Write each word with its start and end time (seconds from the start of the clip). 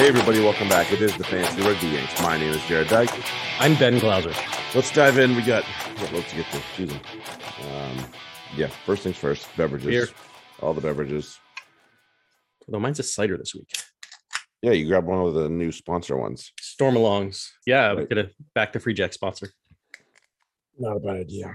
Hey, 0.00 0.08
everybody, 0.08 0.40
welcome 0.40 0.66
back. 0.66 0.90
It 0.90 1.02
is 1.02 1.14
the 1.18 1.24
Fantasy 1.24 1.60
Rugby 1.60 1.88
Yanks. 1.88 2.22
My 2.22 2.38
name 2.38 2.54
is 2.54 2.60
Jarrod 2.60 2.88
Dyke. 2.88 3.10
I'm 3.60 3.74
Ben 3.74 3.98
Glauser. 3.98 4.32
Let's 4.74 4.90
dive 4.90 5.18
in. 5.18 5.36
We 5.36 5.42
got 5.42 5.62
what 5.62 6.10
loads 6.14 6.30
to 6.30 6.36
get 6.36 6.46
to. 6.52 6.56
Excuse 6.56 6.90
me. 6.90 7.00
Um, 7.70 8.06
yeah, 8.56 8.68
first 8.86 9.02
things 9.02 9.18
first 9.18 9.46
beverages. 9.58 9.86
Beer. 9.86 10.08
All 10.62 10.72
the 10.72 10.80
beverages. 10.80 11.38
Although 12.66 12.80
mine's 12.80 12.98
a 12.98 13.02
cider 13.02 13.36
this 13.36 13.54
week. 13.54 13.70
Yeah, 14.62 14.72
you 14.72 14.88
grab 14.88 15.04
one 15.04 15.18
of 15.18 15.34
the 15.34 15.50
new 15.50 15.70
sponsor 15.70 16.16
ones. 16.16 16.50
Stormalongs. 16.62 17.50
Yeah, 17.66 17.92
we're 17.92 17.98
Right. 17.98 18.08
gonna 18.08 18.30
back 18.54 18.72
to 18.72 18.80
Free 18.80 18.94
Jack 18.94 19.12
sponsor. 19.12 19.50
Not 20.78 20.96
a 20.96 21.00
bad 21.00 21.16
idea. 21.16 21.54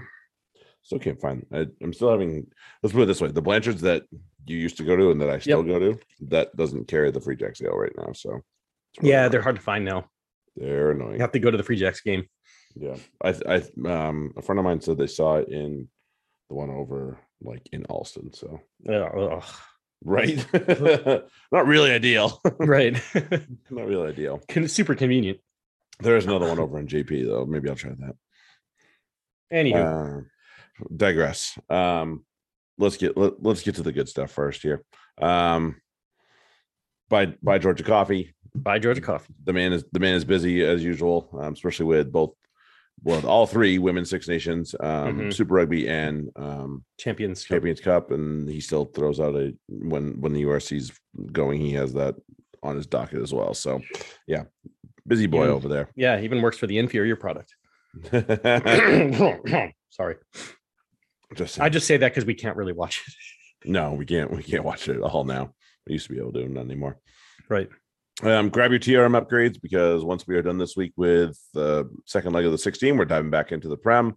Still 0.82 1.00
can't 1.00 1.20
find. 1.20 1.44
I, 1.52 1.66
I'm 1.82 1.92
still 1.92 2.12
having. 2.12 2.46
Let's 2.80 2.92
put 2.92 3.02
it 3.02 3.06
this 3.06 3.20
way: 3.20 3.32
the 3.32 3.42
Blanchards 3.42 3.80
that 3.80 4.04
you 4.46 4.56
used 4.58 4.76
to 4.78 4.84
go 4.84 4.96
to 4.96 5.10
and 5.10 5.20
that 5.20 5.30
I 5.30 5.38
still 5.38 5.62
go 5.62 5.78
to, 5.78 5.98
that 6.28 6.54
doesn't 6.56 6.88
carry 6.88 7.10
the 7.10 7.20
free 7.20 7.36
jack 7.36 7.56
sale 7.56 7.76
right 7.76 7.92
now. 7.96 8.12
So 8.12 8.40
Yeah, 9.02 9.28
they're 9.28 9.42
hard 9.42 9.56
to 9.56 9.62
find 9.62 9.84
now. 9.84 10.08
they're 10.56 10.92
annoying. 10.92 11.14
You 11.14 11.20
have 11.20 11.32
to 11.32 11.38
go 11.38 11.50
to 11.50 11.56
the 11.56 11.62
Free 11.64 11.76
Jacks 11.76 12.00
game. 12.00 12.24
Yeah, 12.74 12.96
I, 13.22 13.34
I, 13.48 13.56
um, 13.88 14.32
a 14.36 14.42
friend 14.42 14.58
of 14.58 14.64
mine 14.64 14.80
said 14.80 14.98
they 14.98 15.06
saw 15.06 15.36
it 15.36 15.48
in 15.48 15.88
the 16.48 16.54
one 16.54 16.70
over 16.70 17.18
like 17.40 17.66
in 17.72 17.84
Allston. 17.86 18.32
So 18.34 18.60
Ugh, 18.88 19.44
right, 20.04 20.46
not 21.52 21.66
really 21.66 21.90
ideal. 21.90 22.40
right. 22.58 22.94
not 23.70 23.86
really 23.86 24.08
ideal. 24.10 24.40
Con- 24.48 24.68
Super 24.68 24.94
convenient. 24.94 25.38
There 26.00 26.16
is 26.16 26.26
another 26.26 26.48
one 26.48 26.58
over 26.58 26.78
in 26.78 26.86
JP 26.86 27.26
though. 27.26 27.46
Maybe 27.46 27.68
I'll 27.70 27.76
try 27.76 27.90
that. 27.90 28.14
Anywho, 29.52 30.20
Uh, 30.20 30.84
digress. 30.94 31.58
Um, 31.70 32.24
let's 32.78 32.96
get 32.96 33.16
let, 33.16 33.42
let's 33.42 33.62
get 33.62 33.74
to 33.76 33.82
the 33.82 33.92
good 33.92 34.08
stuff 34.08 34.30
first 34.30 34.62
here. 34.62 34.82
Um, 35.20 35.80
by 37.08 37.26
by 37.42 37.58
Georgia 37.58 37.84
Coffee. 37.84 38.34
buy 38.54 38.78
Georgia 38.78 39.00
coffee. 39.00 39.34
The 39.44 39.52
man 39.52 39.72
is 39.72 39.84
the 39.92 40.00
man 40.00 40.14
is 40.14 40.24
busy 40.24 40.64
as 40.64 40.82
usual, 40.82 41.28
um, 41.40 41.52
especially 41.52 41.86
with 41.86 42.10
both 42.10 42.32
well 43.02 43.24
all 43.26 43.46
three 43.46 43.78
women's 43.78 44.08
Six 44.10 44.26
Nations, 44.26 44.74
um, 44.80 45.18
Mhm. 45.18 45.32
Super 45.32 45.54
Rugby, 45.54 45.86
and 45.88 46.30
um, 46.36 46.84
Champions. 46.98 47.42
Cup. 47.44 47.48
Champions 47.56 47.80
Cup, 47.80 48.10
and 48.10 48.48
he 48.48 48.60
still 48.60 48.86
throws 48.86 49.20
out 49.20 49.36
a 49.36 49.54
when 49.68 50.20
when 50.20 50.32
the 50.32 50.42
URC's 50.44 50.92
going, 51.32 51.60
he 51.60 51.72
has 51.74 51.92
that 51.94 52.14
on 52.62 52.74
his 52.76 52.86
docket 52.86 53.22
as 53.22 53.32
well. 53.32 53.54
So, 53.54 53.80
yeah, 54.26 54.44
busy 55.06 55.26
boy 55.26 55.44
Yeah. 55.46 55.52
over 55.52 55.68
there. 55.68 55.90
Yeah, 55.94 56.18
even 56.20 56.42
works 56.42 56.58
for 56.58 56.66
the 56.66 56.78
inferior 56.78 57.14
product. 57.16 57.54
Sorry. 59.90 60.16
Just 61.34 61.60
I 61.60 61.68
just 61.68 61.86
say 61.86 61.96
that 61.96 62.10
because 62.12 62.24
we 62.24 62.34
can't 62.34 62.56
really 62.56 62.72
watch 62.72 63.02
it. 63.06 63.68
no, 63.68 63.92
we 63.92 64.04
can't 64.06 64.30
we 64.30 64.42
can't 64.42 64.64
watch 64.64 64.88
it 64.88 64.96
at 64.96 65.02
all 65.02 65.24
now. 65.24 65.52
We 65.86 65.94
used 65.94 66.06
to 66.06 66.12
be 66.12 66.20
able 66.20 66.32
to, 66.34 66.48
not 66.48 66.64
anymore. 66.64 66.98
Right. 67.48 67.68
Um, 68.22 68.48
grab 68.48 68.70
your 68.70 68.80
TRM 68.80 69.20
upgrades 69.20 69.60
because 69.60 70.02
once 70.04 70.26
we 70.26 70.36
are 70.36 70.42
done 70.42 70.56
this 70.58 70.76
week 70.76 70.92
with 70.96 71.38
the 71.52 71.90
second 72.06 72.32
leg 72.32 72.46
of 72.46 72.52
the 72.52 72.58
16, 72.58 72.96
we're 72.96 73.04
diving 73.04 73.30
back 73.30 73.52
into 73.52 73.68
the 73.68 73.76
Prem. 73.76 74.16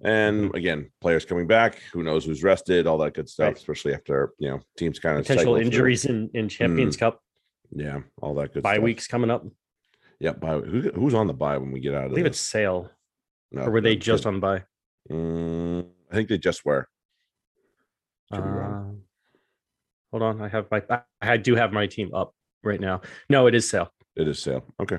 And 0.00 0.54
again, 0.54 0.90
players 1.00 1.24
coming 1.24 1.46
back, 1.46 1.78
who 1.92 2.02
knows 2.02 2.24
who's 2.24 2.42
rested, 2.42 2.86
all 2.86 2.98
that 2.98 3.14
good 3.14 3.28
stuff, 3.28 3.46
Right. 3.46 3.56
especially 3.56 3.94
after 3.94 4.32
you 4.38 4.48
know 4.48 4.60
teams 4.76 4.98
kind 4.98 5.18
of 5.18 5.26
Potential 5.26 5.56
injuries 5.56 6.04
in, 6.04 6.30
in 6.34 6.48
Champions 6.48 6.96
Cup. 6.96 7.20
Yeah, 7.70 8.00
all 8.22 8.34
that 8.36 8.54
good 8.54 8.62
Bye 8.62 8.74
stuff. 8.74 8.84
weeks 8.84 9.06
coming 9.06 9.30
up. 9.30 9.44
I 9.44 9.50
Yeah, 10.20 10.32
bye. 10.32 10.58
Who, 10.58 10.90
who's 10.94 11.14
on 11.14 11.26
the 11.26 11.34
bye 11.34 11.58
when 11.58 11.72
we 11.72 11.80
get 11.80 11.94
out 11.94 12.04
of 12.04 12.10
believe 12.10 12.24
this? 12.24 12.38
it's 12.38 12.40
sale. 12.40 12.90
No, 13.50 13.62
Or 13.62 13.70
were 13.70 13.80
they 13.80 13.96
just 13.96 14.24
on 14.26 14.40
bye? 14.40 14.64
Mm, 15.10 15.86
I 16.10 16.14
think 16.14 16.28
they 16.28 16.38
just 16.38 16.64
were. 16.64 16.88
Wrong. 18.30 18.42
Um, 18.42 19.02
hold 20.10 20.22
on, 20.22 20.42
I 20.42 20.48
have 20.48 20.66
my 20.70 20.82
I- 20.90 21.02
I 21.20 21.36
do 21.36 21.54
have 21.54 21.72
my 21.72 21.86
team 21.86 22.14
up 22.14 22.34
right 22.62 22.80
now. 22.80 23.00
No, 23.28 23.46
it 23.46 23.54
is 23.54 23.68
sale. 23.68 23.92
It 24.16 24.28
is 24.28 24.38
sale. 24.42 24.64
Okay. 24.80 24.98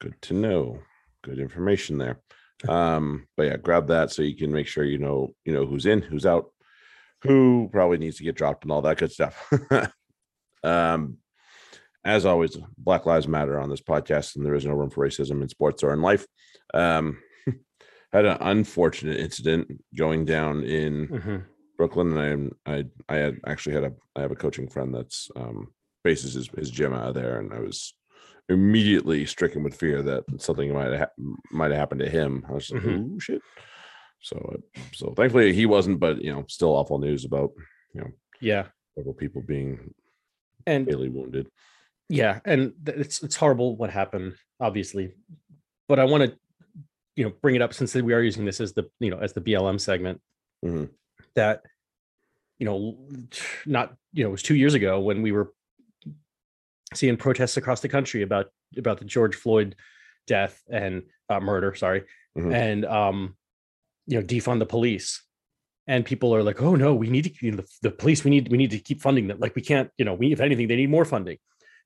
Good 0.00 0.20
to 0.22 0.34
know. 0.34 0.80
Good 1.22 1.38
information 1.38 1.98
there. 1.98 2.20
Um, 2.68 3.26
but 3.38 3.44
yeah, 3.44 3.56
grab 3.56 3.86
that 3.88 4.10
so 4.10 4.20
you 4.20 4.36
can 4.36 4.52
make 4.52 4.66
sure 4.66 4.84
you 4.84 4.98
know, 4.98 5.34
you 5.46 5.54
know 5.54 5.64
who's 5.64 5.86
in, 5.86 6.02
who's 6.02 6.26
out, 6.26 6.50
who 7.22 7.70
probably 7.72 7.96
needs 7.96 8.18
to 8.18 8.22
get 8.22 8.34
dropped 8.36 8.64
and 8.64 8.70
all 8.70 8.82
that 8.82 8.98
good 8.98 9.10
stuff. 9.10 9.50
um, 10.62 11.16
as 12.04 12.26
always, 12.26 12.58
Black 12.76 13.06
Lives 13.06 13.26
Matter 13.26 13.58
on 13.58 13.70
this 13.70 13.80
podcast, 13.80 14.36
and 14.36 14.44
there 14.44 14.54
is 14.54 14.66
no 14.66 14.74
room 14.74 14.90
for 14.90 15.06
racism 15.06 15.40
in 15.40 15.48
sports 15.48 15.82
or 15.82 15.94
in 15.94 16.02
life. 16.02 16.26
Um, 16.74 17.18
had 18.12 18.24
an 18.24 18.38
unfortunate 18.40 19.18
incident 19.18 19.82
going 19.96 20.24
down 20.24 20.64
in 20.64 21.08
Mhm. 21.08 21.44
Brooklyn, 21.76 22.16
and 22.16 22.52
I 22.66 22.72
I 22.74 22.84
I 23.08 23.16
had 23.16 23.40
actually 23.46 23.74
had 23.74 23.84
a 23.84 23.92
I 24.16 24.20
have 24.22 24.32
a 24.32 24.36
coaching 24.36 24.68
friend 24.68 24.94
that's 24.94 25.30
um 25.36 25.72
bases 26.04 26.34
his, 26.34 26.48
his 26.56 26.70
gym 26.70 26.92
out 26.92 27.08
of 27.08 27.14
there, 27.14 27.38
and 27.38 27.52
I 27.52 27.60
was 27.60 27.94
immediately 28.48 29.24
stricken 29.26 29.62
with 29.62 29.76
fear 29.76 30.02
that 30.02 30.24
something 30.38 30.72
might 30.72 30.92
have 30.92 31.10
might 31.50 31.70
have 31.70 31.78
happened 31.78 32.00
to 32.00 32.10
him. 32.10 32.44
I 32.48 32.52
was 32.52 32.70
like, 32.70 32.82
Mhm. 32.82 33.14
oh 33.14 33.18
shit. 33.18 33.42
So 34.20 34.36
uh, 34.54 34.82
so 34.92 35.14
thankfully 35.14 35.52
he 35.52 35.66
wasn't, 35.66 36.00
but 36.00 36.22
you 36.22 36.32
know, 36.32 36.44
still 36.48 36.70
awful 36.76 36.98
news 36.98 37.24
about 37.24 37.52
you 37.94 38.00
know 38.02 38.10
Yeah, 38.40 38.66
several 38.96 39.14
people 39.14 39.42
being 39.42 39.94
and 40.66 40.86
really 40.88 41.08
wounded. 41.08 41.48
yeah, 42.08 42.40
and 42.44 42.74
it's 42.86 43.22
it's 43.22 43.36
horrible 43.36 43.76
what 43.76 43.90
happened, 43.90 44.34
obviously, 44.58 45.14
but 45.88 45.98
I 45.98 46.04
want 46.04 46.24
to 46.24 46.38
you 47.16 47.24
know 47.24 47.32
bring 47.42 47.54
it 47.54 47.62
up 47.62 47.74
since 47.74 47.94
we 47.94 48.12
are 48.14 48.22
using 48.22 48.44
this 48.44 48.60
as 48.60 48.72
the 48.72 48.88
you 49.00 49.10
know 49.10 49.18
as 49.18 49.32
the 49.32 49.40
BLM 49.40 49.80
segment 49.80 50.20
Mhm. 50.64 50.90
that 51.34 51.62
you 52.58 52.66
know 52.66 52.98
not 53.66 53.94
you 54.12 54.22
know 54.24 54.28
it 54.30 54.32
was 54.32 54.42
two 54.42 54.54
years 54.56 54.74
ago 54.74 55.00
when 55.00 55.22
we 55.22 55.32
were 55.32 55.52
seeing 56.94 57.16
protests 57.16 57.56
across 57.56 57.80
the 57.80 57.88
country 57.88 58.22
about 58.22 58.46
about 58.76 58.98
the 58.98 59.04
George 59.04 59.34
Floyd 59.34 59.74
death 60.26 60.62
and 60.70 61.02
uh, 61.28 61.40
murder, 61.40 61.74
sorry, 61.74 62.04
Mhm. 62.36 62.52
and 62.54 62.84
um, 62.84 63.36
you 64.06 64.18
know 64.20 64.26
defund 64.26 64.58
the 64.58 64.66
police, 64.66 65.22
and 65.86 66.04
people 66.04 66.34
are 66.34 66.42
like, 66.42 66.60
oh 66.62 66.74
no, 66.76 66.94
we 66.94 67.08
need 67.08 67.24
to 67.24 67.32
you 67.46 67.52
know, 67.52 67.56
the, 67.58 67.68
the 67.82 67.90
police, 67.90 68.24
we 68.24 68.30
need 68.30 68.48
we 68.50 68.58
need 68.58 68.70
to 68.70 68.78
keep 68.78 69.00
funding 69.00 69.26
them. 69.28 69.38
Like 69.38 69.54
we 69.56 69.62
can't, 69.62 69.90
you 69.98 70.04
know, 70.04 70.14
we 70.14 70.32
if 70.32 70.40
anything, 70.40 70.68
they 70.68 70.76
need 70.76 70.90
more 70.90 71.04
funding. 71.04 71.38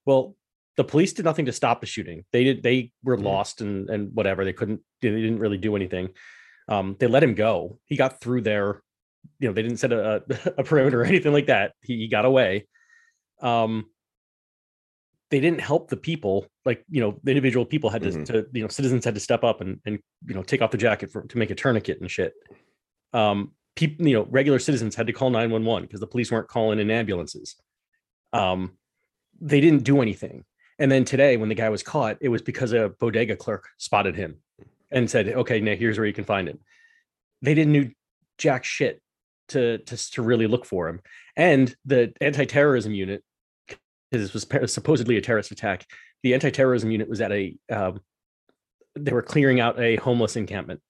Well, 0.04 0.36
the 0.76 0.84
police 0.84 1.12
did 1.12 1.24
nothing 1.24 1.46
to 1.46 1.52
stop 1.52 1.80
the 1.80 1.86
shooting. 1.86 2.24
They 2.32 2.44
did 2.44 2.62
they 2.62 2.92
were 3.02 3.16
Mhm. 3.16 3.22
lost 3.22 3.60
and 3.60 3.88
and 3.90 4.12
whatever. 4.14 4.44
They 4.44 4.52
couldn't 4.52 4.80
they 5.00 5.10
didn't 5.10 5.38
really 5.38 5.58
do 5.58 5.76
anything. 5.76 6.10
Um, 6.68 6.96
they 6.98 7.06
let 7.06 7.22
him 7.22 7.34
go. 7.34 7.78
He 7.86 7.96
got 7.96 8.20
through 8.20 8.40
there. 8.42 8.82
You 9.38 9.48
know, 9.48 9.54
they 9.54 9.62
didn't 9.62 9.78
set 9.78 9.92
a, 9.92 10.22
a 10.58 10.64
perimeter 10.64 11.02
or 11.02 11.04
anything 11.04 11.32
like 11.32 11.46
that. 11.46 11.74
He, 11.82 11.96
he 11.98 12.08
got 12.08 12.24
away. 12.24 12.66
Um, 13.40 13.86
they 15.30 15.40
didn't 15.40 15.60
help 15.60 15.88
the 15.90 15.96
people. 15.96 16.46
Like 16.64 16.84
you 16.90 17.00
know, 17.00 17.20
the 17.22 17.30
individual 17.32 17.64
people 17.66 17.90
had 17.90 18.02
to, 18.02 18.10
Mhm. 18.10 18.26
to 18.26 18.46
you 18.52 18.62
know, 18.62 18.68
citizens 18.68 19.04
had 19.04 19.14
to 19.14 19.20
step 19.20 19.44
up 19.44 19.60
and 19.60 19.80
and 19.84 19.98
you 20.26 20.34
know 20.34 20.42
take 20.42 20.62
off 20.62 20.70
the 20.70 20.78
jacket 20.78 21.10
for 21.10 21.22
to 21.26 21.38
make 21.38 21.50
a 21.50 21.54
tourniquet 21.54 22.00
and 22.00 22.10
shit. 22.10 22.34
Um, 23.12 23.52
people, 23.76 24.06
you 24.06 24.14
know, 24.14 24.24
regular 24.30 24.58
citizens 24.58 24.94
had 24.94 25.06
to 25.06 25.12
call 25.12 25.30
nine 25.30 25.50
one 25.50 25.64
one 25.64 25.82
because 25.82 26.00
the 26.00 26.06
police 26.06 26.30
weren't 26.32 26.48
calling 26.48 26.78
in 26.78 26.90
ambulances. 26.90 27.56
Um, 28.32 28.76
they 29.40 29.60
didn't 29.60 29.84
do 29.84 30.00
anything. 30.02 30.44
And 30.78 30.90
then 30.90 31.04
today, 31.04 31.36
when 31.36 31.48
the 31.48 31.54
guy 31.54 31.68
was 31.68 31.82
caught, 31.82 32.18
it 32.20 32.28
was 32.28 32.42
because 32.42 32.72
a 32.72 32.88
bodega 32.88 33.36
clerk 33.36 33.68
spotted 33.78 34.16
him 34.16 34.36
and 34.90 35.10
said, 35.10 35.28
"Okay, 35.28 35.60
now 35.60 35.74
here's 35.74 35.98
where 35.98 36.06
you 36.06 36.12
can 36.12 36.24
find 36.24 36.48
him." 36.48 36.58
They 37.42 37.54
didn't 37.54 37.72
do 37.74 37.90
jack 38.38 38.64
shit 38.64 39.00
to 39.48 39.78
to 39.78 40.10
to 40.12 40.22
really 40.22 40.46
look 40.46 40.64
for 40.64 40.88
him. 40.88 41.00
And 41.36 41.74
the 41.84 42.12
anti-terrorism 42.20 42.92
unit, 42.92 43.22
because 43.68 44.32
this 44.32 44.34
was 44.34 44.72
supposedly 44.72 45.16
a 45.16 45.20
terrorist 45.20 45.50
attack, 45.50 45.86
the 46.22 46.34
anti-terrorism 46.34 46.90
unit 46.90 47.08
was 47.08 47.20
at 47.20 47.30
a 47.30 47.56
um, 47.70 48.00
they 48.96 49.12
were 49.12 49.22
clearing 49.22 49.60
out 49.60 49.78
a 49.78 49.96
homeless 49.96 50.36
encampment. 50.36 50.80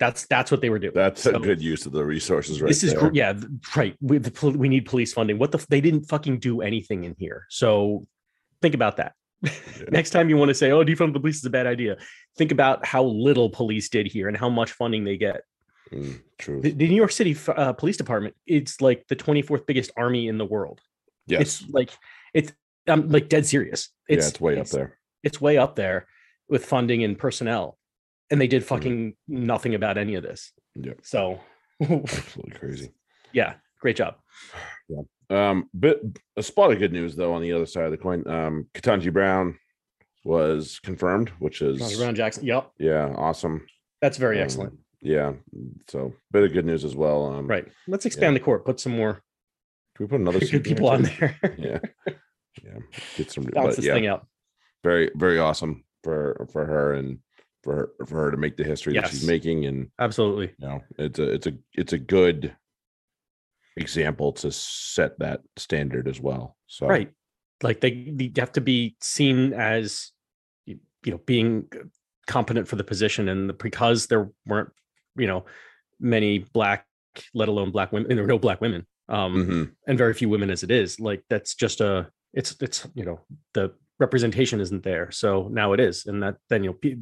That's 0.00 0.26
that's 0.26 0.50
what 0.50 0.60
they 0.60 0.70
were 0.70 0.78
doing. 0.78 0.94
That's 0.94 1.26
a 1.26 1.38
good 1.38 1.62
use 1.62 1.86
of 1.86 1.92
the 1.92 2.04
resources 2.04 2.60
right 2.60 2.68
this 2.68 2.82
is 2.82 2.94
there. 2.94 3.10
yeah 3.14 3.32
right 3.76 3.96
we, 4.00 4.18
the, 4.18 4.50
we 4.50 4.68
need 4.68 4.86
police 4.86 5.12
funding 5.12 5.38
what 5.38 5.52
the 5.52 5.64
they 5.68 5.80
didn't 5.80 6.04
fucking 6.04 6.40
do 6.40 6.62
anything 6.62 7.04
in 7.04 7.14
here 7.16 7.46
so 7.48 8.06
think 8.60 8.74
about 8.74 8.96
that 8.96 9.14
next 9.90 10.10
time 10.10 10.28
you 10.30 10.36
want 10.36 10.48
to 10.48 10.54
say 10.54 10.70
oh 10.70 10.84
defund 10.84 11.12
the 11.12 11.20
police 11.20 11.36
is 11.38 11.44
a 11.44 11.50
bad 11.50 11.66
idea 11.66 11.96
think 12.38 12.50
about 12.52 12.84
how 12.86 13.02
little 13.04 13.50
police 13.50 13.88
did 13.88 14.06
here 14.06 14.28
and 14.28 14.36
how 14.36 14.48
much 14.48 14.72
funding 14.72 15.04
they 15.04 15.16
get 15.16 15.42
Mm, 15.92 16.22
true. 16.38 16.62
the, 16.62 16.70
the 16.70 16.88
new 16.88 16.94
york 16.96 17.12
city 17.12 17.36
uh, 17.48 17.74
police 17.74 17.98
department 17.98 18.34
it's 18.46 18.80
like 18.80 19.06
the 19.08 19.14
24th 19.16 19.66
biggest 19.66 19.90
army 19.98 20.28
in 20.28 20.38
the 20.38 20.44
world 20.46 20.80
yes. 21.26 21.42
it's 21.42 21.68
like 21.68 21.90
it's 22.32 22.52
i'm 22.88 23.10
like 23.10 23.28
dead 23.28 23.44
serious 23.44 23.90
yeah, 24.08 24.16
it's 24.16 24.40
way 24.40 24.58
up 24.58 24.66
there. 24.68 24.98
it's 25.22 25.42
way 25.42 25.58
up 25.58 25.76
there 25.76 26.06
with 26.48 26.64
funding 26.64 27.04
and 27.04 27.18
personnel 27.18 27.76
and 28.30 28.40
they 28.40 28.46
did 28.46 28.62
Mm-hmm. 28.62 28.68
fucking 28.74 29.16
nothing 29.28 29.74
about 29.74 29.98
any 29.98 30.14
of 30.14 30.22
this 30.22 30.52
Yeah. 30.74 30.94
so 31.02 31.40
Absolutely 31.82 32.52
crazy. 32.58 32.92
yeah 33.32 33.54
great 33.84 33.96
job 33.96 34.14
Um, 35.28 35.68
bit 35.78 36.00
a 36.38 36.42
spot 36.42 36.72
of 36.72 36.78
good 36.78 36.92
news 36.92 37.16
though 37.16 37.34
on 37.34 37.42
the 37.42 37.52
other 37.52 37.66
side 37.66 37.84
of 37.84 37.90
the 37.90 37.98
coin. 37.98 38.26
Um, 38.26 38.66
Ketanji 38.74 39.12
Brown 39.12 39.58
was 40.24 40.78
confirmed, 40.82 41.28
which 41.38 41.60
is 41.60 41.78
Johnny 41.78 41.96
Brown 41.96 42.14
Jackson. 42.14 42.44
Yep. 42.46 42.70
yeah, 42.78 43.12
awesome. 43.16 43.66
That's 44.00 44.16
very 44.18 44.38
Um, 44.38 44.44
excellent. 44.44 44.78
Yeah, 45.02 45.32
so 45.88 46.14
bit 46.32 46.44
of 46.44 46.52
good 46.54 46.64
news 46.64 46.82
as 46.84 46.96
well. 46.96 47.26
Um, 47.26 47.46
Right. 47.46 47.66
Let's 47.86 48.06
expand 48.06 48.34
the 48.36 48.40
court. 48.40 48.64
Put 48.64 48.80
some 48.80 48.96
more 48.96 49.20
Can 49.96 50.06
we 50.06 50.08
put 50.08 50.20
another 50.20 50.40
good 50.40 50.64
people 50.70 50.88
on 50.88 51.02
there. 51.02 51.38
Yeah, 51.58 51.78
yeah. 52.62 52.78
Get 53.16 53.30
some. 53.30 53.44
Balance 53.44 53.76
but 53.76 53.76
this 53.76 53.84
yeah, 53.86 53.94
thing 53.94 54.06
out. 54.06 54.26
very 54.82 55.10
very 55.14 55.38
awesome 55.38 55.84
for 56.02 56.46
for 56.52 56.64
her 56.64 56.94
and 56.94 57.18
for 57.62 57.74
her, 57.76 58.06
for 58.06 58.16
her 58.24 58.30
to 58.30 58.36
make 58.36 58.56
the 58.56 58.64
history 58.64 58.94
that 58.94 59.08
she's 59.08 59.26
making 59.26 59.64
and 59.66 59.88
Absolutely. 59.98 60.52
you 60.58 60.66
know 60.68 60.80
it's 60.98 61.18
a 61.18 61.32
it's 61.34 61.46
a 61.46 61.52
it's 61.74 61.92
a 61.94 61.98
good 61.98 62.54
example 63.76 64.32
to 64.32 64.50
set 64.52 65.18
that 65.18 65.40
standard 65.56 66.06
as 66.08 66.20
well 66.20 66.56
so 66.66 66.86
Right. 66.86 67.10
Like 67.62 67.80
they, 67.80 68.12
they 68.12 68.30
have 68.36 68.52
to 68.52 68.60
be 68.60 68.96
seen 69.00 69.52
as 69.52 70.10
you 70.66 70.78
know 71.06 71.18
being 71.24 71.68
competent 72.26 72.68
for 72.68 72.76
the 72.76 72.84
position 72.84 73.28
and 73.28 73.48
the, 73.48 73.52
because 73.54 74.06
there 74.06 74.30
weren't 74.46 74.70
you 75.16 75.26
know 75.26 75.44
many 76.00 76.38
black 76.38 76.86
let 77.32 77.48
alone 77.48 77.70
black 77.70 77.92
women 77.92 78.10
and 78.10 78.18
there 78.18 78.24
were 78.24 78.28
no 78.32 78.38
black 78.38 78.60
women 78.60 78.86
um 79.08 79.34
mhm, 79.34 79.70
and 79.86 79.98
very 79.98 80.14
few 80.14 80.28
women 80.28 80.50
as 80.50 80.62
it 80.62 80.70
is 80.70 80.98
like 80.98 81.22
that's 81.30 81.54
just 81.54 81.80
a 81.80 82.08
it's 82.32 82.56
it's 82.60 82.86
you 82.94 83.04
know 83.04 83.20
the 83.52 83.72
representation 84.00 84.60
isn't 84.60 84.82
there 84.82 85.10
so 85.10 85.48
now 85.52 85.72
it 85.72 85.80
is 85.80 86.06
and 86.06 86.22
that 86.22 86.36
then 86.50 86.64
you'll 86.64 86.72
be 86.74 86.96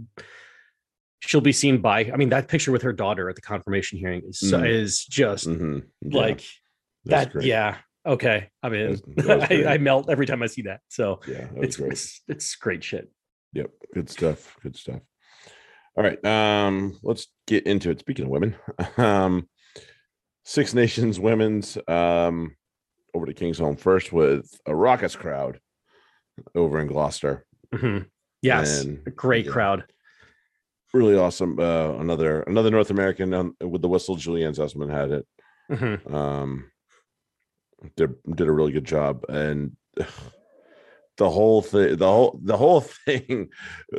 she'll 1.21 1.41
be 1.41 1.53
seen 1.53 1.79
by 1.81 2.01
i 2.13 2.17
mean 2.17 2.29
that 2.29 2.49
picture 2.49 2.73
with 2.73 2.83
her 2.83 2.93
daughter 2.93 3.29
at 3.31 3.37
the 3.37 3.43
confirmation 3.43 3.99
hearing 3.99 4.23
is 4.29 4.41
Mm. 4.43 4.69
is 4.69 5.05
just 5.05 5.49
mhm, 5.49 5.83
yeah, 6.03 6.19
like 6.21 6.45
that's 7.05 7.27
that 7.27 7.33
great. 7.33 7.45
yeah 7.47 7.77
okay 8.07 8.49
i 8.63 8.69
mean 8.69 8.93
That's- 8.93 9.03
that 9.27 9.39
was 9.39 9.49
great. 9.49 9.67
I, 9.67 9.75
I 9.75 9.79
melt 9.79 10.09
every 10.11 10.27
time 10.27 10.43
i 10.43 10.47
see 10.47 10.63
that 10.63 10.81
so 10.89 11.21
yeah 11.29 11.47
that 11.55 11.63
it's, 11.65 11.77
great 11.77 11.93
it's 11.93 12.23
it's 12.29 12.55
great 12.57 12.83
shit 12.85 13.11
Yep, 13.55 13.71
good 13.93 14.09
stuff. 14.09 14.57
Good 14.63 14.77
stuff. 14.77 15.01
All 15.95 16.03
right, 16.03 16.25
um, 16.25 16.99
let's 17.03 17.27
get 17.47 17.67
into 17.67 17.91
it. 17.91 18.01
Speaking 18.01 18.25
of 18.25 18.31
women, 18.31 18.57
um, 18.97 19.47
Six 20.47 20.73
Nations 20.73 21.21
women's 21.21 21.77
um 21.87 22.57
over 23.13 23.27
to 23.27 23.35
Kingsholm 23.35 23.79
first 23.79 24.11
with 24.11 24.51
a 24.65 24.75
raucous 24.75 25.17
crowd 25.17 25.61
over 26.55 26.81
in 26.81 26.87
Gloucester. 26.87 27.45
Mhm. 27.75 28.07
yes 28.41 28.85
And, 28.85 29.07
a 29.07 29.11
great 29.11 29.45
yeah. 29.45 29.53
crowd 29.53 29.85
Really 30.95 31.19
awesome. 31.19 31.61
Uh, 31.61 31.93
another 31.99 32.41
another 32.45 32.71
North 32.71 32.89
American 32.89 33.35
um, 33.35 33.55
with 33.61 33.83
the 33.83 33.89
whistle. 33.89 34.17
Julianne 34.17 34.57
Zussman 34.57 34.91
had 34.91 35.11
it. 35.11 35.27
Mhm. 35.71 36.11
Um, 36.11 36.71
did 37.97 38.15
did 38.35 38.49
a 38.49 38.53
really 38.53 38.73
good 38.73 38.85
job, 38.85 39.25
and 39.29 39.77
the 41.19 41.31
whole 41.31 41.63
thing, 41.63 41.97
the 41.97 42.07
whole 42.07 42.39
the 42.43 42.57
whole 42.57 42.81
thing 43.07 43.49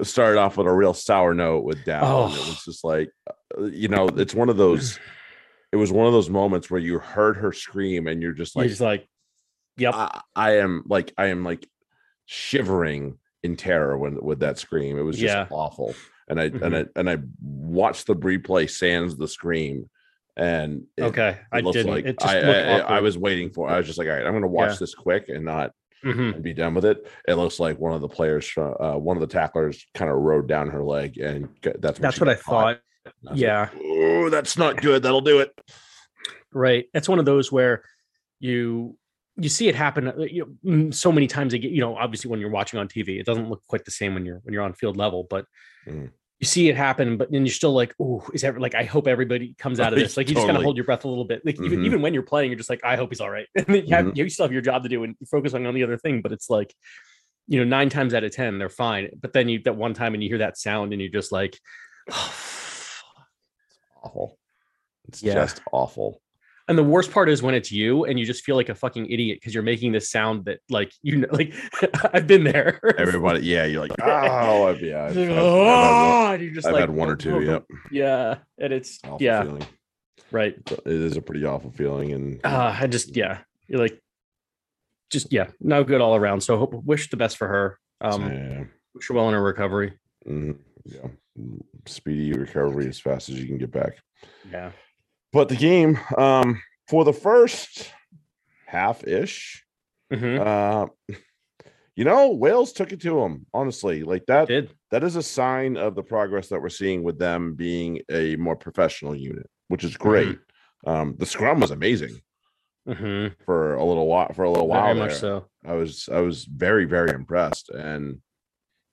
started 0.01 0.39
off 0.39 0.57
with 0.57 0.67
a 0.67 0.71
real 0.71 0.93
sour 0.93 1.33
note 1.33 1.63
with 1.63 1.83
Dow. 1.83 2.25
and 2.25 2.33
it 2.33 2.39
Oh. 2.39 2.45
was 2.47 2.65
just 2.65 2.83
like, 2.83 3.09
uh, 3.29 3.63
you 3.65 3.87
know, 3.87 4.07
it's 4.07 4.33
one 4.35 4.49
of 4.49 4.57
those. 4.57 4.99
It 5.71 5.77
was 5.77 5.91
one 5.91 6.05
of 6.05 6.13
those 6.13 6.29
moments 6.29 6.69
where 6.69 6.79
you 6.79 6.99
heard 6.99 7.37
her 7.37 7.51
scream, 7.51 8.07
and 8.07 8.21
you're 8.21 8.33
just 8.33 8.55
like, 8.55 8.69
just 8.69 8.81
like 8.81 9.07
yep 9.77 9.95
I, 9.95 10.21
I 10.35 10.57
am 10.57 10.83
like, 10.87 11.13
I 11.17 11.27
am 11.27 11.43
like 11.43 11.67
shivering 12.25 13.17
in 13.41 13.55
terror 13.57 13.97
when 13.97 14.17
with 14.21 14.39
that 14.39 14.59
scream. 14.59 14.97
It 14.97 15.01
was 15.01 15.17
just 15.17 15.33
Yeah. 15.33 15.47
awful. 15.49 15.95
And 16.29 16.39
I 16.39 16.43
and 16.45 16.75
I 16.77 16.85
and 16.95 17.09
I 17.09 17.17
watched 17.41 18.07
the 18.07 18.15
replay 18.15 18.69
sans 18.69 19.17
the 19.17 19.27
scream, 19.27 19.89
and 20.35 20.83
it, 20.97 21.03
okay 21.03 21.37
i 21.51 21.61
didn't 21.61 21.91
like 21.91 22.05
I, 22.23 22.39
I, 22.39 22.77
I- 22.97 23.01
was 23.01 23.17
waiting 23.17 23.51
for. 23.51 23.69
I 23.69 23.77
was 23.77 23.85
just 23.85 23.97
like, 23.99 24.07
all 24.07 24.13
right, 24.13 24.25
I'm 24.25 24.31
going 24.31 24.41
to 24.41 24.47
watch 24.47 24.71
Yeah. 24.71 24.77
this 24.79 24.95
quick 24.95 25.29
and 25.29 25.45
not 25.45 25.71
Mhm. 26.03 26.33
and 26.35 26.43
be 26.43 26.53
done 26.53 26.73
with 26.73 26.83
it. 26.83 27.07
It 27.29 27.35
looks 27.35 27.59
like 27.61 27.79
one 27.79 27.93
of 27.93 28.01
the 28.01 28.09
players, 28.09 28.45
from- 28.45 28.75
uh, 28.79 28.97
one 28.97 29.15
of 29.15 29.21
the 29.21 29.27
tacklers, 29.27 29.85
kind 29.93 30.11
of 30.11 30.17
rode 30.17 30.47
down 30.49 30.69
her 30.69 30.83
leg, 30.83 31.17
and 31.17 31.47
that's 31.79 31.97
that's 31.99 32.19
what 32.19 32.27
i 32.29 32.35
caught. 32.35 32.43
thought 32.43 32.67
I 33.05 33.09
was 33.21 33.31
like, 33.31 33.39
yeah 33.39 33.69
oh, 33.81 34.29
that's 34.29 34.57
not 34.57 34.81
good. 34.81 35.03
That'll 35.03 35.21
do 35.21 35.39
it. 35.39 35.51
right 36.51 36.85
it's 36.93 37.07
one 37.09 37.19
of 37.19 37.25
those 37.25 37.51
where 37.51 37.83
you 38.39 38.97
you 39.37 39.49
see 39.49 39.67
it 39.67 39.75
happen 39.75 40.07
uh, 40.09 40.13
you 40.17 40.45
know, 40.63 40.71
mm, 40.71 40.93
so 40.93 41.11
many 41.11 41.25
times 41.27 41.53
again 41.53 41.71
you 41.71 41.81
know 41.81 41.95
obviously 41.95 42.29
when 42.29 42.39
you're 42.39 42.51
watching 42.51 42.79
on 42.79 42.87
tv 42.87 43.19
it 43.19 43.25
doesn't 43.25 43.49
look 43.49 43.63
quite 43.67 43.83
the 43.85 43.91
same 43.91 44.13
when 44.13 44.25
you're 44.25 44.39
when 44.43 44.53
you're 44.53 44.61
on 44.61 44.73
field 44.73 44.95
level 44.97 45.25
but 45.29 45.45
Mhm. 45.87 46.11
You 46.39 46.45
see 46.47 46.67
it 46.67 46.75
happen 46.75 47.15
but 47.17 47.31
then 47.31 47.45
you're 47.45 47.53
still 47.53 47.73
like 47.73 47.93
oh 48.01 48.25
is 48.33 48.41
that 48.41 48.59
like 48.59 48.75
i 48.75 48.83
hope 48.83 49.07
everybody 49.07 49.55
comes 49.57 49.79
out 49.79 49.93
of 49.93 49.99
this 49.99 50.17
like 50.17 50.27
you 50.27 50.35
just 50.35 50.45
kind 50.45 50.57
of 50.57 50.63
hold 50.63 50.75
your 50.75 50.85
breath 50.85 51.05
a 51.05 51.07
little 51.07 51.23
bit 51.25 51.45
like 51.45 51.59
even, 51.61 51.79
Mhm. 51.79 51.85
even 51.85 52.01
when 52.01 52.13
you're 52.13 52.23
playing 52.23 52.49
you're 52.51 52.57
just 52.57 52.69
like 52.69 52.81
i 52.83 52.95
hope 52.95 53.09
he's 53.11 53.21
all 53.21 53.29
right 53.29 53.47
and 53.55 53.65
then 53.67 53.85
you, 53.85 53.95
have, 53.95 54.05
Mhm. 54.07 54.17
you 54.17 54.29
still 54.29 54.45
have 54.45 54.51
your 54.51 54.61
job 54.61 54.83
to 54.83 54.89
do 54.89 55.03
and 55.03 55.15
you 55.19 55.25
focus 55.27 55.53
on 55.53 55.63
the 55.63 55.83
other 55.83 55.97
thing 55.97 56.21
but 56.21 56.31
it's 56.31 56.49
like 56.49 56.73
you 57.47 57.59
know 57.59 57.65
nine 57.65 57.89
times 57.89 58.13
out 58.13 58.23
of 58.23 58.31
ten 58.31 58.57
they're 58.57 58.69
fine 58.69 59.09
but 59.21 59.31
then 59.33 59.47
you 59.47 59.59
that 59.63 59.75
one 59.75 59.93
time 59.93 60.13
and 60.15 60.23
you 60.23 60.29
hear 60.29 60.39
that 60.39 60.57
sound 60.57 60.91
and 60.91 61.01
you're 61.01 61.11
just 61.11 61.31
like 61.31 61.57
Awful. 64.03 64.37
It's 65.07 65.23
Yeah. 65.23 65.35
just 65.35 65.61
awful. 65.71 66.21
And 66.69 66.77
the 66.77 66.83
worst 66.83 67.11
part 67.11 67.27
is 67.29 67.41
when 67.43 67.53
it's 67.55 67.71
you 67.73 68.05
and 68.05 68.17
you 68.17 68.25
just 68.25 68.43
feel 68.45 68.55
like 68.55 68.69
a 68.69 68.75
fucking 68.75 69.07
idiot 69.11 69.37
because 69.39 69.53
you're 69.53 69.63
making 69.63 69.91
this 69.91 70.09
sound 70.09 70.45
that 70.45 70.59
like 70.69 70.93
you 71.01 71.17
know 71.17 71.27
like 71.31 71.53
I've 72.13 72.25
been 72.27 72.43
there. 72.45 72.79
Everybody, 72.97 73.41
yeah, 73.45 73.65
you're 73.65 73.81
like, 73.81 73.91
oh, 74.01 74.67
I've- 74.67 74.87
yeah. 74.87 75.05
I've, 75.05 75.17
I've- 75.17 75.21
I've 75.23 75.27
had 75.29 75.37
one- 75.37 75.39
"Oh," 75.45 76.33
you're 76.39 76.53
just 76.53 76.67
I've 76.67 76.73
like, 76.73 76.79
had 76.81 76.89
one 76.89 77.09
or 77.09 77.13
"Oh, 77.13 77.15
two. 77.15 77.35
oh, 77.35 77.39
Yep. 77.39 77.65
Yeah. 77.91 78.35
And 78.59 78.71
it's 78.73 78.99
Awful 79.03 79.17
yeah, 79.21 79.43
feeling. 79.43 79.65
right. 80.31 80.55
It 80.71 80.81
is 80.85 81.17
a 81.17 81.21
pretty 81.21 81.45
awful 81.45 81.71
feeling, 81.71 82.13
and 82.13 82.39
Uh 82.45 82.73
I 82.79 82.87
just 82.87 83.15
yeah. 83.15 83.39
You're 83.67 83.79
like 83.81 83.99
just 85.11 85.31
yeah, 85.33 85.47
no 85.59 85.83
good 85.83 85.99
all 86.01 86.15
around. 86.15 86.41
So 86.41 86.57
hope 86.57 86.73
wish 86.85 87.09
the 87.09 87.17
best 87.17 87.37
for 87.37 87.47
her. 87.47 87.77
Um 88.01 88.21
yeah, 88.31 88.63
wish 88.95 89.07
her 89.09 89.13
well 89.15 89.27
in 89.27 89.33
her 89.33 89.43
recovery. 89.43 89.93
mhm, 90.27 90.57
yeah, 90.85 91.07
mm, 91.37 91.61
speedy 91.85 92.31
recovery 92.33 92.87
as 92.87 92.99
fast 92.99 93.29
as 93.29 93.39
you 93.39 93.47
can 93.47 93.57
get 93.57 93.71
back. 93.71 93.97
Yeah. 94.49 94.71
But 95.33 95.49
the 95.49 95.55
game, 95.55 95.99
um, 96.17 96.61
for 96.87 97.03
the 97.03 97.11
first 97.13 97.91
half 98.67 99.03
ish, 99.05 99.65
Mhm. 100.11 100.39
uh, 100.39 101.15
you 101.95 102.05
know, 102.05 102.31
Wales 102.31 102.71
took 102.71 102.91
it 102.91 103.01
to 103.01 103.19
them. 103.19 103.45
Honestly, 103.53 104.03
like 104.03 104.25
that. 104.27 104.47
Did. 104.47 104.71
That 104.91 105.03
is 105.03 105.15
a 105.15 105.23
sign 105.23 105.75
of 105.75 105.95
the 105.95 106.03
progress 106.03 106.49
that 106.49 106.61
we're 106.61 106.69
seeing 106.69 107.01
with 107.03 107.17
them 107.17 107.55
being 107.55 108.01
a 108.09 108.35
more 108.35 108.55
professional 108.55 109.15
unit, 109.15 109.49
which 109.69 109.83
is 109.83 109.97
great. 109.97 110.37
Um, 110.85 111.15
the 111.17 111.25
scrum 111.25 111.59
was 111.59 111.71
amazing 111.71 112.21
Mhm. 112.87 113.35
for 113.45 113.73
a 113.75 113.83
little 113.83 114.05
while. 114.07 114.31
For 114.33 114.43
a 114.43 114.49
little 114.51 114.67
Very 114.67 114.81
while, 114.81 114.95
much 114.95 115.09
there. 115.11 115.19
so. 115.19 115.49
I 115.65 115.73
was 115.73 116.09
I 116.09 116.19
was 116.19 116.45
very 116.45 116.85
very 116.85 117.09
impressed, 117.11 117.69
and 117.69 118.21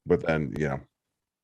but 0.07 0.25
then 0.27 0.55
you 0.59 0.69
know 0.69 0.81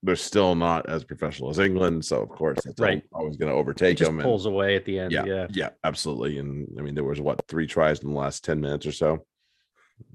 they're 0.06 0.16
still 0.16 0.54
not 0.54 0.88
as 0.88 1.04
professional 1.04 1.50
as 1.50 1.58
England, 1.58 2.04
so 2.04 2.22
of 2.22 2.28
course 2.30 2.58
that's 2.64 2.80
Right. 2.80 3.02
always 3.12 3.36
going 3.36 3.50
to 3.50 3.56
overtake 3.56 3.98
them. 3.98 4.14
and- 4.14 4.22
pulls 4.22 4.46
away 4.46 4.76
at 4.76 4.84
the 4.84 4.98
end. 5.00 5.12
yeah, 5.12 5.24
Yeah. 5.24 5.46
yeah, 5.50 5.70
absolutely. 5.84 6.38
And 6.38 6.66
I 6.78 6.82
mean, 6.82 6.94
there 6.94 7.04
was 7.04 7.20
what 7.20 7.42
three 7.48 7.66
tries 7.66 8.00
in 8.00 8.08
the 8.10 8.14
last 8.18 8.44
ten 8.44 8.60
minutes 8.60 8.86
or 8.86 8.92
so. 8.92 9.26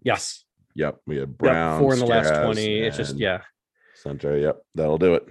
Yes. 0.04 0.46
Yep, 0.76 1.00
we 1.06 1.18
had 1.18 1.30
Yep. 1.30 1.38
Brown, 1.38 1.80
Four 1.82 1.94
in 1.94 2.00
the 2.00 2.06
last 2.06 2.30
20. 2.44 2.80
It's 2.80 2.98
just 2.98 3.18
yeah. 3.18 3.42
Center. 3.96 4.38
Yep, 4.38 4.62
that'll 4.76 4.98
do 4.98 5.16
it. 5.16 5.26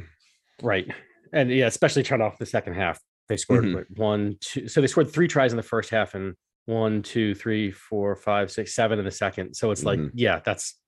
Right. 0.62 0.88
And 1.32 1.50
yeah, 1.50 1.66
especially 1.66 2.02
trying 2.02 2.20
off 2.20 2.38
the 2.38 2.46
second 2.46 2.74
half. 2.74 3.00
They 3.28 3.36
scored 3.36 3.64
Mhm. 3.64 3.96
one, 3.98 4.36
two. 4.40 4.68
So 4.68 4.80
they 4.80 4.86
scored 4.86 5.10
three 5.10 5.28
tries 5.28 5.52
in 5.52 5.56
the 5.56 5.62
first 5.62 5.90
half 5.90 6.14
and 6.14 6.34
one, 6.66 7.02
two, 7.02 7.34
three, 7.34 7.70
four, 7.70 8.14
five, 8.16 8.50
six, 8.50 8.74
seven 8.74 8.98
in 8.98 9.04
the 9.04 9.10
second. 9.10 9.54
So 9.54 9.70
it's 9.70 9.84
like, 9.84 9.98
Mhm. 9.98 10.10
yeah, 10.14 10.40
that's 10.44 10.78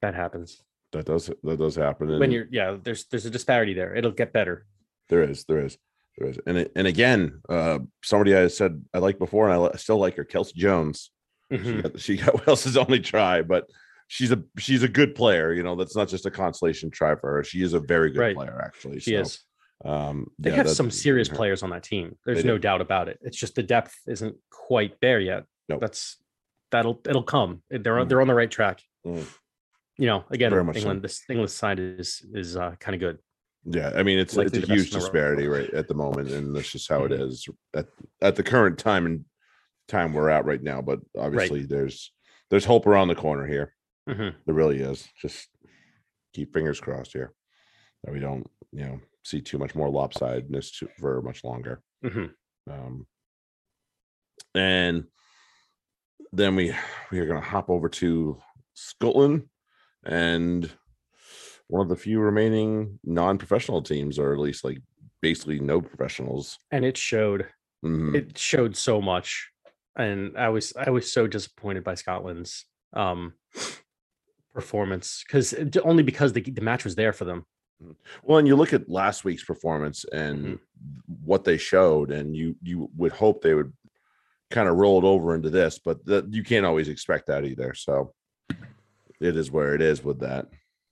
that 0.00 0.14
happens. 0.14 0.62
That 0.94 1.04
does 1.06 1.30
that 1.42 1.58
does 1.58 1.76
happen. 1.76 2.18
When 2.18 2.30
you're 2.30 2.46
yeah, 2.50 2.76
there's 2.82 3.04
there's 3.06 3.26
a 3.26 3.30
disparity 3.30 3.74
there. 3.74 3.94
It'll 3.94 4.10
get 4.12 4.32
better. 4.32 4.66
there 5.10 5.22
is, 5.22 5.44
there 5.44 5.58
is, 5.64 5.76
there 6.16 6.28
is, 6.30 6.38
and 6.46 6.56
it- 6.58 6.72
and 6.74 6.86
again, 6.86 7.42
uh, 7.48 7.78
somebody 8.02 8.34
I 8.34 8.46
said 8.48 8.82
I 8.94 8.98
like 8.98 9.18
before, 9.18 9.50
and 9.50 9.70
I 9.74 9.76
still 9.76 9.98
like 9.98 10.16
her, 10.16 10.24
Kelsey 10.24 10.54
Jones. 10.56 11.10
She 11.50 11.58
Mhm. 11.58 11.82
got, 11.82 12.00
she 12.00 12.16
got 12.22 12.46
Wales's 12.46 12.76
only 12.76 13.00
try, 13.00 13.42
but 13.42 13.68
she's 14.08 14.32
a 14.32 14.42
she's 14.58 14.82
a 14.82 14.88
good 14.88 15.14
player. 15.14 15.52
You 15.52 15.62
know, 15.62 15.76
that's 15.76 15.94
not 15.96 16.08
just 16.08 16.26
a 16.26 16.30
consolation 16.30 16.90
try 16.90 17.14
for 17.16 17.30
her. 17.34 17.44
She 17.44 17.62
is 17.62 17.74
a 17.74 17.80
very 17.80 18.10
good 18.10 18.20
Right. 18.20 18.36
player, 18.36 18.60
actually. 18.64 19.00
She 19.00 19.10
so, 19.12 19.20
is. 19.20 19.40
Um, 19.84 20.28
They 20.38 20.50
yeah, 20.50 20.56
have 20.56 20.70
some 20.70 20.90
serious 20.90 21.28
her- 21.28 21.36
players 21.36 21.62
on 21.62 21.70
that 21.70 21.82
team. 21.82 22.16
There's 22.24 22.44
no 22.44 22.56
do. 22.56 22.60
doubt 22.62 22.80
about 22.80 23.08
it. 23.08 23.18
It's 23.22 23.36
just 23.36 23.54
the 23.56 23.62
depth 23.62 23.94
isn't 24.06 24.36
quite 24.50 24.94
there 25.02 25.20
yet. 25.20 25.44
Nope. 25.68 25.80
That's 25.80 26.16
that'll 26.70 27.00
it'll 27.08 27.22
come. 27.24 27.62
They're 27.68 27.98
on 27.98 28.06
Mm. 28.06 28.08
they're 28.08 28.20
on 28.22 28.28
the 28.28 28.34
right 28.34 28.50
track. 28.50 28.80
Mm. 29.04 29.26
You 29.96 30.06
know, 30.06 30.24
again, 30.30 30.50
Very 30.50 30.64
much 30.64 30.74
so. 30.76 30.80
England, 30.80 31.02
this 31.02 31.22
England 31.28 31.50
side 31.50 31.78
is 31.78 32.24
is 32.34 32.56
uh, 32.56 32.74
kind 32.80 32.94
of 32.94 33.00
good. 33.00 33.18
Yeah, 33.64 33.92
I 33.94 34.02
mean 34.02 34.18
it's 34.18 34.36
Likely 34.36 34.58
it's 34.58 34.68
a 34.68 34.72
huge 34.72 34.86
in 34.86 34.90
the 34.92 34.98
world. 34.98 35.12
disparity 35.12 35.46
right 35.46 35.70
at 35.70 35.88
the 35.88 35.94
moment, 35.94 36.30
and 36.30 36.54
that's 36.54 36.70
just 36.70 36.88
how 36.88 37.04
it 37.04 37.12
Mhm. 37.12 37.20
is 37.28 37.48
at 37.74 37.86
at 38.20 38.36
the 38.36 38.42
current 38.42 38.78
time 38.78 39.06
and 39.06 39.24
time 39.88 40.12
we're 40.12 40.30
at 40.30 40.44
right 40.44 40.62
now. 40.62 40.82
But 40.82 41.00
obviously, 41.16 41.64
there's 41.64 42.12
there's 42.50 42.64
hope 42.64 42.86
around 42.86 43.08
the 43.08 43.14
corner 43.14 43.46
here. 43.46 43.74
Mhm. 44.08 44.34
There 44.44 44.54
really 44.54 44.80
is. 44.80 45.08
Just 45.22 45.48
keep 46.34 46.52
fingers 46.52 46.80
crossed 46.80 47.12
here 47.12 47.32
that 48.02 48.12
we 48.12 48.18
don't, 48.18 48.46
you 48.72 48.84
know, 48.84 49.00
see 49.22 49.40
too 49.40 49.56
much 49.58 49.74
more 49.74 49.88
lopsidedness 49.88 50.86
for 50.98 51.22
much 51.22 51.42
longer. 51.44 51.82
Mhm. 52.04 52.34
Um, 52.68 53.06
and 54.54 55.04
then 56.32 56.56
we 56.56 56.74
we 57.10 57.20
are 57.20 57.26
going 57.26 57.40
to 57.40 57.48
hop 57.48 57.70
over 57.70 57.88
to 57.88 58.40
Scotland 58.74 59.48
and 60.06 60.70
one 61.68 61.82
of 61.82 61.88
the 61.88 61.96
few 61.96 62.20
remaining 62.20 62.98
non-professional 63.04 63.82
teams, 63.82 64.18
or 64.18 64.32
at 64.32 64.38
least 64.38 64.64
like 64.64 64.78
basically 65.20 65.58
no 65.60 65.80
professionals. 65.80 66.58
And 66.70 66.84
it 66.84 66.96
showed. 66.96 67.48
Mhm. 67.84 68.14
it 68.14 68.38
showed 68.38 68.74
so 68.76 69.00
much 69.02 69.50
and 69.96 70.38
i 70.38 70.48
was 70.48 70.72
i 70.74 70.88
was 70.88 71.12
so 71.12 71.26
disappointed 71.26 71.84
by 71.84 71.94
scotland's 71.94 72.64
um 72.94 73.34
performance 74.54 75.22
because 75.26 75.54
only 75.84 76.02
because 76.02 76.32
the, 76.32 76.40
the 76.40 76.60
match 76.60 76.84
was 76.84 76.94
there 76.94 77.12
for 77.12 77.24
them. 77.24 77.44
Well, 78.22 78.38
and 78.38 78.46
you 78.48 78.56
look 78.56 78.72
at 78.72 78.88
last 78.88 79.24
week's 79.24 79.44
performance 79.44 80.04
and 80.12 80.46
Mhm. 80.46 80.60
what 81.24 81.44
they 81.44 81.56
showed, 81.58 82.10
and 82.10 82.34
you 82.36 82.56
you 82.62 82.88
would 82.96 83.12
hope 83.12 83.42
they 83.42 83.54
would 83.54 83.72
kind 84.50 84.68
of 84.68 84.76
roll 84.76 84.98
it 84.98 85.04
over 85.04 85.34
into 85.34 85.50
this, 85.50 85.78
but 85.78 86.04
that 86.06 86.32
you 86.32 86.42
can't 86.42 86.64
always 86.66 86.88
expect 86.88 87.26
that 87.26 87.44
either. 87.44 87.74
So 87.74 88.14
it 89.20 89.36
is 89.36 89.50
where 89.50 89.74
it 89.74 89.82
is 89.82 90.02
with 90.04 90.20
that. 90.20 90.46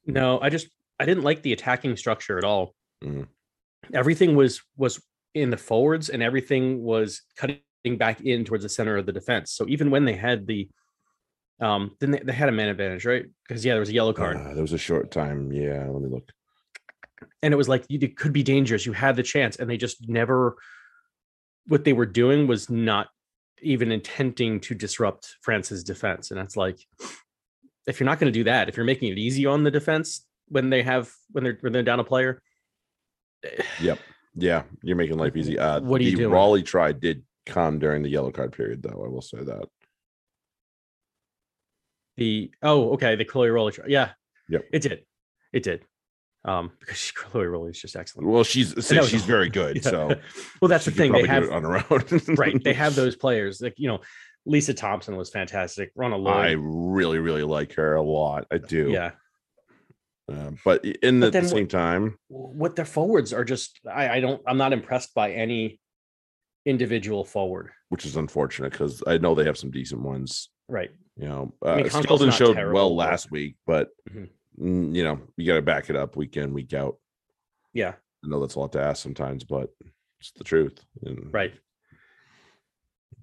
No, 0.06 0.40
I 0.40 0.48
just 0.50 0.68
I 0.98 1.04
didn't 1.06 1.24
like 1.24 1.42
the 1.42 1.52
attacking 1.52 1.96
structure 1.96 2.38
at 2.38 2.44
all. 2.44 2.74
Mhm. 3.04 3.26
Everything 3.92 4.34
was 4.36 4.62
was 4.76 5.02
in 5.34 5.50
the 5.50 5.56
forwards 5.56 6.08
and 6.10 6.22
everything 6.22 6.82
was 6.82 7.22
cutting 7.36 7.58
back 7.98 8.20
in 8.20 8.44
towards 8.44 8.62
the 8.62 8.68
center 8.68 8.96
of 8.96 9.06
the 9.06 9.12
defense. 9.12 9.52
So 9.52 9.66
even 9.68 9.90
when 9.90 10.04
they 10.04 10.14
had 10.14 10.46
the 10.46 10.68
um 11.60 11.96
then 12.00 12.10
they, 12.12 12.18
they 12.18 12.32
had 12.32 12.48
a 12.48 12.52
man 12.52 12.68
advantage, 12.68 13.04
right? 13.04 13.24
Because 13.46 13.64
yeah, 13.64 13.72
there 13.74 13.80
was 13.80 13.88
a 13.88 13.94
yellow 13.94 14.12
card. 14.12 14.36
Uh, 14.36 14.54
there 14.54 14.62
was 14.62 14.72
a 14.72 14.78
short 14.78 15.10
time. 15.10 15.52
Yeah, 15.52 15.86
let 15.88 16.02
me 16.02 16.08
look. 16.08 16.30
and 17.42 17.52
it 17.54 17.56
was 17.56 17.68
like 17.68 17.84
you 17.88 17.98
it 18.02 18.16
could 18.16 18.32
be 18.32 18.42
dangerous. 18.42 18.86
You 18.86 18.92
had 18.92 19.16
the 19.16 19.22
chance, 19.22 19.56
and 19.56 19.68
they 19.70 19.76
just 19.76 20.08
never. 20.08 20.56
What 21.68 21.84
they 21.84 21.92
were 21.92 22.06
doing 22.06 22.48
was 22.48 22.68
not 22.68 23.08
even 23.62 23.92
intending 23.92 24.58
to 24.60 24.74
disrupt 24.74 25.36
France's 25.42 25.84
defense, 25.84 26.32
and 26.32 26.40
that's 26.40 26.56
like, 26.56 26.78
if 27.86 27.98
you're 28.00 28.06
not 28.06 28.18
going 28.20 28.32
to 28.32 28.38
do 28.38 28.44
that, 28.44 28.68
if 28.68 28.76
you're 28.76 28.86
making 28.86 29.10
it 29.12 29.18
easy 29.18 29.46
on 29.46 29.62
the 29.64 29.70
defense 29.70 30.26
when 30.48 30.70
they 30.70 30.82
have 30.82 31.10
when 31.30 31.44
they're 31.44 31.58
when 31.60 31.72
they're 31.72 31.82
down 31.82 32.00
a 32.00 32.04
player, 32.04 32.40
Yep. 33.80 33.98
Yeah, 34.34 34.62
you're 34.82 34.96
making 34.96 35.18
life 35.18 35.36
easy. 35.36 35.58
Uh, 35.58 35.80
What 35.80 36.00
are 36.00 36.04
you 36.04 36.12
the 36.12 36.16
doing? 36.22 36.32
Rollie 36.34 36.64
try 36.64 36.92
did 36.92 37.22
come 37.44 37.78
during 37.78 38.02
the 38.02 38.08
yellow 38.08 38.30
card 38.30 38.52
period, 38.52 38.82
though. 38.82 39.02
I 39.04 39.08
will 39.08 39.20
say 39.20 39.38
that. 39.42 39.66
the 42.16 42.50
oh 42.62 42.92
okay 42.92 43.16
the 43.16 43.24
Chloe 43.24 43.48
Rollie, 43.48 43.72
try- 43.72 43.86
yeah, 43.88 44.10
Yep. 44.48 44.64
it 44.72 44.82
did, 44.82 45.04
it 45.52 45.62
did, 45.62 45.84
um 46.44 46.72
because 46.80 46.96
she, 46.98 47.12
Chloe 47.14 47.46
Rollie 47.46 47.70
is 47.70 47.80
just 47.80 47.96
excellent. 47.96 48.28
Well, 48.28 48.44
she's 48.44 48.74
was 48.74 48.86
she's 49.08 49.24
very 49.24 49.48
good. 49.48 49.76
Yeah. 49.84 49.90
So 49.90 50.14
well, 50.60 50.68
that's 50.68 50.84
the 50.84 50.90
thing 50.92 51.12
they 51.12 51.26
have 51.26 51.50
on 51.50 51.62
her 51.64 51.76
own. 51.90 52.02
right. 52.36 52.62
They 52.62 52.74
have 52.74 52.94
those 53.02 53.16
players 53.16 53.60
like 53.60 53.74
you 53.76 53.88
know, 53.88 54.00
Lisa 54.46 54.74
Thompson 54.74 55.16
was 55.16 55.30
fantastic. 55.30 55.94
Rhona 55.94 56.28
I 56.28 56.52
really, 56.58 57.18
really 57.18 57.42
like 57.44 57.74
her 57.74 57.94
a 57.94 58.02
lot. 58.02 58.46
I 58.50 58.58
do. 58.58 58.90
yeah. 58.90 59.12
Uh, 60.32 60.52
but 60.64 60.84
in 60.84 61.20
the, 61.20 61.26
But 61.26 61.32
the 61.32 61.40
what- 61.40 61.48
same 61.50 61.68
time, 61.68 62.16
what 62.28 62.76
their 62.76 62.84
forwards 62.84 63.32
are 63.32 63.44
just 63.44 63.80
I, 63.90 64.08
I 64.08 64.20
don't 64.20 64.40
I'm 64.46 64.56
not 64.56 64.72
impressed 64.72 65.14
by 65.14 65.32
any 65.32 65.80
individual 66.64 67.24
forward. 67.24 67.70
which 67.88 68.06
is 68.06 68.16
unfortunate 68.16 68.70
because 68.72 69.02
I 69.06 69.18
know 69.18 69.34
they 69.34 69.44
have 69.44 69.58
some 69.58 69.70
decent 69.72 70.00
ones. 70.02 70.48
Right. 70.68 70.90
You 71.16 71.28
know, 71.28 71.54
uh, 71.64 71.76
mean, 71.76 71.86
Conkel's 71.86 72.04
Skelton 72.04 72.30
showed 72.30 72.54
terrible, 72.54 72.74
well 72.74 72.88
but- 72.90 73.10
last 73.10 73.30
week, 73.30 73.56
but 73.66 73.90
Mhm. 74.10 74.28
mm, 74.58 74.94
you 74.94 75.02
know, 75.04 75.20
you 75.36 75.46
got 75.46 75.56
to 75.56 75.62
back 75.62 75.90
it 75.90 75.96
up 75.96 76.16
week 76.16 76.36
in, 76.36 76.54
week 76.54 76.72
out. 76.72 76.96
Yeah. 77.74 77.94
I 78.24 78.28
know 78.28 78.40
that's 78.40 78.54
a 78.54 78.60
lot 78.60 78.72
to 78.72 78.80
ask 78.80 79.02
sometimes, 79.02 79.42
but 79.44 79.70
it's 80.20 80.30
the 80.32 80.44
truth. 80.44 80.78
And, 81.02 81.32
Right. 81.34 81.52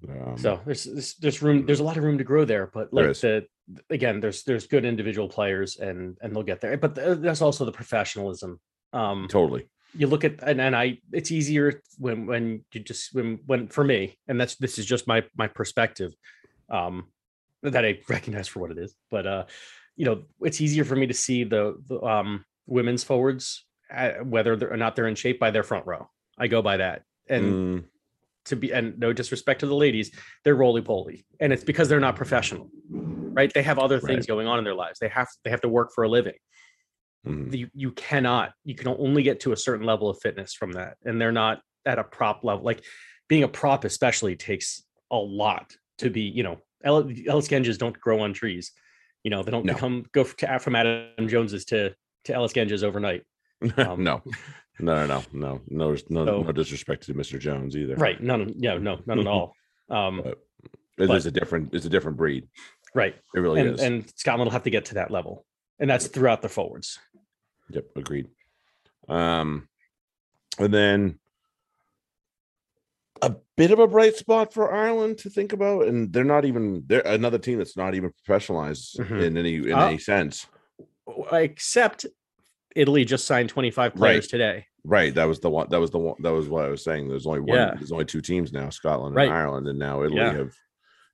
Um, 0.08 0.36
So 0.36 0.60
there's 0.64 0.84
there's, 0.84 1.14
there's 1.14 1.42
room 1.42 1.66
there's 1.66 1.80
a 1.80 1.84
lot 1.84 1.96
of 1.96 2.04
room 2.04 2.18
to 2.18 2.24
grow 2.24 2.44
there, 2.44 2.66
but 2.72 2.92
There 2.92 3.04
like 3.06 3.12
is. 3.12 3.20
the 3.20 3.46
again 3.88 4.20
there's 4.20 4.42
there's 4.44 4.66
good 4.66 4.84
individual 4.84 5.28
players 5.28 5.76
and 5.76 6.16
and 6.20 6.34
they'll 6.34 6.42
get 6.42 6.60
there. 6.60 6.76
But 6.76 6.94
th- 6.94 7.18
that's 7.18 7.42
also 7.42 7.64
the 7.64 7.72
professionalism. 7.72 8.60
Um 8.92 9.28
totally. 9.28 9.68
you 9.94 10.06
look 10.06 10.24
at 10.24 10.42
and, 10.42 10.60
and 10.60 10.74
I 10.74 10.98
it's 11.12 11.30
easier 11.30 11.82
when 11.98 12.26
when 12.26 12.64
you 12.72 12.80
just 12.80 13.14
when 13.14 13.40
when 13.46 13.68
for 13.68 13.84
me 13.84 14.18
and 14.28 14.40
that's 14.40 14.56
this 14.56 14.78
is 14.78 14.86
just 14.86 15.06
my 15.06 15.24
my 15.36 15.46
perspective 15.48 16.12
um 16.68 17.08
that 17.62 17.84
I 17.84 18.00
recognize 18.08 18.48
for 18.48 18.60
what 18.60 18.70
it 18.70 18.78
is 18.78 18.94
but 19.10 19.26
uh 19.26 19.44
you 19.96 20.04
know 20.06 20.22
it's 20.40 20.60
easier 20.60 20.84
for 20.84 20.96
me 20.96 21.06
to 21.06 21.14
see 21.14 21.44
the, 21.44 21.76
the 21.86 22.00
um 22.02 22.44
women's 22.66 23.04
forwards 23.04 23.66
uh, 23.92 24.12
whether 24.22 24.54
or 24.72 24.76
not 24.76 24.94
they're 24.96 25.08
in 25.08 25.14
shape 25.16 25.38
by 25.40 25.50
their 25.50 25.64
front 25.64 25.86
row 25.86 26.08
I 26.38 26.46
go 26.48 26.62
by 26.62 26.78
that 26.78 27.02
and 27.28 27.44
Mm, 27.44 27.84
to 28.46 28.56
be 28.56 28.72
and 28.72 28.98
no 28.98 29.12
disrespect 29.12 29.60
to 29.60 29.66
the 29.66 29.74
ladies 29.74 30.10
they're 30.44 30.54
roly 30.54 30.80
poly 30.82 31.24
and 31.40 31.52
it's 31.52 31.64
because 31.64 31.88
they're 31.88 32.00
not 32.00 32.16
professional 32.16 32.70
right? 33.32 33.52
They 33.54 33.62
have 33.62 33.78
other 33.78 34.00
things 34.00 34.22
Right. 34.22 34.26
going 34.26 34.46
on 34.48 34.58
in 34.58 34.64
their 34.64 34.74
lives. 34.74 34.98
They 34.98 35.08
have 35.08 35.28
they 35.44 35.50
have 35.50 35.60
to 35.60 35.68
work 35.68 35.92
for 35.94 36.02
a 36.02 36.08
living. 36.08 36.34
Mm, 37.26 37.54
you 37.56 37.68
you 37.74 37.92
cannot 37.92 38.52
you 38.64 38.74
can 38.74 38.88
only 38.88 39.22
get 39.22 39.40
to 39.40 39.52
a 39.52 39.56
certain 39.56 39.86
level 39.86 40.08
of 40.10 40.18
fitness 40.20 40.52
from 40.54 40.72
that 40.72 40.96
and 41.04 41.20
they're 41.20 41.30
not 41.32 41.60
at 41.86 41.98
a 41.98 42.04
prop 42.04 42.42
level 42.44 42.64
like 42.64 42.82
being 43.28 43.42
a 43.44 43.48
prop 43.48 43.84
especially 43.84 44.34
takes 44.36 44.82
a 45.12 45.16
lot 45.16 45.70
to 45.98 46.08
be 46.10 46.22
you 46.22 46.42
know 46.42 46.58
Ellis 46.82 47.46
Genges 47.48 47.76
don't 47.78 47.98
grow 48.00 48.20
on 48.20 48.32
trees 48.32 48.72
you 49.22 49.30
know 49.30 49.42
they 49.42 49.50
don't 49.50 49.66
No. 49.66 49.74
become 49.74 50.06
go 50.12 50.22
f- 50.22 50.62
from 50.62 50.74
Adam 50.74 51.28
Joneses 51.28 51.66
to 51.66 51.94
to 52.24 52.34
Ellis 52.34 52.52
Genges 52.54 52.82
overnight 52.82 53.22
um, 53.76 54.02
no, 54.02 54.22
no, 54.78 55.06
no, 55.06 55.06
no, 55.06 55.22
no, 55.32 55.60
no, 55.68 55.96
no, 56.08 56.24
So- 56.26 56.42
no 56.42 56.52
disrespect 56.52 57.04
to 57.06 57.14
Mr. 57.14 57.38
Jones 57.38 57.76
either. 57.76 57.96
right 57.96 58.20
none 58.22 58.52
yeah 58.56 58.78
no 58.78 59.00
none 59.06 59.18
at 59.20 59.26
all 59.34 59.54
um 59.90 60.22
But 60.24 60.38
It 60.98 61.08
but- 61.08 61.16
is 61.16 61.26
a 61.26 61.30
different, 61.30 61.74
it's 61.74 61.86
a 61.86 61.90
different 61.90 62.16
breed. 62.16 62.48
right 62.94 63.14
It 63.34 63.40
really 63.40 63.60
and 63.60 63.74
is. 63.74 63.80
and 63.82 64.12
Scotland 64.16 64.46
will 64.48 64.52
have 64.52 64.64
to 64.64 64.70
get 64.70 64.86
to 64.86 64.94
that 64.94 65.10
level 65.10 65.44
and 65.78 65.88
that's 65.90 66.06
throughout 66.08 66.42
the 66.42 66.48
forwards 66.48 66.98
Yep, 67.70 67.84
agreed. 67.96 68.26
Um, 69.08 69.68
and 70.58 70.74
then 70.74 71.18
a 73.22 73.36
bit 73.56 73.70
of 73.70 73.78
a 73.78 73.86
bright 73.86 74.16
spot 74.16 74.52
for 74.52 74.72
Ireland 74.72 75.18
to 75.18 75.30
think 75.30 75.52
about, 75.52 75.86
and 75.86 76.12
they're 76.12 76.24
not 76.24 76.44
even 76.44 76.82
they're 76.86 77.06
another 77.06 77.38
team 77.38 77.58
that's 77.58 77.76
not 77.76 77.94
even 77.94 78.10
professionalized 78.26 78.98
Mhm. 78.98 79.22
in 79.22 79.36
any 79.36 79.54
in 79.56 79.72
Oh. 79.72 79.86
any 79.88 79.98
sense. 79.98 80.46
except 81.32 82.06
Italy 82.76 83.04
just 83.04 83.26
signed 83.26 83.48
25 83.48 83.94
players 83.94 84.24
Right. 84.24 84.30
today 84.30 84.66
Right, 84.82 85.14
that 85.14 85.24
was 85.24 85.40
the 85.40 85.50
one. 85.50 85.66
That 85.68 85.78
was 85.78 85.90
the 85.90 85.98
one. 85.98 86.14
That 86.20 86.32
was 86.32 86.48
what 86.48 86.64
I 86.64 86.68
was 86.70 86.82
saying. 86.82 87.06
There's 87.08 87.26
only 87.26 87.40
one. 87.40 87.48
Yeah. 87.58 87.74
There's 87.74 87.92
only 87.92 88.06
two 88.06 88.22
teams 88.22 88.50
now, 88.50 88.70
Scotland 88.70 89.14
Right. 89.14 89.26
and 89.28 89.34
Ireland, 89.34 89.68
and 89.68 89.78
now 89.78 90.02
Italy 90.02 90.16
Yeah. 90.20 90.32
have 90.32 90.54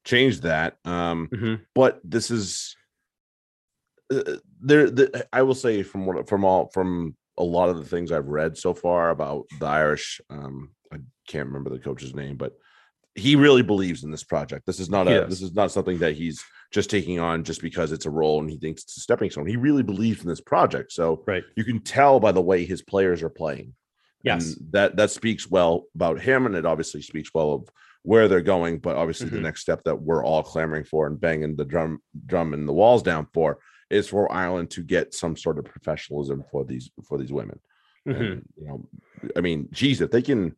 changed 0.05 0.43
that. 0.45 0.77
Um, 0.85 1.27
Mhm. 1.33 1.63
but 1.75 2.01
this 2.05 2.31
is 2.31 2.77
uh, 4.15 4.37
there. 4.61 4.89
The, 4.89 5.27
I 5.33 5.43
will 5.43 5.57
say 5.57 5.83
from 5.83 6.07
what 6.07 6.29
from 6.29 6.45
all 6.45 6.69
from 6.73 7.17
a 7.39 7.43
lot 7.43 7.69
of 7.69 7.77
the 7.79 7.85
things 7.85 8.13
I've 8.13 8.29
read 8.29 8.57
so 8.57 8.73
far 8.73 9.11
about 9.11 9.47
the 9.59 9.67
Irish. 9.67 10.21
Um, 10.31 10.71
I 10.93 10.99
can't 11.27 11.49
remember 11.49 11.71
the 11.71 11.81
coach's 11.81 12.15
name, 12.15 12.37
but 12.37 12.53
he 13.17 13.35
really 13.35 13.63
believes 13.63 14.05
in 14.05 14.13
this 14.13 14.23
project. 14.23 14.65
This 14.65 14.79
is 14.79 14.89
not 14.89 15.09
a. 15.09 15.23
does. 15.23 15.29
This 15.31 15.43
is 15.43 15.55
not 15.55 15.73
something 15.73 15.99
that 15.99 16.15
he's 16.15 16.41
just 16.73 16.91
taking 16.91 17.19
on 17.19 17.45
just 17.45 17.63
because 17.63 17.93
it's 17.93 18.07
a 18.07 18.11
role 18.11 18.41
and 18.41 18.51
he 18.51 18.57
thinks 18.59 18.83
it's 18.83 18.97
a 18.97 19.01
stepping 19.01 19.31
stone. 19.31 19.47
He 19.47 19.57
really 19.57 19.83
believes 19.83 20.23
in 20.23 20.29
this 20.29 20.41
project. 20.41 20.93
So 20.93 21.23
right 21.27 21.45
you 21.57 21.65
can 21.65 21.81
tell 21.81 22.21
by 22.21 22.33
the 22.33 22.43
way 22.43 22.65
his 22.65 22.83
players 22.83 23.23
are 23.23 23.31
playing. 23.31 23.75
yes 24.23 24.57
And 24.57 24.73
that 24.73 24.97
that 24.97 25.11
speaks 25.11 25.49
well 25.51 25.85
about 25.95 26.21
him, 26.21 26.47
and 26.47 26.55
it 26.55 26.67
obviously 26.67 27.03
speaks 27.03 27.31
well 27.35 27.53
of 27.53 27.69
where 28.03 28.29
they're 28.29 28.41
going. 28.55 28.79
But 28.79 28.97
obviously, 28.97 29.29
the 29.29 29.39
Mhm. 29.39 29.43
next 29.49 29.61
step 29.63 29.83
that 29.85 30.01
we're 30.01 30.25
all 30.25 30.43
clamoring 30.43 30.85
for 30.85 31.07
and 31.07 31.21
banging 31.21 31.57
the 31.57 31.65
drum 31.65 32.01
drum 32.27 32.55
and 32.55 32.67
the 32.69 32.73
walls 32.73 33.03
down 33.03 33.27
for 33.35 33.59
is 33.91 34.09
for 34.09 34.31
Ireland 34.33 34.71
to 34.71 34.83
get 34.83 35.15
some 35.15 35.37
sort 35.37 35.59
of 35.59 35.65
professionalism 35.65 36.43
for 36.51 36.65
these 36.65 36.91
for 37.09 37.19
these 37.19 37.33
women. 37.33 37.59
Mhm. 38.07 38.21
And, 38.33 38.49
you 38.57 38.67
know, 38.67 38.89
I 39.37 39.41
mean, 39.41 39.69
geez, 39.73 40.01
if 40.01 40.11
they 40.11 40.23
can 40.23 40.57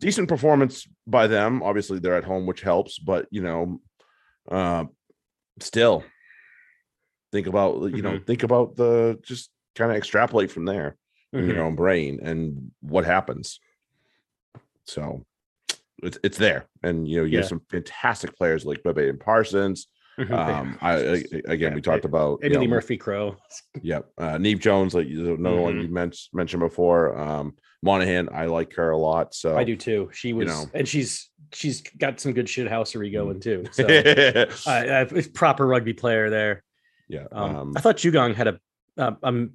decent 0.00 0.28
performance 0.28 0.86
by 1.06 1.26
them, 1.28 1.62
obviously 1.62 1.98
they're 1.98 2.16
at 2.16 2.24
home, 2.24 2.44
which 2.46 2.60
helps. 2.62 2.98
But 2.98 3.26
you 3.30 3.42
know, 3.42 3.80
uh, 4.50 4.84
still 5.60 6.04
think 7.32 7.46
about 7.46 7.90
you 7.94 8.02
know 8.02 8.18
think 8.26 8.42
about 8.42 8.76
the 8.76 9.18
just 9.22 9.50
kind 9.74 9.90
of 9.90 9.96
extrapolate 9.96 10.50
from 10.50 10.64
there 10.64 10.96
in 11.32 11.46
your 11.46 11.62
own 11.62 11.74
brain 11.74 12.20
and 12.22 12.70
what 12.80 13.04
happens. 13.06 13.58
So 14.84 15.24
it's 16.02 16.18
it's 16.22 16.36
there, 16.38 16.66
and 16.82 17.08
you 17.08 17.18
know 17.18 17.24
you 17.24 17.32
Yeah. 17.32 17.38
have 17.40 17.48
some 17.48 17.62
fantastic 17.70 18.36
players 18.36 18.64
like 18.64 18.82
Bebe 18.82 19.08
and 19.08 19.20
Parsons. 19.20 19.86
Um, 20.30 20.76
I, 20.82 20.92
I 20.92 21.24
again 21.46 21.58
Yeah, 21.58 21.74
we 21.74 21.80
talked 21.80 22.04
about 22.04 22.40
you 22.42 22.50
know, 22.50 22.66
Murphy 22.66 22.98
Crowe. 22.98 23.36
Yep. 23.82 24.10
Uh, 24.18 24.36
Neve 24.36 24.60
Jones, 24.60 24.94
like 24.94 25.06
another 25.06 25.56
one 25.56 25.76
Mhm. 25.78 25.82
you 25.84 25.88
mentioned 25.88 26.28
mentioned 26.34 26.60
before. 26.60 27.18
Um, 27.18 27.56
Monaghan, 27.82 28.28
I 28.32 28.46
like 28.46 28.74
her 28.74 28.90
a 28.90 28.96
lot. 28.98 29.34
So 29.34 29.56
I 29.56 29.64
do 29.64 29.76
too. 29.76 30.08
She 30.12 30.32
was, 30.32 30.46
know. 30.48 30.66
and 30.74 30.86
she's 30.88 31.30
she's 31.52 31.82
got 31.98 32.20
some 32.20 32.32
good 32.32 32.48
shit 32.48 32.68
housery 32.68 33.12
going 33.12 33.40
too. 33.40 33.64
So 33.72 33.84
uh, 33.84 34.46
uh, 34.70 35.06
it's 35.16 35.28
proper 35.28 35.66
rugby 35.66 35.92
player 35.92 36.30
there. 36.30 36.62
yeah. 37.08 37.26
Um, 37.32 37.56
Um, 37.56 37.72
I 37.76 37.80
thought 37.80 37.96
Jugong 37.96 38.34
had 38.34 38.48
a 38.48 38.60
a, 38.96 39.16
a 39.22 39.46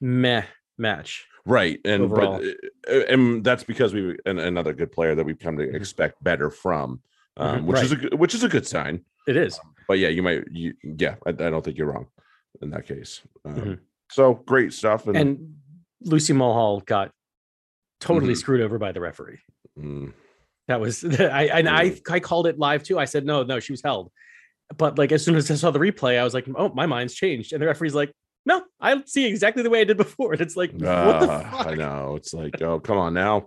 meh 0.00 0.42
match. 0.78 1.26
right. 1.46 1.78
And 1.84 2.02
overall. 2.04 2.38
but 2.86 2.92
uh, 2.94 3.04
and 3.08 3.44
that's 3.44 3.64
because 3.64 3.94
we 3.94 4.16
and 4.26 4.38
another 4.40 4.72
good 4.72 4.92
player 4.92 5.14
that 5.14 5.24
we've 5.24 5.38
come 5.38 5.56
to 5.58 5.66
Mhm. 5.66 5.74
expect 5.74 6.22
better 6.22 6.50
from, 6.50 7.00
um, 7.36 7.62
Mhm, 7.62 7.64
which 7.66 7.82
is 7.82 7.92
a 7.92 7.96
good, 7.96 8.14
which 8.14 8.34
is 8.34 8.42
a 8.44 8.48
good 8.48 8.66
sign. 8.66 9.04
It 9.26 9.36
is. 9.36 9.58
But 9.88 9.98
yeah, 9.98 10.08
you 10.08 10.22
might 10.22 10.44
you 10.50 10.74
yeah, 10.82 11.16
I, 11.26 11.30
I 11.30 11.32
don't 11.32 11.64
think 11.64 11.78
you're 11.78 11.90
wrong 11.92 12.08
in 12.60 12.70
that 12.70 12.86
case. 12.86 13.22
Um, 13.44 13.54
Mhm. 13.54 13.78
So 14.10 14.34
great 14.34 14.72
stuff. 14.72 15.06
And, 15.08 15.16
And 15.16 15.55
Lucy 16.02 16.32
Mulhall 16.32 16.80
got 16.80 17.10
totally 18.00 18.34
Mhm. 18.34 18.38
screwed 18.38 18.60
over 18.60 18.78
by 18.78 18.92
the 18.92 19.00
referee. 19.00 19.38
mm, 19.78 20.12
That 20.68 20.80
was 20.80 21.04
I 21.20 21.44
and 21.46 21.68
I 21.68 21.98
I 22.10 22.20
called 22.20 22.46
it 22.46 22.58
live 22.58 22.82
too. 22.82 22.98
I 22.98 23.04
said 23.06 23.24
no, 23.24 23.42
no, 23.42 23.60
she 23.60 23.72
was 23.72 23.82
held. 23.82 24.10
but 24.76 24.98
like 24.98 25.12
as 25.12 25.24
soon 25.24 25.36
as 25.36 25.50
I 25.50 25.54
saw 25.54 25.70
the 25.70 25.78
replay, 25.78 26.18
I 26.18 26.24
was 26.24 26.34
like, 26.34 26.46
oh, 26.56 26.70
my 26.74 26.86
mind's 26.86 27.14
changed. 27.14 27.52
And 27.52 27.62
the 27.62 27.66
referee's 27.66 27.94
like, 27.94 28.12
no, 28.44 28.64
I 28.80 29.00
see 29.06 29.26
exactly 29.26 29.62
the 29.62 29.70
way 29.70 29.80
I 29.80 29.84
did 29.84 29.96
before. 29.96 30.32
And 30.32 30.40
it's 30.40 30.56
like, 30.56 30.70
what 30.72 30.80
the 30.80 30.88
Ah, 31.30 31.50
fuck? 31.58 31.66
I 31.68 31.74
know. 31.74 32.16
It's 32.16 32.34
like, 32.34 32.60
oh, 32.62 32.80
come 32.80 32.98
on 32.98 33.14
now. 33.14 33.46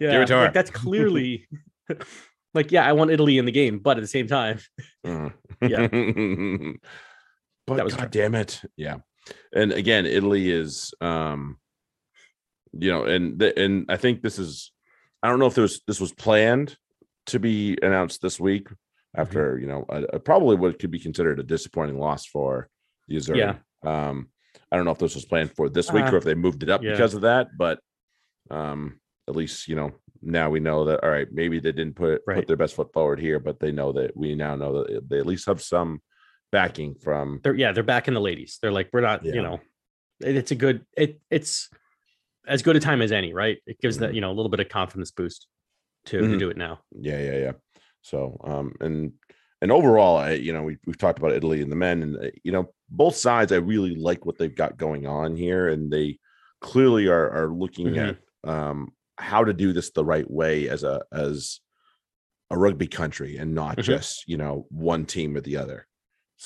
Yeah, 0.00 0.24
like, 0.24 0.52
that's 0.54 0.70
clearly 0.70 1.46
like, 2.54 2.72
yeah, 2.72 2.84
I 2.86 2.92
want 2.92 3.10
Italy 3.12 3.38
in 3.38 3.44
the 3.44 3.52
game, 3.52 3.78
but 3.78 3.96
at 3.98 4.00
the 4.00 4.06
same 4.08 4.26
time, 4.26 4.58
Mm. 5.06 5.32
Yeah. 5.62 5.86
but 7.66 7.88
god 7.96 8.10
damn 8.10 8.34
it. 8.34 8.62
Yeah. 8.76 8.96
And 9.54 9.72
again, 9.72 10.06
Italy 10.06 10.50
is 10.50 10.92
um 11.00 11.58
you 12.76 12.90
know, 12.90 13.04
and 13.04 13.38
the, 13.38 13.56
and 13.58 13.86
I 13.88 13.96
think 13.96 14.20
this 14.22 14.38
is 14.38 14.72
I 15.22 15.28
don't 15.28 15.38
know 15.38 15.46
if 15.46 15.54
there 15.54 15.62
was 15.62 15.80
this 15.86 16.00
was 16.00 16.12
planned 16.12 16.76
to 17.26 17.38
be 17.38 17.78
announced 17.82 18.20
this 18.22 18.38
week 18.40 18.68
Mm-hmm. 19.16 19.20
after, 19.22 19.58
you 19.60 19.68
know, 19.68 19.84
a, 19.88 20.02
a- 20.14 20.18
probably 20.18 20.56
what 20.56 20.76
could 20.80 20.90
be 20.90 20.98
considered 20.98 21.38
a 21.38 21.44
disappointing 21.44 22.00
loss 22.00 22.26
for 22.26 22.68
the 23.06 23.14
Azzurri. 23.16 23.38
Yeah. 23.38 23.56
Um 23.84 24.28
I 24.72 24.76
don't 24.76 24.84
know 24.86 24.90
if 24.90 24.98
this 24.98 25.14
was 25.14 25.24
planned 25.24 25.52
for 25.54 25.68
this 25.68 25.92
week 25.92 26.06
Uh, 26.06 26.12
or 26.12 26.16
if 26.16 26.24
they 26.24 26.34
moved 26.34 26.64
it 26.64 26.68
up 26.68 26.82
yeah. 26.82 26.90
because 26.92 27.14
of 27.14 27.20
that, 27.22 27.46
but 27.56 27.78
um 28.50 28.98
at 29.28 29.36
least 29.36 29.68
you 29.68 29.76
know 29.76 29.92
now 30.20 30.50
we 30.50 30.58
know 30.58 30.84
that 30.86 31.02
all 31.04 31.10
right 31.10 31.28
maybe 31.32 31.60
they 31.60 31.70
didn't 31.72 31.94
put 31.94 32.22
Right. 32.26 32.38
put 32.38 32.46
their 32.48 32.56
best 32.56 32.74
foot 32.74 32.92
forward 32.92 33.20
here 33.20 33.38
but 33.38 33.60
they 33.60 33.70
know 33.72 33.92
that 33.92 34.16
we 34.16 34.34
now 34.34 34.56
know 34.56 34.82
that 34.82 35.08
they 35.08 35.18
at 35.18 35.26
least 35.26 35.46
have 35.46 35.62
some 35.62 36.02
backing 36.54 36.94
from 36.94 37.40
they're 37.42 37.54
yeah, 37.54 37.72
they're 37.72 37.82
back 37.82 38.06
in 38.08 38.14
the 38.14 38.20
ladies. 38.20 38.58
They're 38.62 38.72
like, 38.72 38.88
we're 38.92 39.00
not, 39.00 39.24
Yeah. 39.24 39.34
you 39.34 39.42
know, 39.42 39.60
it's 40.20 40.52
a 40.52 40.54
good 40.54 40.86
it 40.96 41.20
it's 41.30 41.68
as 42.46 42.62
good 42.62 42.76
a 42.76 42.80
time 42.80 43.02
as 43.02 43.10
any, 43.12 43.32
right? 43.34 43.58
It 43.66 43.80
gives 43.80 43.98
that, 43.98 44.10
Mhm. 44.10 44.14
you 44.14 44.20
know, 44.20 44.30
a 44.30 44.36
little 44.38 44.50
bit 44.50 44.60
of 44.60 44.68
confidence 44.68 45.10
boost 45.10 45.46
to, 46.06 46.18
to 46.20 46.24
Mhm. 46.26 46.38
do 46.38 46.50
it 46.50 46.56
now. 46.56 46.80
yeah 46.92 47.18
yeah 47.28 47.38
yeah 47.46 47.52
so 48.02 48.38
um 48.44 48.74
and 48.80 49.12
and 49.62 49.72
overall 49.72 50.18
i 50.18 50.32
you 50.32 50.52
know 50.52 50.62
we, 50.62 50.76
we've 50.86 50.98
talked 50.98 51.18
about 51.18 51.32
italy 51.32 51.62
and 51.62 51.72
the 51.72 51.76
men 51.86 52.02
and 52.02 52.16
uh, 52.24 52.30
you 52.46 52.52
know 52.52 52.64
both 52.90 53.16
sides 53.16 53.50
i 53.50 53.56
really 53.56 53.94
like 53.96 54.26
what 54.26 54.36
they've 54.38 54.54
got 54.62 54.76
going 54.76 55.06
on 55.06 55.34
here 55.34 55.68
and 55.68 55.90
they 55.90 56.18
clearly 56.60 57.06
are 57.08 57.30
are 57.38 57.48
looking 57.62 57.88
Mhm. 57.94 58.02
at 58.10 58.16
um 58.54 58.92
how 59.16 59.42
to 59.44 59.54
do 59.54 59.72
this 59.72 59.90
the 59.92 60.04
right 60.04 60.30
way 60.40 60.68
as 60.68 60.82
a 60.84 60.96
as 61.10 61.60
a 62.50 62.58
rugby 62.58 62.86
country 62.86 63.38
and 63.38 63.54
not 63.54 63.78
Mhm. 63.78 63.84
just 63.84 64.28
you 64.28 64.36
know 64.36 64.66
one 64.68 65.06
team 65.06 65.34
or 65.36 65.40
the 65.40 65.56
other 65.56 65.86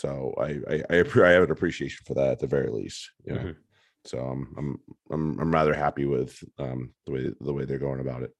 so 0.00 0.34
i 0.38 0.48
i 0.74 0.82
i, 0.90 0.96
I 1.00 1.30
have 1.36 1.42
an 1.44 1.50
appreciation 1.50 2.02
for 2.06 2.14
that 2.14 2.30
at 2.34 2.38
the 2.38 2.46
very 2.46 2.70
least 2.70 3.10
know 3.26 3.40
Mhm. 3.40 3.56
so 4.04 4.16
um, 4.32 4.54
i'm 4.58 4.68
i'm 5.12 5.24
i'm 5.40 5.52
rather 5.52 5.74
happy 5.74 6.04
with 6.06 6.32
um 6.58 6.80
the 7.06 7.12
way 7.12 7.22
the 7.40 7.52
way 7.52 7.64
they're 7.64 7.78
going 7.88 8.00
about 8.00 8.22
it 8.22 8.32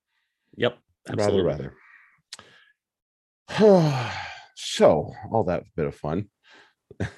Yep. 0.57 0.79
Absolutely. 1.11 1.43
rather 1.43 1.75
rather 3.51 4.13
so 4.57 5.13
all 5.33 5.45
that 5.45 5.65
bit 5.77 5.87
of 5.87 5.95
fun 5.95 6.29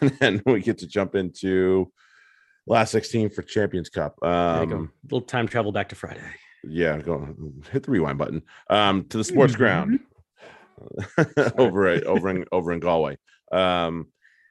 and 0.00 0.10
then 0.20 0.42
we 0.46 0.60
get 0.60 0.78
to 0.78 0.86
jump 0.86 1.14
into 1.14 1.92
last 2.66 2.90
16 2.92 3.30
for 3.30 3.42
champions 3.42 3.88
cup 3.88 4.14
um 4.22 4.90
little 5.04 5.22
time 5.22 5.46
travel 5.48 5.72
back 5.72 5.88
to 5.88 5.94
Friday. 5.94 6.20
yeah 6.64 6.98
go 6.98 7.34
hit 7.72 7.82
the 7.84 7.90
rewind 7.90 8.18
button 8.18 8.42
um 8.68 9.04
to 9.08 9.16
the 9.16 9.24
sports 9.24 9.54
ground 9.56 9.98
over 11.58 11.86
at 11.88 12.04
over 12.04 12.30
in 12.30 12.44
over 12.52 12.72
in 12.72 12.80
galway 12.80 13.16
um 13.52 14.06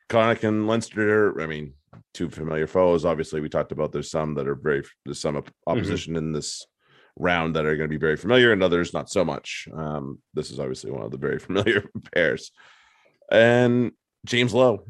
Connacht 0.10 0.44
and 0.44 0.68
Leinster, 0.68 1.39
I 1.42 1.46
mean, 1.46 1.74
two 2.13 2.30
familiar 2.30 2.68
foes. 2.68 3.06
Obviously, 3.06 3.42
we 3.42 3.50
talked 3.50 3.72
about 3.72 3.92
there's 3.92 4.12
some 4.12 4.34
that 4.36 4.48
are 4.48 4.56
very 4.56 4.84
there's 5.06 5.22
some 5.22 5.38
op- 5.38 5.51
opposition 5.68 6.16
in 6.16 6.32
this 6.34 6.66
round 7.16 7.56
that 7.56 7.66
are 7.66 7.75
going 7.75 7.89
to 7.89 7.94
be 7.94 8.00
very 8.00 8.16
familiar, 8.18 8.51
and 8.51 8.63
others 8.63 8.94
not 8.94 9.10
so 9.10 9.24
much. 9.24 9.68
Um, 9.74 10.20
this 10.34 10.51
is 10.51 10.60
obviously 10.60 10.92
one 10.92 11.04
of 11.04 11.12
the 11.12 11.18
very 11.18 11.39
familiar 11.48 11.84
pairs. 12.13 12.51
And 13.32 13.91
James 14.26 14.54
Lowe, 14.54 14.86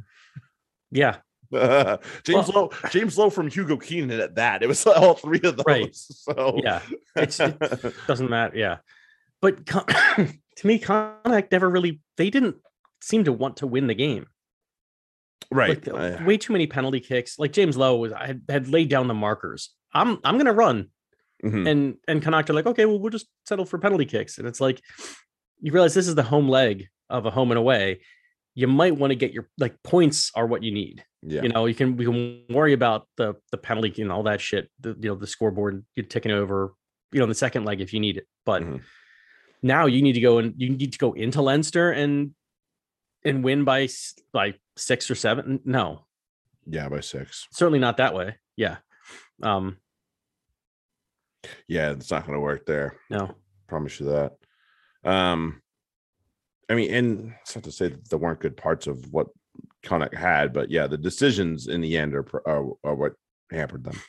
Yeah. 0.92 1.18
James 1.52 2.48
Lowe, 2.50 2.70
James 2.92 3.18
Lowe 3.18 3.32
from 3.32 3.50
Hugo 3.50 3.76
Keenan 3.78 4.20
at 4.20 4.36
that. 4.36 4.62
It 4.64 4.68
was 4.68 4.86
all 4.88 5.16
three 5.16 5.42
of 5.44 5.58
those. 5.58 5.66
Right. 5.66 5.96
So 5.96 6.60
Yeah. 6.64 6.82
It's, 7.16 7.40
it 7.40 7.58
doesn't 8.08 8.30
matter. 8.30 8.56
Yeah. 8.56 8.78
But 9.42 9.66
Con- 9.66 9.86
to 10.58 10.68
me, 10.68 10.80
Connacht 10.80 11.52
never 11.52 11.70
really, 11.70 12.02
they 12.18 12.30
didn't 12.30 12.58
seem 13.02 13.24
to 13.24 13.34
want 13.34 13.58
to 13.58 13.68
win 13.68 13.88
the 13.88 13.96
game. 13.96 14.28
Right. 15.52 15.86
Like, 15.88 16.20
I- 16.20 16.24
way 16.24 16.38
too 16.38 16.54
many 16.54 16.68
penalty 16.68 17.00
kicks. 17.00 17.38
Like 17.40 17.52
James 17.54 17.78
Lowe 17.78 17.96
was, 17.98 18.14
I 18.14 18.28
had, 18.28 18.42
had 18.50 18.68
laid 18.68 18.90
down 18.90 19.08
the 19.08 19.14
markers. 19.14 19.72
I'm, 19.94 20.20
I'm 20.24 20.36
going 20.36 20.46
to 20.46 20.54
run. 20.54 20.88
mhm. 21.44 21.68
And, 21.70 21.96
and 22.08 22.22
Connacht 22.22 22.50
are 22.50 22.54
like, 22.54 22.66
okay, 22.68 22.86
well, 22.86 23.00
we'll 23.00 23.12
just 23.12 23.28
settle 23.46 23.66
for 23.66 23.80
penalty 23.80 24.06
kicks. 24.06 24.38
And 24.38 24.48
it's 24.48 24.62
like, 24.62 24.82
you 25.62 25.72
realize 25.72 25.94
this 25.94 26.08
is 26.08 26.16
the 26.16 26.24
home 26.24 26.48
leg 26.48 26.88
of 27.10 27.26
a 27.26 27.32
home 27.32 27.52
and 27.52 27.58
away. 27.58 28.02
You 28.56 28.68
might 28.68 28.96
want 28.98 29.12
to 29.12 29.16
get 29.16 29.34
your, 29.34 29.50
like, 29.58 29.76
points 29.84 30.32
are 30.36 30.46
what 30.48 30.64
you 30.64 30.72
need. 30.72 31.04
yeah. 31.22 31.42
you 31.44 31.50
know 31.50 31.66
you 31.66 31.76
can 31.76 31.98
we 31.98 32.06
can 32.06 32.44
worry 32.50 32.72
about 32.72 33.06
the 33.18 33.34
the 33.52 33.58
penalty 33.58 34.02
and 34.02 34.10
all 34.10 34.24
that 34.24 34.40
shit 34.40 34.70
the 34.80 34.96
you 35.02 35.10
know 35.10 35.16
the 35.16 35.28
scoreboard 35.28 35.84
you're 35.96 36.06
ticking 36.06 36.32
over 36.32 36.74
you 37.12 37.20
know 37.20 37.26
in 37.26 37.30
the 37.30 37.36
second 37.36 37.66
leg 37.66 37.82
if 37.82 37.92
you 37.94 38.00
need 38.00 38.16
it 38.16 38.26
but 38.46 38.62
Mhm. 38.64 38.80
now 39.62 39.86
you 39.86 40.02
need 40.02 40.14
to 40.14 40.22
go 40.22 40.38
and 40.40 40.54
you 40.56 40.70
need 40.70 40.94
to 40.94 40.98
go 40.98 41.12
into 41.12 41.42
Leinster 41.42 41.92
and 41.92 42.32
and 43.26 43.44
win 43.44 43.64
by 43.64 43.88
by 44.32 44.56
six 44.78 45.10
or 45.12 45.16
seven? 45.16 45.60
No. 45.66 46.06
Yeah, 46.66 46.90
by 46.90 47.00
six. 47.00 47.48
certainly 47.52 47.80
not 47.80 47.98
that 47.98 48.14
way. 48.14 48.36
Yeah. 48.56 48.78
Um 49.42 49.78
Yeah, 51.68 51.92
it's 51.92 52.12
not 52.12 52.26
going 52.26 52.36
to 52.36 52.42
work 52.42 52.66
there. 52.66 52.96
no. 53.10 53.36
Promise 53.68 54.00
you 54.00 54.08
that. 54.08 54.34
Um 55.10 55.62
i 56.70 56.76
mean 56.76 56.94
and 56.94 57.34
it's 57.42 57.56
not 57.56 57.64
to 57.64 57.72
say 57.72 57.88
that 57.88 58.10
there 58.10 58.20
weren't 58.20 58.40
good 58.42 58.56
parts 58.58 58.86
of 58.88 59.12
what 59.12 59.28
Connacht 59.84 60.14
had 60.14 60.54
but 60.54 60.70
yeah 60.70 60.86
the 60.88 60.98
decisions 60.98 61.68
in 61.68 61.82
the 61.82 61.98
end 61.98 62.14
are 62.16 62.26
are, 62.48 62.66
are 62.84 62.96
what 62.96 63.14
hampered 63.52 63.84
them. 63.84 64.00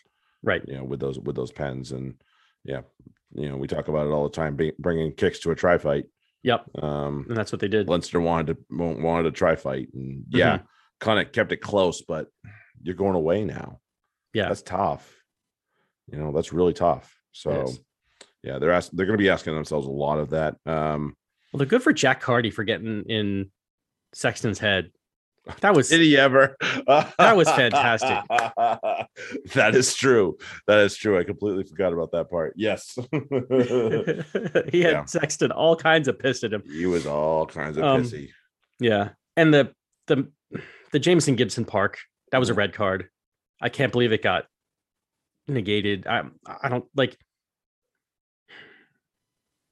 Right. 0.43 0.63
You 0.67 0.77
know 0.79 0.85
with 0.85 1.01
those 1.01 1.19
with 1.19 1.37
those 1.37 1.53
pens 1.53 1.93
and 1.93 2.15
yeah 2.65 2.83
you 3.35 3.49
know 3.49 3.57
we 3.57 3.67
talk 3.69 3.89
about 3.89 4.07
it 4.07 4.11
all 4.11 4.25
the 4.25 4.35
time 4.35 4.59
bringing 4.79 5.13
kicks 5.15 5.39
to 5.41 5.51
a 5.53 5.55
try 5.55 5.79
fight 5.79 6.05
yep. 6.43 6.65
Um 6.83 7.27
and 7.29 7.37
that's 7.37 7.53
what 7.53 7.61
they 7.61 7.69
did. 7.69 7.89
Leinster 7.89 8.21
wanted 8.21 8.47
to 8.57 8.77
wa- 8.77 8.95
wanted 9.03 9.27
a 9.27 9.31
try 9.31 9.57
fight 9.57 9.89
and 9.95 10.25
yeah 10.31 10.59
Mm-hmm. 10.59 10.65
Connacht 11.01 11.33
kept 11.33 11.53
it 11.53 11.59
close 11.59 12.03
but 12.03 12.29
you're 12.83 12.95
going 12.95 13.15
away 13.15 13.45
now. 13.45 13.79
Yeah. 14.35 14.49
That's 14.49 14.63
tough. 14.63 15.11
You 16.11 16.19
know 16.19 16.33
that's 16.33 16.53
really 16.53 16.73
tough. 16.73 17.15
So 17.33 17.69
yeah 18.43 18.59
they're 18.59 18.73
asking 18.73 18.97
they're 18.97 19.07
going 19.07 19.19
to 19.19 19.23
be 19.23 19.31
asking 19.31 19.55
themselves 19.55 19.87
a 19.87 19.91
lot 19.91 20.19
of 20.19 20.31
that. 20.31 20.57
Um 20.67 21.15
well 21.53 21.59
they're 21.59 21.67
good 21.67 21.83
for 21.83 21.93
Jack 21.93 22.21
Carty 22.21 22.51
for 22.51 22.65
getting 22.65 23.05
in 23.05 23.51
Sexton's 24.13 24.59
head 24.59 24.91
that 25.61 25.75
was 25.75 25.89
Did 25.89 26.01
he 26.01 26.17
ever? 26.17 26.57
That 26.87 27.37
was 27.37 27.49
fantastic. 27.51 28.19
that 29.55 29.75
is 29.75 29.95
true. 29.95 30.37
That 30.67 30.81
is 30.81 30.97
true. 30.97 31.19
I 31.19 31.25
completely 31.25 31.65
forgot 31.65 31.93
about 31.93 32.13
that 32.13 32.31
part. 32.31 32.55
Yes. 32.57 32.97
he 34.73 34.81
had 34.83 34.93
Yeah. 34.93 35.05
Sexton 35.05 35.53
all 35.53 35.77
kinds 35.77 36.09
of 36.09 36.19
pissed 36.19 36.45
at 36.45 36.53
him 36.53 36.63
he 36.71 36.87
was 36.87 37.07
all 37.07 37.47
kinds 37.47 37.77
of 37.77 37.85
Um, 37.85 38.03
pissy. 38.03 38.31
Yeah, 38.79 39.11
and 39.37 39.53
the 39.53 39.73
the 40.07 40.31
the 40.93 40.99
Jamison 40.99 41.37
Gibson 41.37 41.65
Park 41.65 41.99
that 42.33 42.39
was 42.39 42.49
a 42.51 42.55
red 42.55 42.73
card. 42.73 43.09
I 43.61 43.69
can't 43.69 43.93
believe 43.93 44.13
it 44.13 44.23
got 44.23 44.47
negated. 45.49 46.07
I 46.07 46.23
I 46.47 46.69
don't 46.69 46.87
like. 46.97 47.17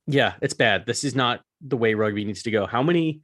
Yeah, 0.06 0.34
it's 0.40 0.54
bad. 0.54 0.86
This 0.86 1.04
is 1.04 1.14
not 1.14 1.40
the 1.60 1.76
way 1.76 1.94
rugby 1.94 2.24
needs 2.24 2.42
to 2.44 2.50
go. 2.50 2.66
How 2.66 2.82
many 2.82 3.20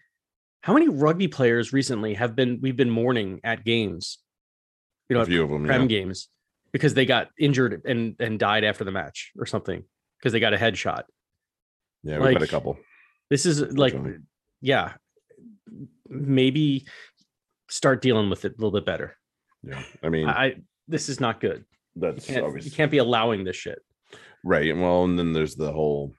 how 0.64 0.72
many 0.72 0.88
rugby 0.88 1.28
players 1.28 1.74
recently 1.74 2.14
have 2.14 2.34
been 2.34 2.58
we've 2.62 2.76
been 2.76 2.88
mourning 2.88 3.38
at 3.44 3.64
games, 3.64 4.18
you 5.10 5.14
know, 5.16 5.20
A 5.20 5.26
few 5.26 5.44
of 5.44 5.50
them. 5.50 5.66
prem 5.66 5.82
Yeah. 5.82 5.86
games 5.88 6.30
because 6.72 6.94
they 6.94 7.04
got 7.04 7.28
injured 7.38 7.82
and 7.84 8.16
and 8.18 8.38
died 8.38 8.64
after 8.64 8.82
the 8.82 8.90
match 8.90 9.32
or 9.38 9.44
something 9.44 9.84
because 10.18 10.32
they 10.32 10.40
got 10.40 10.54
a 10.54 10.56
headshot. 10.56 11.02
yeah, 12.02 12.18
we've 12.18 12.32
had 12.32 12.42
a 12.42 12.46
couple. 12.46 12.78
This 13.28 13.44
is 13.44 13.60
like, 13.76 13.94
yeah, 14.62 14.94
maybe 16.08 16.86
start 17.68 18.00
dealing 18.00 18.30
with 18.30 18.46
it 18.46 18.52
a 18.52 18.54
little 18.56 18.70
bit 18.72 18.86
better. 18.86 19.16
Yeah. 19.62 19.82
I 20.02 20.08
mean, 20.08 20.28
I, 20.28 20.56
this 20.88 21.10
is 21.10 21.20
not 21.20 21.40
good. 21.40 21.64
You 21.94 22.00
that's 22.00 22.26
can't, 22.26 22.64
you 22.64 22.70
can't 22.70 22.90
be 22.90 22.98
allowing 22.98 23.44
this 23.44 23.56
shit. 23.56 23.80
right. 24.44 24.74
Well, 24.74 25.04
and 25.04 25.18
then 25.18 25.34
there's 25.34 25.56
the 25.56 25.72
whole 25.72 26.14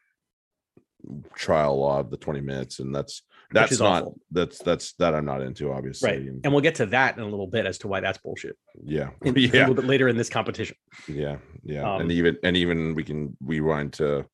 trial 1.33 1.79
law 1.79 1.99
of 1.99 2.11
the 2.11 2.17
20 2.17 2.41
minutes, 2.41 2.79
and 2.79 2.93
that's 2.93 3.23
that's 3.51 3.79
not 3.79 4.03
awful. 4.03 4.19
that's 4.31 4.59
that's 4.59 4.93
that 4.93 5.13
I'm 5.15 5.25
not 5.25 5.41
into, 5.41 5.71
obviously. 5.71 6.09
Right. 6.09 6.21
And, 6.43 6.51
we'll 6.51 6.61
get 6.61 6.75
to 6.75 6.85
that 6.87 7.17
in 7.17 7.23
a 7.23 7.27
little 7.27 7.47
bit 7.47 7.65
as 7.65 7.77
to 7.79 7.87
why 7.87 7.99
that's 7.99 8.17
bullshit. 8.17 8.57
yeah. 8.83 9.09
In, 9.21 9.37
A 9.37 9.41
little 9.47 9.73
bit 9.75 9.85
later 9.85 10.07
in 10.07 10.17
this 10.17 10.29
competition. 10.29 10.75
Yeah, 11.07 11.37
yeah, 11.63 11.93
Um, 11.95 12.01
and 12.01 12.11
even 12.11 12.37
and 12.43 12.57
even 12.57 12.95
we 12.95 13.03
can 13.03 13.35
rewind 13.41 13.93
to 13.93 14.25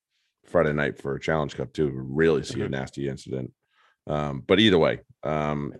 Friday 0.45 0.73
night 0.73 1.01
for 1.01 1.15
a 1.15 1.19
Challenge 1.19 1.55
Cup 1.55 1.73
too. 1.73 1.91
Really 1.93 2.43
see 2.43 2.61
a 2.61 2.67
Mhm. 2.67 2.71
nasty 2.71 3.07
incident. 3.07 3.51
Um, 4.07 4.43
but 4.45 4.59
either 4.59 4.77
way, 4.77 4.99
um, 5.23 5.73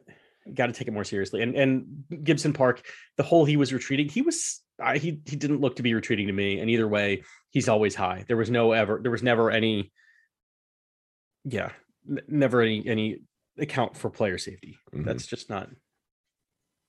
Got 0.53 0.67
to 0.67 0.73
take 0.73 0.87
it 0.87 0.91
more 0.91 1.03
seriously. 1.03 1.43
And 1.43 1.55
and 1.55 2.03
Gibson 2.23 2.51
Park, 2.53 2.83
the 3.17 3.23
whole 3.23 3.45
he 3.45 3.57
was 3.57 3.71
retreating, 3.71 4.09
he 4.09 4.23
was 4.23 4.59
I, 4.81 4.97
he 4.97 5.21
he 5.25 5.35
didn't 5.35 5.61
look 5.61 5.75
to 5.75 5.83
be 5.83 5.93
retreating 5.93 6.27
to 6.27 6.33
me. 6.33 6.59
And 6.59 6.67
either 6.69 6.87
way, 6.87 7.23
he's 7.51 7.69
always 7.69 7.93
high. 7.93 8.25
There 8.27 8.37
was 8.37 8.49
no 8.49 8.71
ever 8.71 8.99
there 9.01 9.11
was 9.11 9.21
never 9.21 9.51
any. 9.51 9.91
Yeah, 11.43 11.71
n- 12.09 12.21
never 12.27 12.61
any 12.61 12.85
any 12.87 13.21
account 13.57 13.95
for 13.97 14.09
player 14.09 14.37
safety. 14.37 14.77
Mhm. 14.93 15.05
That's 15.05 15.25
just 15.27 15.49
not. 15.49 15.69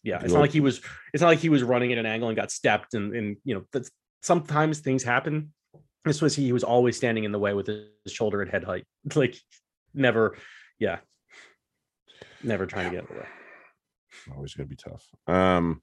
Yeah, 0.05 0.21
it's 0.23 0.33
not 0.33 0.41
like 0.41 0.51
he 0.53 0.61
was. 0.61 0.81
It's 1.15 1.21
not 1.21 1.29
like 1.29 1.39
he 1.39 1.49
was 1.49 1.63
running 1.63 1.93
at 1.93 1.99
an 1.99 2.07
angle 2.07 2.29
and 2.29 2.37
got 2.37 2.51
stepped, 2.51 2.95
and 2.95 3.15
and 3.15 3.37
you 3.45 3.55
know 3.55 3.65
that's 3.73 3.91
sometimes 4.23 4.81
things 4.81 5.03
happen. 5.05 5.53
This 6.05 6.21
was 6.21 6.35
he 6.35 6.53
was 6.53 6.65
always 6.65 6.97
standing 6.97 7.23
in 7.25 7.31
the 7.33 7.39
way 7.39 7.55
with 7.55 7.69
his 7.69 7.87
shoulder 8.09 8.43
at 8.43 8.49
head 8.49 8.65
height, 8.65 8.85
like 9.15 9.37
never. 9.95 10.37
Yeah, 10.81 10.99
never 12.43 12.67
trying 12.67 12.87
to 12.91 12.97
get 12.97 13.09
in 13.09 13.15
the 13.15 13.21
way. 13.21 13.29
Always 14.35 14.55
gonna 14.55 14.69
be 14.69 14.77
tough. 14.77 15.07
Um, 15.29 15.81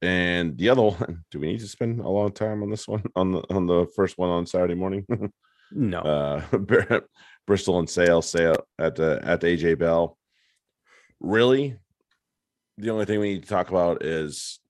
and 0.00 0.56
the 0.56 0.70
other 0.70 0.82
one, 0.82 1.24
do 1.30 1.38
we 1.38 1.48
need 1.48 1.60
to 1.60 1.68
spend 1.68 2.00
a 2.00 2.08
long 2.08 2.32
time 2.32 2.62
on 2.62 2.70
this 2.70 2.88
one 2.88 3.04
on 3.14 3.32
the 3.32 3.42
on 3.54 3.66
the 3.66 3.86
first 3.94 4.16
one 4.16 4.30
on 4.30 4.46
Saturday 4.46 4.74
morning? 4.74 5.06
No, 5.74 6.00
uh 6.00 7.00
Bristol 7.46 7.78
and 7.78 7.88
Sale 7.90 8.22
Sale 8.22 8.56
at 8.78 8.94
the 8.96 9.20
at 9.22 9.40
the 9.40 9.48
AJ 9.48 9.78
Bell. 9.78 10.16
Really, 11.20 11.76
the 12.78 12.90
only 12.90 13.04
thing 13.04 13.20
we 13.20 13.34
need 13.34 13.42
to 13.42 13.48
talk 13.48 13.68
about 13.68 14.04
is 14.04 14.60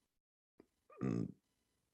mm, 1.03 1.27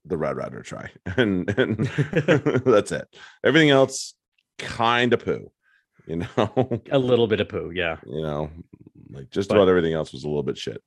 the 0.05 0.17
Radradra 0.17 0.65
try, 0.65 0.91
and 1.17 1.49
and 1.59 1.87
that's 2.65 2.93
it. 2.93 3.07
Everything 3.45 3.71
else, 3.71 4.15
kind 4.59 5.13
of 5.13 5.25
poo, 5.25 5.51
you 6.07 6.17
know. 6.17 6.83
a 6.91 6.99
little 6.99 7.27
bit 7.27 7.41
of 7.41 7.49
poo. 7.49 7.71
Yeah, 7.75 7.97
you 8.07 8.23
know, 8.23 8.51
like 9.11 9.31
just 9.31 9.49
But- 9.49 9.57
about 9.57 9.69
everything 9.69 9.95
else 9.95 10.13
was 10.13 10.25
a 10.25 10.29
little 10.29 10.43
bit 10.43 10.59
shit. 10.59 10.83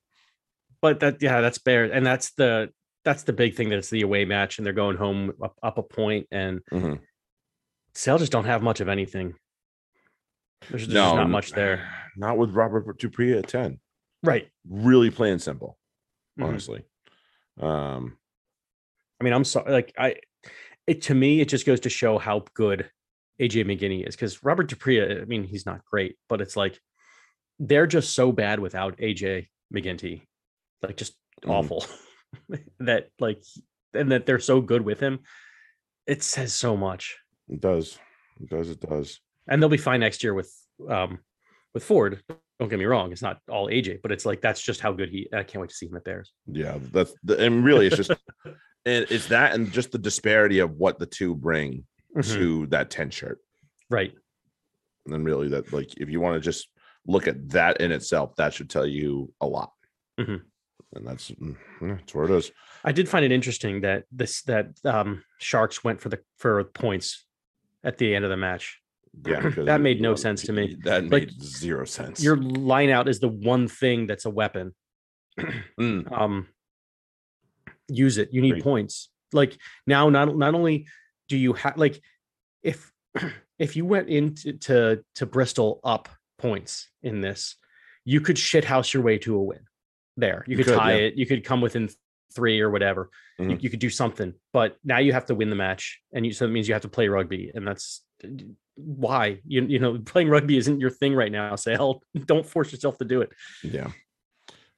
but 0.81 0.99
that 1.01 1.21
yeah, 1.21 1.41
that's 1.41 1.57
fair, 1.59 1.85
and 1.85 2.05
that's 2.05 2.31
the 2.33 2.69
that's 3.03 3.23
the 3.23 3.33
big 3.33 3.55
thing. 3.55 3.69
That 3.69 3.77
it's 3.79 3.89
the 3.89 4.01
away 4.03 4.25
match, 4.25 4.57
and 4.57 4.65
they're 4.65 4.73
going 4.73 4.97
home 4.97 5.31
up, 5.43 5.55
up 5.63 5.77
a 5.77 5.83
point, 5.83 6.27
and 6.31 6.61
Mhm. 6.71 6.99
Sale 7.93 8.17
just 8.19 8.31
don't 8.31 8.45
have 8.45 8.61
much 8.63 8.79
of 8.79 8.87
anything. 8.89 9.33
There's 10.69 10.83
just 10.83 10.93
No, 10.93 11.15
not 11.15 11.29
much 11.29 11.51
there. 11.51 11.87
Not 12.17 12.37
with 12.37 12.51
Robert 12.51 12.97
du 12.99 13.09
Preez 13.09 13.37
at 13.39 13.47
ten. 13.47 13.79
Right. 14.23 14.49
Really 14.69 15.09
plain 15.09 15.39
simple, 15.39 15.77
Mhm. 16.39 16.45
honestly. 16.45 16.83
Um, 17.59 18.17
I 19.19 19.23
mean, 19.23 19.33
I'm 19.33 19.45
sorry. 19.45 19.71
Like 19.71 19.93
I, 19.97 20.15
it 20.87 21.03
to 21.03 21.15
me, 21.15 21.39
it 21.41 21.47
just 21.49 21.65
goes 21.65 21.79
to 21.81 21.89
show 21.89 22.17
how 22.17 22.43
good 22.53 22.89
AJ 23.39 23.63
MacGinty 23.65 24.05
is 24.07 24.15
because 24.15 24.43
Robert 24.43 24.67
du 24.67 24.75
Preez. 24.75 25.21
I 25.21 25.25
mean, 25.25 25.43
he's 25.45 25.65
not 25.65 25.85
great, 25.85 26.17
but 26.27 26.41
it's 26.41 26.55
like 26.57 26.79
they're 27.59 27.87
just 27.87 28.13
so 28.13 28.31
bad 28.31 28.59
without 28.59 28.97
AJ 28.97 29.47
MacGinty, 29.73 30.23
like 30.81 30.97
just 30.97 31.15
Mhm. 31.43 31.49
awful. 31.51 31.85
that 32.79 33.09
like, 33.19 33.41
and 33.93 34.11
that 34.11 34.25
they're 34.25 34.39
so 34.39 34.61
good 34.61 34.81
with 34.81 34.99
him. 34.99 35.19
It 36.07 36.23
says 36.23 36.53
so 36.53 36.75
much, 36.75 37.17
it 37.47 37.61
does, 37.61 37.97
it 38.39 38.49
does, 38.49 38.69
it 38.69 38.81
does. 38.81 39.19
And 39.47 39.61
they'll 39.61 39.69
be 39.69 39.77
fine 39.77 39.99
next 39.99 40.23
year 40.23 40.33
with 40.33 40.53
um 40.89 41.19
with 41.73 41.83
Ford. 41.83 42.21
Don't 42.59 42.69
get 42.69 42.79
me 42.79 42.85
wrong; 42.85 43.11
it's 43.11 43.21
not 43.21 43.39
all 43.49 43.67
AJ, 43.67 44.01
but 44.01 44.11
it's 44.11 44.25
like 44.25 44.41
that's 44.41 44.61
just 44.61 44.81
how 44.81 44.91
good 44.91 45.09
he. 45.09 45.27
I 45.33 45.43
can't 45.43 45.61
wait 45.61 45.69
to 45.69 45.75
see 45.75 45.87
him 45.87 45.95
at 45.95 46.03
Bears. 46.03 46.31
Yeah, 46.45 46.77
that's 46.91 47.13
the, 47.23 47.43
and 47.43 47.63
really 47.63 47.87
it's 47.87 47.97
just 47.97 48.11
and 48.85 49.05
it's 49.09 49.27
that 49.27 49.53
and 49.53 49.71
just 49.71 49.91
the 49.91 49.97
disparity 49.97 50.59
of 50.59 50.71
what 50.71 50.99
the 50.99 51.05
two 51.05 51.35
bring 51.35 51.85
Mhm. 52.15 52.33
to 52.33 52.67
that 52.67 52.89
10 52.89 53.09
shirt. 53.09 53.39
Right. 53.89 54.13
And 55.05 55.13
then 55.13 55.23
really 55.23 55.47
that 55.49 55.71
like 55.71 55.93
if 55.97 56.09
you 56.09 56.19
want 56.19 56.35
to 56.35 56.41
just 56.41 56.67
look 57.07 57.25
at 57.25 57.49
that 57.51 57.79
in 57.79 57.93
itself, 57.93 58.35
that 58.35 58.53
should 58.53 58.69
tell 58.69 58.85
you 58.85 59.33
a 59.39 59.47
lot. 59.47 59.71
Mhm. 60.19 60.41
And 60.93 61.07
that's 61.07 61.31
mm, 61.31 61.55
that's 61.81 62.13
where 62.13 62.25
it 62.25 62.31
is. 62.31 62.51
I 62.83 62.91
did 62.91 63.07
find 63.07 63.23
it 63.23 63.31
interesting 63.31 63.81
that 63.81 64.03
this 64.11 64.41
that 64.43 64.71
um 64.83 65.23
Sharks 65.39 65.85
went 65.85 66.01
for 66.01 66.09
the 66.09 66.19
for 66.37 66.61
points 66.65 67.25
at 67.81 67.97
the 67.97 68.13
end 68.13 68.25
of 68.25 68.29
the 68.29 68.35
match. 68.35 68.80
Yeah, 69.25 69.49
That 69.57 69.81
made 69.81 70.01
no 70.01 70.15
sense 70.15 70.41
to 70.43 70.53
me. 70.53 70.77
That 70.83 71.03
Like, 71.03 71.27
made 71.27 71.41
zero 71.41 71.85
sense. 71.85 72.23
Your 72.23 72.37
line 72.37 72.89
out 72.89 73.07
is 73.07 73.19
the 73.19 73.27
one 73.27 73.67
thing 73.67 74.07
that's 74.07 74.25
a 74.25 74.29
weapon. 74.29 74.73
Mm, 75.79 76.11
Um 76.11 76.47
use 77.87 78.17
it. 78.17 78.29
You 78.31 78.41
need 78.41 78.51
Agreed. 78.51 78.63
points. 78.63 79.09
Like 79.33 79.57
now 79.87 80.09
not 80.09 80.35
not 80.37 80.53
only 80.55 80.87
do 81.27 81.37
you 81.37 81.53
have 81.53 81.77
like 81.77 82.01
if 82.63 82.91
if 83.59 83.75
you 83.75 83.85
went 83.85 84.09
into 84.09 84.53
to 84.53 85.03
to 85.15 85.25
Bristol 85.25 85.79
up 85.83 86.09
points 86.37 86.89
in 87.03 87.21
this, 87.21 87.55
you 88.05 88.21
could 88.21 88.35
shithouse 88.37 88.93
your 88.93 89.03
way 89.03 89.17
to 89.19 89.35
a 89.35 89.41
win. 89.41 89.59
There. 90.17 90.43
You 90.47 90.51
You 90.51 90.57
could, 90.63 90.73
could, 90.73 90.77
tie 90.79 90.91
yeah. 90.93 91.05
it, 91.07 91.15
you 91.15 91.25
could 91.25 91.43
come 91.43 91.61
within 91.61 91.89
three 92.33 92.59
or 92.61 92.69
whatever. 92.69 93.09
You, 93.39 93.45
Mhm. 93.47 93.63
you 93.63 93.69
could 93.69 93.79
do 93.79 93.89
something, 93.89 94.33
but 94.53 94.77
now 94.83 94.99
you 94.99 95.13
have 95.13 95.25
to 95.27 95.35
win 95.35 95.49
the 95.49 95.55
match, 95.55 95.99
and 96.13 96.25
you 96.25 96.31
so 96.33 96.45
it 96.45 96.49
means 96.49 96.67
you 96.67 96.73
have 96.75 96.83
to 96.83 96.89
play 96.89 97.07
rugby, 97.07 97.51
and 97.55 97.65
that's 97.67 98.03
why 98.75 99.39
you 99.45 99.63
you 99.63 99.79
know 99.79 99.99
playing 99.99 100.29
rugby 100.29 100.57
isn't 100.57 100.79
your 100.79 100.89
thing 100.89 101.13
right 101.13 101.31
now. 101.31 101.55
So 101.55 101.71
hell, 101.75 102.01
don't 102.25 102.45
force 102.45 102.71
yourself 102.71 102.97
to 102.99 103.05
do 103.05 103.21
it. 103.21 103.31
yeah. 103.63 103.91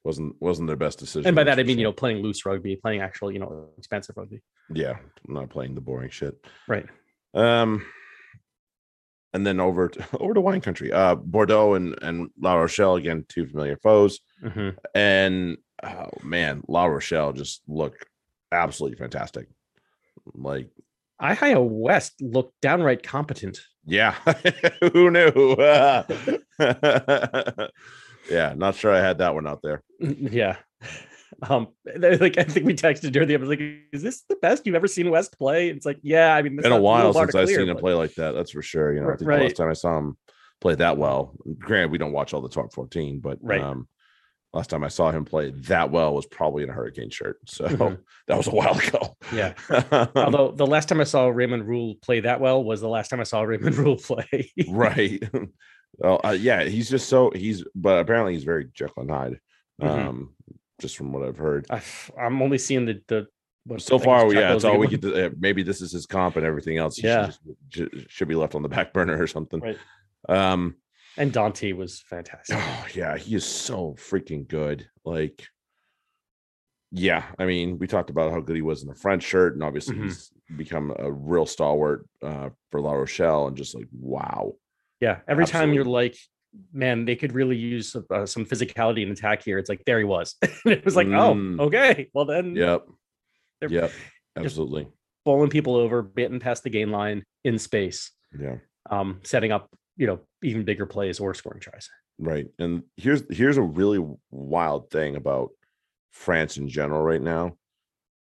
Wasn't 0.04 0.36
wasn't 0.42 0.68
their 0.68 0.76
best 0.76 1.00
decision. 1.00 1.28
And 1.28 1.36
by 1.36 1.46
that 1.46 1.60
I 1.60 1.64
mean 1.64 1.78
you 1.78 1.86
know 1.86 1.94
playing 1.94 2.22
loose 2.22 2.46
rugby, 2.46 2.76
playing 2.76 3.00
actual 3.02 3.32
you 3.32 3.40
know 3.40 3.70
expensive 3.78 4.18
rugby. 4.18 4.42
yeah, 4.74 4.98
not 5.28 5.50
playing 5.50 5.76
the 5.76 5.82
boring 5.82 6.10
shit. 6.10 6.36
Right. 6.68 6.86
Um, 7.34 7.86
and 9.34 9.48
then 9.48 9.60
over 9.60 9.88
to, 9.90 10.06
over 10.20 10.34
to 10.34 10.42
wine 10.42 10.60
country. 10.62 10.92
Uh, 10.92 11.16
Bordeaux 11.16 11.76
and 11.76 11.96
and 12.02 12.30
La 12.40 12.56
Rochelle 12.56 12.96
again, 12.96 13.26
two 13.30 13.46
familiar 13.48 13.78
foes. 13.78 14.20
Mhm. 14.44 14.76
And 14.94 15.58
oh 15.84 16.10
man, 16.22 16.64
La 16.68 16.86
Rochelle 16.86 17.32
just 17.32 17.62
look 17.68 18.06
absolutely 18.52 18.98
fantastic. 18.98 19.48
Like, 20.36 20.70
Ihaia 21.22 21.66
West 21.66 22.14
looked 22.22 22.54
downright 22.62 23.04
competent. 23.04 23.60
yeah, 23.86 24.14
who 24.94 25.10
knew? 25.12 25.56
yeah, 28.30 28.54
not 28.56 28.76
sure 28.76 28.94
I 28.94 29.00
had 29.00 29.18
that 29.20 29.34
one 29.36 29.48
out 29.48 29.62
there. 29.62 29.84
yeah. 30.00 30.58
Um, 31.50 31.70
like 31.98 32.38
I 32.38 32.44
think 32.44 32.66
we 32.66 32.74
texted 32.76 33.12
during 33.12 33.28
the 33.28 33.34
episode, 33.34 33.50
Like, 33.50 33.62
is 33.92 34.04
this 34.04 34.22
the 34.30 34.36
best 34.36 34.66
you've 34.66 34.76
ever 34.76 34.88
seen 34.88 35.10
West 35.10 35.38
play? 35.38 35.70
It's 35.70 35.86
like, 35.86 36.00
yeah. 36.04 36.34
I 36.36 36.42
mean, 36.42 36.56
Been 36.58 36.72
a 36.72 36.80
while 36.80 37.12
since 37.14 37.34
I've 37.36 37.46
clear, 37.48 37.58
seen 37.60 37.70
him 37.70 37.78
play 37.78 37.94
like 37.94 38.14
that. 38.16 38.34
That's 38.34 38.52
for 38.52 38.62
sure. 38.62 38.94
You 38.94 39.02
know, 39.02 39.08
I 39.08 39.16
think 39.18 39.30
the 39.30 39.38
last 39.38 39.56
time 39.58 39.70
I 39.70 39.74
saw 39.74 39.98
him 39.98 40.18
play 40.62 40.76
that 40.76 40.98
well, 40.98 41.34
granted, 41.60 41.92
we 41.92 41.98
don't 41.98 42.12
watch 42.14 42.34
all 42.34 42.42
the 42.42 42.50
top 42.50 42.74
14, 42.74 43.20
but 43.20 43.40
Right. 43.42 43.62
um, 43.62 43.88
last 44.54 44.70
time 44.70 44.84
I 44.84 44.88
saw 44.88 45.12
him 45.12 45.26
play 45.26 45.50
that 45.52 45.90
well 45.92 46.14
was 46.14 46.26
probably 46.28 46.64
in 46.64 46.70
a 46.70 46.74
hurricane 46.74 47.10
shirt. 47.10 47.38
So 47.46 47.66
Mhm. 47.68 48.00
that 48.28 48.38
was 48.38 48.48
a 48.48 48.52
while 48.52 48.78
ago. 48.78 49.18
Yeah. 49.34 49.54
Although 50.16 50.52
the 50.52 50.68
last 50.68 50.90
time 50.90 51.02
I 51.02 51.06
saw 51.06 51.28
Raymond 51.28 51.68
Rhule 51.68 51.96
play 52.02 52.20
that 52.22 52.40
well 52.40 52.64
was 52.64 52.80
the 52.82 52.88
last 52.90 53.10
time 53.10 53.20
I 53.20 53.24
saw 53.24 53.42
Raymond 53.42 53.76
Rhule 53.78 53.98
play. 53.98 54.52
right. 54.70 55.22
well, 55.98 56.22
uh, 56.24 56.32
yeah, 56.40 56.64
he's 56.64 56.90
just 56.90 57.10
so 57.10 57.32
he's, 57.36 57.64
but 57.76 58.00
apparently 58.00 58.34
he's 58.34 58.44
very 58.44 58.66
Jekyll 58.74 59.02
and 59.04 59.12
Hyde. 59.12 59.40
Mhm. 59.82 59.88
Um, 60.08 60.36
just 60.80 60.98
from 60.98 61.12
what 61.14 61.24
I've 61.28 61.38
heard. 61.38 61.66
I, 61.70 61.82
am 62.20 62.42
only 62.42 62.58
seeing 62.58 62.86
the 62.86 63.02
the. 63.08 63.28
what 63.66 63.82
So 63.82 63.98
far, 63.98 64.32
yeah, 64.34 64.52
that's 64.52 64.66
all 64.66 64.78
we 64.78 64.88
get. 64.88 65.02
To, 65.02 65.28
uh, 65.28 65.30
maybe 65.40 65.64
this 65.64 65.82
is 65.82 65.92
his 65.92 66.06
comp, 66.06 66.36
and 66.36 66.46
everything 66.46 66.78
else. 66.78 66.96
should 66.96 67.06
Yeah. 67.06 67.32
just- 67.70 67.90
should 68.10 68.28
be 68.28 68.36
left 68.36 68.54
on 68.54 68.62
the 68.62 68.70
back 68.70 68.94
burner 68.94 69.20
or 69.22 69.26
something. 69.28 69.62
Right. 69.62 69.78
Um, 70.30 70.76
And 71.18 71.32
Danty 71.32 71.76
was 71.76 72.02
fantastic. 72.02 72.58
Oh 72.60 72.88
yeah, 72.96 73.18
he 73.18 73.36
is 73.36 73.46
so 73.46 73.96
freaking 74.00 74.48
good. 74.48 74.88
Like, 75.06 75.46
yeah, 76.92 77.24
I 77.40 77.46
mean, 77.46 77.80
we 77.80 77.88
talked 77.88 78.10
about 78.10 78.32
how 78.32 78.40
good 78.40 78.56
he 78.56 78.62
was 78.62 78.84
in 78.84 78.88
the 78.90 78.96
French 78.96 79.24
shirt, 79.24 79.54
and 79.54 79.64
obviously 79.64 79.96
Mhm. 79.96 80.04
he's 80.04 80.32
become 80.56 80.94
a 80.98 81.12
real 81.12 81.46
stalwart 81.46 82.08
uh, 82.22 82.50
for 82.70 82.82
La 82.82 82.94
Rochelle, 82.94 83.48
and 83.48 83.58
just 83.58 83.76
like 83.76 83.88
wow, 83.92 84.56
Yeah. 85.02 85.20
Every 85.28 85.46
time 85.46 85.74
you're 85.74 85.84
like, 85.86 86.16
man, 86.72 87.06
they 87.06 87.16
could 87.16 87.34
really 87.34 87.58
use 87.58 87.96
uh, 88.10 88.26
some 88.26 88.46
physicality 88.46 89.02
and 89.04 89.12
attack 89.12 89.44
here. 89.44 89.58
It's 89.58 89.70
like 89.70 89.84
there 89.86 89.98
he 89.98 90.06
was. 90.06 90.36
it 90.66 90.86
was 90.86 90.96
like, 90.96 91.08
Mm. 91.08 91.60
oh, 91.60 91.66
okay. 91.66 92.10
Well 92.14 92.26
then, 92.26 92.56
yep, 92.56 92.86
yep, 93.68 93.92
absolutely, 94.36 94.88
bowling 95.26 95.50
people 95.50 95.76
over, 95.76 96.04
getting 96.04 96.40
past 96.40 96.64
the 96.64 96.70
gain 96.70 96.92
line 96.92 97.24
in 97.44 97.58
space, 97.58 98.12
yeah, 98.40 98.58
um, 98.90 99.20
setting 99.24 99.52
up, 99.52 99.68
you 99.98 100.08
know, 100.08 100.20
even 100.44 100.64
bigger 100.64 100.86
plays 100.86 101.20
or 101.20 101.34
scoring 101.34 101.60
tries. 101.60 101.90
right. 102.20 102.48
And 102.60 102.84
here's 102.98 103.24
here's 103.36 103.58
a 103.58 103.62
really 103.62 104.04
wild 104.32 104.90
thing 104.90 105.16
about 105.16 105.50
France 106.12 106.58
in 106.58 106.68
general 106.70 107.02
right 107.02 107.22
now. 107.22 107.58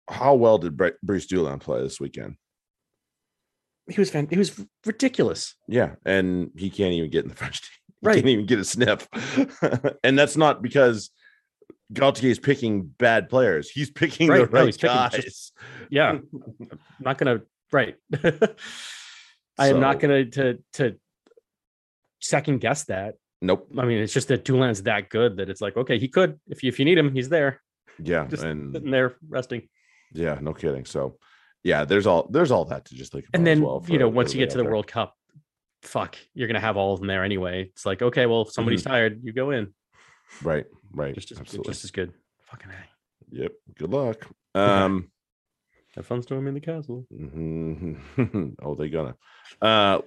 How 0.08 0.34
well 0.34 0.58
did 0.58 0.76
Bre- 0.76 0.98
Brice 1.02 1.26
Dulin 1.26 1.60
play 1.60 1.82
this 1.82 2.00
weekend? 2.00 2.36
He 3.90 3.98
was 4.00 4.10
fan- 4.10 4.28
he 4.30 4.36
was 4.38 4.64
ridiculous. 4.86 5.54
Yeah, 5.66 5.94
and 6.04 6.50
he 6.56 6.70
can't 6.70 6.92
even 6.94 7.10
get 7.10 7.24
in 7.24 7.28
the 7.30 7.34
French 7.36 7.60
team. 7.62 7.70
He 8.00 8.06
Right. 8.06 8.14
can't 8.16 8.26
even 8.28 8.46
get 8.46 8.58
a 8.60 8.64
sniff. 8.64 9.08
and 10.04 10.18
that's 10.18 10.36
not 10.36 10.62
because 10.62 11.10
Galthié 11.92 12.24
is 12.30 12.38
picking 12.38 12.82
bad 12.84 13.28
players. 13.28 13.70
He's 13.70 13.90
picking 13.90 14.28
the 14.28 14.32
Right, 14.32 14.52
no, 14.52 14.60
right 14.60 14.66
picking 14.74 14.88
guys. 14.88 15.12
just- 15.24 15.52
Yeah. 15.90 16.18
I'm 16.60 16.78
not 17.00 17.18
gonna 17.18 17.40
right. 17.72 17.96
I 19.58 19.68
am 19.68 19.80
not 19.80 19.98
gonna 20.00 20.26
to 20.26 20.58
to 20.74 20.96
second 22.20 22.58
guess 22.60 22.84
that. 22.84 23.14
Nope. 23.40 23.68
I 23.78 23.84
mean, 23.84 23.98
it's 23.98 24.12
just 24.12 24.28
that 24.28 24.44
Dulin's 24.44 24.82
that 24.84 25.10
good 25.10 25.36
that 25.36 25.48
it's 25.48 25.60
like, 25.60 25.76
okay, 25.76 25.98
he 25.98 26.08
could 26.08 26.40
if 26.48 26.62
you 26.62 26.68
if 26.68 26.78
you 26.78 26.84
need 26.84 26.98
him, 26.98 27.12
he's 27.12 27.28
there, 27.28 27.60
Yeah, 27.98 28.26
just 28.26 28.42
and 28.42 28.74
sitting 28.74 28.90
there 28.90 29.16
resting. 29.28 29.68
yeah, 30.12 30.38
no 30.40 30.52
kidding. 30.54 30.84
So, 30.84 31.18
yeah, 31.62 31.84
there's 31.84 32.06
all 32.06 32.28
there's 32.30 32.50
all 32.50 32.64
that 32.66 32.86
to 32.86 32.94
just 32.96 33.12
think. 33.12 33.26
And 33.34 33.46
then 33.46 33.62
well 33.62 33.84
you 33.88 33.98
know, 33.98 34.08
once 34.08 34.34
you 34.34 34.38
get 34.40 34.50
to 34.50 34.58
the 34.58 34.64
out 34.64 34.70
World 34.70 34.86
Cup, 34.88 35.14
fuck, 35.82 36.16
you're 36.34 36.48
gonna 36.48 36.58
have 36.60 36.76
all 36.76 36.94
of 36.94 36.98
them 37.00 37.06
there 37.06 37.22
anyway. 37.24 37.64
It's 37.72 37.86
like, 37.86 38.02
okay, 38.02 38.26
well, 38.26 38.42
if 38.42 38.52
somebody's 38.52 38.82
tired, 38.82 39.20
you 39.22 39.32
go 39.32 39.50
in. 39.52 39.72
Right. 40.42 40.66
Right. 40.92 41.14
Just 41.14 41.30
as 41.32 41.38
Absolutely. 41.38 41.72
just 41.72 41.84
as 41.84 41.90
good. 41.92 42.12
Fucking 42.50 42.70
A. 42.70 43.36
Yep. 43.42 43.52
Good 43.78 43.90
luck. 43.90 44.26
Um. 44.54 45.10
Have 45.94 46.06
fun 46.06 46.22
storming 46.22 46.54
the 46.54 46.60
castle. 46.60 47.06
mhm. 47.12 48.56
oh, 48.62 48.74
they 48.74 48.88
gonna. 48.88 49.14
Uh. 49.62 50.00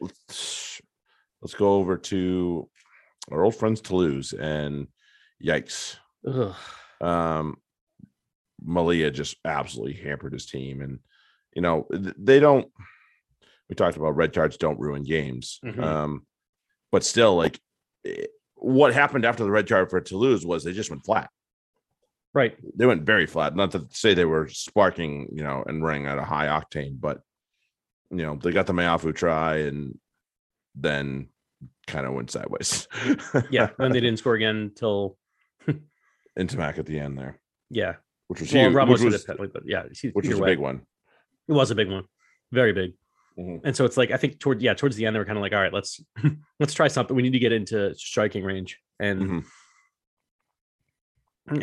Let's, 1.41 1.54
go 1.56 1.73
over 1.75 1.97
to 1.97 2.69
our 3.32 3.43
old 3.43 3.56
friends 3.56 3.82
Toulouse 3.82 4.34
and 4.34 4.88
yikes. 5.43 5.95
Ugh. 6.27 6.56
um 7.01 7.58
Malia 8.63 9.10
just 9.10 9.38
absolutely 9.43 9.93
hampered 9.93 10.34
his 10.34 10.45
team 10.45 10.82
and 10.82 10.99
you 11.56 11.62
know 11.63 11.88
they 11.91 12.39
don't 12.39 12.67
we 13.69 13.75
talked 13.75 13.97
about 13.97 14.15
red 14.15 14.34
cards 14.34 14.56
don't 14.58 14.80
ruin 14.80 15.04
games 15.04 15.60
Mhm. 15.65 15.82
um 15.84 16.25
but 16.91 17.04
still 17.04 17.36
like 17.36 17.60
eh, 18.06 18.25
what 18.56 18.93
happened 18.93 19.25
after 19.25 19.43
the 19.43 19.49
red 19.49 19.67
card 19.67 19.89
for 19.89 19.99
Toulouse 19.99 20.45
was 20.45 20.63
they 20.63 20.73
just 20.73 20.91
went 20.91 21.04
flat 21.06 21.30
Right. 22.36 22.56
they 22.77 22.86
went 22.86 23.01
very 23.04 23.25
flat 23.25 23.56
not 23.56 23.71
to 23.71 23.88
say 23.89 24.13
they 24.13 24.25
were 24.25 24.47
sparking 24.47 25.30
you 25.34 25.43
know 25.43 25.63
and 25.65 25.84
running 25.84 26.06
at 26.06 26.19
a 26.19 26.23
high 26.23 26.45
octane 26.47 26.99
but 27.01 27.21
you 28.12 28.17
know 28.23 28.36
they 28.36 28.51
got 28.51 28.67
the 28.67 28.73
Meafou 28.73 29.15
try 29.15 29.56
and 29.58 29.97
then 30.75 31.27
kind 31.88 32.06
of 32.06 32.13
went 32.13 32.32
sideways 32.32 32.88
Yeah. 33.50 33.69
and 33.80 33.93
they 33.93 34.00
didn't 34.06 34.17
score 34.17 34.36
again 34.36 34.56
until 34.56 35.17
Ntamack 36.39 36.78
at 36.78 36.86
the 36.86 37.00
end 37.00 37.17
there 37.17 37.39
yeah. 37.69 37.95
which 38.28 38.41
was 38.41 38.54
Well, 38.54 38.63
huge 38.65 38.74
Ramos 38.76 39.02
which 39.04 39.13
was, 39.13 39.24
penalty, 39.26 39.52
but 39.54 39.63
yeah, 39.65 39.84
which 40.13 40.28
was 40.28 40.38
a 40.38 40.41
way. 40.41 40.52
big 40.52 40.60
one 40.60 40.82
It 41.47 41.54
was 41.54 41.71
a 41.71 41.76
big 41.76 41.89
one, 41.89 42.06
very 42.52 42.74
big. 42.74 42.93
Mhm. 43.38 43.62
And 43.63 43.76
so 43.76 43.86
it's 43.86 43.97
like 43.97 44.12
I 44.12 44.17
think 44.17 44.39
toward 44.39 44.62
yeah 44.62 44.74
towards 44.74 44.95
the 44.95 45.06
end 45.06 45.15
they 45.15 45.19
were 45.19 45.26
kind 45.26 45.38
of 45.38 45.41
like 45.41 45.54
all 45.54 45.62
right 45.62 45.74
let's 45.74 46.02
let's 46.60 46.74
try 46.74 46.88
something 46.88 47.15
we 47.15 47.24
need 47.24 47.34
to 47.34 47.39
get 47.39 47.52
into 47.54 47.93
striking 47.95 48.43
range 48.43 48.78
and 49.00 49.21
Mhm. 49.21 49.45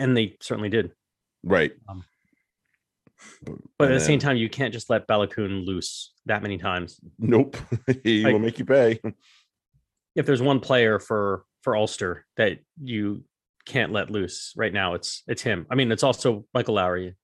and 0.00 0.16
they 0.16 0.36
certainly 0.40 0.68
did 0.68 0.92
Right. 1.44 1.72
Um, 1.88 2.04
but 3.44 3.54
but 3.78 3.90
at 3.92 3.94
the 3.94 4.00
same 4.04 4.18
time 4.18 4.36
you 4.36 4.48
can't 4.48 4.72
just 4.72 4.90
let 4.90 5.06
Baloucoune 5.06 5.64
loose 5.66 6.12
that 6.26 6.42
many 6.42 6.58
times 6.58 7.00
nope. 7.18 7.56
he 8.04 8.22
Like- 8.24 8.32
will 8.32 8.40
make 8.40 8.58
you 8.58 8.64
pay. 8.64 9.00
If 10.18 10.26
there's 10.26 10.42
one 10.42 10.60
player 10.60 10.98
for 10.98 11.44
for 11.62 11.76
Ulster 11.76 12.26
that 12.36 12.58
you 12.82 13.24
can't 13.66 13.92
let 13.92 14.10
loose 14.10 14.52
right 14.56 14.72
now 14.72 14.94
it's 14.94 15.22
it's 15.28 15.42
him 15.42 15.66
I 15.70 15.74
mean 15.74 15.92
it's 15.92 16.02
also 16.02 16.44
Michael 16.54 16.74
Lowry 16.74 17.14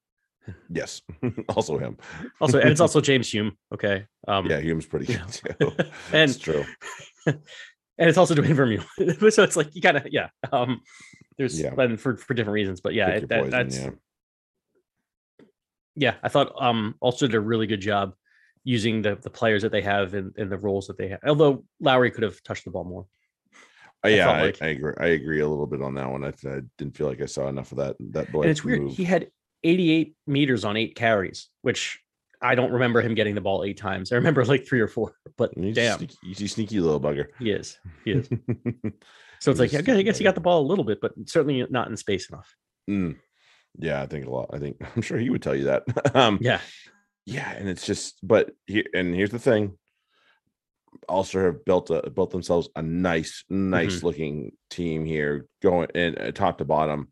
Yes. 0.69 1.01
also 1.49 1.79
him. 1.79 1.97
also 2.41 2.61
and 2.61 2.69
it's 2.71 2.81
also 2.87 3.01
James 3.01 3.31
Hume 3.33 3.57
okay 3.73 4.07
um 4.29 4.47
Yeah, 4.47 4.61
Hume's 4.61 4.87
pretty 4.87 5.07
good 5.07 5.23
too. 5.33 5.71
And- 6.13 6.31
It's 6.31 6.39
true. 6.39 6.65
and 7.27 7.39
it's 7.99 8.19
also 8.19 8.35
Duane 8.35 8.55
Vermeulen 8.55 9.33
so 9.33 9.43
it's 9.43 9.57
like 9.57 9.75
you 9.75 9.81
gotta 9.81 10.03
yeah 10.11 10.29
um 10.53 10.81
there's 11.39 11.59
Yeah. 11.61 11.75
and 11.79 11.99
for 11.99 12.17
for 12.17 12.35
different 12.35 12.55
reasons 12.55 12.81
but 12.83 12.93
yeah 12.95 13.09
it, 13.09 13.29
that, 13.29 13.39
poison, 13.45 13.51
that's 13.51 13.79
yeah. 13.79 13.91
yeah, 15.97 16.15
I 16.23 16.29
thought 16.29 16.53
um 16.61 16.95
also 17.01 17.27
did 17.27 17.35
a 17.37 17.41
really 17.41 17.67
good 17.67 17.81
job 17.81 18.13
using 18.65 19.03
the 19.03 19.17
the 19.17 19.31
players 19.31 19.63
that 19.63 19.73
they 19.73 19.83
have 19.83 20.15
in, 20.15 20.33
in 20.37 20.49
the 20.49 20.59
roles 20.59 20.87
that 20.89 20.97
they 20.99 21.09
have. 21.09 21.21
Although 21.27 21.65
Lowry 21.81 22.11
could 22.11 22.23
have 22.25 22.43
touched 22.43 22.65
the 22.65 22.71
ball 22.71 22.85
more. 22.85 23.07
Uh, 24.05 24.09
yeah, 24.09 24.31
I, 24.31 24.43
like- 24.43 24.63
I 24.63 24.67
agree. 24.69 24.93
I 24.99 25.07
agree 25.07 25.41
a 25.41 25.49
little 25.49 25.67
bit 25.67 25.81
on 25.83 25.95
that 25.95 26.11
one. 26.11 26.25
I, 26.25 26.29
I 26.29 26.61
didn't 26.79 26.97
feel 26.97 27.07
like 27.09 27.23
I 27.23 27.27
saw 27.27 27.49
enough 27.49 27.73
of 27.73 27.79
that. 27.79 27.97
That 28.11 28.31
boy 28.33 28.43
and 28.43 28.51
it's 28.51 28.63
weird. 28.65 28.91
He 28.91 29.05
had 29.05 29.31
88 29.63 30.15
meters 30.27 30.65
on 30.65 30.77
eight 30.77 30.95
carries, 30.95 31.49
which 31.63 32.01
I 32.43 32.55
don't 32.55 32.73
remember 32.73 33.01
him 33.01 33.15
getting 33.15 33.35
the 33.35 33.41
ball 33.41 33.65
eight 33.65 33.79
times. 33.79 34.13
I 34.13 34.17
remember 34.17 34.45
like 34.45 34.67
three 34.67 34.81
or 34.81 34.89
four, 34.89 35.15
but 35.39 35.53
He's 35.57 35.75
damn, 35.75 35.97
sneaky, 35.99 36.17
he's 36.23 36.43
a 36.43 36.49
sneaky 36.49 36.81
little 36.81 37.01
bugger. 37.01 37.29
he 37.39 37.51
is. 37.51 37.79
He 38.05 38.13
is. 38.13 38.29
So 39.41 39.51
it's 39.51 39.61
like, 39.61 39.71
He's 39.73 39.87
yeah, 39.87 39.95
a 39.95 39.99
I 39.99 40.03
guess 40.03 40.17
he 40.17 40.25
got 40.25 40.35
the 40.35 40.41
ball 40.41 40.63
a 40.63 40.67
little 40.67 40.85
bit, 40.85 41.03
but 41.03 41.13
certainly 41.27 41.67
not 41.69 41.89
in 41.89 41.99
space 41.99 42.31
enough. 42.31 42.55
Mm. 42.89 43.17
Yeah, 43.79 44.01
I 44.01 44.07
think 44.07 44.25
a 44.25 44.31
lot. 44.31 44.49
I 44.55 44.59
think 44.59 44.77
I'm 44.97 45.03
sure 45.03 45.19
he 45.19 45.29
would 45.29 45.43
tell 45.43 45.55
you 45.55 45.65
that. 45.65 45.83
um, 46.17 46.39
Yeah. 46.41 46.61
Yeah, 47.27 47.51
and 47.51 47.69
it's 47.69 47.87
just, 47.87 48.19
but 48.23 48.51
here 48.67 48.85
and 48.95 49.15
here's 49.15 49.31
the 49.31 49.39
thing. 49.39 49.79
Ulster 51.09 51.47
have 51.47 51.65
built 51.65 51.91
a 51.91 52.09
built 52.11 52.31
themselves 52.31 52.69
a 52.77 52.83
nice, 52.83 53.45
nice 53.49 53.97
Mm-hmm. 53.97 54.07
looking 54.07 54.53
team 54.71 55.05
here, 55.05 55.47
going 55.63 55.89
in 55.95 56.17
uh, 56.17 56.31
top 56.31 56.59
to 56.59 56.65
bottom. 56.65 57.09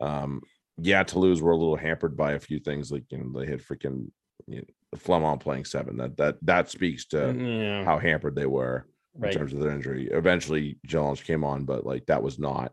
Um, 0.00 0.40
yeah, 0.78 1.02
Toulouse 1.02 1.42
were 1.42 1.52
a 1.52 1.56
little 1.56 1.76
hampered 1.76 2.16
by 2.16 2.32
a 2.32 2.38
few 2.40 2.58
things, 2.60 2.90
like 2.90 3.04
you 3.10 3.18
know 3.18 3.38
they 3.40 3.46
had 3.46 3.60
freaking 3.62 4.10
you 4.46 4.58
know, 4.58 4.64
Flament 4.98 5.40
playing 5.40 5.64
seven. 5.64 5.96
That 5.98 6.16
that 6.16 6.36
that 6.42 6.70
speaks 6.70 7.06
to 7.06 7.34
yeah. 7.36 7.84
how 7.84 7.98
hampered 7.98 8.36
they 8.36 8.46
were 8.46 8.86
in 9.22 9.30
terms 9.32 9.52
of 9.52 9.60
their 9.60 9.70
injury. 9.72 10.08
Eventually, 10.10 10.78
Jones 10.86 11.20
came 11.22 11.44
on, 11.44 11.64
but 11.64 11.84
like 11.84 12.06
that 12.06 12.22
was 12.22 12.38
not 12.38 12.72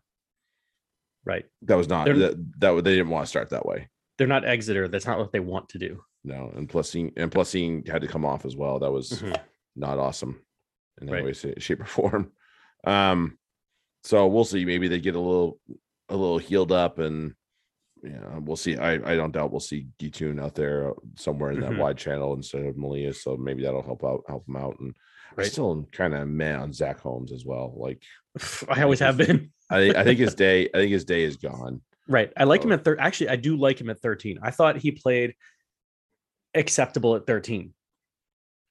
Right. 1.26 1.44
that 1.62 1.76
was 1.76 1.88
not 1.88 2.04
They're- 2.04 2.18
that, 2.18 2.60
that 2.60 2.84
they 2.84 2.96
didn't 2.96 3.08
want 3.08 3.24
to 3.24 3.30
start 3.30 3.50
that 3.50 3.64
way. 3.66 3.88
They're 4.18 4.26
not 4.26 4.44
Exeter. 4.44 4.88
That's 4.88 5.06
not 5.06 5.18
what 5.18 5.32
they 5.32 5.40
want 5.40 5.70
to 5.70 5.78
do. 5.78 6.02
No, 6.24 6.50
and 6.56 6.68
plus 6.68 6.90
he 6.92 7.12
and 7.16 7.30
plus 7.30 7.52
he 7.52 7.82
had 7.86 8.00
to 8.02 8.08
come 8.08 8.24
off 8.24 8.44
as 8.46 8.56
well. 8.56 8.78
That 8.78 8.90
was 8.92 9.10
Mhm. 9.22 9.38
not 9.76 9.98
awesome 9.98 10.40
in 11.00 11.08
any 11.08 11.22
Right. 11.22 11.24
way, 11.44 11.54
shape, 11.58 11.80
or 11.80 11.84
form. 11.86 12.32
Um, 12.84 13.38
so 14.02 14.26
we'll 14.26 14.44
see. 14.44 14.64
Maybe 14.64 14.88
they 14.88 15.00
get 15.00 15.14
a 15.16 15.20
little 15.20 15.60
a 16.08 16.16
little 16.16 16.38
healed 16.38 16.72
up, 16.72 16.98
and 16.98 17.34
yeah, 18.02 18.38
we'll 18.38 18.56
see. 18.56 18.76
I 18.76 18.92
I 18.94 19.16
don't 19.16 19.32
doubt 19.32 19.50
we'll 19.50 19.60
see 19.60 19.86
Detune 19.98 20.40
out 20.42 20.54
there 20.54 20.92
somewhere 21.16 21.50
in 21.52 21.60
that 21.60 21.72
Mhm. 21.72 21.78
wide 21.78 21.98
channel 21.98 22.32
instead 22.34 22.64
of 22.64 22.76
Malia. 22.76 23.12
So 23.12 23.36
maybe 23.36 23.62
that'll 23.62 23.82
help 23.82 24.04
out 24.04 24.24
help 24.28 24.48
him 24.48 24.56
out. 24.56 24.78
And 24.80 24.94
I 25.32 25.42
Right. 25.42 25.46
still 25.50 25.86
kind 25.92 26.14
of 26.14 26.28
meh 26.28 26.56
on 26.56 26.72
Zack 26.72 27.00
Holmes 27.00 27.32
as 27.32 27.44
well. 27.44 27.74
Like 27.76 28.02
I 28.68 28.82
always 28.82 29.00
have 29.00 29.16
been. 29.18 29.52
I 29.70 29.90
I 29.90 30.04
think 30.04 30.18
his 30.18 30.34
day 30.46 30.68
I 30.72 30.78
think 30.78 30.92
his 30.92 31.04
day 31.04 31.22
is 31.24 31.36
gone. 31.36 31.82
Right. 32.06 32.30
I 32.36 32.44
like 32.44 32.62
him 32.62 32.70
Oh. 32.70 32.74
at 32.74 32.84
third. 32.84 32.98
Actually, 33.00 33.30
I 33.30 33.36
do 33.36 33.56
like 33.56 33.80
him 33.80 33.88
at 33.88 33.98
13. 34.00 34.38
I 34.42 34.50
thought 34.50 34.76
he 34.76 34.90
played 34.92 35.34
acceptable 36.54 37.16
at 37.16 37.26
13. 37.26 37.72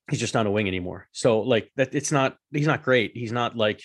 He's 0.10 0.20
just 0.20 0.34
not 0.34 0.46
a 0.46 0.52
wing 0.52 0.68
anymore. 0.68 1.08
So 1.12 1.40
like 1.42 1.72
that 1.78 1.94
it's 1.96 2.12
not 2.12 2.38
he's 2.52 2.68
not 2.68 2.84
great. 2.84 3.12
He's 3.16 3.32
not 3.32 3.56
like 3.56 3.82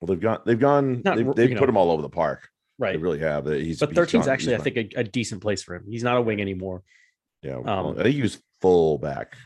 Well, 0.00 0.08
they've 0.08 0.20
gone 0.20 0.40
they've 0.44 0.58
gone 0.58 1.02
Not 1.04 1.16
they've, 1.16 1.34
they've 1.34 1.50
put 1.56 1.60
know. 1.66 1.68
him 1.70 1.76
all 1.76 1.90
over 1.92 2.02
the 2.02 2.08
park. 2.08 2.48
Right. 2.78 2.92
They 2.92 2.98
really 2.98 3.20
have. 3.20 3.46
He's 3.46 3.78
But 3.78 3.90
he's 3.90 3.96
13 3.96 4.20
is 4.22 4.28
actually, 4.28 4.56
I 4.56 4.58
think, 4.58 4.76
a, 4.76 5.00
a 5.00 5.04
decent 5.04 5.42
place 5.42 5.62
for 5.62 5.76
him. 5.76 5.84
He's 5.88 6.02
not 6.02 6.16
a 6.16 6.22
wing 6.22 6.40
anymore. 6.40 6.82
Yeah, 7.42 7.56
Um, 7.58 7.64
well, 7.64 8.00
I 8.00 8.02
think 8.02 8.16
he 8.16 8.22
was 8.22 8.42
full 8.60 8.98
back. 8.98 9.36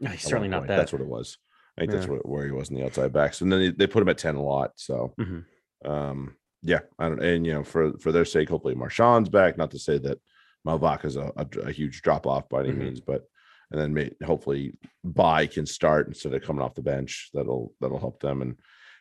No, 0.00 0.10
he's 0.10 0.22
certainly 0.22 0.48
not 0.48 0.60
point. 0.60 0.68
that. 0.68 0.76
That's 0.78 0.92
what 0.92 1.02
it 1.02 1.08
was. 1.08 1.36
I 1.76 1.82
think 1.82 1.92
that's 1.92 2.06
what, 2.06 2.26
where 2.26 2.46
he 2.46 2.50
was 2.50 2.70
in 2.70 2.76
the 2.76 2.84
outside 2.84 3.12
backs, 3.12 3.40
and 3.42 3.52
then 3.52 3.60
they, 3.60 3.70
they 3.70 3.86
put 3.86 4.02
him 4.02 4.08
at 4.08 4.16
ten 4.18 4.36
a 4.36 4.42
lot. 4.42 4.70
So, 4.76 5.12
Mhm. 5.20 5.44
um, 5.84 6.36
yeah, 6.62 6.80
I 6.98 7.08
don't, 7.08 7.22
and 7.22 7.44
you 7.46 7.52
know, 7.52 7.62
for 7.62 7.92
for 7.98 8.10
their 8.10 8.24
sake, 8.24 8.48
hopefully 8.48 8.74
Marchand's 8.74 9.28
back. 9.28 9.58
Not 9.58 9.70
to 9.72 9.78
say 9.78 9.98
that 9.98 10.18
Mauvaka 10.66 11.04
is 11.04 11.16
a, 11.16 11.30
a, 11.36 11.46
a 11.66 11.72
huge 11.72 12.00
drop 12.02 12.26
off 12.26 12.48
by 12.48 12.60
any 12.60 12.70
Mhm. 12.70 12.78
means, 12.78 13.00
but 13.00 13.24
and 13.70 13.80
then 13.80 13.92
may, 13.92 14.10
hopefully 14.24 14.72
buy 15.04 15.46
can 15.46 15.66
start 15.66 16.08
instead 16.08 16.34
of 16.34 16.42
coming 16.42 16.62
off 16.62 16.74
the 16.74 16.82
bench. 16.82 17.30
That'll 17.34 17.72
that'll 17.80 17.98
help 17.98 18.20
them. 18.20 18.42
And 18.42 18.56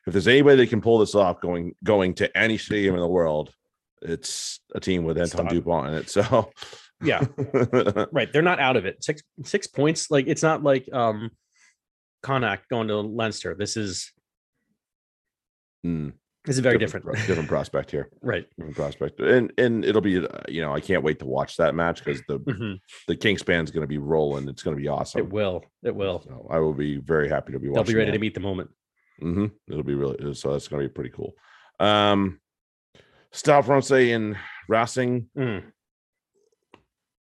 if 0.05 0.13
there's 0.13 0.27
anybody 0.27 0.57
that 0.57 0.69
can 0.69 0.81
pull 0.81 0.99
this 0.99 1.15
off, 1.15 1.41
going 1.41 1.73
going 1.83 2.13
to 2.15 2.37
any 2.37 2.57
stadium 2.57 2.95
in 2.95 3.01
the 3.01 3.07
world, 3.07 3.53
it's 4.01 4.59
a 4.75 4.79
team 4.79 5.03
with 5.03 5.19
Antoine. 5.19 5.47
Dupont 5.47 5.87
in 5.87 5.93
it. 5.95 6.09
So, 6.09 6.51
Yeah. 7.01 7.25
Right. 8.11 8.31
They're 8.31 8.41
not 8.41 8.59
out 8.59 8.75
of 8.75 8.85
it. 8.85 9.03
Six 9.03 9.21
six 9.43 9.67
points. 9.67 10.09
Like 10.11 10.27
it's 10.27 10.43
not 10.43 10.63
like 10.63 10.91
um 10.93 11.31
Connacht 12.23 12.67
going 12.69 12.87
to 12.87 12.97
Leinster. 12.99 13.55
This 13.55 13.77
is 13.77 14.11
Mm, 15.85 16.13
this 16.47 16.55
is 16.55 16.61
very 16.61 16.77
different. 16.79 17.05
pro- 17.05 17.13
different 17.13 17.47
prospect 17.49 17.91
here. 17.91 18.09
right. 18.23 18.45
different 18.57 18.75
prospect 18.75 19.19
and 19.19 19.51
and 19.59 19.85
it'll 19.85 20.01
be 20.01 20.17
uh, 20.17 20.27
you 20.47 20.61
know 20.61 20.73
i 20.73 20.79
can't 20.79 21.03
wait 21.03 21.19
to 21.19 21.25
watch 21.25 21.57
that 21.57 21.75
match 21.75 22.03
because 22.03 22.21
the 22.27 22.39
Mhm. 22.39 22.79
the 23.07 23.15
kingspan's 23.15 23.69
going 23.69 23.81
to 23.83 23.87
be 23.87 23.99
rolling 23.99 24.47
it's 24.49 24.63
going 24.63 24.75
to 24.75 24.81
be 24.81 24.87
awesome 24.87 25.19
It 25.21 25.29
will. 25.29 25.63
It 25.83 25.95
will. 25.95 26.21
so 26.21 26.47
i 26.49 26.57
will 26.59 26.73
be 26.73 26.97
very 26.97 27.29
happy 27.29 27.51
to 27.53 27.59
be 27.59 27.69
They'll 27.71 27.83
be 27.83 27.95
ready 27.95 28.11
to 28.13 28.19
meet 28.19 28.33
the 28.33 28.39
moment. 28.39 28.69
Mhm. 29.21 29.51
it'll 29.69 29.83
be 29.83 29.95
really 29.95 30.33
so 30.33 30.51
that's 30.53 30.67
going 30.67 30.81
to 30.81 30.87
be 30.89 30.93
pretty 30.93 31.11
cool 31.11 31.33
um 31.79 32.39
Stade 33.31 33.65
Francais 33.65 34.11
and 34.13 34.37
racing 34.69 35.29
Mm. 35.37 35.63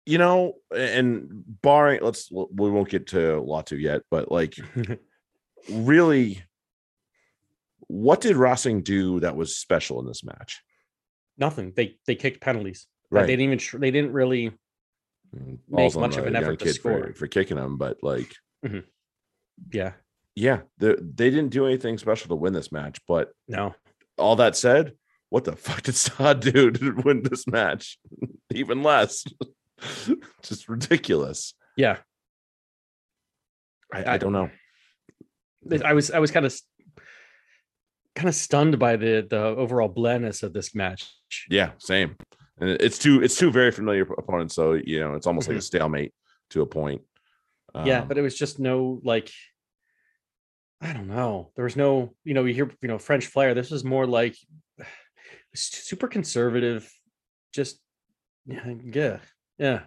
you 0.05 0.17
know 0.19 0.53
and 0.75 1.27
barring 1.61 1.99
let's 2.01 2.29
we 2.31 2.69
won't 2.69 2.89
get 2.89 3.07
to 3.07 3.41
latu 3.51 3.79
yet 3.79 4.01
but 4.11 4.31
like 4.31 4.53
really 5.71 6.43
what 7.87 8.21
did 8.21 8.35
Racing 8.35 8.81
do 8.83 9.19
that 9.21 9.35
was 9.35 9.57
special 9.57 9.99
in 9.99 10.05
this 10.07 10.23
match 10.23 10.61
Nothing. 11.37 11.73
They 11.75 11.97
they 12.07 12.15
kicked 12.15 12.39
penalties. 12.39 12.87
Like, 13.11 13.19
right 13.21 13.27
They 13.27 13.35
didn't 13.35 13.53
even. 13.61 13.81
They 13.81 13.91
didn't 13.91 14.13
really. 14.13 14.51
Mm, 15.35 15.57
make 15.67 15.93
much 15.95 16.15
of 16.15 16.25
an 16.25 16.35
effort 16.35 16.59
to 16.59 16.65
kid 16.65 16.77
for- 16.81 17.13
for 17.13 17.27
kicking 17.27 17.57
them 17.57 17.77
but 17.77 17.97
like 18.01 18.31
Yeah. 19.73 19.93
yeah, 20.33 20.61
they 20.77 20.95
they 20.99 21.29
didn't 21.29 21.49
do 21.49 21.65
anything 21.65 21.97
special 21.97 22.29
to 22.29 22.35
win 22.35 22.53
this 22.53 22.71
match. 22.71 22.99
But 23.05 23.33
No. 23.49 23.75
all 24.17 24.37
that 24.37 24.55
said, 24.55 24.93
what 25.29 25.43
the 25.43 25.55
fuck 25.57 25.81
did 25.81 25.95
Stade 25.95 26.39
do 26.39 26.71
to 26.71 26.91
win 27.03 27.21
this 27.23 27.45
match? 27.47 27.97
Even 28.53 28.81
less, 28.81 29.25
just 30.41 30.69
ridiculous. 30.69 31.53
Yeah. 31.75 31.97
I, 33.93 34.03
I- 34.03 34.13
I 34.13 34.17
don't 34.17 34.31
know. 34.33 34.49
I 35.83 35.91
was 35.93 36.11
I 36.11 36.19
was 36.19 36.31
kind 36.31 36.45
of 36.45 36.55
kind 38.15 38.29
of 38.29 38.35
stunned 38.35 38.79
by 38.79 38.95
the 38.95 39.25
the 39.29 39.37
overall 39.37 39.87
blandness 39.89 40.43
of 40.43 40.53
this 40.53 40.73
match. 40.73 41.11
Yeah, 41.49 41.71
same. 41.77 42.15
And 42.59 42.69
it's 42.69 42.97
two 42.97 43.21
it's 43.21 43.35
two 43.37 43.51
very 43.51 43.71
familiar 43.71 44.03
opponents, 44.17 44.55
so 44.55 44.73
you 44.73 44.99
know 45.01 45.13
it's 45.15 45.27
almost 45.27 45.47
like 45.49 45.57
a 45.57 45.61
stalemate 45.61 46.13
to 46.51 46.61
a 46.61 46.65
point. 46.65 47.01
yeah, 47.85 48.01
Um, 48.01 48.07
but 48.07 48.17
it 48.17 48.21
was 48.21 48.37
just 48.37 48.59
no 48.59 48.99
like 49.03 49.31
I 50.81 50.93
don't 50.93 51.07
know. 51.07 51.51
There 51.55 51.63
was 51.63 51.75
no, 51.77 52.13
you 52.25 52.33
know, 52.33 52.43
you 52.43 52.53
hear, 52.53 52.69
you 52.81 52.87
know, 52.89 52.99
French 52.99 53.25
flair. 53.27 53.53
This 53.53 53.71
was 53.71 53.83
more 53.83 54.05
like 54.05 54.35
super 55.55 56.07
conservative, 56.07 56.91
just 57.53 57.79
yeah, 58.45 58.73
yeah, 58.83 59.17
yeah. 59.57 59.79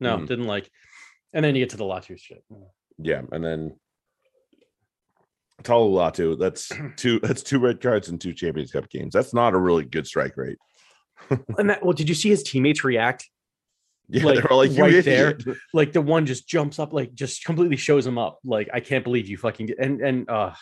No, 0.00 0.18
Mhm. 0.18 0.26
didn't 0.28 0.46
like. 0.46 0.70
And 1.32 1.44
then 1.44 1.54
you 1.54 1.62
get 1.62 1.70
to 1.70 1.76
the 1.76 1.84
Latu 1.84 2.18
shit. 2.18 2.44
yeah, 2.98 3.22
and 3.32 3.44
then 3.44 3.78
Tolu 5.66 5.96
Latu, 5.96 6.38
that's 6.38 6.70
two 6.96 7.18
that's 7.20 7.42
two 7.42 7.58
red 7.58 7.80
cards 7.80 8.08
and 8.08 8.20
two 8.20 8.32
Champions 8.32 8.70
Cup 8.72 8.88
games. 8.88 9.12
That's 9.12 9.34
not 9.34 9.54
a 9.54 9.58
really 9.58 9.84
good 9.84 10.06
strike 10.06 10.36
rate. 10.36 10.58
And 11.58 11.70
that, 11.70 11.82
well, 11.82 11.94
did 11.94 12.08
you 12.08 12.14
see 12.14 12.28
his 12.28 12.42
teammates 12.42 12.84
react? 12.84 13.28
Yeah, 14.08 14.24
Like, 14.24 14.34
they're 14.36 14.52
all 14.52 14.58
like 14.58 14.78
right 14.78 15.04
there. 15.04 15.36
Like 15.72 15.92
the 15.92 16.00
one 16.02 16.26
just 16.26 16.46
jumps 16.46 16.78
up, 16.78 16.92
like 16.92 17.14
just 17.14 17.44
completely 17.44 17.76
shows 17.76 18.06
him 18.06 18.18
up. 18.18 18.38
Like 18.44 18.68
I 18.72 18.78
can't 18.80 19.02
believe 19.02 19.26
you 19.28 19.36
fucking 19.36 19.66
did. 19.66 19.78
and 19.78 20.00
and 20.00 20.30
uh 20.30 20.52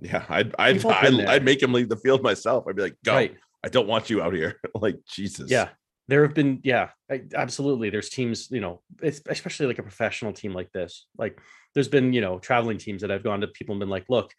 Yeah, 0.00 0.24
I'd 0.28 0.54
I'd, 0.58 0.74
We've 0.76 0.86
I'd. 0.86 1.20
I'd 1.24 1.44
make 1.44 1.62
him 1.62 1.72
leave 1.72 1.88
the 1.88 1.96
field 1.96 2.22
myself. 2.22 2.66
I'd 2.68 2.76
be 2.76 2.82
like, 2.82 2.96
go. 3.04 3.14
right. 3.14 3.34
I 3.64 3.68
don't 3.68 3.86
want 3.86 4.10
you 4.10 4.20
out 4.20 4.34
here. 4.34 4.60
like 4.74 4.98
Jesus. 5.08 5.50
Yeah. 5.50 5.68
There 6.08 6.22
have 6.22 6.34
been, 6.34 6.60
yeah, 6.64 6.90
I- 7.10 7.22
absolutely. 7.34 7.88
There's 7.90 8.10
teams, 8.10 8.50
you 8.50 8.60
know, 8.60 8.82
it's 9.02 9.22
especially 9.26 9.66
like 9.66 9.78
a 9.78 9.82
professional 9.82 10.32
team 10.32 10.52
like 10.52 10.70
this. 10.72 11.06
Like, 11.16 11.40
there's 11.74 11.88
been, 11.88 12.12
you 12.12 12.20
know, 12.20 12.38
traveling 12.38 12.78
teams 12.78 13.00
that 13.02 13.10
I've 13.10 13.24
gone 13.24 13.40
to 13.40 13.46
people 13.48 13.72
and 13.72 13.80
been 13.80 13.88
like, 13.88 14.04
look, 14.08 14.32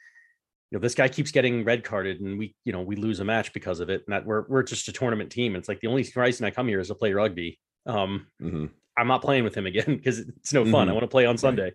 you 0.71 0.77
know, 0.77 0.81
this 0.81 0.95
guy 0.95 1.07
keeps 1.07 1.31
getting 1.31 1.63
red 1.63 1.83
carded 1.83 2.21
and 2.21 2.37
we, 2.37 2.55
you 2.65 2.71
know, 2.71 2.81
we 2.81 2.95
lose 2.95 3.19
a 3.19 3.25
match 3.25 3.51
because 3.53 3.79
of 3.79 3.89
it. 3.89 4.03
And 4.05 4.13
that 4.13 4.25
we're 4.25 4.45
we're 4.47 4.63
just 4.63 4.87
a 4.87 4.91
tournament 4.91 5.31
team. 5.31 5.53
And 5.55 5.61
it's 5.61 5.69
like 5.69 5.79
the 5.79 5.87
only 5.87 6.05
reason 6.15 6.45
I 6.45 6.51
come 6.51 6.67
here 6.67 6.79
is 6.79 6.87
to 6.89 6.95
play 6.95 7.13
rugby. 7.13 7.59
Um, 7.85 8.27
Mhm. 8.41 8.71
I'm 8.97 9.07
not 9.07 9.21
playing 9.21 9.43
with 9.43 9.55
him 9.55 9.65
again 9.65 9.85
because 9.97 10.19
it's 10.19 10.53
no 10.53 10.65
fun. 10.65 10.87
I 10.87 10.91
Mhm. 10.91 10.95
want 10.95 11.03
to 11.03 11.07
play 11.09 11.25
on 11.25 11.37
Sunday. 11.37 11.73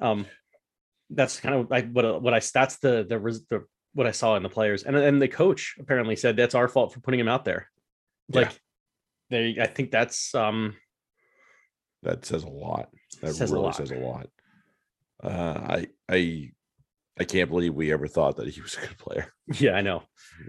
Um, 0.00 0.26
that's 1.10 1.40
kind 1.40 1.54
of 1.54 1.70
like 1.70 1.90
what 1.92 2.04
uh, 2.04 2.18
what 2.18 2.34
I 2.34 2.40
that's 2.40 2.76
the 2.78 3.04
the 3.08 3.18
the 3.50 3.64
what 3.94 4.06
I 4.06 4.12
saw 4.12 4.36
in 4.36 4.42
the 4.42 4.48
players, 4.48 4.82
and 4.84 4.96
and 4.96 5.20
the 5.20 5.28
coach 5.28 5.74
apparently 5.78 6.16
said 6.16 6.36
that's 6.36 6.54
our 6.54 6.68
fault 6.68 6.92
for 6.94 7.00
putting 7.00 7.20
him 7.20 7.28
out 7.28 7.44
there. 7.44 7.69
Yeah. 8.30 8.40
Like, 8.40 8.60
they, 9.30 9.56
I 9.60 9.66
think 9.66 9.90
that's 9.90 10.34
um, 10.34 10.76
That 12.02 12.24
says 12.24 12.42
a 12.44 12.48
lot. 12.48 12.88
That 13.20 13.34
Says 13.34 13.50
a 13.50 13.54
really 13.54 13.66
lot. 13.66 13.76
says 13.76 13.90
a 13.90 13.96
lot. 13.96 14.26
Uh, 15.22 15.28
I 15.78 15.86
I 16.08 16.50
I 17.18 17.24
can't 17.24 17.50
believe 17.50 17.74
we 17.74 17.92
ever 17.92 18.08
thought 18.08 18.36
that 18.36 18.48
he 18.48 18.60
was 18.60 18.76
a 18.76 18.80
good 18.86 18.98
player. 18.98 19.32
yeah, 19.60 19.72
I 19.72 19.82
know, 19.82 20.02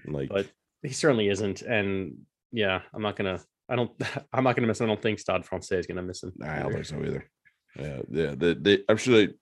Like 0.08 0.30
but 0.30 0.48
he 0.82 0.89
certainly 0.94 1.28
isn't, 1.28 1.62
and 1.62 2.17
yeah, 2.52 2.82
I'm 2.94 3.02
not 3.02 3.15
gonna. 3.17 3.39
I 3.70 3.76
don't. 3.76 3.91
I'm 4.34 4.44
not 4.46 4.56
gonna 4.56 4.67
miss. 4.67 4.80
him. 4.80 4.86
I 4.86 4.88
don't 4.94 5.02
think 5.02 5.20
Stade 5.20 5.46
Francais 5.46 5.78
is 5.80 5.88
gonna 5.88 6.02
miss 6.02 6.24
him. 6.24 6.32
Nah, 6.38 6.54
I 6.54 6.60
don't 6.63 6.74
think 6.74 6.86
so 6.86 7.04
either. 7.04 7.30
Yeah, 7.78 8.00
yeah. 8.10 8.36
The, 8.38 8.58
the, 8.60 8.84
I'm 8.89 8.98
sure 8.98 9.17
they, 9.17 9.34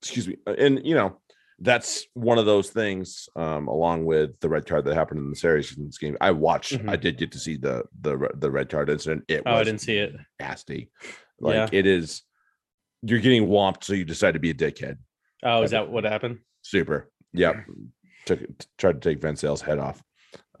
excuse 0.00 0.28
me. 0.28 0.36
And 0.46 0.84
you 0.86 0.94
know, 0.94 1.20
that's 1.60 2.06
one 2.14 2.38
of 2.38 2.46
those 2.46 2.70
things. 2.70 3.28
Um, 3.36 3.66
along 3.68 4.04
with 4.04 4.38
the 4.40 4.48
red 4.48 4.66
card 4.66 4.84
that 4.84 4.94
happened 4.94 5.20
in 5.20 5.30
the 5.30 5.36
series 5.36 5.76
in 5.76 5.86
this 5.86 5.98
game, 5.98 6.16
I 6.20 6.30
watched. 6.30 6.74
I 6.74 6.76
Mhm. 6.96 7.00
did 7.00 7.18
get 7.18 7.32
to 7.32 7.38
see 7.38 7.56
the 7.56 7.84
the 8.00 8.30
the 8.36 8.50
red 8.50 8.68
card 8.68 8.88
incident. 8.90 9.24
It 9.28 9.42
Oh, 9.44 9.54
I 9.56 9.64
didn't 9.64 9.80
see 9.80 9.96
it. 9.98 10.14
nasty. 10.40 10.90
Like 11.40 11.72
it 11.72 11.86
is. 11.86 12.22
You're 13.02 13.20
getting 13.20 13.46
whomped, 13.48 13.84
so 13.84 13.92
you 13.92 14.04
decide 14.04 14.32
to 14.32 14.40
be 14.40 14.50
a 14.50 14.54
dickhead. 14.54 14.98
Oh, 15.42 15.62
is 15.62 15.72
I- 15.72 15.78
that 15.80 15.90
what 15.90 16.04
happened? 16.04 16.38
Super. 16.62 17.10
Yep. 17.32 17.56
Took 18.26 18.40
tried 18.76 19.00
to 19.00 19.08
take 19.10 19.20
Vencel's 19.20 19.60
head 19.62 19.78
off. 19.78 20.02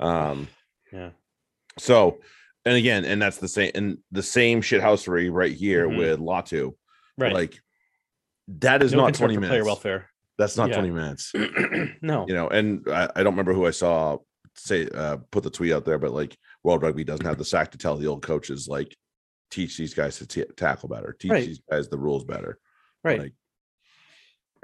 Um. 0.00 0.48
Yeah. 0.92 1.10
So, 1.78 2.20
and 2.64 2.76
again, 2.76 3.04
and 3.04 3.20
that's 3.22 3.38
the 3.38 3.48
same 3.48 3.70
and 3.74 3.98
the 4.10 4.22
same 4.22 4.62
shithousery 4.62 5.30
right 5.32 5.52
here 5.54 5.88
Mhm. 5.88 5.98
with 5.98 6.20
Latu. 6.20 6.74
Right. 7.16 7.32
Like 7.32 7.58
that 8.48 8.82
is 8.82 8.92
no 8.92 8.98
not 9.04 9.14
20 9.14 9.34
minutes. 9.36 9.50
player 9.50 9.64
welfare. 9.64 10.07
That's 10.38 10.56
not 10.56 10.68
Yeah. 10.70 10.76
20 10.76 10.90
minutes. 10.90 11.32
no. 12.02 12.26
You 12.28 12.34
know, 12.34 12.48
and 12.48 12.86
I, 12.88 13.08
I 13.16 13.22
don't 13.22 13.32
remember 13.34 13.52
who 13.52 13.66
I 13.66 13.70
saw 13.72 14.18
say 14.54 14.88
uh 14.88 15.18
put 15.30 15.42
the 15.44 15.50
tweet 15.50 15.72
out 15.72 15.84
there, 15.84 15.98
but 15.98 16.12
like 16.12 16.36
World 16.64 16.82
Rugby 16.82 17.04
doesn't 17.04 17.26
have 17.26 17.38
the 17.38 17.44
sack 17.44 17.70
to 17.72 17.78
tell 17.78 17.96
the 17.96 18.06
old 18.08 18.22
coaches 18.22 18.66
like 18.68 18.96
teach 19.50 19.76
these 19.76 19.94
guys 19.94 20.18
to 20.18 20.26
t- 20.26 20.44
tackle 20.56 20.88
better, 20.88 21.16
teach 21.18 21.30
Right. 21.30 21.46
these 21.46 21.60
guys 21.70 21.88
the 21.88 21.98
rules 21.98 22.24
better. 22.24 22.58
Right. 23.04 23.20
Like, 23.20 23.32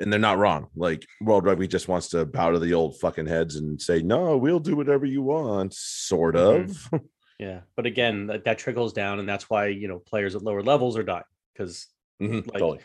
and 0.00 0.12
they're 0.12 0.18
not 0.20 0.38
wrong. 0.38 0.68
Like 0.74 1.06
World 1.20 1.44
Rugby 1.44 1.68
just 1.68 1.86
wants 1.88 2.08
to 2.08 2.24
bow 2.26 2.50
to 2.50 2.58
the 2.58 2.74
old 2.74 2.98
fucking 2.98 3.26
heads 3.26 3.54
and 3.56 3.80
say, 3.80 4.02
"No, 4.02 4.36
we'll 4.36 4.58
do 4.58 4.74
whatever 4.74 5.06
you 5.06 5.22
want." 5.22 5.74
Sort 5.74 6.36
of. 6.36 6.88
Yeah, 7.40 7.62
but 7.74 7.84
again, 7.84 8.28
that, 8.28 8.44
that 8.44 8.58
trickles 8.58 8.92
down, 8.92 9.18
and 9.18 9.28
that's 9.28 9.50
why 9.50 9.66
you 9.66 9.88
know 9.88 9.98
players 9.98 10.36
at 10.36 10.42
lower 10.42 10.62
levels 10.62 10.96
are 10.96 11.02
dying 11.02 11.24
because 11.52 11.88
Mhm, 12.22 12.46
Like, 12.46 12.52
totally. 12.60 12.78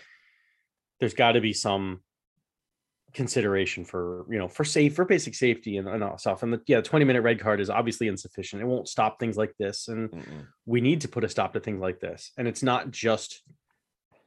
there's 1.00 1.14
got 1.14 1.34
to 1.34 1.40
be 1.42 1.54
some 1.54 2.02
consideration 3.14 3.84
for 3.84 4.26
you 4.30 4.38
know 4.38 4.48
for 4.48 4.64
safe 4.64 4.96
for 4.96 5.06
basic 5.06 5.36
safety 5.36 5.78
and, 5.78 5.88
and 5.88 6.04
all 6.04 6.18
stuff. 6.18 6.44
And 6.44 6.54
the, 6.54 6.62
yeah, 6.68 6.78
the 6.78 6.84
20 6.84 7.06
minute 7.06 7.22
red 7.22 7.40
card 7.40 7.60
is 7.60 7.70
obviously 7.70 8.08
insufficient. 8.08 8.62
It 8.62 8.66
won't 8.66 8.88
stop 8.88 9.20
things 9.20 9.38
like 9.38 9.54
this, 9.60 9.88
and 9.88 10.10
Mm-mm. 10.12 10.46
we 10.66 10.82
need 10.82 11.02
to 11.02 11.08
put 11.08 11.24
a 11.24 11.30
stop 11.30 11.54
to 11.54 11.60
things 11.60 11.82
like 11.82 12.00
this. 12.00 12.32
And 12.38 12.48
it's 12.48 12.64
not 12.64 12.92
just, 12.92 13.42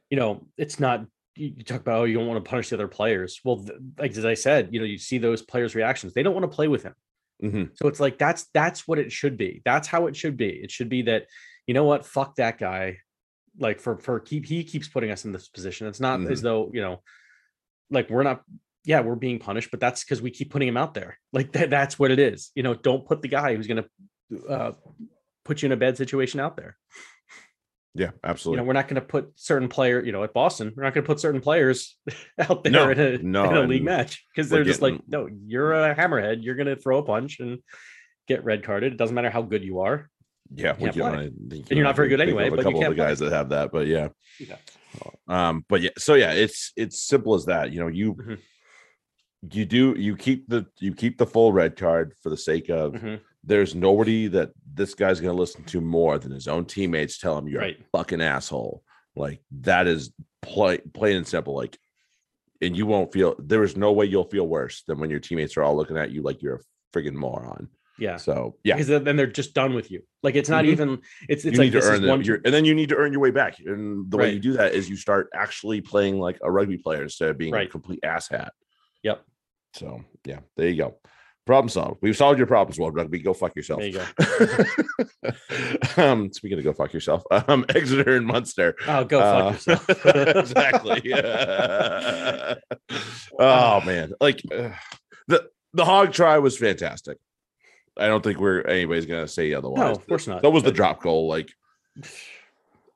you 0.09 0.17
know, 0.17 0.45
it's 0.57 0.79
not. 0.79 1.05
You 1.35 1.63
talk 1.63 1.81
about 1.81 2.01
oh, 2.01 2.03
you 2.03 2.13
don't 2.15 2.27
want 2.27 2.43
to 2.43 2.47
punish 2.47 2.69
the 2.69 2.75
other 2.75 2.87
players. 2.87 3.39
Well, 3.43 3.57
th- 3.57 3.79
like 3.97 4.11
as 4.11 4.23
I 4.23 4.35
said, 4.35 4.69
you 4.71 4.79
know, 4.79 4.85
you 4.85 4.99
see 4.99 5.17
those 5.17 5.41
players' 5.41 5.73
reactions. 5.73 6.13
They 6.13 6.21
don't 6.21 6.35
want 6.35 6.43
to 6.43 6.55
play 6.55 6.67
with 6.67 6.83
him. 6.83 6.93
Mhm. 7.43 7.71
So 7.75 7.87
it's 7.87 7.99
like 7.99 8.17
that's 8.17 8.45
that's 8.53 8.87
what 8.87 8.99
it 8.99 9.11
should 9.11 9.37
be. 9.37 9.61
That's 9.65 9.87
how 9.87 10.07
it 10.07 10.15
should 10.15 10.37
be. 10.37 10.49
It 10.49 10.71
should 10.71 10.89
be 10.89 11.01
that 11.03 11.25
you 11.67 11.73
know 11.73 11.83
what, 11.85 12.05
fuck 12.05 12.35
that 12.35 12.57
guy. 12.57 12.97
Like 13.59 13.79
for 13.79 13.97
for 13.97 14.19
keep 14.19 14.45
he 14.45 14.63
keeps 14.63 14.87
putting 14.87 15.11
us 15.11 15.25
in 15.25 15.31
this 15.31 15.47
position. 15.47 15.87
It's 15.87 15.99
not 15.99 16.21
as 16.29 16.41
though 16.41 16.71
you 16.73 16.81
know, 16.81 17.01
like 17.89 18.09
we're 18.09 18.23
not. 18.23 18.43
Yeah, 18.85 19.01
we're 19.01 19.15
being 19.15 19.39
punished, 19.39 19.71
but 19.71 19.79
that's 19.79 20.03
because 20.03 20.21
we 20.21 20.29
keep 20.31 20.51
putting 20.51 20.67
him 20.67 20.77
out 20.77 20.93
there. 20.93 21.17
Like 21.31 21.51
that, 21.53 21.69
that's 21.69 21.97
what 21.97 22.11
it 22.11 22.19
is. 22.19 22.51
You 22.55 22.63
know, 22.63 22.73
don't 22.73 23.05
put 23.07 23.21
the 23.21 23.27
guy 23.29 23.55
who's 23.55 23.67
gonna 23.67 23.85
uh, 24.49 24.71
put 25.45 25.61
you 25.61 25.67
in 25.67 25.71
a 25.71 25.77
bad 25.77 25.97
situation 25.97 26.39
out 26.39 26.57
there. 26.57 26.77
Yeah, 27.95 28.07
You 28.07 28.19
absolutely. 28.23 28.57
know, 28.61 28.63
we're 28.67 28.73
not 28.73 28.87
going 28.87 28.95
to 28.99 29.07
put 29.07 29.33
certain 29.35 29.69
player. 29.69 30.03
You 30.03 30.11
know, 30.11 30.23
at 30.23 30.33
Boston, 30.33 30.73
we're 30.75 30.81
not 30.81 30.95
going 30.95 31.03
to 31.03 31.07
put 31.07 31.19
certain 31.19 31.41
players 31.41 31.95
out 32.39 32.63
there 32.63 32.71
No, 32.73 32.89
in 32.89 32.99
a, 32.99 33.17
no, 33.19 33.43
in 33.51 33.55
a 33.57 33.67
league 33.67 33.83
match 33.83 34.25
because 34.33 34.49
they're 34.49 34.63
just 34.63 34.81
like, 34.81 34.99
no, 35.07 35.29
you're 35.45 35.73
a 35.73 35.93
hammerhead. 35.95 36.43
You're 36.43 36.55
going 36.55 36.65
to 36.65 36.75
throw 36.75 36.97
a 36.97 37.03
punch 37.03 37.39
and 37.39 37.59
get 38.27 38.43
red 38.43 38.63
carded. 38.63 38.93
It 38.93 38.97
doesn't 38.97 39.13
matter 39.13 39.29
how 39.29 39.43
good 39.43 39.63
you 39.63 39.81
are. 39.81 40.09
yeah, 40.55 40.73
we 40.73 40.85
can't 40.85 40.93
can 40.95 41.01
play. 41.01 41.11
only- 41.11 41.31
think 41.51 41.69
you're 41.69 41.83
not 41.83 41.95
very 41.95 42.07
good 42.09 42.19
anyway, 42.19 42.47
a 42.47 42.49
but 42.49 42.57
you 42.57 42.63
couple 42.63 42.79
of 42.83 42.89
the 42.89 42.95
play. 42.95 43.05
guys 43.09 43.19
that 43.19 43.31
have 43.31 43.49
that, 43.49 43.71
but 43.71 43.85
yeah. 43.85 44.07
Yeah. 44.39 44.55
Um, 45.27 45.63
but 45.69 45.81
yeah, 45.81 45.91
so 45.99 46.15
yeah, 46.15 46.31
it's 46.31 46.71
it's 46.75 46.99
simple 46.99 47.35
as 47.35 47.45
that. 47.45 47.71
You 47.71 47.79
know, 47.81 47.87
you 47.89 48.15
Mhm. 48.15 48.39
You 49.51 49.65
do 49.65 49.93
you 49.97 50.15
keep 50.15 50.47
the 50.47 50.65
you 50.79 50.93
keep 50.93 51.17
the 51.17 51.25
full 51.25 51.51
red 51.51 51.75
card 51.75 52.13
for 52.21 52.29
the 52.29 52.37
sake 52.37 52.69
of 52.69 52.93
Mhm. 52.93 53.19
there's 53.43 53.75
nobody 53.75 54.27
that 54.27 54.51
this 54.73 54.93
guy's 54.95 55.19
gonna 55.19 55.33
listen 55.33 55.63
to 55.65 55.81
more 55.81 56.17
than 56.17 56.31
his 56.31 56.47
own 56.47 56.65
teammates 56.65 57.17
tell 57.17 57.37
him 57.37 57.47
you're 57.47 57.59
Right. 57.61 57.77
a 57.79 57.97
fucking 57.97 58.21
asshole. 58.21 58.83
Like 59.15 59.41
that 59.61 59.85
is 59.87 60.11
play, 60.41 60.77
plain 60.93 61.17
and 61.17 61.27
simple. 61.27 61.53
Like, 61.55 61.77
and 62.61 62.75
you 62.75 62.85
won't 62.85 63.11
feel 63.11 63.35
there 63.37 63.63
is 63.63 63.75
no 63.75 63.91
way 63.91 64.05
you'll 64.05 64.23
feel 64.29 64.47
worse 64.47 64.83
than 64.87 64.97
when 64.99 65.09
your 65.09 65.19
teammates 65.19 65.57
are 65.57 65.61
all 65.63 65.75
looking 65.75 65.97
at 65.97 66.11
you 66.11 66.21
like 66.21 66.41
you're 66.41 66.55
a 66.55 66.97
friggin' 66.97 67.13
moron. 67.13 67.67
Yeah. 67.99 68.15
So 68.17 68.57
yeah, 68.63 68.75
Because 68.75 68.87
then 69.03 69.15
they're 69.17 69.27
just 69.27 69.53
done 69.53 69.73
with 69.75 69.91
you. 69.91 70.01
Like 70.23 70.35
it's 70.35 70.49
not 70.49 70.63
Mhm. 70.65 70.69
even. 70.69 70.89
It's 71.29 71.43
it's 71.45 71.57
you 71.57 71.63
like 71.63 71.73
need 71.73 71.79
to 71.81 71.85
earn 71.85 72.07
one. 72.07 72.23
your, 72.23 72.39
and 72.45 72.53
then 72.53 72.65
you 72.65 72.73
need 72.73 72.89
to 72.89 72.95
earn 72.95 73.11
your 73.11 73.21
way 73.21 73.29
back. 73.31 73.59
And 73.59 74.09
the 74.09 74.17
way 74.17 74.31
you 74.33 74.39
do 74.39 74.53
that 74.53 74.73
is 74.73 74.89
you 74.89 74.95
start 74.95 75.29
actually 75.35 75.81
playing 75.81 76.17
like 76.19 76.39
a 76.41 76.49
rugby 76.49 76.77
player 76.77 77.03
instead 77.03 77.29
of 77.29 77.37
being 77.37 77.53
a 77.53 77.57
Right. 77.57 77.69
complete 77.69 77.99
asshat. 78.03 78.49
Yep. 79.03 79.23
So 79.73 80.03
yeah, 80.25 80.39
there 80.55 80.69
you 80.69 80.77
go. 80.77 80.95
Problem 81.45 81.67
solved. 81.67 81.99
We've 82.01 82.15
solved 82.15 82.37
your 82.37 82.47
problems, 82.47 82.79
World 82.79 82.95
Rugby. 82.95 83.19
Go 83.19 83.33
fuck 83.33 83.53
yourself. 83.55 83.81
There 83.81 83.89
you 83.89 83.99
go. 85.25 85.31
um, 86.01 86.31
speaking 86.31 86.57
of 86.57 86.63
go 86.63 86.71
fuck 86.71 86.93
yourself, 86.93 87.23
um, 87.31 87.65
Exeter 87.69 88.15
and 88.15 88.25
Munster. 88.25 88.75
Oh, 88.87 89.03
go 89.03 89.19
Uh, 89.19 89.51
fuck 89.51 89.83
yourself. 89.83 90.05
exactly. 90.37 91.13
oh 93.39 93.81
man, 93.81 94.13
like 94.21 94.41
uh, 94.53 94.69
the 95.27 95.49
the 95.73 95.83
Hogg 95.83 96.13
try 96.13 96.37
was 96.37 96.57
fantastic. 96.57 97.17
I 97.97 98.07
don't 98.07 98.23
think 98.23 98.39
we're 98.39 98.61
anybody's 98.61 99.05
gonna 99.05 99.27
say 99.27 99.53
otherwise. 99.53 99.79
No, 99.79 99.91
of 99.91 100.07
course 100.07 100.27
not. 100.27 100.41
That 100.41 100.51
was 100.51 100.63
the 100.63 100.71
drop 100.71 101.03
goal. 101.03 101.27
Like 101.27 101.51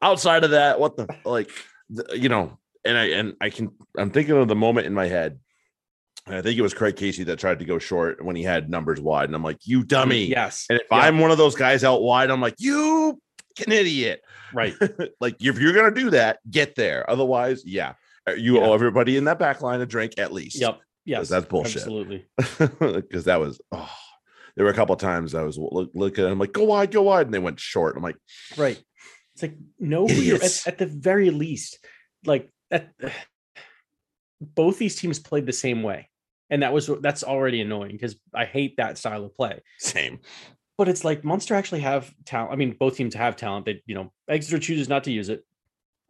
outside 0.01 0.43
of 0.43 0.51
that, 0.51 0.79
what 0.79 0.95
the 0.95 1.07
like, 1.25 1.51
the, 1.89 2.17
you 2.17 2.29
know, 2.29 2.57
and 2.85 2.97
I 2.97 3.05
and 3.07 3.33
I 3.41 3.49
can 3.49 3.71
I'm 3.97 4.09
thinking 4.09 4.37
of 4.37 4.47
the 4.47 4.55
moment 4.55 4.87
in 4.87 4.93
my 4.93 5.07
head. 5.07 5.39
I 6.29 6.41
think 6.41 6.57
it 6.57 6.61
was 6.61 6.73
Craig 6.73 6.95
Casey 6.95 7.23
that 7.25 7.39
tried 7.39 7.59
to 7.59 7.65
go 7.65 7.79
short 7.79 8.23
when 8.23 8.35
he 8.35 8.43
had 8.43 8.69
numbers 8.69 8.99
wide, 8.99 9.25
and 9.29 9.35
I'm 9.35 9.43
like, 9.43 9.59
"You 9.65 9.83
dummy!" 9.83 10.25
Yes. 10.25 10.65
And 10.69 10.79
if 10.79 10.87
Yeah. 10.91 10.97
I'm 10.97 11.19
one 11.19 11.31
of 11.31 11.37
those 11.37 11.55
guys 11.55 11.83
out 11.83 12.01
wide, 12.01 12.29
I'm 12.29 12.41
like, 12.41 12.55
"You 12.59 13.19
an 13.65 13.71
idiot!" 13.71 14.21
Right. 14.53 14.73
like 15.21 15.35
if 15.39 15.59
you're 15.59 15.73
gonna 15.73 15.93
do 15.93 16.09
that, 16.11 16.39
get 16.49 16.75
there. 16.75 17.09
Otherwise, 17.09 17.63
yeah, 17.65 17.93
uh, 18.27 18.33
you 18.33 18.55
Yeah. 18.55 18.65
owe 18.67 18.73
everybody 18.73 19.17
in 19.17 19.25
that 19.25 19.39
back 19.39 19.61
line 19.61 19.81
a 19.81 19.85
drink 19.85 20.13
at 20.17 20.33
least. 20.33 20.59
Yep. 20.59 20.79
Yes, 21.05 21.29
that's 21.29 21.45
bullshit. 21.45 21.77
Absolutely. 21.77 22.25
because 22.79 23.23
that 23.25 23.39
was 23.39 23.61
oh 23.71 23.89
there 24.55 24.65
were 24.65 24.71
a 24.71 24.75
couple 24.75 24.93
of 24.93 24.99
times 24.99 25.35
I 25.35 25.43
was 25.43 25.57
look, 25.57 25.91
looking 25.93 26.25
at 26.25 26.29
them 26.29 26.39
like 26.39 26.51
go 26.51 26.63
wide, 26.65 26.91
go 26.91 27.03
wide, 27.03 27.27
and 27.27 27.33
they 27.33 27.39
went 27.39 27.59
short. 27.59 27.95
I'm 27.95 28.03
like, 28.03 28.17
Right. 28.57 28.81
It's 29.33 29.43
like 29.43 29.55
no, 29.79 30.07
at, 30.09 30.67
at 30.67 30.77
the 30.79 30.87
very 30.87 31.29
least, 31.29 31.77
like 32.25 32.49
at, 32.71 32.89
both 34.41 34.77
these 34.77 34.95
teams 34.95 35.19
played 35.19 35.45
the 35.45 35.53
same 35.53 35.83
way, 35.83 36.09
and 36.49 36.63
that 36.63 36.73
was 36.73 36.89
that's 37.01 37.23
already 37.23 37.61
annoying 37.61 37.91
because 37.91 38.15
I 38.33 38.45
hate 38.45 38.77
that 38.77 38.97
style 38.97 39.25
of 39.25 39.35
play. 39.35 39.61
same. 39.79 40.19
But 40.77 40.87
it's 40.87 41.03
like 41.03 41.23
Munster 41.23 41.55
actually 41.55 41.81
have 41.81 42.13
talent. 42.25 42.53
I 42.53 42.55
mean, 42.55 42.75
both 42.79 42.97
teams 42.97 43.15
have 43.15 43.35
talent. 43.35 43.65
They, 43.65 43.81
you 43.87 43.95
know, 43.95 44.11
Exeter 44.29 44.59
chooses 44.59 44.87
not 44.87 45.05
to 45.05 45.11
use 45.11 45.29
it. 45.29 45.43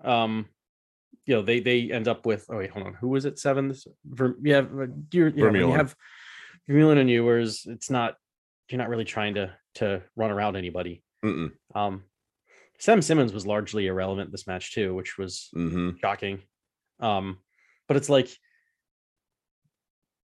Um, 0.03 0.47
you 1.25 1.35
know, 1.35 1.41
they 1.41 1.59
they 1.61 1.91
end 1.91 2.07
up 2.07 2.25
with. 2.25 2.45
Oh 2.49 2.57
wait, 2.57 2.69
hold 2.69 2.85
on. 2.85 2.93
Who 2.95 3.09
was 3.09 3.25
it? 3.25 3.39
Seven. 3.39 3.69
This- 3.69 3.87
Ver, 4.05 4.35
yeah, 4.43 4.63
you're, 5.11 5.29
you, 5.29 5.51
know, 5.51 5.67
you 5.67 5.71
have 5.73 5.95
Vermeulen 6.69 6.99
and 6.99 7.09
Ewers. 7.09 7.65
It's 7.65 7.89
not. 7.89 8.15
You're 8.69 8.77
not 8.79 8.89
really 8.89 9.05
trying 9.05 9.35
to 9.35 9.53
to 9.75 10.03
run 10.15 10.31
around 10.31 10.57
anybody. 10.57 11.01
Mm-mm. 11.23 11.51
Um, 11.73 12.03
Sam 12.79 13.01
Simmonds 13.01 13.33
was 13.33 13.47
largely 13.47 13.87
irrelevant 13.87 14.31
this 14.31 14.47
match 14.47 14.73
too, 14.73 14.93
which 14.93 15.17
was 15.17 15.49
hmm 15.53 15.91
shocking. 16.01 16.41
Um, 16.99 17.37
but 17.87 17.97
it's 17.97 18.09
like 18.09 18.29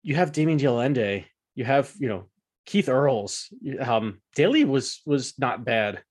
you 0.03 0.15
have 0.15 0.31
Damian 0.31 0.57
de 0.57 0.67
Allende, 0.67 1.25
you 1.55 1.65
have 1.65 1.91
you 1.97 2.07
know 2.07 2.29
Keith 2.65 2.89
Earls. 2.89 3.51
Um, 3.79 4.21
Daly 4.35 4.63
was 4.65 5.01
was 5.05 5.33
not 5.39 5.65
bad, 5.65 6.01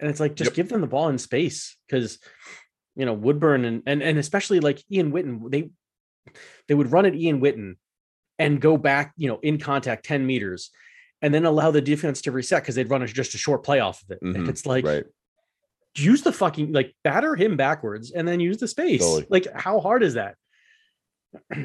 and 0.00 0.10
it's 0.10 0.20
like 0.20 0.34
just 0.34 0.50
Yep. 0.50 0.56
give 0.56 0.68
them 0.68 0.80
the 0.82 0.86
ball 0.86 1.08
in 1.08 1.18
space 1.18 1.76
because 1.86 2.18
you 2.94 3.06
know 3.06 3.14
Woodburn 3.14 3.64
and 3.64 3.82
and 3.86 4.02
and 4.02 4.18
especially 4.18 4.60
like 4.60 4.82
Ian 4.90 5.12
Whitten, 5.12 5.50
they 5.50 5.70
they 6.68 6.74
would 6.74 6.92
run 6.92 7.06
at 7.06 7.14
Ian 7.14 7.40
Whitten 7.40 7.76
and 8.38 8.60
go 8.60 8.76
back, 8.76 9.12
you 9.16 9.28
know, 9.28 9.38
in 9.42 9.58
contact 9.58 10.04
ten 10.04 10.26
meters. 10.26 10.70
And 11.22 11.32
then 11.32 11.46
allow 11.46 11.70
the 11.70 11.80
defense 11.80 12.20
to 12.22 12.30
reset 12.30 12.62
because 12.62 12.74
they'd 12.74 12.90
run 12.90 13.00
a, 13.02 13.06
just 13.06 13.34
a 13.34 13.38
short 13.38 13.64
play 13.64 13.80
off 13.80 14.02
of 14.02 14.10
it. 14.10 14.18
And 14.20 14.36
Mhm. 14.36 14.48
it's 14.50 14.66
like, 14.66 14.84
right. 14.84 15.04
use 15.96 16.20
the 16.22 16.30
fucking 16.32 16.72
like 16.72 16.94
batter 17.04 17.34
him 17.34 17.56
backwards 17.56 18.12
and 18.12 18.28
then 18.28 18.38
use 18.38 18.58
the 18.58 18.68
space. 18.68 19.00
Totally. 19.00 19.26
Like, 19.30 19.46
how 19.54 19.80
hard 19.80 20.02
is 20.02 20.14
that? 20.14 20.34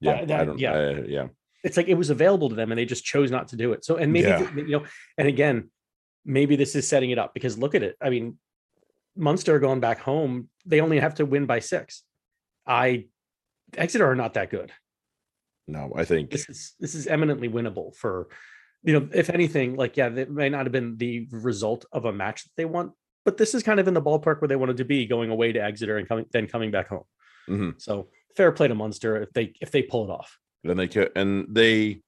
Yeah. 0.00 0.24
that- 0.24 0.40
I 0.40 0.44
don't, 0.44 0.58
yeah. 0.58 0.72
I- 0.74 1.00
yeah. 1.06 1.26
It's 1.64 1.76
like 1.76 1.88
it 1.88 1.94
was 1.94 2.10
available 2.10 2.48
to 2.48 2.54
them 2.54 2.70
and 2.70 2.78
they 2.78 2.84
just 2.84 3.04
chose 3.04 3.30
not 3.30 3.48
to 3.48 3.56
do 3.56 3.72
it. 3.72 3.84
So, 3.84 3.96
and 3.96 4.12
maybe, 4.12 4.28
Yeah. 4.28 4.54
you 4.54 4.68
know, 4.68 4.84
and 5.16 5.26
again, 5.26 5.70
maybe 6.24 6.54
this 6.56 6.76
is 6.76 6.86
setting 6.86 7.10
it 7.10 7.18
up 7.18 7.34
because 7.34 7.58
look 7.58 7.74
at 7.74 7.82
it. 7.82 7.96
I 8.00 8.10
mean, 8.10 8.38
Munster 9.16 9.58
going 9.58 9.80
back 9.80 9.98
home, 9.98 10.48
they 10.64 10.80
only 10.80 11.00
have 11.00 11.16
to 11.16 11.26
win 11.26 11.46
by 11.46 11.58
six. 11.58 12.04
I, 12.66 13.06
Exeter 13.76 14.06
are 14.08 14.14
not 14.14 14.34
that 14.34 14.50
good. 14.50 14.70
No, 15.66 15.92
I 15.96 16.04
think 16.04 16.30
This 16.30 16.48
is 16.48 16.74
this 16.80 16.94
is 16.94 17.06
eminently 17.08 17.48
winnable 17.48 17.94
for, 17.96 18.28
you 18.84 18.92
know, 18.98 19.08
if 19.12 19.28
anything, 19.28 19.74
like 19.74 19.96
yeah, 19.96 20.08
that 20.08 20.30
may 20.30 20.48
not 20.48 20.64
have 20.64 20.72
been 20.72 20.96
the 20.96 21.26
result 21.32 21.84
of 21.92 22.04
a 22.06 22.12
match 22.12 22.44
that 22.44 22.50
they 22.56 22.64
want, 22.64 22.92
but 23.24 23.36
this 23.36 23.54
is 23.54 23.62
kind 23.64 23.78
of 23.80 23.88
in 23.88 23.92
the 23.94 24.00
ballpark 24.00 24.40
where 24.40 24.48
they 24.48 24.56
wanted 24.56 24.76
to 24.78 24.84
be, 24.84 25.04
going 25.06 25.30
away 25.30 25.52
to 25.52 25.62
Exeter 25.62 25.98
and 25.98 26.08
coming 26.08 26.24
then 26.32 26.46
coming 26.46 26.70
back 26.70 26.88
home. 26.88 27.02
Mhm. 27.48 27.80
So 27.82 28.08
fair 28.36 28.52
play 28.52 28.68
to 28.68 28.74
Munster 28.74 29.20
if 29.22 29.32
they 29.32 29.52
if 29.60 29.70
they 29.70 29.82
pull 29.82 30.04
it 30.04 30.10
off. 30.10 30.38
and 30.64 30.78
they 30.78 30.88
could 30.88 31.10
and 31.16 31.46
they 31.54 32.02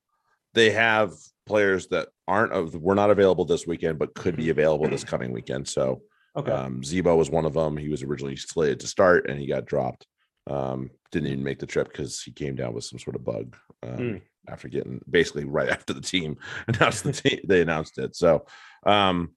they 0.55 0.71
have 0.71 1.13
players 1.47 1.89
that 1.89 2.09
aren't 2.29 2.53
of 2.53 2.75
were 2.75 2.95
not 2.95 3.11
available 3.11 3.45
this 3.45 3.67
weekend 3.67 3.99
but 3.99 4.15
could 4.15 4.37
be 4.37 4.51
available 4.51 4.89
this 4.89 5.05
coming 5.05 5.33
weekend. 5.33 5.67
So 5.69 6.03
Okay. 6.37 6.53
um 6.53 6.81
Zebo 6.83 7.17
was 7.17 7.29
one 7.31 7.45
of 7.45 7.55
them. 7.55 7.77
He 7.77 7.89
was 7.89 8.05
originally 8.05 8.37
slated 8.37 8.79
to 8.81 8.87
start 8.87 9.29
and 9.29 9.41
he 9.41 9.47
got 9.47 9.67
dropped. 9.67 10.07
Um 10.49 10.91
didn't 11.11 11.29
even 11.33 11.43
make 11.45 11.59
the 11.59 11.67
trip 11.67 11.89
because 11.89 12.23
he 12.23 12.31
came 12.31 12.55
down 12.55 12.73
with 12.73 12.85
some 12.85 12.99
sort 13.01 13.17
of 13.17 13.25
bug 13.25 13.57
um, 13.83 13.91
Mm. 13.99 14.21
after 14.49 14.69
getting 14.69 15.01
basically 15.11 15.45
right 15.45 15.69
after 15.77 15.93
the 15.93 16.01
team 16.01 16.37
announced 16.69 17.03
the 17.05 17.13
team 17.13 17.41
they 17.45 17.61
announced 17.63 17.99
it. 17.99 18.15
So 18.15 18.47
um 18.87 19.35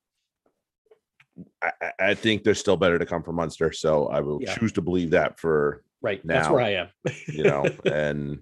I, 1.63 1.71
I- 1.81 1.91
I 2.09 2.13
think 2.13 2.43
they're 2.43 2.53
still 2.53 2.77
better 2.77 2.99
to 2.99 3.05
come 3.05 3.23
from 3.23 3.35
Munster. 3.37 3.71
So 3.71 4.07
I 4.07 4.19
will 4.19 4.39
Yeah. 4.41 4.53
choose 4.55 4.71
to 4.73 4.81
believe 4.81 5.11
that 5.11 5.39
for 5.39 5.83
right. 6.03 6.23
Now, 6.23 6.33
That's 6.35 6.49
where 6.49 6.61
I 6.61 6.69
am. 6.73 6.87
you 7.27 7.43
know, 7.43 7.65
and 7.85 8.39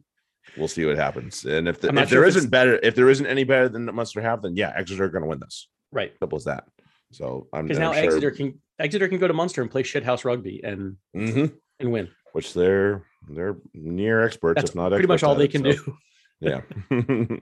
we'll 0.57 0.67
see 0.67 0.85
what 0.85 0.97
happens. 0.97 1.45
And 1.45 1.67
if, 1.69 1.79
the, 1.79 1.87
if 1.89 1.95
sure 1.95 2.05
there 2.07 2.23
if 2.27 2.35
isn't 2.35 2.49
better, 2.49 2.77
if 2.83 2.95
there 2.95 3.09
isn't 3.09 3.25
any 3.25 3.45
better 3.45 3.69
than 3.69 3.85
Munster 3.95 4.19
have, 4.21 4.41
then 4.41 4.55
yeah, 4.57 4.73
Exeter 4.75 5.05
are 5.05 5.09
going 5.09 5.23
to 5.23 5.29
win 5.29 5.39
this. 5.39 5.69
right. 5.93 6.11
Simple 6.19 6.37
as 6.37 6.43
that. 6.45 6.65
So 7.13 7.47
I'm 7.53 7.65
Because 7.67 7.77
I'm 7.77 7.83
now 7.83 7.93
sure- 7.93 8.03
Exeter 8.03 8.31
can 8.31 8.61
Exeter 8.79 9.07
can 9.07 9.19
go 9.19 9.27
to 9.27 9.33
Munster 9.33 9.61
and 9.61 9.69
play 9.69 9.83
shithouse 9.83 10.25
rugby 10.25 10.61
and 10.63 10.97
Mhm. 11.15 11.53
and 11.79 11.91
win. 11.91 12.09
which 12.33 12.53
they're 12.53 13.03
they're 13.29 13.55
near 13.73 14.23
experts, 14.25 14.59
That's 14.61 14.71
if 14.71 14.75
not 14.75 14.91
pretty 14.91 15.07
much 15.07 15.21
all 15.23 15.35
they 15.35 15.45
it, 15.45 15.51
can 15.51 15.63
so, 15.63 15.71
do. 15.73 15.97
Yeah. 16.39 16.61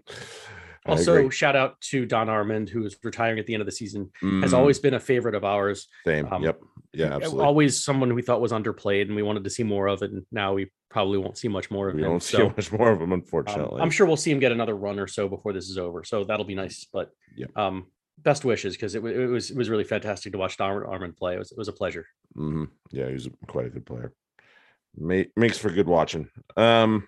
Also, 0.86 1.30
shout 1.30 1.56
out 1.56 1.80
to 1.82 2.06
Don 2.06 2.30
Armand, 2.30 2.70
who 2.70 2.86
is 2.86 2.98
retiring 3.04 3.40
at 3.40 3.46
the 3.46 3.54
end 3.54 3.62
of 3.62 3.66
the 3.66 3.72
season. 3.72 4.12
Has 4.22 4.52
Mm, 4.54 4.58
always 4.58 4.80
been 4.80 4.94
a 4.94 5.00
favorite 5.00 5.36
of 5.36 5.44
ours. 5.44 5.88
same. 6.06 6.28
um, 6.32 6.44
yep. 6.44 6.60
Yeah. 6.94 7.16
Absolutely. 7.16 7.46
Always 7.46 7.84
someone 7.84 8.16
we 8.16 8.22
thought 8.24 8.42
was 8.42 8.52
underplayed, 8.52 9.04
and 9.04 9.16
we 9.16 9.22
wanted 9.22 9.44
to 9.44 9.50
see 9.50 9.64
more 9.64 9.88
of 9.88 10.02
it. 10.02 10.12
And 10.12 10.26
now 10.32 10.54
we 10.54 10.72
probably 10.90 11.18
won't 11.20 11.38
see 11.38 11.48
much 11.48 11.70
more 11.70 11.90
of 11.90 11.96
we 11.96 12.02
him. 12.02 12.10
don't 12.10 12.24
see 12.24 12.38
So, 12.38 12.50
much 12.50 12.72
more 12.72 12.92
of 12.92 13.00
them, 13.00 13.14
um, 13.14 13.20
unfortunately. 13.20 13.82
I'm 13.82 13.92
sure 13.92 14.08
we'll 14.08 14.18
see 14.18 14.32
him 14.32 14.40
get 14.40 14.52
another 14.52 14.76
run 14.76 15.00
or 15.00 15.08
so 15.08 15.28
before 15.30 15.54
this 15.54 15.70
is 15.70 15.78
over. 15.78 16.04
So 16.04 16.24
that'll 16.24 16.46
be 16.46 16.56
nice. 16.56 16.88
But 16.92 17.12
Yeah. 17.36 17.48
um, 17.56 17.88
best 18.18 18.44
wishes 18.44 18.76
because 18.76 18.96
it, 18.96 19.04
it 19.06 19.28
was 19.28 19.52
it 19.52 19.58
was 19.58 19.70
really 19.70 19.84
fantastic 19.84 20.32
to 20.34 20.38
watch 20.40 20.58
Don 20.58 20.84
Armand 20.84 21.16
play. 21.18 21.36
It 21.36 21.40
was 21.40 21.52
it 21.52 21.58
was 21.58 21.68
a 21.68 21.74
pleasure. 21.74 22.06
hmm 22.36 22.66
Yeah, 22.92 23.10
he's 23.10 23.28
quite 23.48 23.68
a 23.68 23.70
good 23.70 23.86
player. 23.86 24.14
Ma- 24.98 25.24
makes 25.36 25.58
for 25.60 25.70
good 25.70 25.88
watching. 25.88 26.28
Um, 26.58 27.08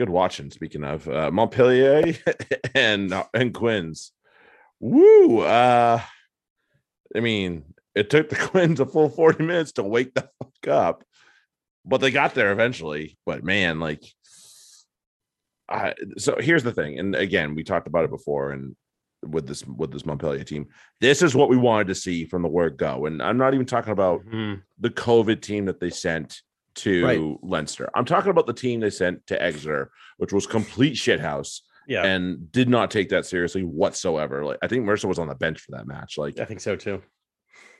good 0.00 0.08
watching. 0.08 0.50
Speaking 0.50 0.82
of 0.82 1.06
uh, 1.08 1.30
Montpellier 1.30 2.14
and 2.74 3.12
uh, 3.12 3.24
and 3.34 3.52
Quins, 3.52 4.12
woo! 4.80 5.40
Uh, 5.40 6.00
I 7.14 7.20
mean, 7.20 7.64
it 7.94 8.08
took 8.08 8.30
the 8.30 8.36
Quins 8.48 8.80
a 8.80 8.86
full 8.86 9.10
forty 9.10 9.44
minutes 9.44 9.72
to 9.72 9.82
wake 9.82 10.14
the 10.14 10.28
fuck 10.42 10.68
up, 10.68 11.04
but 11.84 11.98
they 12.00 12.10
got 12.10 12.34
there 12.34 12.50
eventually. 12.50 13.18
But 13.26 13.44
man, 13.44 13.78
like, 13.78 14.02
I 15.68 15.94
so 16.16 16.36
here's 16.40 16.64
the 16.64 16.72
thing, 16.72 16.98
and 16.98 17.14
again, 17.14 17.54
we 17.54 17.62
talked 17.62 17.86
about 17.86 18.04
it 18.04 18.10
before, 18.10 18.52
and 18.52 18.74
with 19.22 19.46
this 19.46 19.66
with 19.66 19.92
this 19.92 20.06
Montpellier 20.06 20.44
team, 20.44 20.68
this 21.02 21.20
is 21.20 21.34
what 21.34 21.50
we 21.50 21.58
wanted 21.58 21.88
to 21.88 21.94
see 21.94 22.24
from 22.24 22.40
the 22.40 22.48
word 22.48 22.78
go. 22.78 23.04
And 23.04 23.22
I'm 23.22 23.36
not 23.36 23.52
even 23.52 23.66
talking 23.66 23.92
about 23.92 24.24
Mhm. 24.24 24.62
the 24.78 24.88
COVID 24.88 25.42
team 25.42 25.66
that 25.66 25.78
they 25.78 25.90
sent 25.90 26.40
to 26.76 27.04
Right. 27.04 27.20
Leinster. 27.42 27.88
I'm 27.94 28.04
talking 28.04 28.30
about 28.30 28.46
the 28.46 28.52
team 28.52 28.80
they 28.80 28.90
sent 28.90 29.26
to 29.28 29.40
Exeter, 29.42 29.90
which 30.18 30.32
was 30.32 30.46
complete 30.46 30.94
shithouse 30.94 31.60
Yeah, 31.88 32.04
and 32.04 32.50
did 32.52 32.68
not 32.68 32.90
take 32.90 33.08
that 33.10 33.26
seriously 33.26 33.62
whatsoever. 33.62 34.44
Like 34.44 34.58
I 34.62 34.68
think 34.68 34.84
Mercer 34.84 35.08
was 35.08 35.18
on 35.18 35.28
the 35.28 35.34
bench 35.34 35.60
for 35.60 35.72
that 35.72 35.86
match. 35.86 36.16
Like, 36.18 36.38
I 36.38 36.44
think 36.44 36.60
so 36.60 36.76
too. 36.76 37.02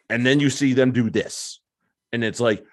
and 0.08 0.26
then 0.26 0.40
you 0.40 0.50
see 0.50 0.72
them 0.72 0.92
do 0.92 1.08
this, 1.10 1.60
and 2.12 2.24
it's 2.24 2.40
like, 2.40 2.64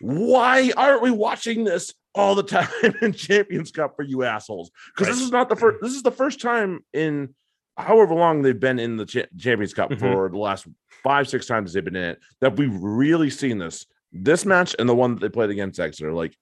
why 0.00 0.72
aren't 0.76 1.02
we 1.02 1.10
watching 1.10 1.64
this 1.64 1.94
all 2.14 2.34
the 2.34 2.42
time 2.42 2.68
in 3.00 3.12
Champions 3.12 3.70
Cup 3.70 3.94
for 3.96 4.02
you 4.02 4.24
assholes? 4.24 4.70
Because 4.94 5.14
this 5.14 5.24
is 5.24 5.30
not 5.32 5.48
the 5.48 5.56
first. 5.56 5.78
This 5.82 5.92
is 5.94 6.02
the 6.02 6.10
first 6.12 6.40
time 6.40 6.80
in 6.92 7.34
however 7.78 8.14
long 8.14 8.42
they've 8.42 8.58
been 8.60 8.78
in 8.78 8.96
the 8.98 9.06
Cha- 9.06 9.22
Champions 9.38 9.72
Cup 9.72 9.90
Mhm. 9.90 9.98
for 10.00 10.28
the 10.28 10.36
last 10.38 10.66
five, 11.02 11.26
six 11.28 11.46
times 11.46 11.72
they've 11.72 11.82
been 11.84 11.96
in 11.96 12.10
it 12.10 12.18
that 12.40 12.56
we've 12.56 12.74
really 12.82 13.30
seen 13.30 13.56
this. 13.58 13.86
This 14.12 14.44
match 14.44 14.74
and 14.78 14.88
the 14.88 14.94
one 14.94 15.14
that 15.14 15.20
they 15.20 15.28
played 15.28 15.50
against 15.50 15.80
Exeter, 15.80 16.12
like. 16.12 16.36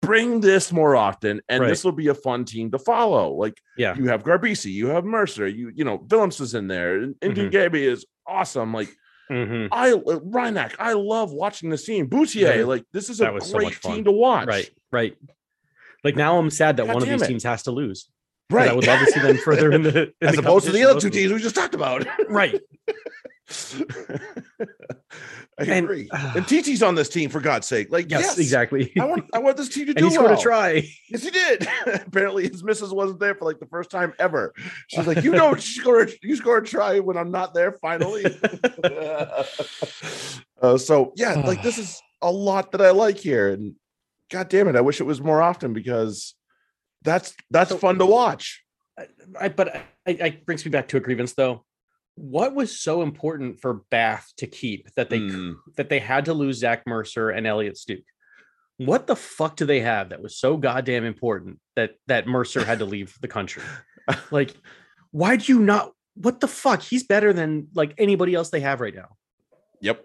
Bring 0.00 0.40
this 0.40 0.72
more 0.72 0.96
often, 0.96 1.40
and 1.48 1.60
Right. 1.62 1.68
this 1.68 1.84
will 1.84 1.92
be 1.92 2.08
a 2.08 2.14
fun 2.14 2.44
team 2.44 2.72
to 2.72 2.78
follow. 2.80 3.34
Like 3.34 3.54
Yeah, 3.76 3.94
you 3.96 4.08
have 4.08 4.24
Garbisi, 4.24 4.72
you 4.72 4.88
have 4.88 5.04
Mercer, 5.04 5.46
you 5.46 5.70
you 5.72 5.84
know 5.84 6.04
Willems 6.10 6.40
is 6.40 6.54
in 6.54 6.66
there, 6.66 6.96
and 6.96 7.14
Mhm. 7.20 7.52
mm 7.52 7.74
is 7.76 8.04
awesome. 8.26 8.74
Like 8.74 8.88
Mhm. 9.30 9.68
I 9.70 9.92
uh, 9.92 10.18
Reinach, 10.24 10.74
I 10.80 10.94
love 10.94 11.32
watching 11.32 11.70
this 11.70 11.84
team. 11.84 12.08
Boutier, 12.08 12.56
Yeah. 12.56 12.64
like 12.64 12.84
this 12.92 13.08
is 13.10 13.20
a 13.20 13.30
was 13.30 13.48
so 13.48 13.58
great 13.58 13.80
team 13.80 14.02
to 14.02 14.10
watch. 14.10 14.48
right, 14.48 14.68
right. 14.90 15.16
Like 16.02 16.16
now, 16.16 16.36
I'm 16.36 16.50
sad 16.50 16.78
that 16.78 16.86
God 16.86 16.94
one 16.94 17.02
of 17.04 17.08
these 17.08 17.22
it. 17.22 17.28
teams 17.28 17.44
has 17.44 17.62
to 17.62 17.70
lose. 17.70 18.10
right. 18.50 18.68
I 18.70 18.72
would 18.72 18.84
love 18.88 18.98
to 19.06 19.06
see 19.12 19.20
them 19.20 19.36
further 19.44 19.70
in 19.70 19.84
the 19.84 20.02
in 20.02 20.12
as 20.20 20.34
the 20.34 20.40
opposed 20.40 20.66
to 20.66 20.72
the 20.72 20.82
other 20.82 20.98
two 20.98 21.10
teams 21.10 21.32
we 21.32 21.38
just 21.38 21.54
talked 21.54 21.76
about. 21.76 22.04
Right. 22.28 22.60
I 25.58 25.64
And- 25.64 25.84
agree. 25.84 26.08
And 26.12 26.46
TT's 26.46 26.82
on 26.82 26.94
this 26.94 27.08
team 27.08 27.28
for 27.30 27.40
God's 27.40 27.66
sake. 27.66 27.90
Like 27.90 28.10
Yes, 28.10 28.22
yes, 28.22 28.38
exactly. 28.38 28.92
I 28.98 29.04
want 29.04 29.24
I 29.34 29.38
want 29.38 29.56
this 29.56 29.68
team 29.68 29.86
to 29.86 29.94
do 30.00 30.04
he's 30.04 30.16
well. 30.16 30.26
going 30.28 30.36
to 30.36 30.42
try. 30.42 30.88
Yes, 31.10 31.22
he 31.24 31.30
did. 31.30 31.68
Apparently, 32.06 32.48
his 32.48 32.64
missus 32.64 32.92
wasn't 32.92 33.20
there 33.20 33.34
for 33.34 33.44
like 33.44 33.60
the 33.60 33.66
first 33.66 33.90
time 33.90 34.14
ever. 34.18 34.54
She's 34.88 35.06
like, 35.06 35.22
you 35.22 35.32
know, 35.32 35.54
you 35.54 35.60
score, 35.60 36.08
you 36.22 36.36
score 36.36 36.58
a 36.58 36.64
try 36.64 36.98
when 37.00 37.16
I'm 37.16 37.30
not 37.30 37.52
there. 37.54 37.72
Finally. 37.72 38.24
uh, 40.60 40.78
so 40.78 41.12
yeah, 41.16 41.34
like 41.34 41.62
this 41.62 41.78
is 41.78 42.00
a 42.22 42.30
lot 42.30 42.72
that 42.72 42.80
I 42.80 42.90
like 42.90 43.18
here, 43.18 43.48
and 43.50 43.74
God 44.30 44.48
damn 44.48 44.68
it, 44.68 44.76
I 44.76 44.80
wish 44.80 45.00
it 45.00 45.04
was 45.04 45.20
more 45.20 45.42
often 45.42 45.72
because 45.72 46.34
that's 47.02 47.34
that's 47.50 47.70
So- 47.70 47.78
fun 47.78 47.98
to 47.98 48.06
watch. 48.06 48.64
I, 49.40 49.48
but 49.48 49.74
I, 49.74 49.82
I 50.06 50.40
brings 50.44 50.64
me 50.66 50.70
back 50.70 50.88
to 50.88 50.98
a 50.98 51.00
grievance 51.00 51.32
though. 51.32 51.64
What 52.14 52.54
was 52.54 52.78
so 52.78 53.02
important 53.02 53.60
for 53.60 53.82
Bath 53.90 54.32
to 54.36 54.46
keep 54.46 54.92
that 54.96 55.08
they 55.10 55.18
Mm, 55.20 55.56
that 55.76 55.88
they 55.88 55.98
had 55.98 56.26
to 56.26 56.34
lose 56.34 56.58
Zach 56.58 56.82
Mercer 56.86 57.30
and 57.30 57.46
Elliot 57.46 57.76
Stooke? 57.78 58.04
what 58.78 59.06
the 59.06 59.14
fuck 59.14 59.54
do 59.56 59.64
they 59.64 59.80
have 59.80 60.08
that 60.08 60.20
was 60.22 60.36
so 60.36 60.56
goddamn 60.56 61.04
important 61.04 61.60
that 61.76 61.92
that 62.08 62.26
Mercer 62.26 62.64
had 62.64 62.80
to 62.80 62.84
leave 62.84 63.16
the 63.20 63.28
country? 63.28 63.62
Like, 64.32 64.52
why 65.12 65.36
do 65.36 65.52
you 65.52 65.60
not? 65.60 65.92
What 66.14 66.40
the 66.40 66.48
fuck? 66.48 66.82
He's 66.82 67.04
better 67.04 67.32
than 67.32 67.68
like 67.74 67.94
anybody 67.98 68.34
else 68.34 68.50
they 68.50 68.58
have 68.60 68.80
right 68.80 68.94
now. 68.94 69.10
Yep. 69.80 70.04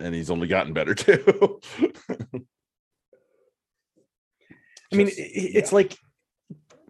And 0.00 0.12
he's 0.14 0.28
only 0.30 0.48
gotten 0.48 0.72
better 0.72 0.94
too. 0.94 1.60
I 4.92 4.96
mean, 4.96 5.06
Just- 5.06 5.20
i- 5.20 5.22
i- 5.22 5.52
it's 5.54 5.72
like 5.72 5.96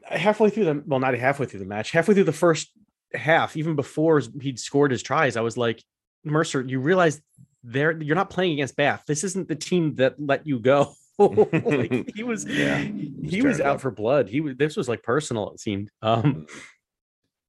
halfway 0.04 0.50
through 0.50 0.64
the 0.64 0.82
well, 0.86 1.00
not 1.00 1.14
halfway 1.14 1.46
through 1.46 1.60
the 1.60 1.66
match, 1.66 1.90
halfway 1.90 2.14
through 2.14 2.24
the 2.24 2.32
first 2.32 2.70
half, 3.14 3.56
even 3.56 3.76
before 3.76 4.20
he'd 4.40 4.58
scored 4.58 4.90
his 4.90 5.02
tries, 5.02 5.36
I 5.36 5.40
was 5.40 5.56
like, 5.56 5.82
Mercer, 6.24 6.60
you 6.62 6.80
realize 6.80 7.20
there 7.64 8.00
you're 8.00 8.16
not 8.16 8.30
playing 8.30 8.52
against 8.54 8.76
Bath. 8.76 9.04
This 9.06 9.24
isn't 9.24 9.48
the 9.48 9.56
team 9.56 9.94
that 9.96 10.14
let 10.18 10.46
you 10.46 10.58
go. 10.58 10.94
like 11.18 12.10
he 12.14 12.22
was, 12.22 12.44
Yeah, 12.44 12.78
he, 12.78 13.12
was 13.22 13.30
he 13.32 13.42
was 13.42 13.60
out 13.60 13.76
up. 13.76 13.80
for 13.80 13.90
blood. 13.90 14.28
He 14.28 14.40
was. 14.40 14.56
This 14.56 14.76
was 14.76 14.88
like 14.88 15.02
personal. 15.02 15.50
It 15.52 15.60
seemed. 15.60 15.90
Um, 16.02 16.46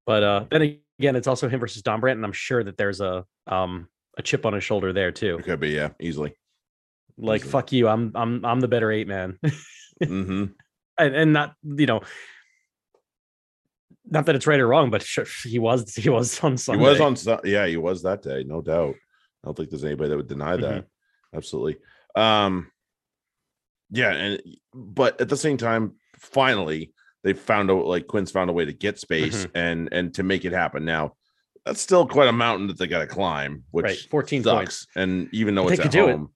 but 0.05 0.23
uh, 0.23 0.45
then 0.49 0.61
again, 0.99 1.15
it's 1.15 1.27
also 1.27 1.47
him 1.49 1.59
versus 1.59 1.81
Dombrandt, 1.83 2.13
and 2.13 2.25
I'm 2.25 2.31
sure 2.31 2.63
that 2.63 2.77
there's 2.77 3.01
a 3.01 3.25
um 3.47 3.87
a 4.17 4.21
chip 4.21 4.45
on 4.45 4.53
his 4.53 4.63
shoulder 4.63 4.91
there 4.93 5.11
too. 5.11 5.37
it 5.37 5.45
could 5.45 5.59
be, 5.59 5.69
yeah, 5.69 5.89
easily. 5.99 6.33
Like 7.17 7.41
Easily. 7.41 7.51
fuck 7.51 7.71
you, 7.71 7.87
I'm 7.87 8.11
I'm 8.15 8.43
I'm 8.45 8.59
the 8.59 8.67
better 8.67 8.91
eight 8.91 9.07
man. 9.07 9.37
hmm 10.03 10.45
and, 10.97 11.15
and 11.15 11.33
not 11.33 11.53
you 11.63 11.85
know 11.85 12.01
not 14.09 14.25
that 14.25 14.35
it's 14.35 14.47
right 14.47 14.59
or 14.59 14.67
wrong 14.67 14.89
but 14.89 15.01
sure, 15.03 15.25
he 15.43 15.59
was 15.59 15.95
he 15.95 16.09
was 16.09 16.39
on 16.43 16.57
Sunday. 16.57 16.83
He 16.83 16.89
was 16.89 16.99
on 17.01 17.15
Su- 17.15 17.39
yeah, 17.43 17.65
he 17.67 17.77
was 17.77 18.01
that 18.03 18.21
day, 18.21 18.43
no 18.45 18.61
doubt. 18.61 18.95
I 19.43 19.47
don't 19.47 19.55
think 19.57 19.69
there's 19.69 19.85
anybody 19.85 20.09
that 20.09 20.17
would 20.17 20.27
deny 20.27 20.57
that. 20.57 20.85
Absolutely. 21.33 21.77
Um 22.15 22.71
yeah, 23.91 24.11
and 24.11 24.41
but 24.73 25.19
at 25.21 25.29
the 25.29 25.37
same 25.37 25.57
time, 25.57 25.95
finally 26.17 26.93
they 27.23 27.33
found 27.33 27.69
a 27.69 27.73
like 27.73 28.07
Quins 28.07 28.31
found 28.31 28.49
a 28.49 28.53
way 28.53 28.65
to 28.65 28.73
get 28.73 28.99
space 28.99 29.47
and 29.55 29.89
and 29.91 30.13
to 30.15 30.23
make 30.23 30.45
it 30.45 30.53
happen. 30.53 30.85
Now 30.85 31.13
that's 31.65 31.81
still 31.81 32.07
quite 32.07 32.27
a 32.29 32.33
mountain 32.33 32.67
that 32.67 32.77
they 32.77 32.87
got 32.87 32.99
to 32.99 33.07
climb, 33.07 33.63
which 33.71 33.83
right 33.85 33.97
14 34.09 34.43
sucks. 34.43 34.55
points 34.57 34.87
And 34.95 35.27
even 35.33 35.55
though 35.55 35.65
But 35.65 35.73
it's 35.73 35.85
at 35.85 35.91
do 35.91 36.07
it. 36.07 36.11
home, 36.11 36.29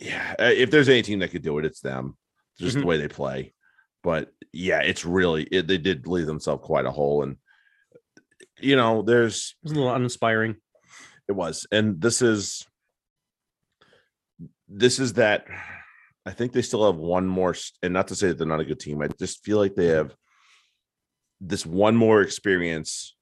yeah, 0.00 0.34
if 0.38 0.70
there's 0.70 0.88
any 0.88 1.02
team 1.02 1.18
that 1.18 1.28
could 1.30 1.42
do 1.42 1.58
it, 1.58 1.64
it's 1.64 1.80
them. 1.80 2.16
Just 2.58 2.76
Mhm. 2.76 2.80
the 2.80 2.86
way 2.86 2.96
they 2.96 3.08
play. 3.08 3.52
But 4.02 4.32
yeah, 4.52 4.80
it's 4.82 5.04
really 5.04 5.44
it, 5.44 5.66
they 5.66 5.78
did 5.78 6.06
leave 6.06 6.26
themselves 6.26 6.64
quite 6.64 6.86
a 6.86 6.90
hole, 6.90 7.22
and 7.22 7.36
you 8.60 8.76
know, 8.76 9.02
there's 9.02 9.54
it 9.62 9.64
was 9.64 9.72
a 9.72 9.74
little 9.76 9.94
uninspiring 9.94 10.56
it 11.28 11.32
was, 11.32 11.66
and 11.70 12.00
this 12.00 12.22
is 12.22 12.66
this 14.68 14.98
is 14.98 15.14
that. 15.14 15.46
I 16.26 16.32
think 16.32 16.52
they 16.52 16.60
still 16.60 16.84
have 16.84 17.00
one 17.00 17.26
more, 17.26 17.54
and 17.82 17.94
not 17.94 18.08
to 18.08 18.14
say 18.14 18.28
that 18.28 18.38
they're 18.38 18.46
not 18.46 18.60
a 18.60 18.64
good 18.64 18.78
team. 18.78 19.00
I 19.00 19.08
just 19.18 19.42
feel 19.42 19.56
like 19.56 19.74
they 19.74 19.86
have 19.86 20.14
this 21.40 21.64
one 21.64 21.96
more 21.96 22.20
experience 22.20 23.16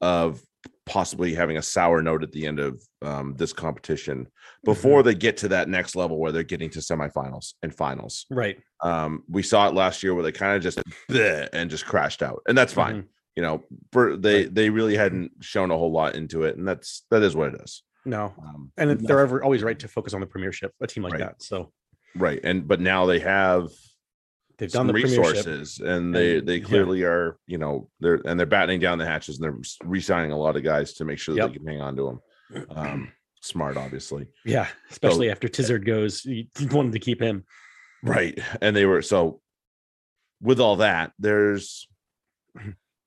of 0.00 0.40
possibly 0.86 1.34
having 1.34 1.56
a 1.56 1.62
sour 1.62 2.00
note 2.00 2.22
at 2.22 2.30
the 2.32 2.46
end 2.46 2.60
of 2.60 2.80
um, 3.02 3.34
this 3.36 3.52
competition 3.52 4.28
before 4.64 5.02
they 5.02 5.14
get 5.14 5.36
to 5.38 5.48
that 5.48 5.68
next 5.68 5.96
level 5.96 6.18
where 6.18 6.30
they're 6.32 6.44
getting 6.44 6.70
to 6.70 6.78
semifinals 6.78 7.54
and 7.62 7.74
finals. 7.74 8.24
right 8.30 8.58
Um, 8.82 9.24
we 9.28 9.42
saw 9.42 9.68
it 9.68 9.74
last 9.74 10.02
year 10.02 10.14
where 10.14 10.22
they 10.22 10.32
kind 10.32 10.56
of 10.56 10.62
just 10.62 10.78
bleh 11.10 11.48
and 11.52 11.68
just 11.70 11.84
crashed 11.86 12.22
out, 12.22 12.40
and 12.48 12.56
that's 12.56 12.72
fine. 12.72 13.02
Mhm. 13.02 13.06
You 13.36 13.42
know, 13.42 13.64
for 13.92 14.16
they 14.16 14.44
Right. 14.44 14.54
they 14.54 14.70
really 14.70 14.96
hadn't 14.96 15.32
shown 15.40 15.70
a 15.70 15.76
whole 15.76 15.92
lot 15.92 16.14
into 16.14 16.44
it, 16.44 16.56
and 16.56 16.66
that's 16.66 17.04
that 17.10 17.22
is 17.22 17.34
what 17.36 17.52
it 17.54 17.60
is. 17.62 17.82
no 18.06 18.32
Um, 18.38 18.72
and 18.78 19.00
they're 19.00 19.20
ever 19.20 19.42
always 19.42 19.62
right 19.62 19.78
to 19.80 19.88
focus 19.88 20.14
on 20.14 20.20
the 20.20 20.26
premiership 20.26 20.72
a 20.80 20.86
team 20.86 21.02
like 21.02 21.12
Right. 21.14 21.20
that 21.20 21.42
so 21.42 21.72
right, 22.14 22.40
and 22.44 22.66
but 22.68 22.80
now 22.80 23.04
they 23.06 23.18
have 23.18 23.68
they've 24.58 24.70
done 24.70 24.80
some 24.80 24.86
the 24.88 24.92
resources, 24.94 25.78
and 25.80 26.14
they 26.14 26.38
and- 26.38 26.48
they 26.48 26.56
yeah. 26.56 26.64
clearly 26.64 27.02
are. 27.04 27.38
You 27.46 27.58
know, 27.58 27.88
they're 28.00 28.20
and 28.24 28.38
they're 28.38 28.46
battening 28.46 28.80
down 28.80 28.98
the 28.98 29.06
hatches, 29.06 29.38
and 29.38 29.44
they're 29.44 29.88
re-signing 29.88 30.32
a 30.32 30.38
lot 30.38 30.56
of 30.56 30.62
guys 30.64 30.94
to 30.94 31.04
make 31.04 31.18
sure 31.18 31.34
that 31.34 31.40
Yep. 31.42 31.50
they 31.52 31.56
can 31.58 31.66
hang 31.66 31.80
on 31.80 31.96
to 31.96 32.20
them. 32.50 32.66
Um, 32.70 33.12
smart, 33.42 33.76
obviously. 33.76 34.26
yeah 34.44 34.66
especially 34.90 35.30
after 35.30 35.46
Tizzard 35.46 35.84
goes 35.86 36.24
you 36.24 36.46
wanted 36.72 36.92
to 36.92 36.98
keep 36.98 37.20
him 37.20 37.44
right 38.02 38.36
and 38.60 38.74
they 38.74 38.86
were 38.86 39.02
so 39.02 39.40
with 40.40 40.58
all 40.58 40.76
that 40.76 41.12
there's 41.20 41.86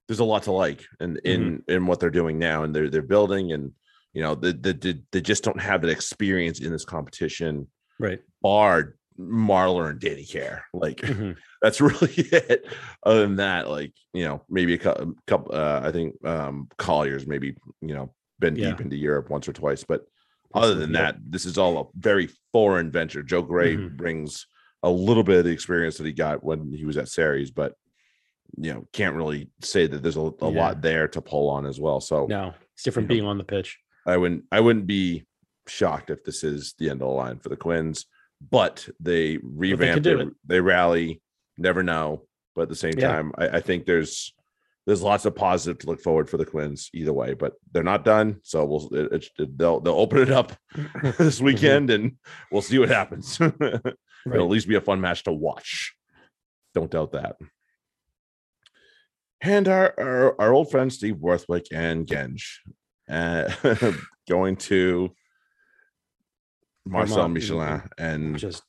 there's 0.07 0.19
a 0.19 0.23
lot 0.23 0.43
to 0.43 0.51
like 0.53 0.85
in 1.01 1.17
in 1.25 1.63
in 1.67 1.85
what 1.87 1.99
they're 1.99 2.09
doing 2.09 2.39
now 2.39 2.63
and 2.63 2.73
they're 2.73 2.89
they're 2.89 3.01
building 3.01 3.51
and 3.51 3.71
you 4.13 4.21
know 4.21 4.33
they, 4.35 4.51
they- 4.53 5.01
they 5.11 5.19
just 5.21 5.43
don't 5.43 5.59
have 5.59 5.81
that 5.81 5.89
experience 5.89 6.59
in 6.61 6.71
this 6.71 6.85
competition 6.85 7.67
right 7.99 8.19
bar 8.41 8.95
marler 9.19 9.89
and 9.89 9.99
danny 9.99 10.25
care 10.25 10.65
like 10.73 10.97
Mhm. 11.01 11.35
that's 11.61 11.81
really 11.81 12.13
it 12.15 12.65
other 13.03 13.21
than 13.21 13.35
that 13.35 13.67
like 13.69 13.93
you 14.13 14.23
know 14.23 14.41
maybe 14.49 14.73
a 14.73 14.77
couple, 14.77 15.13
couple 15.27 15.53
uh 15.53 15.81
i 15.83 15.91
think 15.91 16.15
um 16.25 16.69
collier's 16.77 17.27
maybe 17.27 17.55
you 17.81 17.93
know 17.93 18.13
been 18.39 18.55
Yeah. 18.55 18.69
deep 18.69 18.81
into 18.81 18.95
europe 18.95 19.29
once 19.29 19.47
or 19.47 19.53
twice 19.53 19.83
but 19.83 20.05
other 20.53 20.73
than 20.73 20.93
that 20.93 21.17
this 21.21 21.45
is 21.45 21.57
all 21.57 21.77
a 21.79 21.85
very 21.99 22.29
foreign 22.53 22.89
venture 22.91 23.21
joe 23.21 23.41
gray 23.41 23.75
Mhm. 23.75 23.97
brings 23.97 24.47
a 24.83 24.89
little 24.89 25.23
bit 25.23 25.39
of 25.39 25.45
the 25.45 25.51
experience 25.51 25.97
that 25.97 26.05
he 26.07 26.13
got 26.13 26.41
when 26.43 26.71
he 26.71 26.85
was 26.85 26.95
at 26.95 27.09
Sarries 27.09 27.51
but 27.51 27.73
you 28.57 28.73
know 28.73 28.87
can't 28.93 29.15
really 29.15 29.49
say 29.61 29.85
that 29.85 30.01
there's 30.01 30.15
a, 30.15 30.21
a 30.21 30.49
Yeah. 30.49 30.59
lot 30.61 30.81
there 30.81 31.07
to 31.09 31.21
pull 31.21 31.49
on 31.49 31.65
as 31.65 31.79
well 31.79 31.99
so 31.99 32.25
no 32.27 32.53
it's 32.73 32.83
different 32.83 33.09
You 33.09 33.17
know, 33.17 33.21
being 33.21 33.29
on 33.29 33.37
the 33.37 33.43
pitch 33.43 33.77
I 34.07 34.15
wouldn't 34.15 34.45
I 34.51 34.61
wouldn't 34.61 34.87
be 34.87 35.25
shocked 35.67 36.09
if 36.09 36.23
this 36.23 36.43
is 36.43 36.73
the 36.79 36.89
end 36.89 37.01
of 37.01 37.07
the 37.09 37.13
line 37.13 37.37
for 37.39 37.49
the 37.49 37.57
Quins, 37.57 38.05
but 38.41 38.87
they 38.99 39.37
revamped 39.43 40.03
do 40.03 40.19
it, 40.19 40.27
it. 40.27 40.33
They 40.45 40.61
rally, 40.61 41.21
never 41.57 41.83
know. 41.83 42.23
But 42.55 42.63
at 42.63 42.69
the 42.69 42.75
same 42.75 42.97
Yeah. 42.97 43.07
time, 43.13 43.31
I, 43.37 43.47
I 43.49 43.59
think 43.61 43.85
there's 43.85 44.33
there's 44.85 45.03
lots 45.03 45.25
of 45.25 45.35
positive 45.35 45.77
to 45.79 45.87
look 45.87 46.01
forward 46.01 46.29
for 46.29 46.37
the 46.37 46.45
Quins 46.45 46.89
either 46.93 47.13
way. 47.13 47.33
But 47.35 47.53
they're 47.71 47.83
not 47.83 48.03
done, 48.03 48.39
so 48.43 48.65
we'll 48.65 48.89
it, 48.93 49.29
it, 49.37 49.57
they'll 49.57 49.79
they'll 49.79 49.93
open 49.93 50.19
it 50.19 50.31
up 50.31 50.53
this 51.17 51.39
weekend 51.49 51.89
and 51.89 52.17
we'll 52.51 52.61
see 52.61 52.79
what 52.79 52.89
happens. 52.89 53.39
It'll 54.25 54.43
at 54.45 54.49
least 54.49 54.67
be 54.67 54.75
a 54.75 54.81
fun 54.81 54.99
match 54.99 55.23
to 55.23 55.31
watch. 55.31 55.95
Don't 56.73 56.91
doubt 56.91 57.13
that. 57.13 57.37
And 59.41 59.67
our, 59.69 59.93
our, 59.97 60.41
our 60.41 60.53
old 60.53 60.69
friend 60.69 60.91
Steve 60.91 61.17
Borthwick 61.17 61.67
and 61.71 62.05
Genge 62.05 62.43
uh, 63.09 63.49
going 64.27 64.57
to 64.57 65.11
Marcel 66.89 67.15
Vermont, 67.15 67.33
Michelin. 67.33 67.81
And 67.97 68.37
just 68.37 68.63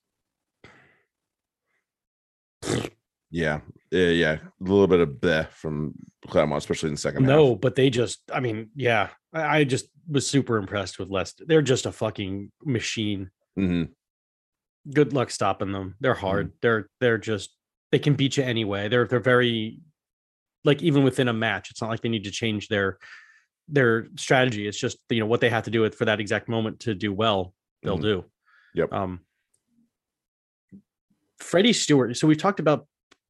yeah, 3.30 3.60
yeah, 3.90 4.08
yeah, 4.08 4.32
a 4.32 4.40
little 4.60 4.86
bit 4.86 5.00
of 5.00 5.08
bleh 5.08 5.48
from 5.50 5.94
Clermont, 6.28 6.58
especially 6.58 6.88
in 6.88 6.94
the 6.94 7.00
second 7.00 7.24
no 7.24 7.50
half. 7.50 7.60
but 7.60 7.74
they 7.74 7.90
just 7.90 8.20
i 8.32 8.40
mean 8.40 8.70
yeah 8.74 9.08
I, 9.32 9.58
I 9.58 9.64
just 9.64 9.86
was 10.08 10.28
super 10.28 10.58
impressed 10.58 10.98
with 10.98 11.08
leicester 11.08 11.44
they're 11.46 11.62
just 11.62 11.86
a 11.86 11.92
fucking 11.92 12.50
machine 12.64 13.30
hmm 13.56 13.84
good 14.92 15.12
luck 15.12 15.30
stopping 15.30 15.72
them. 15.72 15.96
They're 16.00 16.14
hard. 16.14 16.52
They're 16.62 16.88
they're 17.00 17.18
just 17.18 17.50
they 17.92 17.98
can 17.98 18.14
beat 18.14 18.36
you 18.36 18.44
anyway. 18.44 18.88
They're 18.88 19.06
they're 19.06 19.20
very 19.20 19.80
like 20.64 20.82
even 20.82 21.04
within 21.04 21.28
a 21.28 21.32
match, 21.32 21.70
it's 21.70 21.80
not 21.80 21.90
like 21.90 22.00
they 22.00 22.08
need 22.08 22.24
to 22.24 22.30
change 22.30 22.68
their 22.68 22.98
their 23.68 24.08
strategy. 24.16 24.66
It's 24.66 24.78
just 24.78 24.98
you 25.08 25.20
know 25.20 25.26
what 25.26 25.40
they 25.40 25.50
have 25.50 25.64
to 25.64 25.70
do 25.70 25.84
it 25.84 25.94
for 25.94 26.04
that 26.06 26.20
exact 26.20 26.48
moment 26.48 26.80
to 26.80 26.94
do 26.94 27.12
well, 27.12 27.54
they'll 27.83 27.99
Mhm. 27.99 28.03
do. 28.03 28.24
Yep. 28.74 28.93
Um 28.93 29.20
Freddie 31.39 31.72
Steward. 31.72 32.16
So 32.16 32.26
we've 32.26 32.39
talked 32.39 32.61
about 32.61 32.87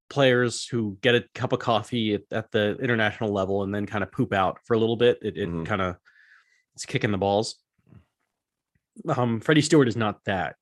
players 0.09 0.67
who 0.67 0.99
get 1.01 1.15
a 1.15 1.25
cup 1.35 1.53
of 1.53 1.61
coffee 1.61 2.15
at, 2.15 2.23
at 2.33 2.51
the 2.51 2.77
international 2.83 3.31
level 3.33 3.63
and 3.63 3.73
then 3.75 3.87
kind 3.87 4.03
of 4.03 4.11
poop 4.11 4.33
out 4.33 4.59
for 4.65 4.75
a 4.75 4.79
little 4.79 4.97
bit. 4.97 5.19
It, 5.23 5.37
it 5.37 5.49
Mhm. 5.49 5.65
kind 5.67 5.81
of 5.83 5.97
it's 6.75 6.85
kicking 6.87 7.13
the 7.13 7.19
balls. 7.19 7.57
Um, 9.09 9.41
Freddie 9.41 9.61
Steward 9.63 9.89
is 9.89 9.97
not 9.97 10.25
that. 10.25 10.57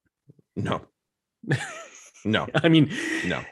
No, 0.54 0.86
no, 2.24 2.46
I 2.54 2.68
mean, 2.68 2.90
no. 3.26 3.42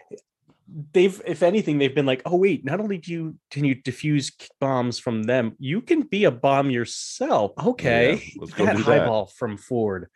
They've 0.93 1.23
if 1.25 1.43
anything 1.45 1.79
they've 1.79 1.95
been 1.95 2.07
like 2.07 2.23
oh 2.27 2.37
wait 2.37 2.65
not 2.65 2.81
only 2.81 2.99
do 2.99 3.13
you 3.13 3.37
can 3.53 3.65
you 3.65 3.77
diffuse 3.77 4.31
k- 4.31 4.49
bombs 4.61 4.99
from 4.99 5.23
them 5.23 5.55
you 5.61 5.81
can 5.81 6.03
be 6.03 6.25
a 6.25 6.31
bomb 6.33 6.71
yourself 6.71 7.53
okay 7.65 8.21
let's 8.37 8.53
go 8.59 8.67
that 8.67 8.77
do 8.77 8.83
high 8.83 8.99
that. 8.99 9.31
from 9.37 9.57
ford 9.57 10.09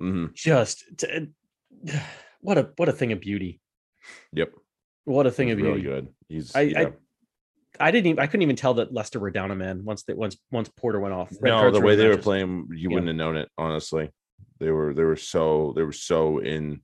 hmm 0.00 0.26
just 0.34 0.84
t- 0.98 1.28
what 2.40 2.58
a 2.58 2.70
what 2.76 2.88
a 2.88 2.92
thing 2.92 3.12
of 3.12 3.20
beauty 3.20 3.60
Yep, 4.32 4.50
what 5.04 5.26
a 5.28 5.30
thing 5.30 5.48
He's 5.48 5.56
of 5.58 5.62
really 5.62 5.80
beauty 5.82 5.88
good. 5.94 6.08
He's 6.28 6.56
I- 6.56 6.60
I 6.60 6.62
yeah. 6.64 6.88
i 7.78 7.90
didn't 7.92 8.06
even 8.08 8.18
i 8.18 8.26
couldn't 8.26 8.42
even 8.42 8.56
tell 8.56 8.74
that 8.74 8.92
Leicester 8.92 9.20
were 9.20 9.30
down 9.30 9.52
a 9.52 9.54
man 9.54 9.84
once 9.84 10.02
that 10.04 10.16
once 10.16 10.36
once 10.50 10.68
porter 10.76 10.98
went 10.98 11.14
off 11.14 11.30
Red 11.40 11.50
no, 11.50 11.70
the 11.70 11.80
way 11.80 11.92
in 11.92 11.98
they 12.00 12.06
were 12.06 12.10
matches. 12.14 12.24
playing, 12.24 12.66
you 12.72 12.90
Yeah. 12.90 12.94
wouldn't 12.94 13.06
have 13.08 13.16
known 13.16 13.36
it. 13.36 13.48
Honestly, 13.56 14.10
they 14.58 14.70
were 14.72 14.92
they 14.94 15.04
were 15.04 15.14
so 15.16 15.72
they 15.76 15.82
were 15.84 15.92
so 15.92 16.38
in. 16.38 16.80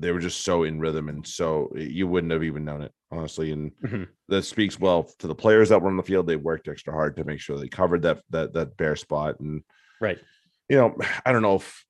They 0.00 0.12
were 0.12 0.20
just 0.20 0.42
so 0.42 0.62
in 0.62 0.80
rhythm, 0.80 1.08
and 1.08 1.26
so 1.26 1.72
you 1.74 2.06
wouldn't 2.06 2.32
have 2.32 2.44
even 2.44 2.64
known 2.64 2.82
it, 2.82 2.92
honestly. 3.10 3.52
And 3.52 3.72
Mhm. 3.82 4.08
that 4.28 4.42
speaks 4.44 4.78
well 4.78 5.04
to 5.18 5.26
the 5.26 5.34
players 5.34 5.68
that 5.70 5.80
were 5.80 5.88
on 5.88 5.96
the 5.96 6.02
field. 6.02 6.26
They 6.26 6.36
worked 6.36 6.68
extra 6.68 6.92
hard 6.92 7.16
to 7.16 7.24
make 7.24 7.40
sure 7.40 7.58
they 7.58 7.68
covered 7.68 8.02
that 8.02 8.22
that 8.30 8.52
that 8.54 8.76
bare 8.76 8.96
spot. 8.96 9.40
And 9.40 9.62
right 10.00 10.18
you 10.68 10.76
know, 10.76 10.96
I 11.24 11.32
don't 11.32 11.42
know 11.42 11.56
if 11.56 11.84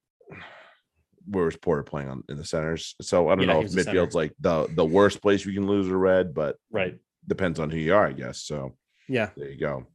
where's 1.26 1.56
Porter 1.56 1.82
playing 1.82 2.08
on 2.08 2.24
in 2.28 2.36
the 2.36 2.44
centers? 2.44 2.94
So 3.02 3.28
I 3.28 3.34
don't 3.34 3.44
Yeah, 3.44 3.54
know 3.54 3.58
if 3.58 3.64
was 3.64 3.74
midfield's 3.74 4.14
like 4.14 4.32
the 4.40 4.68
the 4.74 4.84
worst 4.84 5.20
place 5.20 5.44
you 5.44 5.52
can 5.52 5.66
lose 5.66 5.88
a 5.88 5.96
red, 5.96 6.32
but 6.34 6.56
Right. 6.70 6.98
depends 7.26 7.60
on 7.60 7.70
who 7.70 7.76
you 7.76 7.94
are, 7.94 8.06
I 8.06 8.12
guess. 8.12 8.40
So 8.42 8.76
Yeah. 9.08 9.30
there 9.36 9.50
you 9.50 9.58
go. 9.58 9.86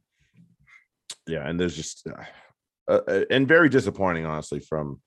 Yeah, 1.26 1.48
and 1.48 1.58
there's 1.58 1.76
just 1.76 2.06
uh, 2.06 2.24
uh, 2.86 3.24
and 3.30 3.48
very 3.48 3.68
disappointing, 3.68 4.26
honestly, 4.26 4.60
from 4.60 5.00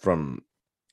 from 0.00 0.42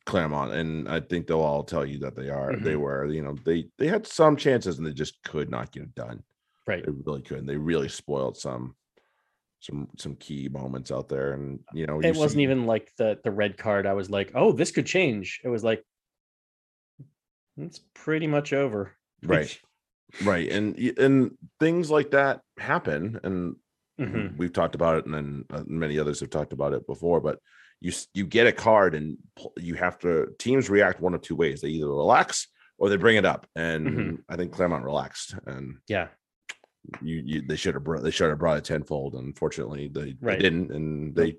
Clermont, 0.05 0.53
and 0.53 0.89
I 0.89 0.99
think 1.01 1.27
they'll 1.27 1.39
all 1.41 1.63
tell 1.63 1.85
you 1.85 1.99
that 1.99 2.15
they 2.15 2.29
are. 2.29 2.55
They 2.55 2.73
Mhm. 2.73 2.79
were, 2.81 3.05
you 3.05 3.21
know, 3.21 3.35
they 3.45 3.69
they 3.77 3.87
had 3.87 4.07
some 4.07 4.35
chances 4.35 4.77
and 4.77 4.87
they 4.87 4.93
just 4.93 5.21
could 5.23 5.49
not 5.49 5.71
get 5.71 5.83
it 5.83 5.95
done. 5.95 6.23
Right. 6.65 6.83
They 6.85 6.91
really 6.91 7.21
couldn't. 7.21 7.45
They 7.45 7.57
really 7.57 7.89
spoiled 7.89 8.37
some 8.37 8.75
some 9.61 9.89
some 9.97 10.15
key 10.15 10.47
moments 10.49 10.89
out 10.91 11.09
there, 11.09 11.33
and 11.33 11.59
you 11.73 11.85
know, 11.85 11.95
you 12.01 12.07
It 12.09 12.15
wasn't 12.15 12.37
see- 12.39 12.43
even 12.43 12.65
like 12.65 12.91
the 12.97 13.19
the 13.23 13.31
red 13.31 13.57
card. 13.57 13.85
I 13.85 13.93
was 13.93 14.09
like, 14.09 14.31
oh, 14.33 14.51
this 14.51 14.71
could 14.71 14.85
change. 14.85 15.41
It 15.43 15.49
was 15.49 15.63
like 15.63 15.83
it's 17.57 17.79
pretty 17.93 18.27
much 18.27 18.53
over. 18.53 18.95
right, 19.23 19.59
right, 20.23 20.49
and 20.49 20.77
and 20.97 21.37
things 21.59 21.91
like 21.91 22.11
that 22.11 22.41
happen, 22.57 23.19
and 23.23 23.55
Mhm. 23.99 24.37
we've 24.37 24.53
talked 24.53 24.75
about 24.75 24.97
it, 24.97 25.05
and 25.05 25.13
then 25.13 25.45
uh, 25.49 25.63
many 25.67 25.99
others 25.99 26.21
have 26.21 26.29
talked 26.29 26.53
about 26.53 26.73
it 26.73 26.87
before. 26.87 27.19
But 27.19 27.39
you 27.81 27.91
you 28.13 28.25
get 28.25 28.47
a 28.47 28.51
card, 28.51 28.93
and 28.95 29.17
you 29.57 29.75
have 29.75 29.97
to 29.99 30.27
teams 30.39 30.69
react 30.69 30.99
one 31.01 31.13
of 31.13 31.21
two 31.21 31.35
ways: 31.35 31.61
they 31.61 31.69
either 31.69 31.87
relax 31.87 32.47
or 32.77 32.89
they 32.89 32.97
bring 32.97 33.17
it 33.17 33.25
up. 33.25 33.47
And 33.55 33.87
Mhm. 33.87 34.17
I 34.29 34.35
think 34.35 34.51
Clermont 34.53 34.83
relaxed, 34.85 35.35
and 35.45 35.77
Yeah. 35.87 36.07
you, 37.01 37.21
you 37.25 37.41
they 37.47 37.55
should 37.55 37.75
have 37.75 37.83
brought 37.83 38.03
they 38.03 38.11
should 38.11 38.29
have 38.29 38.39
brought 38.39 38.57
it 38.57 38.63
tenfold. 38.65 39.15
Unfortunately, 39.15 39.87
they, 39.87 40.15
they 40.21 40.37
didn't, 40.37 40.71
and 40.71 41.15
they 41.15 41.37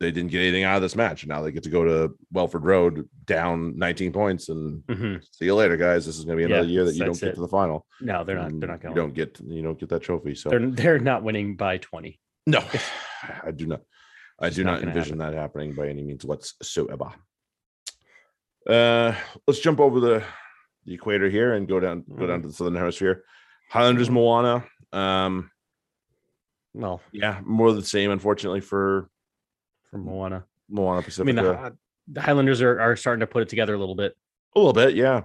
they 0.00 0.10
didn't 0.10 0.32
get 0.32 0.40
anything 0.42 0.64
out 0.64 0.76
of 0.76 0.82
this 0.82 0.96
match. 0.96 1.22
And 1.22 1.30
now 1.30 1.40
they 1.40 1.52
get 1.52 1.62
to 1.62 1.70
go 1.70 1.84
to 1.84 2.14
Welford 2.32 2.64
Road 2.64 3.08
down 3.26 3.78
19 3.78 4.12
points, 4.12 4.48
and 4.48 4.82
Mhm. 4.86 5.24
see 5.32 5.44
you 5.46 5.54
later, 5.54 5.76
guys. 5.76 6.04
This 6.04 6.18
is 6.18 6.24
going 6.24 6.36
to 6.36 6.44
be 6.44 6.50
Yeah, 6.50 6.56
another 6.58 6.68
year 6.70 6.84
that 6.84 6.94
you 6.94 7.04
don't 7.04 7.18
get 7.18 7.30
it. 7.30 7.34
to 7.36 7.40
the 7.40 7.48
final. 7.48 7.86
No, 8.00 8.24
they're 8.24 8.36
not. 8.36 8.58
They're 8.58 8.68
not 8.68 8.80
going. 8.82 8.94
You 8.96 9.00
don't 9.02 9.14
get 9.14 9.40
you 9.46 9.62
don't 9.62 9.78
get 9.78 9.88
that 9.90 10.02
trophy. 10.02 10.34
So 10.34 10.50
They're 10.50 10.68
they're 10.70 10.98
not 10.98 11.22
winning 11.22 11.56
by 11.56 11.78
twenty. 11.78 12.20
no, 12.46 12.62
I 13.42 13.50
do 13.52 13.66
not. 13.66 13.82
I 14.40 14.50
do 14.50 14.64
not 14.64 14.82
envision 14.82 15.18
that 15.18 15.34
happening 15.34 15.74
by 15.74 15.88
any 15.88 16.02
means 16.02 16.24
whatsoever. 16.24 17.12
Uh, 18.68 19.14
let's 19.46 19.60
jump 19.60 19.80
over 19.80 20.00
the 20.00 20.24
the 20.86 20.94
equator 20.94 21.30
here 21.30 21.54
and 21.54 21.66
go 21.68 21.80
down 21.80 22.04
go 22.08 22.14
Mm-hmm. 22.14 22.26
down 22.26 22.42
to 22.42 22.48
the 22.48 22.54
southern 22.54 22.74
hemisphere. 22.74 23.24
Highlanders, 23.70 24.10
Moana. 24.10 24.64
Um, 24.92 25.50
Well, 26.74 27.00
yeah, 27.12 27.40
more 27.44 27.68
of 27.68 27.76
the 27.76 27.82
same, 27.84 28.10
unfortunately 28.10 28.60
for 28.60 29.08
for 29.90 29.98
Moana. 29.98 30.44
Moana 30.68 31.02
Pacific. 31.02 31.22
I 31.22 31.26
mean, 31.26 31.44
the, 31.44 31.76
the 32.08 32.20
Highlanders 32.20 32.60
are, 32.62 32.80
are 32.80 32.96
starting 32.96 33.20
to 33.20 33.26
put 33.26 33.42
it 33.42 33.48
together 33.48 33.74
a 33.74 33.78
little 33.78 33.94
bit. 33.94 34.14
a 34.56 34.58
little 34.58 34.72
bit, 34.72 34.94
yeah, 34.94 35.22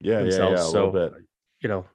yeah, 0.00 0.20
yeah, 0.20 0.26
yeah, 0.36 0.44
a 0.44 0.48
little 0.48 0.70
so, 0.72 0.90
bit. 0.90 1.12
You 1.60 1.68
know, 1.68 1.86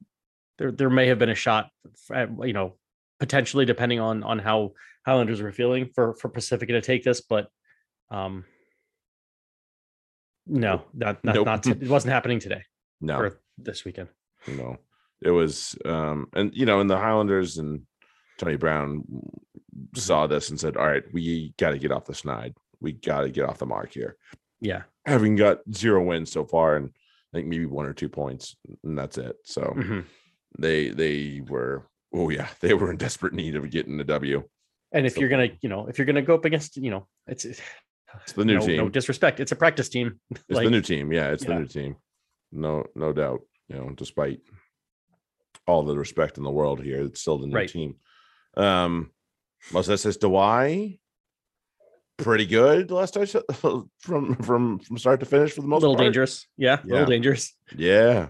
there 0.57 0.71
there 0.71 0.89
may 0.89 1.07
have 1.07 1.19
been 1.19 1.29
a 1.29 1.35
shot. 1.35 1.69
At, 2.13 2.29
you 2.45 2.53
know, 2.53 2.75
potentially 3.19 3.65
depending 3.65 3.99
on 3.99 4.23
on 4.23 4.39
how 4.39 4.73
Highlanders 5.05 5.41
were 5.41 5.51
feeling 5.51 5.89
for 5.93 6.15
for 6.15 6.29
Pacifica 6.29 6.73
to 6.73 6.81
take 6.81 7.03
this, 7.03 7.21
but 7.21 7.47
um, 8.09 8.45
no, 10.47 10.83
not 10.93 11.23
not, 11.23 11.35
Nope. 11.35 11.45
not 11.45 11.67
it 11.67 11.87
wasn't 11.87 12.13
happening 12.13 12.39
today 12.39 12.63
No, 13.01 13.17
or 13.17 13.39
this 13.57 13.85
weekend. 13.85 14.09
you 14.47 14.55
know 14.55 14.77
it 15.21 15.31
was 15.31 15.75
um 15.85 16.27
and 16.33 16.53
you 16.55 16.65
know 16.65 16.79
and 16.79 16.89
the 16.89 16.97
highlanders 16.97 17.57
and 17.59 17.81
tony 18.39 18.55
brown 18.55 19.03
saw 19.95 20.25
this 20.25 20.49
and 20.49 20.59
said 20.59 20.75
all 20.77 20.87
right 20.87 21.03
we 21.13 21.53
got 21.57 21.71
to 21.71 21.77
get 21.77 21.91
off 21.91 22.05
the 22.05 22.15
snide 22.15 22.55
we 22.79 22.91
got 22.91 23.21
to 23.21 23.29
get 23.29 23.47
off 23.47 23.59
the 23.59 23.65
mark 23.65 23.93
here. 23.93 24.17
Yeah, 24.59 24.83
having 25.05 25.35
got 25.35 25.59
zero 25.73 26.03
wins 26.03 26.31
so 26.31 26.45
far 26.45 26.75
and 26.75 26.89
i 27.33 27.37
think 27.37 27.47
maybe 27.47 27.65
one 27.65 27.85
or 27.85 27.93
two 27.93 28.09
points 28.09 28.55
and 28.83 28.97
that's 28.97 29.17
it. 29.17 29.35
So 29.45 29.61
mhm. 29.77 30.05
they 30.57 30.89
they 30.89 31.41
were 31.47 31.87
oh 32.13 32.29
yeah 32.29 32.47
they 32.59 32.73
were 32.73 32.91
in 32.91 32.97
desperate 32.97 33.33
need 33.33 33.55
of 33.55 33.69
getting 33.69 33.97
the 33.97 34.03
w 34.03 34.43
and 34.91 35.05
if 35.05 35.13
So- 35.13 35.19
you're 35.21 35.29
gonna, 35.29 35.49
you 35.61 35.69
know, 35.69 35.87
if 35.87 35.97
you're 35.97 36.05
gonna 36.05 36.21
go 36.21 36.35
up 36.35 36.45
against, 36.45 36.77
you 36.77 36.91
know, 36.91 37.07
it's 37.27 37.45
it's 37.45 37.61
the 38.35 38.43
new 38.45 38.59
no, 38.59 38.65
team 38.65 38.77
no 38.77 38.89
disrespect, 38.89 39.39
it's 39.39 39.51
a 39.51 39.55
practice 39.55 39.89
team. 39.89 40.19
it's 40.31 40.43
like- 40.49 40.65
the 40.65 40.71
new 40.71 40.81
team 40.81 41.11
yeah 41.13 41.31
it's 41.31 41.43
yeah. 41.43 41.53
the 41.53 41.59
new 41.61 41.67
team 41.67 41.95
no 42.51 42.85
no 42.95 43.13
doubt 43.13 43.39
you 43.69 43.75
know 43.77 43.89
despite 43.95 44.41
all 45.65 45.83
the 45.83 45.95
respect 45.97 46.37
in 46.37 46.43
the 46.43 46.51
world 46.51 46.81
here 46.83 47.01
it's 47.01 47.21
still 47.21 47.37
the 47.37 47.47
new 47.47 47.55
Right. 47.55 47.69
team 47.69 47.95
um 48.57 49.11
Moses 49.71 50.17
Dewey 50.17 50.99
pretty 52.17 52.45
good 52.45 52.91
last 52.91 53.15
I 53.15 53.25
from 53.53 53.89
from 54.01 54.79
from 54.79 54.97
start 54.97 55.21
to 55.21 55.25
finish 55.25 55.53
for 55.53 55.61
the 55.61 55.67
a 55.67 55.69
most 55.69 55.81
little 55.81 55.95
part. 55.95 56.05
dangerous. 56.07 56.45
Yeah, 56.57 56.79
a 56.83 56.85
Yeah. 56.85 56.91
little 56.93 57.07
dangerous. 57.07 57.55
yeah 57.77 58.27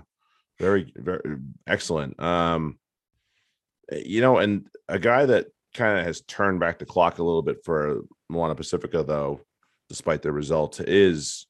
very 0.59 0.93
very 0.95 1.37
excellent 1.65 2.19
um 2.21 2.77
you 3.91 4.21
know 4.21 4.37
and 4.37 4.67
a 4.87 4.99
guy 4.99 5.25
that 5.25 5.47
kind 5.73 5.99
of 5.99 6.05
has 6.05 6.21
turned 6.21 6.59
back 6.59 6.79
the 6.79 6.85
clock 6.85 7.19
a 7.19 7.23
little 7.23 7.41
bit 7.41 7.63
for 7.63 8.01
Moana 8.29 8.55
Pacifica 8.55 9.03
though 9.03 9.41
despite 9.89 10.21
the 10.21 10.31
result 10.31 10.79
is 10.79 11.47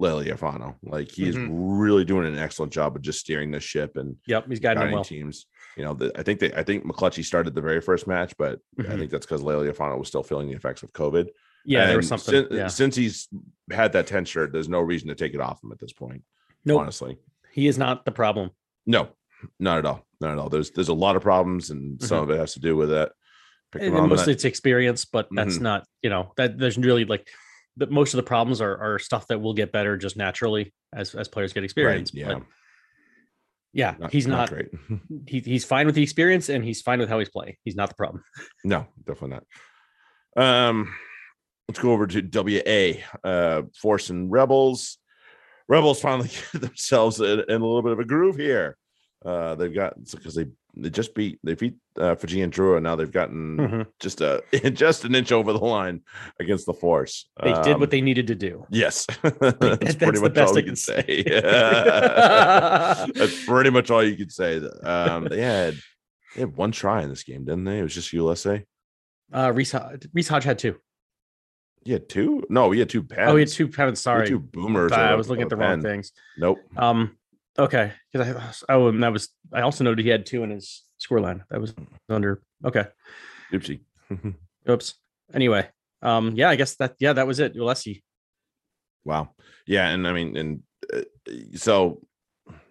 Lealiifano. 0.00 0.74
Like 0.82 1.10
he's 1.10 1.28
is 1.28 1.36
Mhm. 1.36 1.48
really 1.52 2.04
doing 2.04 2.26
an 2.26 2.38
excellent 2.38 2.72
job 2.72 2.96
of 2.96 3.02
just 3.02 3.20
steering 3.20 3.50
the 3.50 3.60
ship 3.60 3.96
and 3.96 4.16
Yep, 4.26 4.46
he's 4.48 4.60
guiding 4.60 4.90
well. 4.92 5.04
teams. 5.04 5.46
You 5.76 5.84
know, 5.84 5.94
the, 5.94 6.10
I 6.18 6.22
think 6.22 6.40
they 6.40 6.52
I 6.54 6.62
think 6.62 6.84
McClutchy 6.84 7.24
started 7.24 7.54
the 7.54 7.60
very 7.60 7.80
first 7.80 8.06
match, 8.06 8.34
but 8.38 8.60
I 8.78 8.82
Mhm. 8.82 8.98
think 8.98 9.10
that's 9.10 9.26
because 9.26 9.42
Lealiifano 9.42 9.98
was 9.98 10.08
still 10.08 10.22
feeling 10.22 10.48
the 10.48 10.56
effects 10.56 10.82
of 10.82 10.92
COVID. 10.92 11.28
Yeah, 11.64 11.86
there 11.86 11.96
was 11.98 12.10
And 12.10 12.20
something. 12.20 12.46
sin- 12.48 12.56
yeah, 12.58 12.66
Since 12.68 12.96
he's 12.96 13.28
had 13.70 13.92
that 13.92 14.06
10 14.06 14.24
shirt, 14.24 14.52
there's 14.52 14.68
no 14.68 14.80
reason 14.80 15.08
to 15.08 15.14
take 15.14 15.34
it 15.34 15.40
off 15.40 15.62
him 15.62 15.70
at 15.72 15.78
this 15.78 15.92
point. 15.92 16.22
no, 16.64 16.78
Honestly. 16.78 17.18
he 17.52 17.66
is 17.66 17.76
not 17.78 18.04
the 18.04 18.12
problem. 18.12 18.50
No, 18.86 19.10
not 19.60 19.78
at 19.78 19.84
all. 19.86 20.06
Not 20.20 20.32
at 20.32 20.38
all. 20.38 20.48
There's 20.48 20.70
there's 20.70 20.88
a 20.88 20.94
lot 20.94 21.16
of 21.16 21.22
problems, 21.22 21.70
and 21.70 22.00
some 22.02 22.22
of 22.22 22.30
it 22.30 22.38
has 22.38 22.54
to 22.54 22.60
do 22.60 22.76
with 22.76 22.88
that. 22.90 23.12
And 23.80 23.94
mostly 23.94 24.26
that- 24.26 24.30
it's 24.32 24.44
experience, 24.44 25.04
but 25.04 25.28
that's 25.30 25.58
Mhm. 25.58 25.62
not, 25.62 25.86
you 26.02 26.10
know, 26.10 26.32
that 26.36 26.58
there's 26.58 26.76
really 26.78 27.04
like 27.04 27.28
the 27.76 27.86
most 27.86 28.12
of 28.12 28.16
the 28.18 28.22
problems 28.22 28.60
are 28.60 28.76
are 28.76 28.98
stuff 28.98 29.26
that 29.28 29.40
will 29.40 29.54
get 29.54 29.72
better 29.72 29.96
just 29.96 30.16
naturally 30.16 30.72
as 30.92 31.14
as 31.14 31.28
players 31.28 31.52
get 31.52 31.64
experience. 31.64 32.12
yeah. 32.12 32.34
But 32.34 32.42
yeah, 33.72 33.94
he's 34.10 34.26
not, 34.26 34.50
great. 34.50 34.68
he, 35.26 35.40
he's 35.40 35.64
fine 35.64 35.86
with 35.86 35.94
the 35.94 36.02
experience 36.02 36.50
and 36.50 36.62
he's 36.62 36.82
fine 36.82 36.98
with 36.98 37.08
how 37.08 37.18
he's 37.18 37.30
playing. 37.30 37.56
He's 37.64 37.74
not 37.76 37.88
the 37.88 37.94
problem. 37.94 38.22
No, 38.64 38.86
definitely 39.06 39.38
not. 40.36 40.68
Um, 40.68 40.94
let's 41.68 41.78
go 41.80 41.92
over 41.92 42.06
to 42.06 42.20
WA. 42.20 43.02
Uh, 43.24 43.62
Force 43.80 44.10
and 44.10 44.30
Rebels. 44.30 44.98
Rebels 45.68 46.00
finally 46.02 46.28
get 46.52 46.60
themselves 46.60 47.18
in, 47.20 47.40
in 47.40 47.62
a 47.62 47.66
little 47.66 47.82
bit 47.82 47.92
of 47.92 47.98
a 47.98 48.04
groove 48.04 48.36
here. 48.36 48.76
Uh, 49.24 49.54
they've 49.54 49.74
got 49.74 49.94
because 50.10 50.34
they 50.34 50.46
they 50.74 50.90
just 50.90 51.14
beat 51.14 51.38
they 51.44 51.54
beat 51.54 51.76
uh, 51.98 52.14
Fijian 52.16 52.50
Drua. 52.50 52.76
And 52.78 52.84
now 52.84 52.96
they've 52.96 53.10
gotten 53.10 53.56
Mhm. 53.56 53.86
just 54.00 54.20
a 54.20 54.42
just 54.72 55.04
an 55.04 55.14
inch 55.14 55.30
over 55.32 55.52
the 55.52 55.58
line 55.58 56.00
against 56.40 56.66
the 56.66 56.72
Force. 56.74 57.28
They 57.42 57.52
did 57.52 57.74
Um, 57.74 57.80
what 57.80 57.90
they 57.90 58.00
needed 58.00 58.26
to 58.28 58.34
do. 58.34 58.66
Yes, 58.70 59.06
that's 59.22 59.38
that's 59.58 59.94
pretty 59.96 60.20
much 60.20 60.36
all 60.38 60.48
you 60.56 60.62
can 60.62 60.64
can 60.70 60.76
say. 60.76 61.04
say. 61.06 61.22
that's 63.14 63.44
pretty 63.44 63.70
much 63.70 63.90
all 63.90 64.02
you 64.02 64.16
could 64.16 64.32
say. 64.32 64.56
Um, 64.82 65.24
they 65.28 65.40
had 65.40 65.74
they 66.34 66.40
had 66.40 66.56
one 66.56 66.72
try 66.72 67.02
in 67.02 67.10
this 67.10 67.22
game, 67.24 67.44
didn't 67.44 67.64
they? 67.64 67.78
It 67.78 67.82
was 67.82 67.94
just 67.94 68.12
USA. 68.12 68.64
Uh, 69.32 69.52
Reece, 69.54 69.72
Hodge- 69.72 70.08
Reece 70.12 70.28
Hodge 70.28 70.44
had 70.44 70.58
two. 70.58 70.76
Had 71.86 72.08
two? 72.08 72.44
No, 72.48 72.68
we 72.68 72.78
had 72.78 72.88
two 72.88 73.02
pens. 73.02 73.30
Oh, 73.30 73.34
he 73.36 73.40
had 73.40 73.48
two 73.48 73.66
pens. 73.68 74.00
Sorry, 74.00 74.26
two 74.26 74.38
boomers. 74.38 74.92
I 74.92 75.14
was 75.14 75.28
looking 75.28 75.42
at 75.42 75.48
the 75.48 75.56
a 75.56 75.58
wrong 75.58 75.80
things. 75.82 76.12
Nope. 76.38 76.58
Um, 76.76 77.16
okay, 77.58 77.92
because 78.12 78.62
I 78.68 78.74
oh, 78.74 78.88
and 78.88 79.02
that 79.02 79.12
was 79.12 79.28
I 79.52 79.62
also 79.62 79.84
noted 79.84 80.04
he 80.04 80.10
had 80.10 80.26
two 80.26 80.42
in 80.42 80.50
his 80.50 80.82
score 80.98 81.20
line. 81.20 81.44
That 81.50 81.60
was 81.60 81.74
under. 82.08 82.42
Okay, 82.64 82.86
Oopsie. 83.52 83.80
oops. 84.68 84.94
Anyway, 85.34 85.68
um, 86.02 86.32
yeah, 86.34 86.50
I 86.50 86.56
guess 86.56 86.76
that 86.76 86.94
yeah, 86.98 87.12
that 87.14 87.26
was 87.26 87.40
it. 87.40 87.54
Ulessi. 87.56 88.02
wow. 89.04 89.30
Yeah, 89.66 89.88
and 89.88 90.06
I 90.06 90.12
mean, 90.12 90.36
and 90.36 90.62
uh, 90.92 91.02
so 91.54 92.00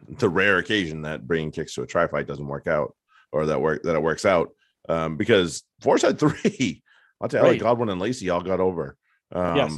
the 0.10 0.30
rare 0.30 0.58
occasion 0.58 1.04
that 1.04 1.26
bringing 1.26 1.52
kicks 1.52 1.74
to 1.76 1.84
a 1.84 1.88
try 1.88 2.08
fight 2.08 2.28
doesn't 2.28 2.48
work 2.48 2.68
out, 2.68 2.96
or 3.32 3.46
that 3.48 3.62
work 3.62 3.84
that 3.84 3.96
it 3.96 4.02
works 4.02 4.26
out, 4.26 4.50
um, 4.90 5.18
because 5.18 5.64
Force 5.82 6.02
had 6.02 6.20
three. 6.20 6.84
I'll 7.22 7.30
tell 7.30 7.46
you, 7.46 7.52
Right. 7.52 7.60
Godwin 7.60 7.90
and 7.90 8.02
Lacey 8.02 8.30
all 8.30 8.42
got 8.42 8.60
over. 8.60 8.98
Um, 9.32 9.56
Yes. 9.56 9.78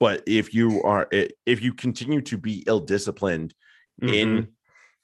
But 0.00 0.24
if 0.26 0.52
you 0.52 0.82
are, 0.82 1.08
if 1.10 1.62
you 1.62 1.72
continue 1.72 2.20
to 2.22 2.36
be 2.36 2.64
ill 2.66 2.80
disciplined 2.80 3.54
Mm-hmm. 4.02 4.12
in 4.14 4.48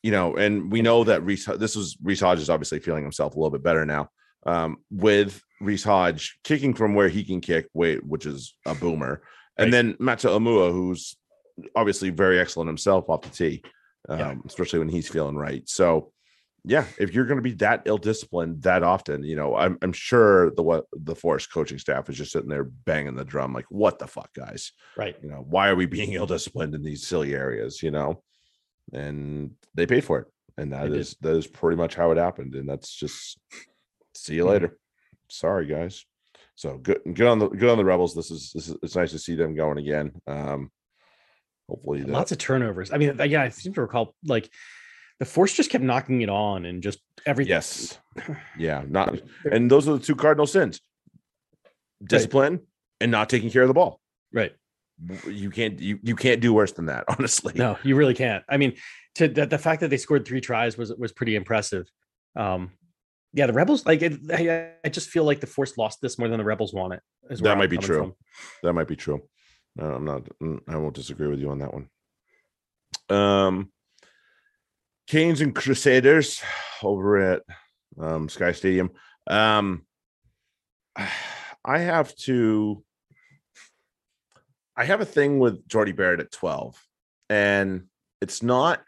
you 0.03 0.11
know 0.11 0.35
and 0.37 0.73
we 0.73 0.83
know 0.83 1.05
that 1.05 1.23
Reece 1.25 1.47
this 1.59 1.77
was 1.77 1.97
Reece 2.03 2.21
Hodge 2.21 2.41
is 2.41 2.51
obviously 2.51 2.81
feeling 2.81 3.03
himself 3.05 3.35
a 3.35 3.39
little 3.39 3.51
bit 3.51 3.63
better 3.63 3.87
now 3.87 4.09
um 4.47 4.79
with 4.91 5.41
Reece 5.61 5.85
Hodge 5.85 6.39
kicking 6.43 6.75
from 6.75 6.95
where 6.95 7.09
he 7.09 7.23
can 7.23 7.41
kick 7.41 7.69
wait 7.73 8.05
which 8.05 8.27
is 8.27 8.55
a 8.67 8.75
boomer 8.75 9.23
and 9.57 9.67
Right. 9.67 9.71
then 9.71 9.97
Matt 10.01 10.19
To'omua 10.21 10.73
who's 10.73 11.17
obviously 11.77 12.11
very 12.11 12.41
excellent 12.41 12.69
himself 12.69 13.09
off 13.09 13.23
the 13.23 13.29
tee 13.31 13.63
um 14.09 14.19
Yeah. 14.19 14.35
especially 14.47 14.81
when 14.81 14.89
he's 14.89 15.09
feeling 15.09 15.37
right 15.37 15.63
so 15.69 16.13
yeah, 16.67 16.85
if 16.99 17.15
you're 17.15 17.25
going 17.25 17.39
to 17.39 17.43
be 17.43 17.55
that 17.55 17.85
ill 17.87 17.97
disciplined 17.97 18.61
that 18.65 18.83
often, 18.83 19.23
you 19.25 19.35
know, 19.35 19.57
I'm 19.57 19.79
I'm 19.81 19.95
sure 19.95 20.51
the 20.51 20.63
what 20.63 20.85
the 20.93 21.15
Forest 21.15 21.51
coaching 21.51 21.79
staff 21.79 22.11
is 22.11 22.19
just 22.19 22.33
sitting 22.33 22.51
there 22.51 22.65
banging 22.65 23.17
the 23.17 23.25
drum, 23.25 23.55
like, 23.55 23.65
what 23.71 23.99
the 23.99 24.07
fuck, 24.07 24.29
guys? 24.35 24.73
Right. 24.95 25.17
You 25.23 25.31
know, 25.31 25.43
why 25.49 25.71
are 25.71 25.75
we 25.75 25.87
being 25.87 26.13
ill 26.19 26.27
disciplined 26.27 26.75
in 26.75 26.83
these 26.83 27.07
silly 27.07 27.35
areas? 27.35 27.83
You 27.83 27.93
know, 27.93 28.23
and 28.93 29.53
they 29.75 29.87
paid 29.87 30.05
for 30.05 30.19
it, 30.21 30.27
and 30.57 30.73
that 30.73 30.91
They 30.91 30.99
is 30.99 31.17
that 31.21 31.35
is 31.37 31.47
pretty 31.47 31.77
much 31.77 31.95
how 31.95 32.11
it 32.11 32.19
happened, 32.19 32.55
and 32.55 32.69
that's 32.69 32.93
just 32.95 33.39
see 34.15 34.35
you 34.37 34.45
Mhm. 34.45 34.49
later. 34.51 34.79
Sorry, 35.29 35.67
guys. 35.67 36.05
So 36.57 36.77
good, 36.79 37.01
good 37.05 37.27
on 37.27 37.39
the 37.39 37.49
good 37.49 37.71
on 37.71 37.79
the 37.79 37.85
rebels. 37.85 38.15
This 38.15 38.31
is 38.31 38.53
this 38.55 38.69
is 38.69 38.77
it's 38.83 38.97
nice 38.97 39.13
to 39.13 39.19
see 39.19 39.35
them 39.35 39.55
going 39.55 39.79
again. 39.79 40.13
Um, 40.27 40.71
hopefully, 41.69 42.01
that, 42.03 42.09
Lots 42.11 42.33
of 42.33 42.39
turnovers. 42.39 42.93
I 42.93 42.99
mean, 42.99 43.17
yeah, 43.27 43.43
I 43.43 43.49
seem 43.49 43.73
to 43.75 43.81
recall 43.81 44.15
like 44.25 44.51
the 45.19 45.25
force 45.25 45.53
just 45.55 45.71
kept 45.71 45.85
knocking 45.85 46.21
it 46.23 46.29
on 46.29 46.65
and 46.67 46.83
just 46.83 47.01
everything. 47.25 47.51
yes, 47.51 47.99
yeah, 48.59 48.85
not 48.89 49.21
and 49.51 49.71
those 49.71 49.89
are 49.89 49.95
the 49.99 50.05
two 50.05 50.17
cardinal 50.17 50.47
sins: 50.47 50.81
discipline 52.03 52.61
and 53.01 53.11
not 53.11 53.31
taking 53.31 53.51
care 53.51 53.63
of 53.63 53.69
the 53.69 53.75
ball. 53.75 54.01
Right. 54.33 54.53
You 55.27 55.51
can't 55.51 55.81
you 55.81 55.99
you 56.03 56.15
can't 56.15 56.41
do 56.41 56.53
worse 56.53 56.73
than 56.73 56.87
that, 56.87 57.05
honestly. 57.09 57.55
No, 57.57 57.79
you 57.83 57.97
really 57.97 58.15
can't. 58.15 58.45
I 58.49 58.57
mean, 58.59 58.75
to 59.17 59.29
the, 59.29 59.47
the 59.47 59.59
fact 59.59 59.81
that 59.81 59.89
they 59.89 59.97
scored 59.97 60.27
three 60.27 60.41
tries 60.41 60.77
was 60.77 60.93
was 60.95 61.13
pretty 61.13 61.37
impressive. 61.37 61.87
Um, 62.37 62.73
yeah, 63.33 63.47
the 63.47 63.53
rebels 63.53 63.87
like 63.87 64.03
it, 64.03 64.19
I, 64.33 64.73
I 64.85 64.89
just 64.89 65.09
feel 65.09 65.25
like 65.25 65.41
the 65.41 65.47
force 65.47 65.79
lost 65.79 66.01
this 66.03 66.19
more 66.19 66.29
than 66.29 66.39
the 66.39 66.45
rebels 66.45 66.75
won 66.75 66.93
it. 66.93 67.01
is 67.31 67.39
That 67.39 67.45
where 67.45 67.53
I'm 67.53 67.59
might 67.59 67.71
be 67.71 67.79
true. 67.79 67.99
from. 67.99 68.15
That 68.63 68.73
might 68.73 68.89
be 68.89 68.97
true. 68.97 69.23
No, 69.77 69.85
I'm 69.95 70.05
not. 70.05 70.25
mm, 70.43 70.59
I 70.69 70.77
won't 70.77 70.95
disagree 70.95 71.29
with 71.29 71.39
you 71.39 71.51
on 71.51 71.61
that 71.61 71.73
one. 71.73 71.89
Um, 73.09 73.73
Canes 75.07 75.41
and 75.41 75.55
Crusaders 75.55 76.43
over 76.83 77.19
at 77.19 77.43
um, 77.99 78.29
Sky 78.29 78.53
Stadium. 78.53 78.91
Um, 79.29 79.87
I 81.65 81.79
have 81.79 82.15
to. 82.17 82.83
I 84.81 84.85
have 84.87 85.03
a 85.03 85.05
thing 85.05 85.39
with 85.39 85.69
Jordie 85.69 85.93
Barrett 85.93 86.21
at 86.21 86.33
12, 86.33 86.83
and 87.29 87.83
it's 88.23 88.43
not. 88.43 88.83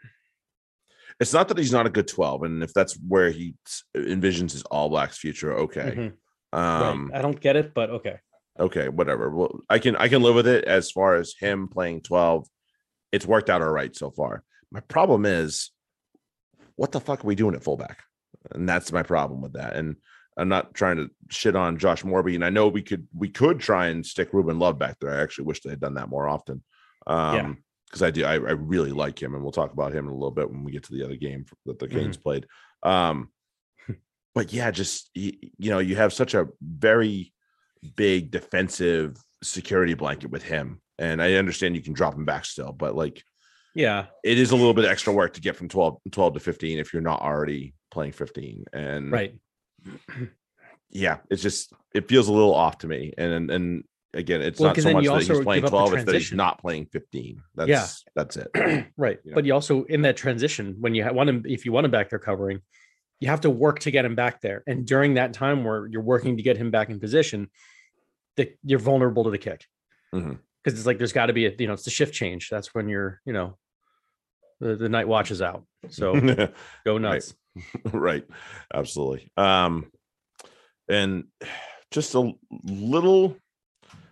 It's 1.19 1.33
not 1.33 1.49
that 1.49 1.57
he's 1.59 1.71
not 1.71 1.85
a 1.85 1.91
good 1.91 2.07
12, 2.07 2.41
and 2.41 2.63
if 2.63 2.73
that's 2.73 2.95
where 3.07 3.29
he 3.29 3.53
envisions 3.95 4.53
his 4.53 4.63
All 4.63 4.89
Blacks 4.89 5.19
future, 5.19 5.53
okay. 5.53 6.13
Mhm. 6.51 6.59
Um, 6.59 7.09
right. 7.11 7.19
I 7.19 7.21
don't 7.21 7.39
get 7.39 7.55
it, 7.55 7.75
but 7.75 7.91
okay. 7.91 8.17
okay 8.59 8.87
whatever 8.87 9.31
well 9.31 9.61
i 9.67 9.79
can 9.79 9.95
i 9.95 10.07
can 10.07 10.21
live 10.21 10.35
with 10.35 10.45
it 10.45 10.63
as 10.65 10.91
far 10.91 11.15
as 11.15 11.33
him 11.39 11.67
playing 11.67 12.01
12 12.01 12.47
it's 13.11 13.25
worked 13.25 13.49
out 13.49 13.63
all 13.63 13.71
right 13.71 13.95
so 13.95 14.11
far 14.11 14.43
my 14.69 14.79
problem 14.81 15.25
is 15.25 15.71
what 16.75 16.91
the 16.91 16.99
fuck 16.99 17.23
are 17.23 17.27
we 17.27 17.33
doing 17.33 17.55
at 17.55 17.63
fullback 17.63 18.03
and 18.51 18.69
that's 18.69 18.91
my 18.91 19.01
problem 19.01 19.41
with 19.41 19.53
that 19.53 19.75
and 19.75 19.95
i'm 20.37 20.49
not 20.49 20.73
trying 20.73 20.97
to 20.97 21.09
shit 21.29 21.55
on 21.55 21.77
josh 21.77 22.03
moorby 22.03 22.35
and 22.35 22.45
i 22.45 22.49
know 22.49 22.67
we 22.67 22.81
could 22.81 23.07
we 23.15 23.29
could 23.29 23.59
try 23.59 23.87
and 23.87 24.05
stick 24.05 24.29
ruben 24.33 24.59
love 24.59 24.77
back 24.77 24.97
there 24.99 25.11
i 25.11 25.21
actually 25.21 25.45
wish 25.45 25.61
they 25.61 25.69
had 25.69 25.79
done 25.79 25.95
that 25.95 26.09
more 26.09 26.27
often 26.27 26.63
um 27.07 27.57
because 27.85 28.01
i 28.01 28.09
do 28.11 28.25
I, 28.25 28.33
I 28.33 28.53
really 28.53 28.91
like 28.91 29.21
him 29.21 29.35
and 29.35 29.43
we'll 29.43 29.51
talk 29.51 29.73
about 29.73 29.93
him 29.93 30.05
in 30.05 30.11
a 30.11 30.15
little 30.15 30.31
bit 30.31 30.49
when 30.49 30.63
we 30.63 30.71
get 30.71 30.83
to 30.83 30.93
the 30.93 31.03
other 31.03 31.15
game 31.15 31.45
that 31.65 31.79
the 31.79 31.87
canes 31.87 32.17
played 32.17 32.47
um 32.83 33.29
but 34.35 34.51
yeah 34.51 34.71
just 34.71 35.09
you, 35.13 35.33
you 35.57 35.69
know 35.69 35.79
you 35.79 35.95
have 35.95 36.13
such 36.13 36.33
a 36.33 36.47
very 36.61 37.33
big 37.95 38.31
defensive 38.31 39.17
security 39.43 39.93
blanket 39.93 40.31
with 40.31 40.43
him. 40.43 40.81
And 40.99 41.21
I 41.21 41.33
understand 41.33 41.75
you 41.75 41.81
can 41.81 41.93
drop 41.93 42.15
him 42.15 42.25
back 42.25 42.45
still, 42.45 42.71
but 42.71 42.95
like 42.95 43.23
Yeah. 43.75 44.07
it 44.23 44.37
is 44.37 44.51
a 44.51 44.55
little 44.55 44.73
bit 44.73 44.85
extra 44.85 45.13
work 45.13 45.33
to 45.33 45.41
get 45.41 45.55
from 45.55 45.69
12, 45.69 45.97
12 46.11 46.33
to 46.35 46.39
15 46.39 46.79
if 46.79 46.93
you're 46.93 47.01
not 47.01 47.21
already 47.21 47.73
playing 47.91 48.13
15. 48.13 48.65
And 48.73 49.11
Right. 49.11 49.37
Yeah, 50.89 51.17
it's 51.29 51.41
just 51.41 51.73
it 51.93 52.07
feels 52.07 52.27
a 52.27 52.33
little 52.33 52.53
off 52.53 52.79
to 52.79 52.87
me. 52.87 53.13
And 53.17 53.31
and, 53.33 53.51
and 53.51 53.83
again, 54.13 54.41
it's 54.41 54.59
Well, 54.59 54.69
not 54.69 54.77
so 54.81 54.93
much 54.93 55.05
that 55.05 55.23
he's 55.35 55.39
playing 55.43 55.63
12, 55.65 55.93
it's 55.93 56.03
that 56.05 56.13
he's 56.15 56.31
not 56.33 56.59
playing 56.61 56.85
15. 56.87 57.41
That's 57.55 58.03
that's 58.15 58.37
it. 58.37 58.47
right. 58.97 59.19
Yeah. 59.23 59.33
But 59.35 59.45
you 59.45 59.53
also 59.53 59.83
in 59.85 60.03
that 60.03 60.17
transition 60.17 60.77
when 60.79 60.93
you 60.95 61.05
want 61.11 61.29
him, 61.29 61.43
if 61.45 61.65
you 61.65 61.71
want 61.71 61.85
him 61.85 61.91
back 61.91 62.09
there 62.09 62.19
covering, 62.19 62.61
you 63.19 63.27
have 63.29 63.41
to 63.41 63.49
work 63.49 63.79
to 63.79 63.91
get 63.91 64.05
him 64.05 64.15
back 64.15 64.41
there. 64.41 64.63
And 64.67 64.85
during 64.85 65.15
that 65.15 65.33
time 65.33 65.63
where 65.63 65.87
you're 65.87 66.01
working 66.01 66.37
to 66.37 66.43
get 66.43 66.57
him 66.57 66.71
back 66.71 66.89
in 66.89 66.99
position, 66.99 67.49
that 68.37 68.57
you're 68.63 68.79
vulnerable 68.79 69.23
to 69.23 69.29
the 69.31 69.37
kick. 69.37 69.65
Because 70.11 70.27
Mhm. 70.33 70.37
it's 70.65 70.85
like 70.85 70.97
there's 70.97 71.13
got 71.13 71.27
to 71.27 71.33
be 71.33 71.45
a 71.45 71.51
you 71.57 71.67
know 71.67 71.73
it's 71.73 71.83
the 71.85 71.89
shift 71.91 72.13
change. 72.13 72.49
That's 72.49 72.73
when 72.75 72.89
you're 72.89 73.19
you 73.25 73.33
know 73.33 73.57
the, 74.59 74.75
the 74.75 74.89
night 74.89 75.07
watch 75.07 75.31
is 75.31 75.41
out. 75.41 75.65
So 75.89 76.13
go 76.85 76.97
nuts. 76.97 77.29
right 77.31 77.33
absolutely 78.73 79.31
um 79.37 79.85
and 80.89 81.25
just 81.91 82.13
a 82.15 82.31
little 82.63 83.35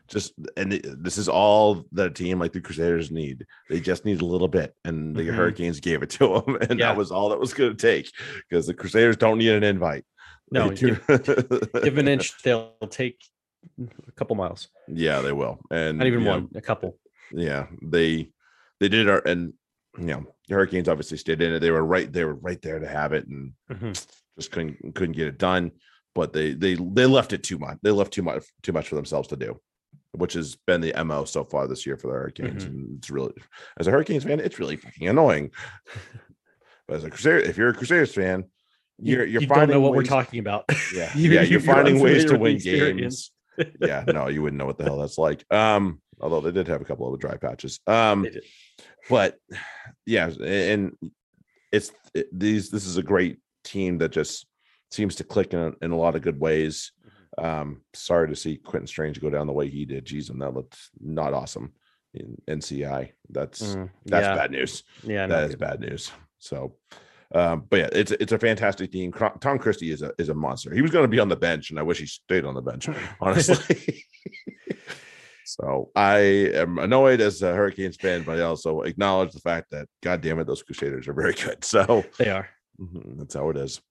just 0.08 0.34
and 0.58 0.74
this 1.00 1.18
is 1.18 1.30
all 1.30 1.84
that 1.94 2.08
a 2.08 2.14
team 2.14 2.38
like 2.38 2.52
the 2.52 2.60
crusaders 2.62 3.12
need 3.12 3.46
they 3.70 3.80
just 3.80 4.04
need 4.06 4.22
a 4.22 4.26
little 4.26 4.48
bit 4.50 4.76
and 4.84 5.16
the 5.16 5.22
Mhm. 5.24 5.34
hurricanes 5.34 5.80
gave 5.80 6.04
it 6.04 6.10
to 6.12 6.42
them 6.46 6.56
and 6.70 6.80
Yeah. 6.80 6.88
that 6.88 6.98
was 6.98 7.12
all 7.12 7.30
that 7.30 7.40
was 7.40 7.54
going 7.54 7.76
to 7.76 7.78
take 7.78 8.12
because 8.50 8.68
the 8.68 8.74
crusaders 8.74 9.18
don't 9.18 9.38
need 9.38 9.50
an 9.52 9.64
invite 9.64 10.04
No, 10.52 10.70
do- 10.70 10.98
Give 11.84 11.98
an 11.98 12.08
inch, 12.10 12.34
they'll 12.44 12.74
take 12.90 13.18
a 14.08 14.12
couple 14.12 14.36
miles. 14.36 14.68
yeah 14.88 15.22
they 15.22 15.32
will 15.32 15.60
and 15.72 15.98
Not 16.00 16.08
even 16.08 16.20
you 16.20 16.26
know, 16.26 16.32
one, 16.32 16.50
a 16.56 16.62
couple. 16.62 16.98
yeah 17.32 17.68
they 17.82 18.30
they 18.80 18.90
did 18.90 19.10
our 19.10 19.22
and 19.26 19.54
you 19.98 20.06
know 20.06 20.26
the 20.52 20.56
hurricanes 20.58 20.90
obviously 20.90 21.18
stayed 21.18 21.42
in 21.42 21.54
it 21.54 21.60
they 21.60 21.72
were 21.72 21.84
right 21.86 22.12
they 22.12 22.26
were 22.26 22.36
right 22.36 22.62
there 22.62 22.78
to 22.80 22.88
have 22.88 23.14
it 23.14 23.26
and 23.28 23.54
Mhm. 23.72 24.06
just 24.38 24.52
couldn't 24.52 24.94
couldn't 24.96 25.16
get 25.16 25.28
it 25.28 25.38
done 25.38 25.72
but 26.14 26.34
they 26.34 26.54
they 26.54 26.76
they 26.76 27.06
left 27.06 27.32
it 27.32 27.42
too 27.44 27.58
much 27.58 27.78
they 27.84 27.92
left 27.92 28.12
too 28.12 28.22
much 28.22 28.44
too 28.62 28.74
much 28.74 28.90
for 28.90 28.96
themselves 28.96 29.30
to 29.30 29.38
do 29.38 29.60
which 30.12 30.34
has 30.34 30.58
been 30.68 30.82
the 30.82 30.94
mo 31.06 31.24
so 31.24 31.46
far 31.46 31.68
this 31.68 31.86
year 31.86 31.96
for 31.96 32.08
the 32.08 32.14
hurricanes 32.14 32.66
Mhm. 32.66 32.68
and 32.68 32.98
it's 32.98 33.10
really 33.10 33.34
as 33.80 33.88
a 33.88 33.92
hurricanes 33.92 34.26
fan 34.26 34.42
it's 34.42 34.60
really 34.60 34.76
fucking 34.76 35.08
annoying 35.08 35.52
but 36.88 36.98
as 36.98 37.04
a 37.06 37.10
crusader 37.10 37.38
if 37.40 37.58
you're 37.58 37.70
a 37.70 37.74
crusaders 37.74 38.14
fan 38.14 38.44
You- 39.00 39.16
you're 39.18 39.26
you're 39.26 39.42
you 39.44 39.48
finding 39.48 39.70
don't 39.70 39.78
know 39.78 39.82
what 39.88 39.96
we're 39.96 40.04
talking 40.04 40.40
about. 40.40 40.66
yeah 40.94 41.10
yeah 41.16 41.32
you're 41.32 41.44
you're 41.44 41.60
finding 41.62 42.00
ways 42.02 42.26
to 42.26 42.38
win 42.38 42.58
games 42.58 43.32
yeah 43.80 44.04
no 44.08 44.28
you 44.28 44.42
wouldn't 44.42 44.58
know 44.60 44.66
what 44.66 44.78
the 44.78 44.84
hell 44.84 44.98
that's 44.98 45.18
like 45.18 45.46
um 45.52 46.02
although 46.22 46.42
they 46.42 46.52
did 46.52 46.68
have 46.68 46.82
a 46.82 46.86
couple 46.86 47.12
of 47.12 47.20
dry 47.20 47.36
patches. 47.36 47.80
Um 47.88 48.28
but 49.10 49.38
yeah 50.06 50.28
and 50.28 50.96
it's 51.72 51.92
it, 52.14 52.28
these 52.32 52.70
this 52.70 52.86
is 52.86 52.98
a 52.98 53.04
great 53.04 53.40
team 53.64 53.98
that 54.00 54.12
just 54.12 54.46
seems 54.92 55.16
to 55.16 55.24
click 55.24 55.54
in, 55.54 55.76
in 55.82 55.92
a 55.92 55.98
lot 55.98 56.16
of 56.16 56.22
good 56.22 56.40
ways. 56.40 56.92
Mm-hmm. 57.38 57.46
um 57.46 57.82
sorry 57.94 58.28
to 58.28 58.36
see 58.36 58.58
quinten 58.58 58.88
strange 58.88 59.20
go 59.22 59.30
down 59.30 59.48
the 59.48 59.54
way 59.54 59.68
he 59.70 59.86
did. 59.86 60.06
Jeez 60.06 60.30
and 60.30 60.42
that 60.42 60.54
looked 60.54 60.78
not 61.00 61.34
awesome 61.34 61.74
in 62.14 62.38
nci 62.48 63.12
that's 63.30 63.76
Mm, 63.76 63.90
that's 64.06 64.26
yeah, 64.26 64.36
bad 64.36 64.52
news. 64.52 64.84
Yeah, 65.04 65.28
that 65.28 65.50
is 65.50 65.56
bad 65.56 65.80
news. 65.80 66.12
So 66.40 66.76
um 67.34 67.66
but 67.70 67.80
yeah 67.80 67.90
it's 67.94 68.12
it's 68.12 68.34
a 68.34 68.40
fantastic 68.40 68.92
team. 68.92 69.14
Tom 69.14 69.58
christie 69.58 69.92
is 69.92 70.02
a 70.02 70.12
is 70.18 70.30
a 70.30 70.34
monster. 70.34 70.74
He 70.74 70.82
was 70.82 70.92
going 70.92 71.04
to 71.06 71.16
be 71.16 71.20
on 71.20 71.30
the 71.30 71.36
bench 71.38 71.70
and 71.70 71.80
i 71.80 71.84
wish 71.84 72.00
he 72.00 72.06
stayed 72.06 72.46
on 72.46 72.54
the 72.54 72.62
bench 72.62 72.90
honestly. 73.22 74.04
so 75.60 75.92
I 75.96 76.18
am 76.54 76.78
annoyed 76.80 77.22
as 77.22 77.42
a 77.42 77.54
Hurricanes 77.54 77.98
fan, 77.98 78.24
but 78.24 78.38
I 78.40 78.42
also 78.42 78.82
acknowledge 78.82 79.32
the 79.34 79.40
fact 79.40 79.72
that, 79.72 79.88
God 80.02 80.22
damn 80.22 80.40
it, 80.40 80.48
those 80.48 80.64
Crusaders 80.64 81.08
are 81.08 81.14
very 81.14 81.34
good. 81.34 81.64
So 81.64 82.04
They 82.18 82.30
are. 82.30 82.50
mhm, 82.80 83.18
that's 83.18 83.34
how 83.36 83.50
it 83.50 83.58
is. 83.58 83.82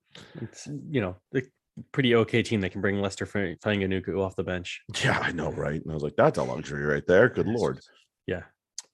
It's 0.40 0.66
you 0.66 1.00
know 1.00 1.16
the 1.32 1.46
pretty 1.92 2.14
okay 2.16 2.42
team 2.42 2.61
that 2.62 2.72
can 2.72 2.80
bring 2.80 3.00
Leicester 3.00 3.26
Fainga'anuku 3.26 4.18
off 4.20 4.36
the 4.36 4.42
bench. 4.44 4.80
Yeah, 5.04 5.18
I 5.18 5.32
know, 5.32 5.52
right? 5.52 5.80
And 5.80 5.90
I 5.90 5.94
was 5.94 6.02
like, 6.02 6.16
that's 6.16 6.38
a 6.38 6.42
luxury 6.42 6.84
right 6.84 7.06
there. 7.06 7.28
Good 7.28 7.46
lord. 7.46 7.78
Yeah. 8.26 8.42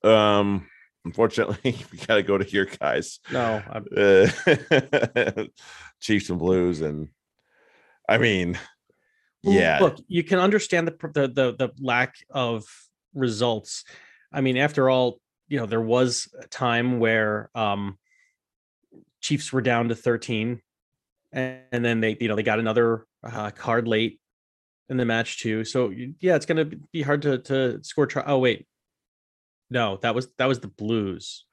Um, 0.04 0.68
unfortunately, 1.04 1.76
we 1.92 1.98
got 1.98 2.16
to 2.16 2.22
go 2.22 2.36
to 2.38 2.44
here, 2.44 2.66
guys. 2.66 3.18
No, 3.32 3.62
I'm, 3.70 3.86
Uh, 3.96 5.44
Chiefs 6.00 6.28
and 6.30 6.38
Blues, 6.38 6.80
and 6.82 7.08
I 8.08 8.18
mean, 8.18 8.58
yeah, 9.46 9.78
Look, 9.80 9.98
you 10.08 10.22
can 10.22 10.38
understand 10.38 10.88
the, 10.88 11.10
the 11.12 11.28
the 11.28 11.56
the 11.56 11.72
lack 11.80 12.14
of 12.30 12.64
results. 13.14 13.84
I 14.32 14.40
mean, 14.40 14.56
after 14.56 14.90
all, 14.90 15.20
you 15.48 15.58
know, 15.58 15.66
there 15.66 15.80
was 15.80 16.28
a 16.40 16.46
time 16.48 16.98
where 16.98 17.50
um 17.54 17.98
Chiefs 19.20 19.52
were 19.52 19.62
down 19.62 19.88
to 19.88 19.94
13 19.94 20.60
and, 21.32 21.60
and 21.72 21.84
then 21.84 22.00
they 22.00 22.16
you 22.20 22.28
know, 22.28 22.36
they 22.36 22.42
got 22.42 22.58
another 22.58 23.06
uh, 23.24 23.50
card 23.50 23.88
late 23.88 24.20
in 24.88 24.96
the 24.96 25.04
match 25.04 25.40
too. 25.40 25.64
So 25.64 25.90
yeah, 26.20 26.36
it's 26.36 26.46
going 26.46 26.70
to 26.70 26.76
be 26.92 27.02
hard 27.02 27.22
to 27.22 27.38
to 27.38 27.82
score 27.82 28.06
try- 28.06 28.24
Oh 28.26 28.38
wait. 28.38 28.66
No, 29.70 29.98
that 30.02 30.14
was 30.14 30.28
that 30.38 30.46
was 30.46 30.60
the 30.60 30.68
Blues. 30.68 31.44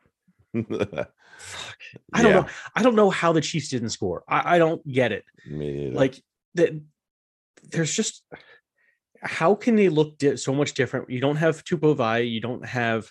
Fuck. 0.53 1.79
I 2.13 2.21
don't 2.21 2.31
know. 2.31 2.45
I 2.75 2.83
don't 2.83 2.95
know 2.95 3.09
how 3.09 3.33
the 3.33 3.41
Chiefs 3.41 3.69
didn't 3.69 3.89
score. 3.89 4.23
I, 4.27 4.55
I 4.55 4.57
don't 4.59 4.85
get 4.87 5.11
it 5.11 5.25
like 5.95 6.21
that 6.55 6.79
there's 7.71 7.93
just 7.93 8.23
how 9.21 9.55
can 9.55 9.75
they 9.75 9.89
look 9.89 10.17
di- 10.17 10.35
so 10.35 10.53
much 10.53 10.73
different 10.73 11.09
you 11.09 11.21
don't 11.21 11.37
have 11.37 11.63
tupou 11.63 11.95
vaa'i 11.95 12.29
you 12.29 12.41
don't 12.41 12.65
have 12.65 13.09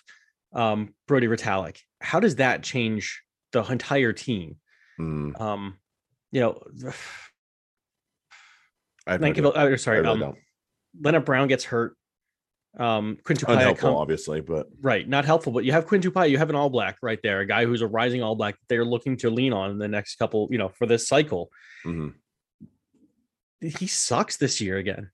um 0.53 0.93
Brodie 1.07 1.27
Retallick. 1.27 1.77
how 2.01 2.19
does 2.19 2.35
that 2.35 2.63
change 2.63 3.23
the 3.51 3.63
entire 3.63 4.13
team 4.13 4.57
Mm, 4.99 5.39
um 5.41 5.77
you 6.31 6.39
know, 6.41 6.61
I 9.05 9.11
have 9.13 9.21
no 9.21 9.27
you. 9.27 9.51
Uh, 9.51 9.51
I 9.71 9.75
sorry, 9.75 10.01
really 10.01 10.23
um. 10.23 10.35
Leonard 11.01 11.25
Brown 11.25 11.47
gets 11.47 11.63
hurt. 11.63 11.95
Um, 12.79 13.17
Quinn 13.23 13.37
Tupaea 13.37 13.77
come- 13.77 13.93
obviously, 13.93 14.41
but 14.41 14.67
right, 14.81 15.07
not 15.07 15.25
helpful, 15.25 15.51
but 15.51 15.63
you 15.63 15.71
have 15.71 15.85
Quinn 15.85 16.01
Tupaea, 16.01 16.29
you 16.29 16.39
have 16.39 16.49
an 16.49 16.55
all 16.55 16.69
black 16.69 16.97
right 17.03 17.19
there, 17.21 17.39
a 17.41 17.45
guy 17.45 17.65
who's 17.65 17.81
a 17.81 17.87
rising 17.87 18.23
all 18.23 18.35
black 18.35 18.55
they're 18.67 18.85
looking 18.85 19.15
to 19.17 19.29
lean 19.29 19.53
on 19.53 19.69
in 19.71 19.77
the 19.77 19.87
next 19.87 20.15
couple, 20.15 20.47
you 20.51 20.57
know, 20.57 20.69
for 20.69 20.85
this 20.87 21.07
cycle. 21.07 21.51
mhm. 21.85 22.13
He 23.63 23.87
sucks 23.87 24.37
this 24.37 24.59
year 24.61 24.77
again. 24.77 25.09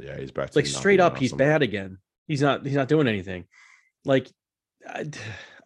yeah, 0.00 0.16
he's 0.18 0.30
back. 0.30 0.50
to 0.50 0.58
like 0.58 0.66
straight 0.66 1.00
up 1.00 1.18
he's 1.18 1.32
bad 1.32 1.60
again 1.62 1.98
he's 2.28 2.40
not 2.40 2.64
he's 2.64 2.76
not 2.76 2.88
doing 2.88 3.08
anything 3.08 3.44
like 4.04 4.28
I, 4.88 5.04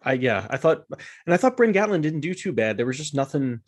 I 0.03 0.13
yeah 0.13 0.45
i 0.49 0.57
thought 0.57 0.83
and 1.25 1.33
i 1.33 1.37
thought 1.37 1.55
bryn 1.55 1.71
gatland 1.73 2.01
didn't 2.01 2.19
do 2.21 2.33
too 2.33 2.51
bad 2.51 2.75
there 2.77 2.85
was 2.85 2.97
just 2.97 3.13
nothing 3.15 3.61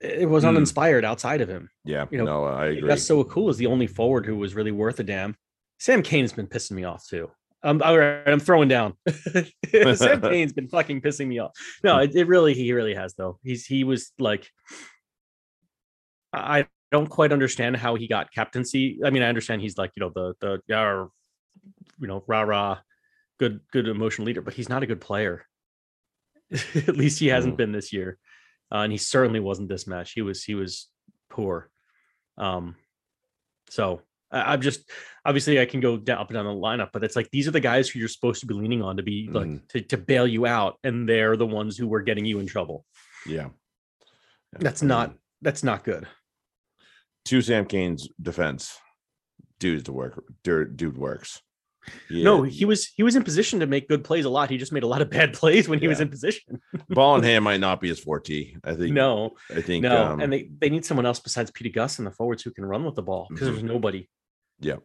it 0.00 0.28
was 0.28 0.44
Hmm. 0.44 0.50
uninspired 0.50 1.04
outside 1.04 1.40
of 1.40 1.48
him 1.48 1.68
Yeah, 1.84 2.06
you 2.10 2.18
know, 2.18 2.24
no, 2.24 2.44
I 2.44 2.66
agree. 2.66 2.88
that's 2.88 3.02
so 3.04 3.24
cool 3.24 3.48
is 3.50 3.56
the 3.56 3.66
only 3.66 3.86
forward 3.86 4.24
who 4.26 4.36
was 4.36 4.54
really 4.54 4.70
worth 4.72 5.00
a 5.00 5.04
damn 5.04 5.36
sam 5.78 6.02
cane's 6.02 6.32
been 6.32 6.46
pissing 6.46 6.72
me 6.72 6.84
off 6.84 7.04
too 7.06 7.30
I'm, 7.62 7.82
all 7.82 7.98
right, 7.98 8.26
I'm 8.26 8.40
throwing 8.40 8.68
down. 8.68 8.94
Sam 9.94 10.20
Cane's 10.22 10.54
been 10.54 10.68
fucking 10.68 11.02
pissing 11.02 11.26
me 11.26 11.40
off. 11.40 11.50
No, 11.84 11.98
it, 11.98 12.14
it 12.16 12.26
really, 12.26 12.54
he 12.54 12.72
really 12.72 12.94
has 12.94 13.12
though. 13.12 13.38
He's 13.42 13.66
he 13.66 13.84
was 13.84 14.12
like, 14.18 14.48
I 16.32 16.66
don't 16.90 17.08
quite 17.08 17.32
understand 17.32 17.76
how 17.76 17.94
he 17.94 18.08
got 18.08 18.32
captaincy. 18.32 18.98
I 19.04 19.10
mean, 19.10 19.22
I 19.22 19.28
understand 19.28 19.62
he's 19.62 19.78
like, 19.78 19.92
you 19.96 20.00
know, 20.00 20.10
the 20.14 20.34
the 20.40 21.10
you 22.00 22.06
know, 22.06 22.24
rah 22.26 22.42
rah, 22.42 22.78
good 23.38 23.60
good 23.72 23.88
emotional 23.88 24.26
leader, 24.26 24.40
but 24.42 24.54
he's 24.54 24.68
not 24.68 24.82
a 24.82 24.86
good 24.86 25.00
player. 25.00 25.44
At 26.74 26.96
least 26.96 27.18
he 27.20 27.28
hasn't 27.28 27.54
Mm. 27.54 27.58
been 27.58 27.72
this 27.72 27.92
year, 27.92 28.18
uh, 28.72 28.78
and 28.78 28.92
he 28.92 28.98
certainly 28.98 29.40
wasn't 29.40 29.68
this 29.68 29.86
match. 29.86 30.12
He 30.12 30.22
was 30.22 30.42
he 30.42 30.54
was 30.54 30.88
poor. 31.28 31.70
Um, 32.38 32.74
so 33.68 34.02
I, 34.32 34.52
I'm 34.54 34.60
just 34.60 34.90
obviously 35.24 35.60
I 35.60 35.66
can 35.66 35.80
go 35.80 35.96
down 35.96 36.18
up 36.18 36.28
and 36.30 36.34
down 36.34 36.46
the 36.46 36.52
lineup, 36.52 36.90
but 36.92 37.04
it's 37.04 37.14
like 37.16 37.30
these 37.30 37.46
are 37.46 37.52
the 37.52 37.60
guys 37.60 37.88
who 37.88 37.98
you're 38.00 38.08
supposed 38.08 38.40
to 38.40 38.46
be 38.46 38.54
leaning 38.54 38.82
on 38.82 38.96
to 38.96 39.02
be 39.02 39.28
like 39.30 39.46
Mhm. 39.46 39.68
to, 39.68 39.80
to 39.82 39.96
bail 39.96 40.26
you 40.26 40.46
out, 40.46 40.78
and 40.82 41.08
they're 41.08 41.36
the 41.36 41.46
ones 41.46 41.76
who 41.76 41.86
were 41.86 42.02
getting 42.02 42.24
you 42.24 42.40
in 42.40 42.46
trouble. 42.46 42.84
yeah. 43.26 43.50
Yeah, 44.54 44.58
That's 44.58 44.82
I 44.82 44.86
not 44.86 45.14
that's 45.42 45.62
not 45.62 45.84
good. 45.84 46.08
To 47.26 47.40
Sam 47.42 47.66
Cane's 47.66 48.08
defense. 48.20 48.76
Dude's 49.58 49.84
the 49.84 49.92
work. 49.92 50.24
Dude, 50.42 50.76
dude 50.76 50.96
works. 50.98 51.42
No, 52.10 52.42
he 52.42 52.64
was 52.64 52.86
he 52.94 53.02
was 53.02 53.16
in 53.16 53.24
position 53.24 53.60
to 53.60 53.66
make 53.66 53.88
good 53.88 54.04
plays 54.04 54.24
a 54.24 54.30
lot. 54.30 54.50
He 54.50 54.58
just 54.58 54.72
made 54.72 54.82
a 54.82 54.86
lot 54.86 55.00
of 55.02 55.10
bad 55.10 55.32
plays 55.32 55.68
when 55.68 55.78
he 55.80 55.88
was 55.88 56.00
in 56.00 56.08
position. 56.08 56.60
ball 56.90 57.16
in 57.16 57.22
hand 57.22 57.42
might 57.44 57.60
not 57.60 57.80
be 57.80 57.88
his 57.88 57.98
forte. 58.00 58.54
I 58.64 58.74
think. 58.74 58.92
No, 58.94 59.30
I 59.54 59.60
think. 59.62 59.82
no, 59.84 60.06
um, 60.12 60.20
and 60.20 60.32
they 60.32 60.50
they 60.58 60.68
need 60.70 60.84
someone 60.84 61.06
else 61.06 61.20
besides 61.20 61.50
Pita 61.50 61.70
Gus 61.70 61.98
in 61.98 62.04
the 62.04 62.10
forwards 62.10 62.42
who 62.42 62.50
can 62.52 62.64
run 62.66 62.84
with 62.84 62.96
the 62.96 63.02
ball 63.02 63.26
because 63.30 63.48
Mhm. 63.48 63.52
there's 63.52 63.62
nobody. 63.64 64.08
Yeah, 64.60 64.76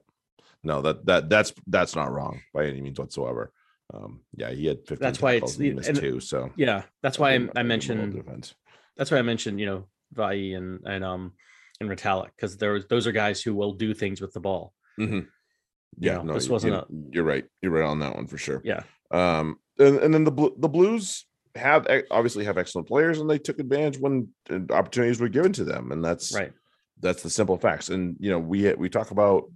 no 0.63 0.81
that 0.81 1.05
that 1.05 1.29
that's 1.29 1.53
that's 1.67 1.95
not 1.95 2.11
wrong 2.11 2.41
by 2.53 2.65
any 2.65 2.81
means 2.81 2.97
whatsoever. 2.97 3.51
Um, 3.93 4.21
yeah, 4.35 4.49
he 4.51 4.65
had 4.65 4.79
15 4.87 4.97
That's 4.99 5.21
why 5.21 5.33
it's 5.33 5.55
and 5.57 5.63
he 5.63 5.69
the- 5.71 5.75
missed 5.75 5.89
and- 5.89 5.97
two. 5.99 6.19
So 6.21 6.51
Yeah, 6.55 6.83
that's 7.03 7.19
why 7.19 7.31
I, 7.31 7.33
I 7.33 7.37
give 7.37 7.41
him 7.41 7.49
a 7.49 7.59
little 7.59 7.67
mentioned 7.67 8.53
that's 8.97 9.11
why 9.11 9.17
I 9.17 9.21
mentioned 9.21 9.59
you 9.59 9.65
know 9.67 9.87
Vaa'i 10.15 10.55
and 10.57 10.79
and 10.85 11.03
um 11.03 11.33
and 11.79 11.89
Retallick 11.89 12.29
because 12.35 12.57
there's 12.57 12.85
those 12.87 13.07
are 13.07 13.11
guys 13.11 13.41
who 13.41 13.53
will 13.55 13.73
do 13.73 13.93
things 13.93 14.21
with 14.21 14.33
the 14.33 14.39
ball. 14.39 14.73
Mhm. 14.99 15.27
Yeah, 15.97 16.17
know, 16.17 16.23
no, 16.23 16.33
this 16.33 16.47
you- 16.47 16.51
wasn't 16.51 16.73
you- 16.89 17.09
You're 17.13 17.23
right. 17.23 17.45
You're 17.61 17.71
right 17.71 17.83
on 17.85 17.99
that 17.99 18.15
one 18.15 18.27
for 18.27 18.37
sure. 18.37 18.61
Yeah, 18.63 18.83
Um, 19.11 19.59
and, 19.79 19.97
and 19.99 20.13
then 20.13 20.23
the 20.23 20.51
the 20.57 20.69
Blues 20.69 21.25
have 21.55 21.87
obviously 22.11 22.43
have 22.45 22.57
excellent 22.57 22.87
players, 22.87 23.19
and 23.19 23.29
they 23.29 23.37
took 23.39 23.59
advantage 23.59 23.97
when 23.97 24.29
opportunities 24.71 25.19
were 25.21 25.29
given 25.29 25.53
to 25.53 25.63
them, 25.63 25.91
and 25.91 26.03
that's 26.03 26.33
right. 26.35 26.51
that's 26.99 27.23
the 27.23 27.29
simple 27.29 27.57
facts. 27.57 27.89
And 27.89 28.15
you 28.19 28.29
know, 28.29 28.39
we 28.39 28.73
we 28.75 28.89
talk 28.89 29.11
about 29.11 29.49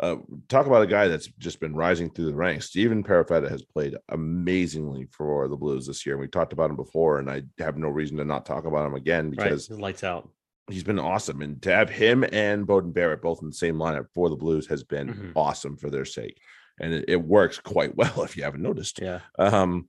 uh 0.00 0.16
talk 0.48 0.66
about 0.66 0.82
a 0.82 0.86
guy 0.86 1.08
that's 1.08 1.26
just 1.38 1.58
been 1.60 1.74
rising 1.74 2.10
through 2.10 2.26
the 2.26 2.34
ranks. 2.34 2.66
Stephen 2.66 3.02
Perofeta 3.02 3.48
has 3.50 3.62
played 3.62 3.96
amazingly 4.10 5.06
for 5.10 5.48
the 5.48 5.56
Blues 5.56 5.86
this 5.86 6.04
year. 6.04 6.16
And 6.16 6.20
we 6.20 6.28
talked 6.28 6.52
about 6.52 6.68
him 6.70 6.76
before, 6.76 7.18
and 7.18 7.30
I 7.30 7.42
have 7.58 7.76
no 7.78 7.88
reason 7.88 8.16
to 8.18 8.24
not 8.24 8.44
talk 8.44 8.66
about 8.66 8.86
him 8.86 8.94
again 8.94 9.30
because 9.30 9.68
his 9.68 9.80
lights 9.80 10.04
out. 10.04 10.28
He's 10.68 10.82
been 10.84 10.98
awesome. 10.98 11.42
And 11.42 11.62
to 11.62 11.72
have 11.72 11.88
him 11.88 12.24
and 12.32 12.66
Beauden 12.66 12.92
Barrett 12.92 13.22
both 13.22 13.40
in 13.40 13.48
the 13.48 13.54
same 13.54 13.76
lineup 13.76 14.06
for 14.14 14.28
the 14.28 14.36
Blues 14.36 14.66
has 14.66 14.82
been 14.82 15.08
Mhm. 15.08 15.32
awesome 15.36 15.76
for 15.76 15.90
their 15.90 16.04
sake. 16.04 16.40
And 16.80 16.92
it, 16.92 17.04
it 17.08 17.16
works 17.22 17.58
quite 17.60 17.94
well 17.96 18.22
if 18.22 18.36
you 18.36 18.42
haven't 18.42 18.62
noticed. 18.62 19.00
Yeah, 19.00 19.20
Um 19.38 19.88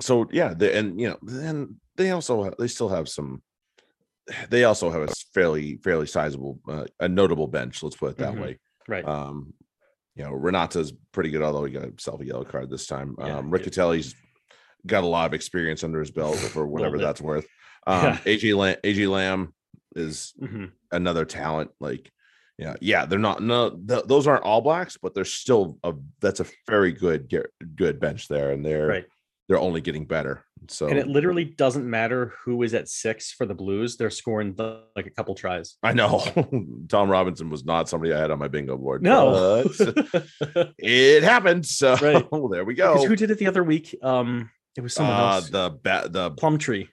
so 0.00 0.28
yeah, 0.32 0.54
the, 0.54 0.76
and 0.76 1.00
you 1.00 1.08
know, 1.10 1.18
then 1.22 1.76
they 1.96 2.10
also 2.10 2.50
they 2.58 2.66
still 2.68 2.88
have 2.88 3.08
some 3.08 3.42
they 4.48 4.64
also 4.64 4.90
have 4.90 5.02
a 5.02 5.12
fairly 5.34 5.76
fairly 5.78 6.06
sizable 6.06 6.58
uh, 6.68 6.84
a 7.00 7.08
notable 7.08 7.46
bench, 7.46 7.82
let's 7.82 7.96
put 7.96 8.10
it 8.12 8.16
that 8.18 8.34
Mhm. 8.34 8.40
way. 8.40 8.58
right. 8.88 9.04
Um 9.06 9.54
you 10.16 10.22
know, 10.22 10.30
Renata's 10.30 10.92
pretty 11.10 11.30
good, 11.30 11.42
although 11.42 11.64
he 11.64 11.72
got 11.72 11.82
himself 11.82 12.20
a 12.20 12.24
yellow 12.24 12.44
card 12.44 12.70
this 12.70 12.86
time. 12.86 13.16
Yeah, 13.18 13.38
Um. 13.38 13.50
Riccitelli's 13.50 14.14
got 14.86 15.02
a 15.02 15.06
lot 15.08 15.26
of 15.26 15.34
experience 15.34 15.82
under 15.82 15.98
his 15.98 16.12
belt 16.12 16.36
for 16.36 16.64
whatever 16.74 16.98
that's 16.98 17.20
worth. 17.20 17.46
Um 17.86 18.04
Yeah. 18.04 18.18
AJ 18.24 18.56
Lam, 18.56 18.76
AJ 18.84 19.08
Lam 19.10 19.52
is 19.96 20.32
Mhm. 20.40 20.72
another 20.92 21.24
talent 21.24 21.70
like 21.80 22.10
yeah 22.58 22.74
yeah 22.80 23.04
they're 23.04 23.18
not 23.18 23.42
no 23.42 23.70
th- 23.70 24.04
those 24.06 24.26
aren't 24.26 24.44
all 24.44 24.60
blacks 24.60 24.96
but 25.00 25.14
they're 25.14 25.24
still 25.24 25.78
a 25.84 25.92
that's 26.20 26.40
a 26.40 26.46
very 26.68 26.92
good 26.92 27.32
good 27.74 27.98
bench 28.00 28.28
there 28.28 28.50
and 28.52 28.64
they're 28.64 28.86
Right. 28.86 29.06
they're 29.48 29.58
only 29.58 29.80
getting 29.80 30.06
better 30.06 30.44
so 30.68 30.86
And 30.86 30.98
it 30.98 31.06
literally 31.08 31.44
doesn't 31.44 31.88
matter 31.88 32.32
who 32.44 32.62
is 32.62 32.72
at 32.72 32.88
six 32.88 33.30
for 33.32 33.44
the 33.44 33.54
Blues. 33.54 33.98
They're 33.98 34.08
scoring 34.08 34.54
the, 34.54 34.84
like 34.96 35.06
a 35.06 35.10
couple 35.10 35.34
tries. 35.34 35.76
i 35.82 35.92
know 35.92 36.20
tom 36.88 37.10
robinson 37.10 37.50
was 37.50 37.64
not 37.64 37.88
somebody 37.88 38.12
i 38.14 38.18
had 38.18 38.30
on 38.30 38.38
my 38.38 38.48
bingo 38.48 38.76
board 38.78 39.02
No, 39.02 39.64
it 40.78 41.22
happened 41.22 41.66
so 41.66 41.96
Right. 41.96 42.26
there 42.50 42.64
we 42.64 42.74
because 42.74 43.02
go 43.02 43.06
who 43.08 43.16
did 43.16 43.30
it 43.30 43.38
the 43.38 43.46
other 43.46 43.64
week? 43.64 43.94
Um, 44.02 44.50
it 44.76 44.80
was 44.80 44.94
someone 44.94 45.14
uh 45.16 45.34
else. 45.34 45.50
the 45.50 45.70
ba- 45.82 46.08
the 46.10 46.30
Plumtree. 46.32 46.88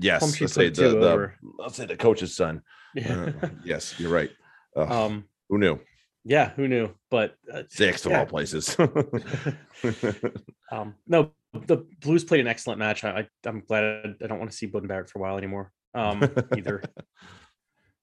Yes 0.00 0.22
let's 0.40 0.54
say 0.54 0.68
the, 0.70 0.82
the 0.88 1.32
let's 1.58 1.76
say 1.76 1.86
the 1.86 1.96
coach's 1.96 2.34
son 2.34 2.62
Yeah. 2.94 3.32
Uh, 3.42 3.48
yes 3.64 3.94
you're 3.98 4.10
right 4.12 4.30
um. 4.76 5.24
who 5.48 5.58
knew 5.58 5.78
Yeah. 6.24 6.50
Who 6.56 6.68
knew? 6.68 6.94
But 7.10 7.36
uh, 7.52 7.62
sixth 7.68 8.06
of 8.06 8.12
yeah. 8.12 8.20
all 8.20 8.26
places 8.26 8.76
um. 10.72 10.94
No, 11.06 11.32
the 11.66 11.78
Blues 12.00 12.24
played 12.24 12.40
an 12.40 12.46
excellent 12.46 12.78
match. 12.78 13.02
I, 13.04 13.26
I'm 13.44 13.60
glad 13.66 14.16
I 14.22 14.26
don't 14.26 14.38
want 14.38 14.50
to 14.50 14.56
see 14.56 14.68
Beauden 14.68 14.86
Barrett 14.88 15.10
for 15.10 15.18
a 15.18 15.22
while 15.22 15.36
anymore. 15.36 15.72
Um. 15.94 16.22
either. 16.56 16.82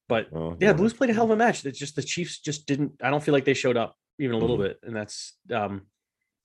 But 0.10 0.28
Oh, 0.34 0.58
yeah, 0.60 0.68
yeah. 0.70 0.74
Blues 0.74 0.94
played 0.94 1.10
a 1.10 1.14
hell 1.14 1.26
of 1.26 1.32
a 1.32 1.36
match. 1.36 1.66
It's 1.66 1.80
just 1.80 1.96
the 1.96 2.04
Chiefs 2.04 2.40
just 2.40 2.66
didn't. 2.66 2.94
I 3.02 3.10
don't 3.10 3.24
feel 3.24 3.34
like 3.34 3.46
they 3.46 3.54
showed 3.54 3.78
up 3.78 3.96
even 4.20 4.36
a 4.36 4.40
little 4.40 4.58
Mhm. 4.58 4.64
bit, 4.64 4.80
and 4.84 4.96
that's 4.96 5.34
um 5.54 5.82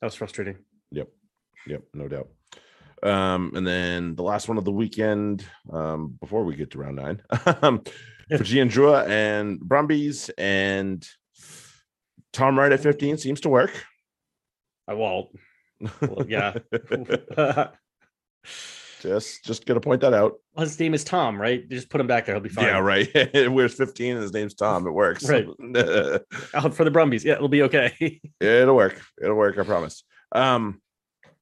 that 0.00 0.06
was 0.06 0.14
frustrating. 0.14 0.58
Yep, 0.90 1.08
yep, 1.66 1.82
no 1.94 2.06
doubt. 2.08 2.28
Um, 3.02 3.52
and 3.54 3.66
then 3.66 4.14
the 4.14 4.22
last 4.22 4.48
one 4.48 4.58
of 4.58 4.64
the 4.64 4.70
weekend, 4.70 5.44
um, 5.72 6.16
before 6.20 6.44
we 6.44 6.54
get 6.54 6.70
to 6.72 6.78
round 6.78 6.96
nine, 6.96 7.22
um, 7.62 7.82
Fijian 8.28 8.68
Drua 8.68 9.08
and 9.08 9.58
Brumbies 9.60 10.30
and 10.38 11.06
Tom 12.32 12.58
Wright 12.58 12.72
at 12.72 12.80
15 12.80 13.18
seems 13.18 13.40
to 13.42 13.48
work. 13.48 13.84
I 14.88 14.94
well, 14.94 15.30
well 16.00 16.24
yeah. 16.28 16.54
just 19.00 19.44
just 19.44 19.66
gonna 19.66 19.80
point 19.80 20.00
that 20.00 20.14
out. 20.14 20.34
Well, 20.54 20.64
his 20.64 20.78
name 20.78 20.94
is 20.94 21.04
Tom, 21.04 21.40
right? 21.40 21.68
Just 21.68 21.90
put 21.90 22.00
him 22.00 22.06
back 22.06 22.26
there. 22.26 22.34
He'll 22.36 22.42
be 22.42 22.48
fine. 22.48 22.66
Yeah, 22.66 22.78
right. 22.78 23.08
Wears 23.50 23.74
15 23.74 24.14
and 24.14 24.22
his 24.22 24.32
name's 24.32 24.54
Tom. 24.54 24.86
It 24.86 24.92
works. 24.92 25.28
Right. 25.28 25.46
Out 26.54 26.74
for 26.74 26.84
the 26.84 26.90
Brumbies. 26.90 27.24
Yeah, 27.24 27.34
it'll 27.34 27.48
be 27.48 27.62
okay. 27.62 28.20
It'll 28.40 28.76
work. 28.76 29.00
It'll 29.20 29.36
work. 29.36 29.58
I 29.58 29.64
promise. 29.64 30.04
Um, 30.32 30.80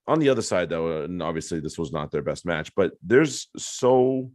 on 0.07 0.19
the 0.19 0.29
other 0.29 0.43
side, 0.43 0.69
though, 0.71 1.03
and 1.05 1.23
obviously 1.23 1.61
this 1.61 1.79
was 1.79 1.93
not 1.93 2.11
their 2.11 2.23
best 2.23 2.45
match, 2.47 2.73
but 2.75 2.93
there's 3.03 3.49
so. 3.57 4.31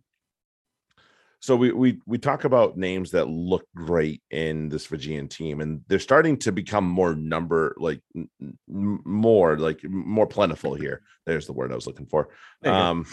So 1.42 1.56
we 1.56 1.72
we 1.72 2.00
we 2.08 2.18
talk 2.18 2.44
about 2.44 2.76
names 2.78 3.12
that 3.12 3.28
look 3.28 3.68
great 3.76 4.24
in 4.32 4.68
this 4.70 4.86
Fijian 4.88 5.28
team, 5.28 5.62
and 5.62 5.82
they're 5.88 6.00
starting 6.00 6.38
to 6.38 6.52
become 6.52 6.86
more 6.86 7.14
number 7.14 7.76
like 7.78 8.02
n- 8.16 8.30
more 8.68 9.58
like 9.60 9.84
more 9.84 10.26
plentiful 10.26 10.74
here. 10.74 11.04
There's 11.28 11.46
the 11.46 11.54
word 11.54 11.72
I 11.72 11.76
was 11.76 11.86
looking 11.86 12.08
for. 12.08 12.30
Go. 12.64 12.74
Um, 12.74 13.06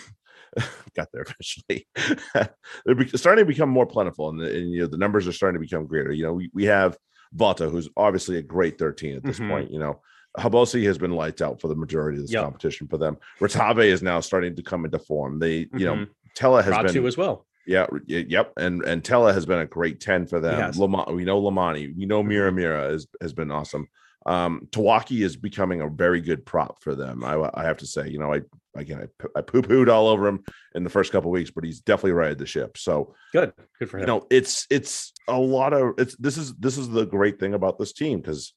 got 0.96 1.08
there 1.12 1.26
eventually. 1.26 1.86
they're 2.86 2.94
be- 2.94 3.18
starting 3.18 3.44
to 3.44 3.48
become 3.48 3.68
more 3.68 3.86
plentiful, 3.86 4.30
and, 4.30 4.40
the, 4.40 4.46
and 4.46 4.70
you 4.70 4.80
know 4.80 4.86
the 4.86 4.96
numbers 4.96 5.28
are 5.28 5.32
starting 5.32 5.60
to 5.60 5.66
become 5.66 5.86
greater. 5.86 6.12
You 6.12 6.24
know, 6.24 6.32
we, 6.32 6.50
we 6.54 6.64
have 6.64 6.96
Volta, 7.34 7.68
who's 7.68 7.90
obviously 7.98 8.38
a 8.38 8.42
great 8.42 8.78
13 8.78 9.16
at 9.16 9.24
this 9.24 9.40
Mhm. 9.40 9.48
point. 9.48 9.70
You 9.70 9.78
know, 9.80 10.00
Habosi 10.38 10.84
has 10.86 10.98
been 10.98 11.12
lights 11.12 11.42
out 11.42 11.60
for 11.60 11.68
the 11.68 11.74
majority 11.74 12.18
of 12.18 12.24
this 12.24 12.32
Yep. 12.32 12.42
competition 12.44 12.88
for 12.88 12.96
them. 12.98 13.16
Ratabe 13.40 13.84
is 13.84 14.02
now 14.02 14.20
starting 14.20 14.56
to 14.56 14.62
come 14.62 14.84
into 14.84 14.98
form. 14.98 15.38
They, 15.38 15.68
you 15.74 15.84
know, 15.86 15.94
Mhm. 15.96 16.08
Tella 16.34 16.62
has 16.62 16.72
Ratu 16.74 16.94
been, 16.94 17.06
as 17.06 17.16
well. 17.18 17.46
yeah, 17.66 17.86
yep, 18.06 18.52
and 18.56 18.82
and 18.84 19.04
Tella 19.04 19.32
has 19.34 19.44
been 19.44 19.58
a 19.58 19.66
great 19.66 20.00
10 20.00 20.26
for 20.26 20.40
them. 20.40 20.72
Lama, 20.76 21.04
we 21.12 21.24
know 21.24 21.40
Lamani, 21.40 21.94
we 21.96 22.06
know 22.06 22.22
Mira 22.22 22.50
Mira 22.50 22.84
has, 22.90 23.06
has 23.20 23.32
been 23.34 23.50
awesome. 23.50 23.88
Um, 24.24 24.68
Tawaki 24.70 25.24
is 25.24 25.36
becoming 25.36 25.80
a 25.80 25.88
very 25.88 26.20
good 26.20 26.46
prop 26.46 26.80
for 26.80 26.94
them. 26.94 27.24
I, 27.24 27.50
I 27.54 27.64
have 27.64 27.78
to 27.78 27.86
say, 27.86 28.08
you 28.08 28.18
know, 28.20 28.32
I 28.32 28.40
again, 28.76 29.06
I, 29.34 29.38
I 29.38 29.42
poo 29.42 29.60
pooed 29.62 29.90
all 29.90 30.06
over 30.08 30.26
him 30.28 30.44
in 30.74 30.84
the 30.84 30.90
first 30.90 31.12
couple 31.12 31.30
weeks, 31.30 31.50
but 31.50 31.64
he's 31.64 31.80
definitely 31.80 32.12
righted 32.12 32.38
the 32.38 32.46
ship. 32.46 32.78
So 32.78 33.14
Good. 33.32 33.52
Good 33.78 33.90
for 33.90 33.98
him. 33.98 34.02
you 34.02 34.06
know, 34.06 34.26
it's 34.30 34.66
it's 34.70 35.12
a 35.28 35.38
lot 35.38 35.72
of 35.74 35.94
it's 35.98 36.16
this 36.16 36.38
is 36.38 36.54
this 36.54 36.78
is 36.78 36.88
the 36.88 37.04
great 37.04 37.38
thing 37.40 37.52
about 37.52 37.78
this 37.78 37.92
team 37.92 38.20
because 38.20 38.54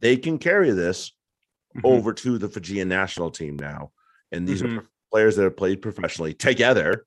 they 0.00 0.16
can 0.16 0.38
carry 0.38 0.70
this 0.70 1.12
Mhm. 1.76 1.80
over 1.84 2.12
to 2.12 2.38
the 2.38 2.48
Fijian 2.48 2.88
national 2.88 3.30
team 3.30 3.56
now, 3.56 3.92
and 4.30 4.46
these 4.46 4.62
Mhm. 4.62 4.78
are 4.78 4.86
players 5.10 5.36
that 5.36 5.44
have 5.44 5.56
played 5.56 5.82
professionally 5.82 6.34
together, 6.34 7.06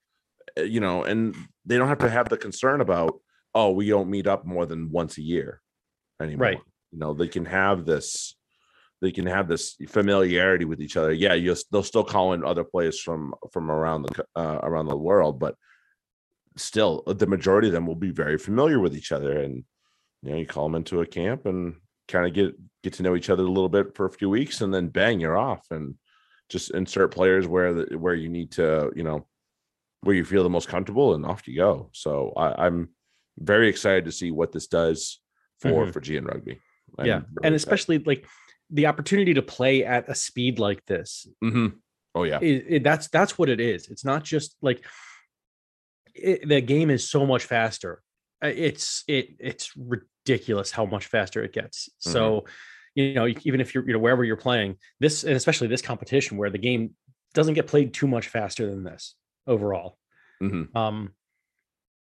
uh, 0.58 0.62
you 0.62 0.80
know, 0.80 1.04
and 1.04 1.36
they 1.66 1.78
don't 1.78 1.88
have 1.88 2.00
to 2.00 2.10
have 2.10 2.30
the 2.30 2.38
concern 2.38 2.82
about 2.82 3.22
oh 3.56 3.72
we 3.72 3.88
don't 3.88 4.10
meet 4.10 4.28
up 4.28 4.46
more 4.46 4.66
than 4.66 4.92
once 4.92 5.18
a 5.18 5.22
year 5.22 5.62
anymore. 6.22 6.48
Right. 6.48 6.62
You 6.92 7.00
know, 7.00 7.14
they 7.14 7.28
can 7.28 7.46
have 7.46 7.86
this. 7.86 8.36
They 9.00 9.12
can 9.12 9.26
have 9.28 9.48
this 9.48 9.76
familiarity 9.88 10.66
with 10.66 10.82
each 10.82 10.98
other. 10.98 11.14
Yeah, 11.14 11.34
you'll 11.34 11.56
they'll 11.72 11.84
still 11.84 12.04
call 12.04 12.34
in 12.34 12.44
other 12.44 12.64
players 12.64 13.00
from 13.00 13.34
from 13.54 13.70
around 13.72 14.04
the 14.04 14.26
uh, 14.36 14.60
around 14.64 14.88
the 14.88 14.98
world, 14.98 15.40
but 15.40 15.56
still 16.56 17.04
the 17.06 17.28
majority 17.28 17.68
of 17.68 17.74
them 17.74 17.86
will 17.86 17.96
be 17.96 18.12
very 18.12 18.38
familiar 18.38 18.80
with 18.80 18.96
each 18.96 19.12
other 19.12 19.40
and 19.40 19.64
you 20.24 20.32
know 20.32 20.38
you 20.38 20.46
call 20.48 20.64
them 20.64 20.74
into 20.74 21.02
a 21.02 21.06
camp 21.06 21.46
and 21.46 21.76
kind 22.08 22.26
of 22.28 22.34
get 22.34 22.56
get 22.84 22.94
to 22.94 23.04
know 23.04 23.16
each 23.16 23.30
other 23.30 23.44
a 23.44 23.48
little 23.48 23.70
bit 23.70 23.96
for 23.96 24.06
a 24.06 24.12
few 24.12 24.30
weeks 24.30 24.62
and 24.62 24.74
then 24.74 24.88
bang 24.88 25.20
you're 25.20 25.38
off 25.38 25.66
and 25.72 25.96
just 26.50 26.72
insert 26.72 27.12
players 27.14 27.46
where 27.48 27.74
the 27.74 27.98
where 27.98 28.16
you 28.16 28.30
need 28.30 28.52
to 28.52 28.92
you 28.96 29.04
know 29.04 29.28
where 30.02 30.16
you 30.16 30.24
feel 30.24 30.44
the 30.44 30.50
most 30.50 30.70
comfortable 30.70 31.14
and 31.16 31.26
off 31.26 31.48
you 31.48 31.56
go 31.58 31.90
so 31.92 32.32
I, 32.38 32.66
i'm 32.68 32.90
very 33.38 33.68
excited 33.68 34.06
to 34.06 34.12
see 34.12 34.32
what 34.32 34.52
this 34.52 34.68
does 34.68 35.20
for 35.60 35.86
Mhm. 35.86 35.94
Fijian 35.94 36.26
rugby 36.26 36.60
I'm 36.98 37.06
yeah. 37.06 37.14
really 37.16 37.26
And 37.44 37.56
excited. 37.56 37.56
especially 37.56 38.00
like 38.00 38.26
the 38.70 38.86
opportunity 38.88 39.34
to 39.34 39.42
play 39.42 39.84
at 39.84 40.08
a 40.10 40.16
speed 40.16 40.60
like 40.60 40.86
this 40.86 41.28
Mhm. 41.44 41.74
oh 42.16 42.24
yeah 42.24 42.40
it, 42.42 42.66
it- 42.70 42.84
that's 42.84 43.08
that's 43.10 43.38
what 43.38 43.50
it 43.50 43.60
is 43.60 43.90
it's 43.90 44.06
not 44.06 44.24
just 44.24 44.56
like 44.62 44.86
it, 46.16 46.48
the 46.48 46.62
game 46.62 46.90
is 46.90 47.10
so 47.10 47.26
much 47.26 47.44
faster 47.44 48.02
Uh, 48.44 48.48
it's 48.56 49.04
it 49.08 49.30
it's 49.40 49.76
ridiculous 50.28 50.72
how 50.72 50.86
much 50.86 51.06
faster 51.08 51.44
it 51.44 51.54
gets. 51.54 51.90
So 52.00 52.46
you 52.96 53.14
know 53.14 53.28
even 53.44 53.62
if 53.62 53.74
you're 53.76 53.86
you 53.88 53.94
know 53.94 54.00
wherever 54.00 54.24
you're 54.24 54.36
playing 54.36 54.76
this 55.00 55.24
and 55.24 55.34
especially 55.36 55.68
this 55.68 55.82
competition 55.82 56.36
where 56.38 56.50
the 56.50 56.58
game 56.58 56.96
doesn't 57.34 57.54
get 57.54 57.68
played 57.68 57.94
too 57.94 58.08
much 58.08 58.28
faster 58.30 58.68
than 58.70 58.84
this 58.84 59.16
overall 59.46 59.98
Mhm. 60.42 60.76
um 60.76 61.14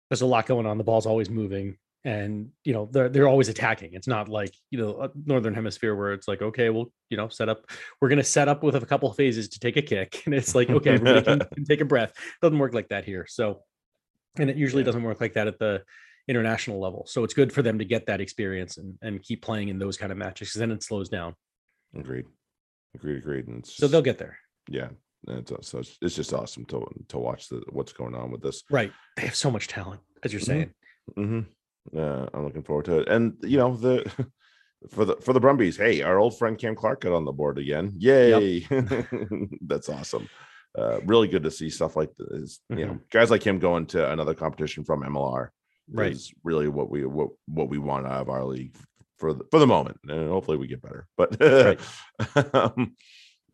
there's 0.08 0.22
a 0.22 0.26
lot 0.26 0.46
going 0.46 0.66
on. 0.66 0.76
The 0.76 0.82
ball's 0.84 1.06
always 1.06 1.30
moving 1.30 1.76
and 2.04 2.48
you 2.64 2.72
know 2.72 2.88
they're 2.90 3.08
they're 3.08 3.28
always 3.28 3.48
attacking. 3.48 3.90
It's 3.94 4.08
not 4.08 4.28
like 4.28 4.52
you 4.70 4.78
know 4.80 5.00
a 5.02 5.10
northern 5.24 5.54
hemisphere 5.54 5.94
where 5.94 6.12
it's 6.12 6.26
like 6.26 6.42
okay 6.42 6.68
we'll 6.70 6.92
you 7.10 7.16
know 7.16 7.28
set 7.28 7.48
up 7.48 7.58
we're 8.00 8.08
going 8.08 8.18
to 8.18 8.24
set 8.24 8.48
up 8.48 8.62
with 8.64 8.74
a 8.74 8.84
couple 8.84 9.08
of 9.10 9.16
phases 9.16 9.48
to 9.50 9.60
take 9.60 9.76
a 9.76 9.82
kick. 9.82 10.22
And 10.26 10.34
it's 10.34 10.54
like 10.56 10.68
okay 10.70 10.90
everybody 10.94 11.22
can, 11.22 11.38
can 11.54 11.64
take 11.64 11.80
a 11.80 11.84
breath. 11.84 12.12
Doesn't 12.42 12.58
work 12.58 12.74
like 12.74 12.88
that 12.88 13.04
here. 13.04 13.26
So 13.28 13.60
and 14.38 14.50
it 14.50 14.56
usually 14.56 14.82
Yeah. 14.82 14.86
doesn't 14.86 15.02
work 15.04 15.20
like 15.20 15.34
that 15.34 15.46
at 15.46 15.58
the 15.60 15.82
international 16.30 16.78
level 16.80 17.04
so 17.06 17.24
it's 17.24 17.34
good 17.34 17.52
for 17.52 17.62
them 17.62 17.78
to 17.78 17.84
get 17.84 18.06
that 18.06 18.20
experience 18.20 18.78
and, 18.78 18.96
and 19.02 19.22
keep 19.22 19.42
playing 19.42 19.68
in 19.68 19.78
those 19.78 19.96
kind 19.96 20.12
of 20.12 20.18
matches 20.18 20.48
because 20.48 20.60
then 20.60 20.70
it 20.70 20.82
slows 20.82 21.08
down 21.08 21.34
agreed 21.98 22.26
agreed 22.94 23.18
agreed 23.18 23.46
and 23.48 23.66
so 23.66 23.88
they'll 23.88 24.08
get 24.10 24.18
there 24.18 24.38
yeah 24.68 24.88
it's, 25.28 25.52
so 25.68 25.78
it's, 25.78 26.14
just 26.14 26.32
awesome 26.32 26.64
to 26.64 26.86
to 27.08 27.18
watch 27.18 27.48
the 27.48 27.60
what's 27.70 27.92
going 27.92 28.14
on 28.14 28.30
with 28.30 28.42
this 28.42 28.62
right 28.70 28.92
they 29.16 29.22
have 29.22 29.34
so 29.34 29.50
much 29.50 29.66
talent 29.68 30.00
as 30.22 30.32
you're 30.32 30.40
Mhm. 30.40 30.46
saying 30.46 30.74
hmm 31.16 31.40
Uh, 31.96 32.26
I'm 32.32 32.44
looking 32.44 32.62
forward 32.62 32.84
to 32.86 32.98
it. 33.00 33.08
And 33.08 33.36
you 33.42 33.58
know, 33.58 33.74
the 33.74 34.04
for 34.90 35.04
the 35.04 35.16
for 35.16 35.32
the 35.32 35.40
Brumbies, 35.40 35.76
hey, 35.78 36.02
our 36.02 36.18
old 36.18 36.38
friend 36.38 36.58
Cam 36.58 36.74
Clark 36.76 37.00
got 37.00 37.12
on 37.12 37.24
the 37.24 37.32
board 37.32 37.58
again. 37.58 37.94
Yay! 37.98 38.66
That's 39.62 39.88
awesome. 39.88 40.28
Uh, 40.78 41.00
really 41.06 41.26
good 41.26 41.42
to 41.42 41.50
see 41.50 41.70
stuff 41.70 41.96
like 41.96 42.10
this. 42.18 42.60
You 42.68 42.86
know, 42.86 42.98
guys 43.10 43.30
like 43.30 43.42
him 43.42 43.58
going 43.58 43.86
to 43.86 44.12
another 44.12 44.34
competition 44.34 44.84
from 44.84 45.02
MLR 45.02 45.48
right 45.92 46.12
is 46.12 46.32
really 46.44 46.68
what 46.68 46.90
we 46.90 47.04
what 47.04 47.30
what 47.46 47.68
we 47.68 47.78
want 47.78 48.06
out 48.06 48.22
of 48.22 48.28
our 48.28 48.44
league 48.44 48.76
for 49.18 49.34
the, 49.34 49.44
for 49.50 49.58
the 49.58 49.66
moment, 49.66 49.98
and 50.08 50.28
hopefully 50.28 50.56
we 50.56 50.66
get 50.66 50.82
better. 50.82 51.06
But 51.16 51.40
um, 52.54 52.96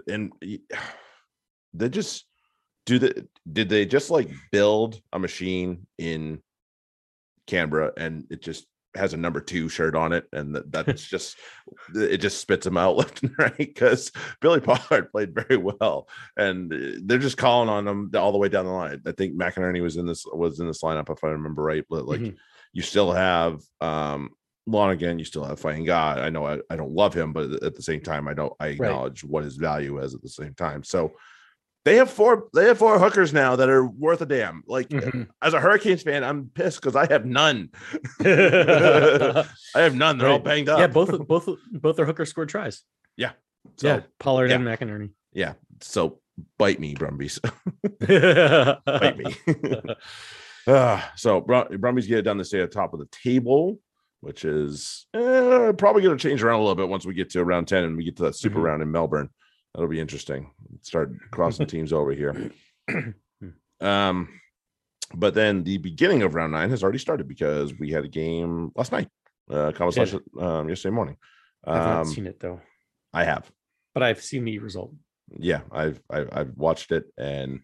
and 0.09 0.33
they 1.75 1.89
just 1.89 2.25
do 2.87 2.99
the 2.99 3.27
did 3.51 3.69
they 3.69 3.85
just 3.85 4.11
like 4.11 4.31
build 4.53 5.01
a 5.13 5.19
machine 5.19 5.87
in 5.99 6.41
Canberra 7.47 7.93
and 7.97 8.25
it 8.31 8.43
just 8.43 8.67
has 8.97 9.13
a 9.13 9.17
number 9.17 9.41
two 9.41 9.69
shirt 9.69 9.95
on 9.95 10.13
it 10.13 10.27
and 10.33 10.55
that, 10.55 10.71
that's 10.87 11.07
just 11.07 11.37
it 11.95 12.19
just 12.19 12.41
spits 12.41 12.65
them 12.65 12.77
out 12.77 12.97
left 12.99 13.23
and 13.23 13.33
right 13.39 13.57
because 13.57 14.13
Billy 14.41 14.61
Pollard 14.61 15.11
played 15.13 15.35
very 15.35 15.57
well 15.57 16.09
and 16.37 16.73
uh, 16.73 16.99
they're 17.05 17.19
just 17.19 17.37
calling 17.39 17.69
on 17.69 17.85
them 17.85 18.11
all 18.17 18.33
the 18.33 18.39
way 18.39 18.49
down 18.49 18.65
the 18.67 18.71
line. 18.73 19.01
I 19.07 19.13
think 19.13 19.37
McInerney 19.37 19.83
was 19.83 19.97
in 19.97 20.07
this 20.07 20.25
was 20.27 20.61
in 20.61 20.67
this 20.67 20.83
lineup 20.83 21.11
if 21.11 21.23
I 21.25 21.29
remember 21.29 21.63
right, 21.63 21.85
but 21.89 22.07
like 22.07 22.21
Mhm. 22.21 22.37
you 22.73 22.83
still 22.83 23.13
have 23.13 23.61
um 23.81 24.31
Lonergan, 24.69 25.21
you 25.21 25.25
still 25.25 25.45
have 25.45 25.61
Fighting 25.61 25.85
God. 25.85 26.19
I 26.19 26.29
know 26.29 26.45
I, 26.45 26.59
I 26.69 26.75
don't 26.75 26.93
love 26.93 27.15
him, 27.15 27.33
but 27.33 27.63
at 27.63 27.77
the 27.77 27.83
same 27.83 28.01
time, 28.01 28.27
I 28.27 28.35
don't 28.35 28.53
I 28.59 28.69
acknowledge 28.69 29.23
what 29.23 29.45
his 29.45 29.55
value 29.57 29.99
is 29.99 30.13
at 30.13 30.23
the 30.23 30.29
same 30.29 30.55
time. 30.55 30.83
So 30.83 31.13
they 31.87 31.97
have 31.97 32.11
four 32.11 32.49
they 32.53 32.67
have 32.67 32.77
four 32.79 32.99
hookers 32.99 33.33
now 33.33 33.57
that 33.57 33.71
are 33.71 33.87
worth 33.87 34.21
a 34.21 34.27
damn. 34.27 34.63
Like 34.67 34.89
Mhm. 34.91 35.29
as 35.41 35.55
a 35.55 35.61
Hurricanes 35.61 36.03
fan, 36.03 36.23
I'm 36.25 36.51
pissed 36.53 36.81
because 36.83 36.97
I 36.97 37.07
have 37.07 37.25
none. 37.25 37.71
I 38.21 39.45
have 39.75 39.95
none. 39.95 40.19
They're 40.19 40.29
all 40.29 40.39
banged 40.39 40.69
up. 40.69 40.79
yeah 40.81 40.87
both 40.89 41.27
both 41.27 41.49
both 41.73 41.97
their 41.97 42.05
hookers 42.05 42.29
scored 42.31 42.49
tries 42.49 42.83
Yeah. 43.17 43.31
So, 43.77 43.87
yeah 43.89 44.01
pollard 44.19 44.51
yeah. 44.51 44.57
and 44.57 44.65
mcinerney 44.67 45.11
yeah. 45.33 45.55
So 45.81 46.21
bite 46.59 46.81
me, 46.81 46.95
Brumbies. 46.95 47.39
bite 48.01 49.17
me. 49.19 49.37
Ah, 50.69 51.13
so 51.15 51.41
Brum- 51.41 51.79
Brumbies 51.79 52.09
get 52.09 52.19
it 52.19 52.23
done 52.23 52.39
to 52.39 52.45
stay 52.45 52.61
at 52.61 52.69
the 52.71 52.75
top 52.75 52.93
of 52.93 52.99
the 52.99 53.07
table, 53.13 53.79
which 54.21 54.45
is 54.45 55.07
eh, 55.15 55.71
probably 55.79 56.03
going 56.03 56.19
to 56.19 56.29
change 56.29 56.43
around 56.43 56.57
a 56.59 56.63
little 56.63 56.75
bit 56.75 56.89
once 56.89 57.07
we 57.07 57.15
get 57.15 57.31
to 57.31 57.45
round 57.45 57.69
10 57.69 57.85
and 57.85 57.97
we 57.97 58.03
get 58.03 58.17
to 58.17 58.25
that 58.25 58.35
super 58.35 58.59
Mhm. 58.59 58.63
round 58.65 58.83
in 58.83 58.91
Melbourne. 58.91 59.31
That'll 59.77 59.91
be 59.91 60.01
interesting. 60.01 60.51
Start 60.81 61.13
crossing 61.31 61.67
teams 61.67 61.93
over 61.93 62.11
here. 62.13 62.51
Um, 63.81 64.41
but 65.15 65.35
then 65.35 65.65
the 65.65 65.77
beginning 65.77 66.23
of 66.23 66.35
round 66.35 66.53
nine 66.53 66.71
has 66.71 66.83
already 66.83 66.99
started 66.99 67.29
because 67.29 67.75
we 67.79 67.91
had 67.91 68.05
a 68.05 68.09
game 68.09 68.73
last 68.75 68.91
night, 68.91 69.09
uh, 69.51 69.71
conversation 69.73 70.21
um, 70.41 70.69
yesterday 70.71 70.95
morning. 70.95 71.17
i've 71.67 71.85
not 71.85 72.01
Um, 72.01 72.07
seen 72.07 72.27
it 72.27 72.41
though 72.41 72.61
I 73.13 73.25
have. 73.25 73.51
but 73.93 74.03
i've 74.03 74.23
seen 74.23 74.45
the 74.47 74.59
result 74.61 74.93
yeah 75.39 75.61
I've, 75.71 76.01
I've 76.09 76.29
i've 76.33 76.53
watched 76.57 76.91
it 76.93 77.05
and 77.19 77.61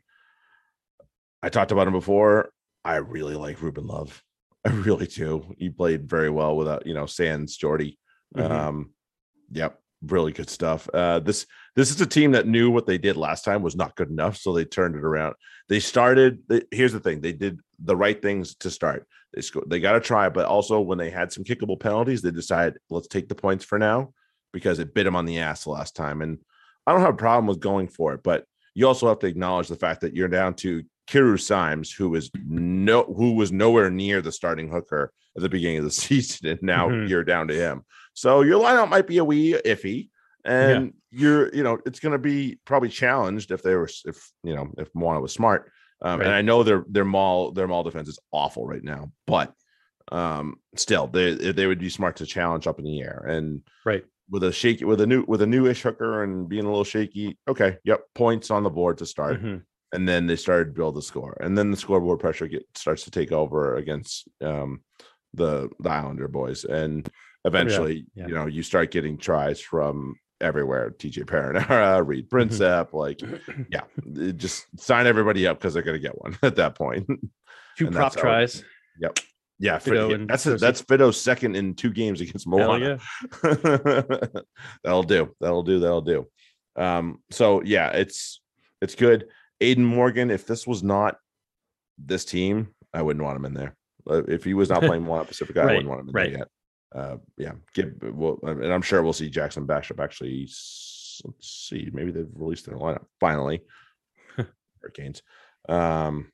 i 1.42 1.48
talked 1.48 1.72
about 1.72 1.86
him 1.86 1.92
before 1.92 2.50
i 2.84 2.96
really 2.96 3.34
like 3.36 3.62
ruben 3.62 3.86
love 3.86 4.22
i 4.66 4.70
really 4.70 5.06
do 5.06 5.54
he 5.58 5.70
played 5.70 6.08
very 6.08 6.30
well 6.30 6.56
without 6.56 6.86
you 6.86 6.94
know 6.94 7.06
sans 7.06 7.56
jordie 7.56 7.98
Mhm. 8.36 8.50
um 8.50 8.94
yep 9.50 9.78
really 10.06 10.32
good 10.32 10.50
stuff 10.50 10.88
uh 10.94 11.18
this 11.20 11.46
this 11.76 11.90
is 11.90 12.00
a 12.00 12.06
team 12.06 12.32
that 12.32 12.46
knew 12.46 12.70
what 12.70 12.86
they 12.86 12.98
did 12.98 13.16
last 13.16 13.44
time 13.44 13.62
was 13.62 13.76
not 13.76 13.94
good 13.94 14.10
enough 14.10 14.36
so 14.36 14.52
they 14.52 14.64
turned 14.64 14.96
it 14.96 15.04
around 15.04 15.34
they 15.68 15.78
started 15.78 16.38
they, 16.48 16.60
here's 16.70 16.92
the 16.92 17.00
thing 17.00 17.20
they 17.20 17.32
did 17.32 17.60
the 17.84 17.96
right 17.96 18.20
things 18.20 18.54
to 18.56 18.70
start 18.70 19.06
they 19.32 19.40
scored 19.40 19.68
they 19.70 19.78
got 19.80 19.92
to 19.92 20.00
try 20.00 20.28
but 20.28 20.44
also 20.46 20.80
when 20.80 20.98
they 20.98 21.10
had 21.10 21.32
some 21.32 21.44
kickable 21.44 21.78
penalties 21.78 22.20
they 22.20 22.30
decided 22.32 22.78
let's 22.90 23.06
take 23.08 23.28
the 23.28 23.34
points 23.34 23.64
for 23.64 23.78
now 23.78 24.12
because 24.52 24.78
it 24.80 24.92
bit 24.92 25.04
them 25.04 25.14
on 25.16 25.24
the 25.24 25.38
ass 25.38 25.64
the 25.64 25.70
last 25.70 25.94
time 25.94 26.20
and 26.20 26.38
I 26.86 26.90
don't 26.92 27.00
have 27.00 27.14
a 27.14 27.16
problem 27.16 27.46
with 27.46 27.60
going 27.60 27.86
for 27.86 28.12
it, 28.12 28.24
but 28.24 28.44
you 28.74 28.88
also 28.88 29.08
have 29.08 29.20
to 29.20 29.28
acknowledge 29.28 29.68
the 29.68 29.76
fact 29.76 30.00
that 30.00 30.16
you're 30.16 30.26
down 30.26 30.54
to 30.54 30.82
Kereru-Symes, 31.08 31.92
who 31.92 32.14
is 32.16 32.28
no 32.44 33.04
who 33.04 33.34
was 33.34 33.52
nowhere 33.52 33.88
near 33.90 34.20
the 34.20 34.32
starting 34.32 34.68
hooker 34.68 35.12
at 35.36 35.42
the 35.42 35.48
beginning 35.48 35.78
of 35.78 35.84
the 35.84 35.90
season, 36.06 36.48
and 36.48 36.62
now 36.62 36.88
Mhm. 36.88 37.08
you're 37.08 37.22
down 37.22 37.46
to 37.48 37.54
him. 37.54 37.84
So 38.14 38.42
your 38.42 38.60
lineup 38.62 38.88
might 38.88 39.06
be 39.06 39.18
a 39.18 39.24
wee 39.24 39.56
iffy, 39.64 40.10
and 40.44 40.94
you're 41.10 41.54
you 41.54 41.62
know 41.62 41.78
it's 41.86 42.00
going 42.00 42.12
to 42.12 42.18
be 42.18 42.58
probably 42.64 42.88
challenged 42.88 43.50
if 43.50 43.62
they 43.62 43.74
were 43.74 43.88
if 44.04 44.30
you 44.42 44.54
know 44.54 44.70
if 44.78 44.88
Moana 44.94 45.20
was 45.20 45.32
smart. 45.32 45.70
Um, 46.02 46.18
Right. 46.18 46.26
And 46.26 46.34
I 46.34 46.42
know 46.42 46.62
their 46.62 46.84
their 46.88 47.04
maul 47.04 47.52
their 47.52 47.68
maul 47.68 47.84
defense 47.84 48.08
is 48.08 48.18
awful 48.32 48.66
right 48.66 48.82
now, 48.82 49.12
but 49.26 49.52
um 50.10 50.56
still 50.76 51.06
they 51.06 51.34
they 51.52 51.66
would 51.68 51.78
be 51.78 51.88
smart 51.88 52.16
to 52.16 52.26
challenge 52.26 52.66
up 52.66 52.78
in 52.80 52.84
the 52.84 53.00
air 53.00 53.24
and 53.28 53.62
right 53.86 54.04
with 54.30 54.42
a 54.42 54.52
shaky 54.52 54.84
with 54.84 55.00
a 55.00 55.06
new 55.06 55.24
with 55.28 55.42
a 55.42 55.46
newish 55.46 55.82
hooker 55.82 56.24
and 56.24 56.48
being 56.48 56.64
a 56.64 56.68
little 56.68 56.84
shaky. 56.84 57.38
Okay, 57.48 57.78
yep, 57.84 58.00
points 58.14 58.50
on 58.50 58.62
the 58.64 58.70
board 58.70 58.98
to 58.98 59.06
start, 59.06 59.40
Mhm. 59.40 59.62
and 59.92 60.08
then 60.08 60.26
they 60.26 60.36
started 60.36 60.66
to 60.66 60.72
build 60.72 60.96
the 60.96 61.02
score, 61.02 61.36
and 61.40 61.56
then 61.56 61.70
the 61.70 61.76
scoreboard 61.76 62.18
pressure 62.18 62.48
get, 62.48 62.64
starts 62.74 63.04
to 63.04 63.10
take 63.12 63.30
over 63.30 63.76
against 63.76 64.28
um, 64.40 64.82
the 65.34 65.70
the 65.78 65.90
Islander 65.90 66.28
boys, 66.28 66.64
and 66.64 67.08
eventually, 67.44 68.06
yeah. 68.14 68.26
you 68.28 68.34
know, 68.34 68.46
you 68.46 68.62
start 68.62 68.90
getting 68.90 69.18
tries 69.18 69.60
from 69.60 70.14
everywhere. 70.40 70.90
TJ 70.90 71.24
Perenara, 71.24 72.02
Reed 72.06 72.28
Prinsep, 72.28 72.92
like, 72.92 73.20
yeah, 73.70 73.82
just 74.32 74.66
sign 74.80 75.06
everybody 75.06 75.46
up 75.46 75.58
because 75.58 75.74
they're 75.74 75.82
gonna 75.82 75.98
get 75.98 76.20
one 76.20 76.36
at 76.42 76.56
that 76.56 76.74
point. 76.74 77.06
two 77.78 77.86
And 77.86 77.94
prop 77.94 78.14
how 78.14 78.18
it- 78.18 78.22
tries 78.22 78.64
Yep. 79.00 79.18
Yeah, 79.58 79.78
Fido 79.78 80.26
that's 80.26 80.42
Josie. 80.42 80.56
that's 80.58 80.82
Fido's 80.82 81.20
second 81.20 81.54
in 81.54 81.74
two 81.74 81.90
games 81.92 82.20
against 82.20 82.48
Moana. 82.48 82.98
yeah 83.44 83.52
that'll 84.82 85.02
do. 85.04 85.34
That'll 85.40 85.62
do. 85.62 85.78
That'll 85.78 86.00
do. 86.00 86.26
Um, 86.76 87.22
so 87.30 87.62
yeah, 87.62 87.90
it's 87.90 88.40
It's 88.80 88.96
good. 88.96 89.28
Aidan 89.60 89.84
Morgan, 89.84 90.30
if 90.32 90.46
this 90.46 90.66
was 90.66 90.82
not 90.82 91.16
this 91.96 92.24
team, 92.24 92.74
I 92.92 93.02
wouldn't 93.02 93.24
want 93.24 93.36
him 93.36 93.44
in 93.44 93.54
there. 93.54 93.76
Uh, 94.10 94.24
If 94.24 94.42
he 94.42 94.54
was 94.54 94.68
not 94.68 94.82
playing 94.82 95.04
Moana 95.04 95.24
Pacific, 95.26 95.56
I 95.56 95.60
Right, 95.64 95.72
wouldn't 95.76 95.88
want 95.88 96.00
him 96.00 96.08
in 96.08 96.14
right. 96.14 96.30
there 96.30 96.38
yet. 96.40 96.48
Uh, 96.94 97.16
yeah, 97.38 97.52
give 97.74 97.94
well, 98.02 98.38
and 98.42 98.72
I'm 98.72 98.82
sure 98.82 99.02
we'll 99.02 99.12
see 99.12 99.30
Jackson 99.30 99.66
Bachop 99.66 100.02
actually. 100.02 100.42
Let's 100.42 101.24
see, 101.40 101.88
maybe 101.92 102.10
they've 102.10 102.28
released 102.34 102.66
their 102.66 102.76
lineup 102.76 103.04
finally. 103.20 103.62
Hurricanes. 104.80 105.22
Um, 105.68 106.32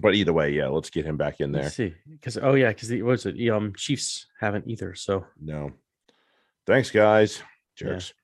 but 0.00 0.14
either 0.14 0.32
way, 0.32 0.50
yeah, 0.52 0.66
let's 0.68 0.90
get 0.90 1.04
him 1.04 1.16
back 1.16 1.40
in 1.40 1.52
there. 1.52 1.64
Let's 1.64 1.76
see, 1.76 1.94
because 2.10 2.36
oh 2.40 2.54
yeah, 2.54 2.68
because 2.68 2.88
the 2.88 3.02
what 3.02 3.12
was 3.12 3.26
it? 3.26 3.36
The, 3.36 3.50
Um, 3.50 3.72
Chiefs 3.76 4.26
haven't 4.40 4.66
either. 4.68 4.94
So 4.94 5.26
No. 5.40 5.72
Thanks, 6.66 6.90
guys. 6.90 7.38
Yeah. 7.80 7.88
Jerks. 7.88 8.14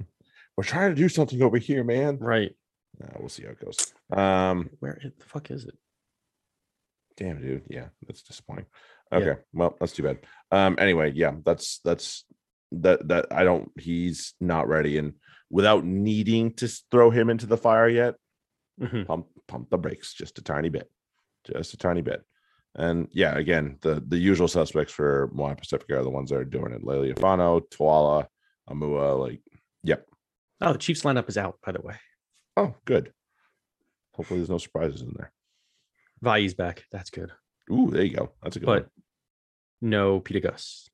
We're 0.56 0.64
trying 0.64 0.90
to 0.94 0.96
do 0.96 1.08
something 1.08 1.42
over 1.42 1.58
here, 1.58 1.82
man. 1.84 2.18
right, 2.20 2.54
Uh, 3.02 3.08
we'll 3.18 3.28
see 3.28 3.42
how 3.44 3.50
it 3.50 3.60
goes. 3.60 3.92
Um, 4.16 4.70
where 4.78 4.98
the 5.02 5.24
fuck 5.26 5.50
is 5.50 5.64
it? 5.64 5.74
damn, 7.16 7.40
dude. 7.40 7.62
Yeah, 7.68 7.88
that's 8.06 8.22
disappointing. 8.22 8.66
Yeah. 9.12 9.18
Okay, 9.18 9.40
well, 9.52 9.76
that's 9.78 9.92
too 9.92 10.02
bad. 10.02 10.18
Um, 10.50 10.76
anyway, 10.78 11.12
yeah, 11.14 11.32
that's 11.44 11.80
that's 11.84 12.24
that 12.72 13.06
that 13.08 13.26
I 13.30 13.44
don't. 13.44 13.70
He's 13.78 14.34
not 14.40 14.68
ready, 14.68 14.98
and 14.98 15.14
without 15.50 15.84
needing 15.84 16.54
to 16.54 16.68
throw 16.90 17.10
him 17.10 17.30
into 17.30 17.46
the 17.46 17.56
fire 17.56 17.88
yet, 17.88 18.14
Mhm. 18.80 19.06
pump 19.06 19.26
pump 19.46 19.70
the 19.70 19.78
brakes 19.78 20.14
just 20.14 20.38
a 20.38 20.42
tiny 20.42 20.68
bit, 20.68 20.90
just 21.46 21.74
a 21.74 21.76
tiny 21.76 22.02
bit. 22.02 22.22
And 22.74 23.08
yeah, 23.12 23.36
again, 23.36 23.78
the 23.82 24.02
the 24.04 24.18
usual 24.18 24.48
suspects 24.48 24.92
for 24.92 25.30
Moana 25.32 25.54
Pacifica 25.56 25.98
are 25.98 26.02
the 26.02 26.10
ones 26.10 26.30
that 26.30 26.36
are 26.38 26.44
doing 26.44 26.72
it: 26.72 26.82
Lealiifano, 26.82 27.60
Tuala, 27.70 28.26
Amua. 28.68 29.18
Like, 29.20 29.42
yep. 29.84 30.08
Oh, 30.60 30.72
the 30.72 30.78
Chiefs 30.78 31.02
lineup 31.02 31.28
is 31.28 31.38
out 31.38 31.58
by 31.64 31.70
the 31.72 31.82
way. 31.82 31.94
Oh, 32.56 32.74
good. 32.84 33.12
Hopefully, 34.14 34.40
there's 34.40 34.50
no 34.50 34.58
surprises 34.58 35.02
in 35.02 35.12
there. 35.16 35.32
Vaa'i's 36.22 36.54
back. 36.54 36.84
That's 36.90 37.10
good, 37.10 37.30
Ooh, 37.70 37.90
there 37.90 38.02
you 38.04 38.16
go. 38.16 38.32
That's 38.42 38.56
a 38.56 38.60
good 38.60 38.66
but 38.66 38.82
one. 38.84 38.90
No 39.84 40.18
Pita 40.20 40.40
Gus. 40.40 40.88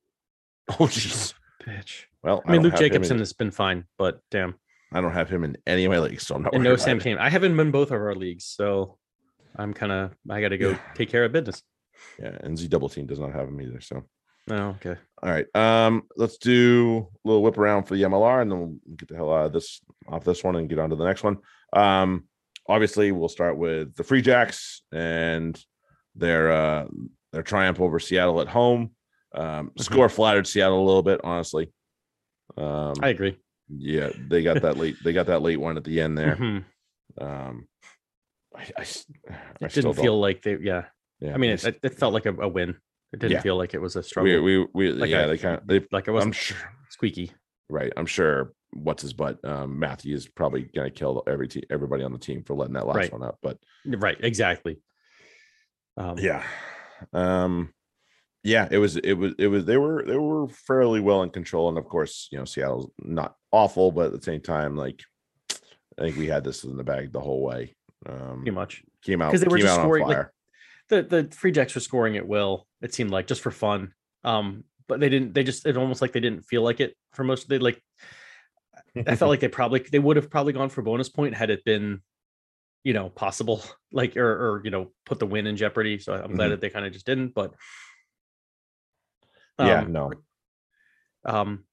Oh, 0.79 0.85
jeez. 0.85 1.33
Bitch. 1.65 2.03
Well, 2.23 2.43
I 2.45 2.51
mean, 2.51 2.61
Luke 2.61 2.73
him 2.73 2.77
in- 2.77 2.89
Jacobson 2.91 3.19
has 3.19 3.33
been 3.33 3.51
fine, 3.51 3.85
but 3.97 4.19
damn, 4.29 4.55
I 4.93 5.01
don't 5.01 5.11
have 5.13 5.29
him 5.29 5.43
in 5.43 5.57
any 5.67 5.85
of 5.85 5.91
my 5.91 5.99
leagues, 5.99 6.25
so 6.27 6.35
I'm 6.35 6.43
not. 6.43 6.53
and 6.53 6.63
no 6.63 6.75
Sam. 6.75 6.99
Cane. 6.99 7.17
I 7.17 7.29
have 7.29 7.43
him 7.43 7.59
in 7.59 7.71
both 7.71 7.89
of 7.91 7.99
our 7.99 8.15
leagues, 8.15 8.45
so 8.45 8.97
I'm 9.55 9.73
kind 9.73 9.91
of 9.91 10.11
I 10.29 10.39
got 10.41 10.49
to 10.49 10.57
go 10.57 10.69
Yeah. 10.71 10.79
take 10.95 11.09
care 11.09 11.25
of 11.25 11.31
business. 11.31 11.61
Yeah, 12.19 12.37
and 12.41 12.57
Z 12.57 12.67
Double 12.67 12.89
Team 12.89 13.05
does 13.05 13.19
not 13.19 13.33
have 13.33 13.47
him 13.47 13.59
either. 13.61 13.81
So, 13.81 14.03
Oh, 14.49 14.69
okay. 14.77 14.95
all 15.21 15.29
right. 15.29 15.45
Um, 15.55 16.03
let's 16.15 16.37
do 16.37 17.07
a 17.23 17.27
little 17.27 17.43
whip 17.43 17.57
around 17.57 17.83
for 17.83 17.95
the 17.95 18.03
MLR, 18.03 18.41
and 18.41 18.51
then 18.51 18.59
we'll 18.59 18.95
get 18.97 19.09
the 19.09 19.15
hell 19.15 19.31
out 19.33 19.47
of 19.47 19.53
this 19.53 19.81
off 20.07 20.23
this 20.23 20.43
one 20.43 20.55
and 20.55 20.69
get 20.69 20.79
on 20.79 20.89
to 20.91 20.95
the 20.95 21.05
next 21.05 21.23
one. 21.23 21.37
Um, 21.73 22.25
obviously, 22.67 23.11
we'll 23.11 23.29
start 23.29 23.57
with 23.57 23.95
the 23.95 24.03
Free 24.03 24.21
Jacks 24.21 24.83
and 24.91 25.61
their 26.15 26.51
uh 26.51 26.85
their 27.31 27.43
triumph 27.43 27.79
over 27.79 27.99
Seattle 27.99 28.41
at 28.41 28.47
home. 28.47 28.91
Um, 29.33 29.69
Mhm. 29.71 29.81
score 29.83 30.09
flattered 30.09 30.45
Seattle 30.47 30.83
a 30.83 30.85
little 30.85 31.03
bit, 31.03 31.21
honestly. 31.23 31.71
Um, 32.57 32.93
I 33.01 33.09
agree. 33.09 33.37
yeah, 33.69 34.09
they 34.27 34.43
got 34.43 34.61
that 34.61 34.77
late. 34.77 34.97
They 35.03 35.13
got 35.13 35.27
that 35.27 35.41
late 35.41 35.59
one 35.59 35.77
at 35.77 35.83
the 35.85 36.01
end 36.01 36.17
there. 36.17 36.35
Mhm. 36.35 36.65
Um, 37.19 37.67
I, 38.55 38.61
I 38.77 38.85
I 39.61 39.67
didn't 39.67 39.93
feel 39.93 40.19
like 40.19 40.41
they. 40.41 40.57
Yeah, 40.57 40.85
Yeah, 41.21 41.33
I 41.33 41.37
mean, 41.37 41.51
it, 41.51 41.79
it, 41.81 41.93
felt 41.97 42.13
like 42.13 42.25
a, 42.25 42.33
a 42.35 42.47
win. 42.49 42.71
It 43.13 43.19
didn't 43.19 43.31
Yeah. 43.33 43.41
feel 43.41 43.55
like 43.57 43.73
it 43.73 43.79
was 43.81 43.95
a 43.95 44.03
struggle. 44.03 44.41
we 44.41 44.59
we 44.59 44.67
we 44.73 44.91
like 44.91 45.09
yeah 45.09 45.23
a- 45.23 45.27
they 45.27 45.37
kind 45.37 45.57
of 45.57 45.67
they 45.67 45.79
like 45.91 46.07
it 46.07 46.11
I'm 46.11 46.15
wasn't 46.15 46.35
sure 46.35 46.57
squeaky. 46.89 47.31
right 47.69 47.91
I'm 47.95 48.05
sure 48.05 48.53
what's 48.73 49.01
his 49.01 49.11
butt 49.13 49.43
um 49.45 49.77
Matthew 49.79 50.15
is 50.15 50.27
probably 50.27 50.63
gonna 50.75 50.89
kill 50.91 51.23
every 51.27 51.47
team 51.47 51.63
everybody 51.69 52.03
on 52.03 52.11
the 52.13 52.17
team 52.19 52.43
for 52.43 52.53
letting 52.55 52.73
that 52.73 52.87
last 52.87 52.95
Right. 52.95 53.11
one 53.13 53.23
up 53.23 53.37
but 53.41 53.57
Right. 53.85 54.17
Exactly. 54.21 54.81
Um, 55.97 56.17
yeah 56.17 56.43
um 57.13 57.73
yeah 58.43 58.67
it 58.71 58.77
was 58.77 58.97
it 58.97 59.13
was 59.13 59.33
it 59.37 59.47
was 59.47 59.65
they 59.65 59.77
were 59.77 60.03
they 60.05 60.17
were 60.17 60.47
fairly 60.47 60.99
well 60.99 61.23
in 61.23 61.29
control 61.29 61.69
and 61.69 61.77
of 61.77 61.85
course 61.85 62.27
you 62.31 62.37
know 62.37 62.45
Seattle's 62.45 62.89
not 62.99 63.35
awful 63.51 63.91
but 63.91 64.07
at 64.07 64.11
the 64.13 64.21
same 64.21 64.41
time 64.41 64.75
like 64.75 65.01
I 65.51 66.03
think 66.03 66.17
we 66.17 66.27
had 66.27 66.43
this 66.43 66.63
in 66.63 66.77
the 66.77 66.83
bag 66.83 67.11
the 67.11 67.19
whole 67.19 67.41
way 67.43 67.75
um 68.07 68.37
Pretty 68.37 68.51
much. 68.51 68.83
came 69.03 69.21
out 69.21 69.31
because 69.31 69.41
they 69.41 69.47
were 69.47 69.59
just 69.59 69.75
scoring, 69.75 70.07
like, 70.07 70.27
The 70.89 71.03
the 71.03 71.35
free 71.35 71.51
jacks 71.51 71.75
were 71.75 71.81
scoring 71.81 72.17
at 72.17 72.27
will. 72.27 72.67
It 72.81 72.93
seemed 72.93 73.11
like 73.11 73.27
just 73.27 73.41
for 73.41 73.51
fun. 73.51 73.93
Um, 74.23 74.63
but 74.87 74.99
they 74.99 75.07
didn't. 75.09 75.33
They 75.33 75.43
just. 75.43 75.65
It 75.65 75.77
almost 75.77 76.01
like 76.01 76.11
they 76.11 76.19
didn't 76.19 76.43
feel 76.43 76.63
like 76.63 76.81
it 76.81 76.97
for 77.13 77.23
most. 77.23 77.47
They 77.47 77.59
like. 77.59 77.81
I 79.07 79.15
felt 79.15 79.29
like 79.29 79.39
they 79.39 79.47
probably 79.47 79.79
they 79.79 79.99
would 79.99 80.17
have 80.17 80.29
probably 80.29 80.51
gone 80.51 80.69
for 80.69 80.81
bonus 80.81 81.07
point 81.07 81.33
had 81.33 81.49
it 81.49 81.63
been, 81.63 82.01
you 82.83 82.93
know, 82.93 83.09
possible. 83.09 83.63
Like 83.93 84.15
or 84.15 84.23
or 84.23 84.61
you 84.63 84.71
know 84.71 84.93
put 85.05 85.19
the 85.19 85.25
win 85.25 85.47
in 85.47 85.57
jeopardy. 85.57 85.99
So 85.99 86.13
I'm 86.13 86.33
glad 86.35 86.45
Mhm. 86.47 86.49
that 86.51 86.61
they 86.61 86.69
kind 86.69 86.85
of 86.85 86.93
just 86.93 87.05
didn't. 87.05 87.33
But 87.33 87.51
yeah 89.59 89.81
um, 89.81 89.91
no 89.91 90.11
Um, 91.25 91.65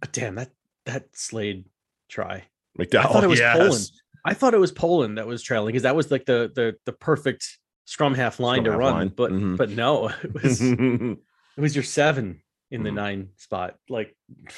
but 0.00 0.10
damn 0.12 0.36
that 0.36 0.50
that 0.86 1.14
Slade 1.14 1.66
try. 2.08 2.44
McDowell 2.78 3.00
I 3.04 3.12
thought 3.12 3.24
it 3.24 3.28
was 3.28 3.38
yes. 3.40 3.58
Poland. 3.58 3.90
I 4.24 4.32
thought 4.34 4.54
it 4.54 4.58
was 4.58 4.72
Poland 4.72 5.18
that 5.18 5.26
was 5.26 5.42
trailing 5.42 5.66
because 5.72 5.82
that 5.82 5.94
was 5.94 6.10
like 6.10 6.24
the 6.24 6.50
the 6.54 6.76
the 6.86 6.92
perfect 6.92 7.58
scrum 7.84 8.14
half 8.14 8.40
line 8.40 8.60
Scrum 8.60 8.64
to 8.64 8.70
half 8.70 8.78
run. 8.80 8.92
line, 8.94 9.08
But 9.08 9.30
mhm. 9.32 9.56
but 9.58 9.68
no, 9.70 10.08
it 10.22 10.32
was 10.32 10.60
it 10.62 11.18
was 11.58 11.76
your 11.76 11.84
seven 11.84 12.42
in 12.70 12.82
the 12.84 12.90
Mhm. 12.90 12.94
nine 12.94 13.28
spot. 13.36 13.76
Like 13.90 14.16
good 14.38 14.54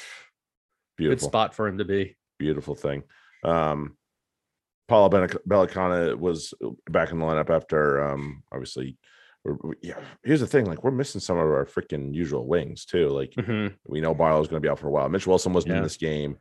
beautiful 0.97 1.27
spot 1.27 1.53
for 1.53 1.67
him 1.67 1.79
to 1.79 1.85
be. 1.85 2.15
beautiful 2.39 2.75
thing. 2.75 3.03
Um, 3.43 3.97
Paula 4.87 5.09
Balekana 5.47 6.15
was 6.17 6.53
back 6.89 7.11
in 7.11 7.19
the 7.19 7.25
lineup 7.25 7.49
after, 7.49 8.01
um, 8.03 8.43
obviously. 8.51 8.97
Yeah, 9.81 9.99
here's 10.23 10.41
the 10.41 10.47
thing: 10.47 10.65
like 10.65 10.83
we're 10.83 10.91
missing 10.91 11.21
some 11.21 11.37
of 11.37 11.43
our 11.45 11.65
freaking 11.65 12.13
usual 12.13 12.45
wings 12.47 12.83
too. 12.85 13.07
Like 13.09 13.31
Mhm. 13.37 13.75
we 13.87 14.01
know 14.01 14.13
Barlow's 14.13 14.47
going 14.47 14.61
to 14.61 14.65
be 14.65 14.69
out 14.69 14.79
for 14.79 14.87
a 14.87 14.91
while. 14.91 15.07
Mitch 15.07 15.25
Wilson 15.27 15.53
wasn't 15.53 15.75
in 15.75 15.83
this 15.83 15.95
game. 15.97 16.37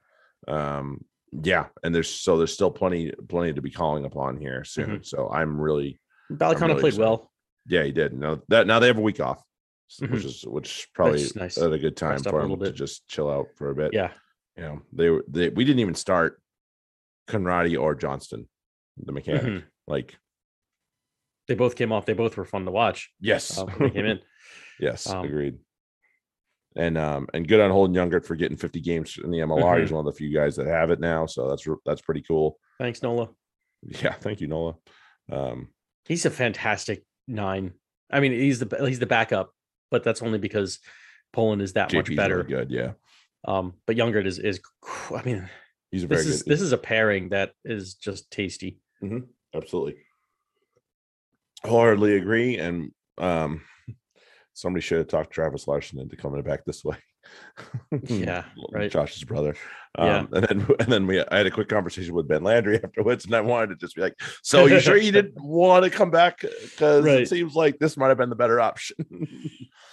Um, 0.49 1.05
yeah, 1.31 1.67
and 1.85 1.95
there's 1.95 2.09
so 2.11 2.37
there's 2.37 2.53
still 2.53 2.71
plenty 2.71 3.13
plenty 3.29 3.53
to 3.53 3.63
be 3.63 3.71
calling 3.71 4.05
upon 4.07 4.37
here 4.39 4.65
soon. 4.65 5.05
So 5.05 5.29
I'm 5.29 5.61
really 5.61 6.01
Balekana 6.33 6.61
really 6.69 6.81
played 6.81 6.95
excited. 6.95 6.99
well. 7.01 7.31
yeah, 7.69 7.85
he 7.85 7.93
did. 7.93 8.13
Now 8.13 8.41
that 8.49 8.67
now 8.67 8.81
they 8.81 8.89
have 8.89 8.99
a 8.99 9.03
week 9.03 9.21
off, 9.21 9.41
s- 9.91 10.01
which 10.11 10.25
is 10.25 10.43
which 10.43 10.89
probably 10.95 11.21
is 11.21 11.37
nice. 11.37 11.59
at 11.59 11.73
a 11.73 11.79
good 11.79 11.97
time 11.97 12.13
Rest 12.13 12.29
for 12.31 12.41
him 12.43 12.59
to 12.59 12.73
just 12.73 13.07
chill 13.07 13.31
out 13.31 13.47
for 13.57 13.71
a 13.71 13.75
bit 13.75 13.93
Yeah. 13.93 14.11
you 14.57 14.63
know 14.65 14.83
they 14.93 15.11
were 15.11 15.25
they 15.29 15.49
we 15.51 15.65
didn't 15.65 15.81
even 15.81 15.95
start 15.95 16.41
Conradi 17.29 17.81
or 17.81 17.95
Johnston, 17.95 18.49
the 18.97 19.13
mechanic. 19.13 19.43
Mhm. 19.43 19.65
Like, 19.87 20.17
They 21.49 21.55
both 21.55 21.77
came 21.77 21.93
off. 21.93 22.07
They 22.07 22.13
both 22.13 22.37
were 22.37 22.45
fun 22.45 22.65
to 22.65 22.71
watch. 22.71 23.13
yes, 23.21 23.57
Uh, 23.59 23.65
they 23.79 23.91
came 23.91 24.07
in. 24.07 24.21
yes, 24.81 25.09
Um, 25.09 25.25
agreed. 25.25 25.59
And 26.77 26.99
um 26.99 27.27
and 27.33 27.49
good 27.49 27.61
on 27.61 27.71
Holden 27.71 27.95
Youngert 27.97 28.27
for 28.27 28.37
getting 28.37 28.57
50 28.59 28.81
games 28.81 29.19
in 29.23 29.31
the 29.31 29.39
MLR. 29.39 29.79
He's 29.81 29.87
Mm-hmm. 29.87 29.95
one 29.97 30.07
of 30.07 30.13
the 30.13 30.19
few 30.19 30.33
guys 30.35 30.57
that 30.57 30.67
have 30.67 30.91
it 30.91 31.01
now, 31.01 31.25
so 31.27 31.49
that's 31.49 31.67
that's 31.87 32.03
pretty 32.03 32.21
cool. 32.23 32.59
Thanks, 32.79 33.03
Nola. 33.03 33.31
Yeah, 33.83 34.13
thank 34.13 34.41
you, 34.41 34.47
Nola. 34.49 34.75
Um, 35.31 35.69
He's 36.07 36.27
a 36.27 36.31
fantastic 36.31 37.05
nine. 37.27 37.73
I 38.11 38.21
mean, 38.21 38.33
he's 38.33 38.59
the 38.61 38.87
he's 38.87 38.99
the 38.99 39.07
backup, 39.07 39.53
but 39.91 40.05
that's 40.05 40.21
only 40.23 40.39
because 40.39 40.79
Poland 41.33 41.63
is 41.63 41.73
that 41.75 41.93
much 41.93 42.15
better. 42.15 42.37
really 42.39 42.49
good. 42.49 42.71
Yeah, 42.71 42.93
Um, 43.47 43.75
but 43.87 43.97
Youngert 43.97 44.27
is 44.27 44.39
is. 44.39 44.61
I 45.15 45.23
mean, 45.23 45.49
he's 45.91 46.05
a 46.05 46.07
very 46.07 46.19
this 46.23 46.27
is 46.27 46.43
good. 46.43 46.53
this 46.53 46.61
is 46.61 46.73
a 46.73 46.79
pairing 46.79 47.29
that 47.31 47.53
is 47.65 47.95
just 47.95 48.31
tasty. 48.31 48.79
absolutely 49.55 49.97
wholeheartedly 51.65 52.17
agree 52.17 52.59
and 52.59 52.93
um 53.19 53.63
somebody 54.53 54.81
should 54.83 54.99
have 54.99 55.09
talked 55.09 55.33
travis 55.33 55.67
larson 55.67 55.99
into 55.99 56.17
coming 56.17 56.43
back 56.43 56.65
this 56.65 56.85
way 56.85 56.97
Yeah, 58.09 58.45
right. 58.71 58.91
josh's 58.91 59.25
brother 59.25 59.57
Yeah. 59.99 60.19
um 60.19 60.29
and 60.33 60.45
then 60.47 60.67
and 60.81 60.93
then 60.93 61.07
we 61.07 61.21
i 61.21 61.37
had 61.39 61.47
a 61.47 61.51
quick 61.51 61.69
conversation 61.69 62.15
with 62.15 62.29
ben 62.29 62.43
landry 62.45 62.79
afterwards 62.85 63.25
and 63.25 63.35
i 63.35 63.41
wanted 63.41 63.71
to 63.71 63.77
just 63.77 63.97
be 63.97 64.03
like 64.03 64.15
so 64.43 64.67
you 64.67 64.79
sure 64.81 64.97
you 64.97 65.11
didn't 65.13 65.41
want 65.43 65.85
to 65.85 65.91
come 65.91 66.11
back 66.11 66.41
because 66.41 67.05
Right. 67.05 67.23
it 67.23 67.29
seems 67.29 67.55
like 67.55 67.79
this 67.79 67.97
might 67.97 68.09
have 68.09 68.19
been 68.19 68.31
the 68.31 68.37
better 68.37 68.61
option 68.61 68.97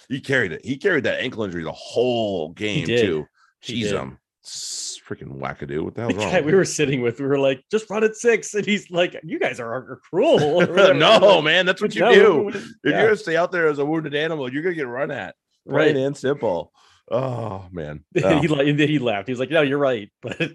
he 0.08 0.20
carried 0.20 0.52
it 0.52 0.64
he 0.64 0.76
carried 0.76 1.04
that 1.04 1.20
ankle 1.20 1.42
injury 1.44 1.64
the 1.64 1.72
whole 1.72 2.50
game 2.52 2.86
too 2.86 3.26
jeez 3.64 3.90
did. 3.90 4.16
Freaking 4.44 5.38
wackadoo 5.38 5.82
what 5.82 5.94
the 5.94 6.06
The 6.08 6.14
wrong 6.14 6.30
guy 6.30 6.40
we 6.40 6.54
were 6.54 6.64
sitting 6.64 7.00
with, 7.00 7.20
we 7.20 7.26
were 7.26 7.38
like, 7.38 7.62
just 7.70 7.88
run 7.90 8.04
at 8.04 8.16
six, 8.16 8.54
and 8.54 8.64
he's 8.66 8.90
like, 8.90 9.18
"You 9.24 9.38
guys 9.38 9.60
are, 9.60 9.72
are 9.72 10.00
cruel." 10.10 10.60
no, 10.94 11.18
Like, 11.18 11.44
man, 11.44 11.66
that's 11.66 11.80
what 11.82 11.94
you 11.94 12.00
"No, 12.02 12.14
do. 12.14 12.48
If 12.48 12.54
Yeah, 12.84 12.90
you're 12.90 13.02
gonna 13.04 13.16
stay 13.16 13.36
out 13.36 13.52
there 13.52 13.68
as 13.68 13.78
a 13.78 13.84
wounded 13.84 14.14
animal, 14.14 14.52
you're 14.52 14.62
gonna 14.62 14.74
get 14.74 14.86
run 14.86 15.10
at. 15.10 15.34
Plain 15.68 15.76
right. 15.78 15.96
and 15.96 16.16
simple. 16.16 16.72
Oh 17.10 17.66
man. 17.72 18.04
Oh. 18.24 18.40
he, 18.40 18.70
and 18.70 18.78
then 18.80 18.88
he 18.88 18.98
laughed. 18.98 19.28
He's 19.28 19.38
like, 19.40 19.50
"No, 19.50 19.62
you're 19.62 19.78
right." 19.78 20.10
But 20.22 20.36
he's 20.38 20.50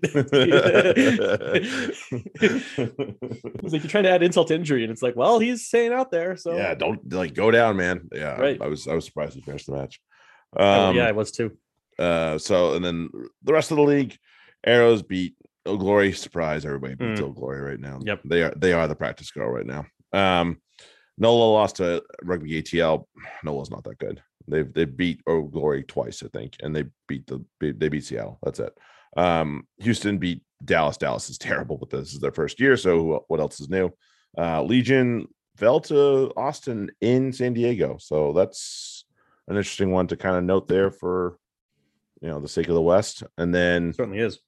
like, 3.73 3.83
"You're 3.83 3.89
trying 3.89 4.03
to 4.05 4.09
add 4.11 4.23
insult 4.23 4.47
to 4.49 4.55
injury," 4.55 4.83
and 4.83 4.91
it's 4.91 5.01
like, 5.01 5.15
"Well, 5.15 5.39
he's 5.39 5.65
staying 5.67 5.93
out 5.93 6.11
there." 6.11 6.35
So 6.37 6.55
yeah, 6.55 6.73
don't 6.75 7.11
like 7.13 7.33
go 7.33 7.51
down, 7.51 7.77
man. 7.77 8.07
Yeah, 8.13 8.39
Right. 8.39 8.61
I 8.61 8.67
was 8.67 8.87
I 8.87 8.93
was 8.93 9.05
surprised 9.05 9.33
he 9.35 9.41
finished 9.41 9.65
the 9.67 9.73
match. 9.73 9.99
Oh, 10.57 10.85
Um, 10.89 10.95
yeah, 10.95 11.07
I 11.07 11.11
was 11.11 11.31
too. 11.31 11.57
Uh, 11.99 12.37
so 12.37 12.73
and 12.75 12.83
then 12.83 13.09
the 13.43 13.53
rest 13.53 13.71
of 13.71 13.77
the 13.77 13.83
league, 13.83 14.17
Arrows 14.65 15.01
beat 15.03 15.35
Oh 15.65 15.77
Glory 15.77 16.13
surprise 16.13 16.65
everybody 16.65 16.95
beats 16.95 17.19
Mm. 17.19 17.25
Old 17.25 17.35
Glory 17.35 17.59
right 17.61 17.79
now. 17.79 17.99
Yep. 18.03 18.21
They 18.25 18.43
are 18.43 18.53
they 18.55 18.73
are 18.73 18.87
the 18.87 18.95
practice 18.95 19.27
squad 19.27 19.45
right 19.47 19.65
now. 19.65 19.85
Um 20.13 20.57
Nola 21.17 21.51
lost 21.51 21.75
to 21.77 22.01
rugby 22.23 22.61
ATL. 22.61 23.05
Nola's 23.43 23.69
not 23.69 23.83
that 23.83 23.97
good. 23.99 24.21
They've 24.47 24.73
they 24.73 24.85
beat 24.85 25.21
Old 25.27 25.51
Glory 25.51 25.83
twice, 25.83 26.23
I 26.23 26.29
think, 26.29 26.55
and 26.61 26.73
they 26.75 26.85
beat 27.07 27.27
the 27.27 27.43
they 27.59 27.89
beat 27.89 28.05
Seattle. 28.05 28.39
That's 28.41 28.59
it. 28.59 28.75
Um 29.17 29.67
Houston 29.79 30.17
beat 30.17 30.41
Dallas. 30.63 30.97
Dallas 30.97 31.29
is 31.29 31.37
terrible, 31.37 31.77
but 31.77 31.89
this 31.89 32.13
is 32.13 32.19
their 32.19 32.31
first 32.31 32.59
year. 32.59 32.77
So 32.77 33.25
what 33.27 33.41
else 33.41 33.59
is 33.59 33.69
new? 33.69 33.91
Uh 34.37 34.63
Legion 34.63 35.27
fell 35.57 35.81
to 35.81 36.31
Austin 36.37 36.89
in 37.01 37.33
San 37.33 37.53
Diego. 37.53 37.97
So 37.99 38.31
that's 38.31 39.03
an 39.49 39.57
interesting 39.57 39.91
one 39.91 40.07
to 40.07 40.15
kind 40.15 40.37
of 40.37 40.43
note 40.45 40.67
there 40.69 40.89
for 40.89 41.37
you 42.21 42.29
know 42.29 42.39
the 42.39 42.47
sake 42.47 42.67
of 42.67 42.75
the 42.75 42.81
West. 42.81 43.23
And 43.37 43.53
then 43.53 43.93
certainly 43.93 44.19
is. 44.19 44.39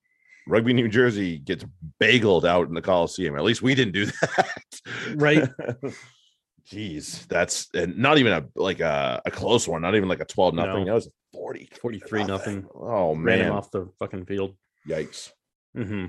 Rugby 0.48 0.74
New 0.74 0.88
Jersey 0.90 1.38
gets 1.38 1.64
bageled 2.02 2.46
out 2.46 2.68
in 2.68 2.74
the 2.74 2.82
Coliseum. 2.82 3.36
At 3.36 3.44
least 3.44 3.62
we 3.62 3.76
didn't 3.76 3.94
do 3.94 4.06
that. 4.22 4.82
Right. 5.16 5.48
Jeez, 6.68 7.28
that's 7.28 7.68
and 7.74 7.98
not 7.98 8.18
even 8.18 8.34
a 8.34 8.46
like 8.56 8.80
a, 8.80 9.22
a 9.26 9.32
close 9.32 9.68
one, 9.68 9.82
not 9.82 9.96
even 9.96 10.08
like 10.10 10.20
a 10.22 10.26
12 10.26 10.54
nothing. 10.56 10.86
No. 10.86 10.86
That 10.86 10.94
was 10.94 11.10
40 11.34 11.70
43 11.82 12.24
nothing. 12.24 12.68
Oh 12.74 13.16
Ran 13.16 13.40
him 13.40 13.46
man. 13.48 13.52
off 13.52 13.72
the 13.72 13.88
fucking 14.00 14.26
field. 14.26 14.56
Yikes. 14.88 15.32
Mm-hmm. 15.78 16.08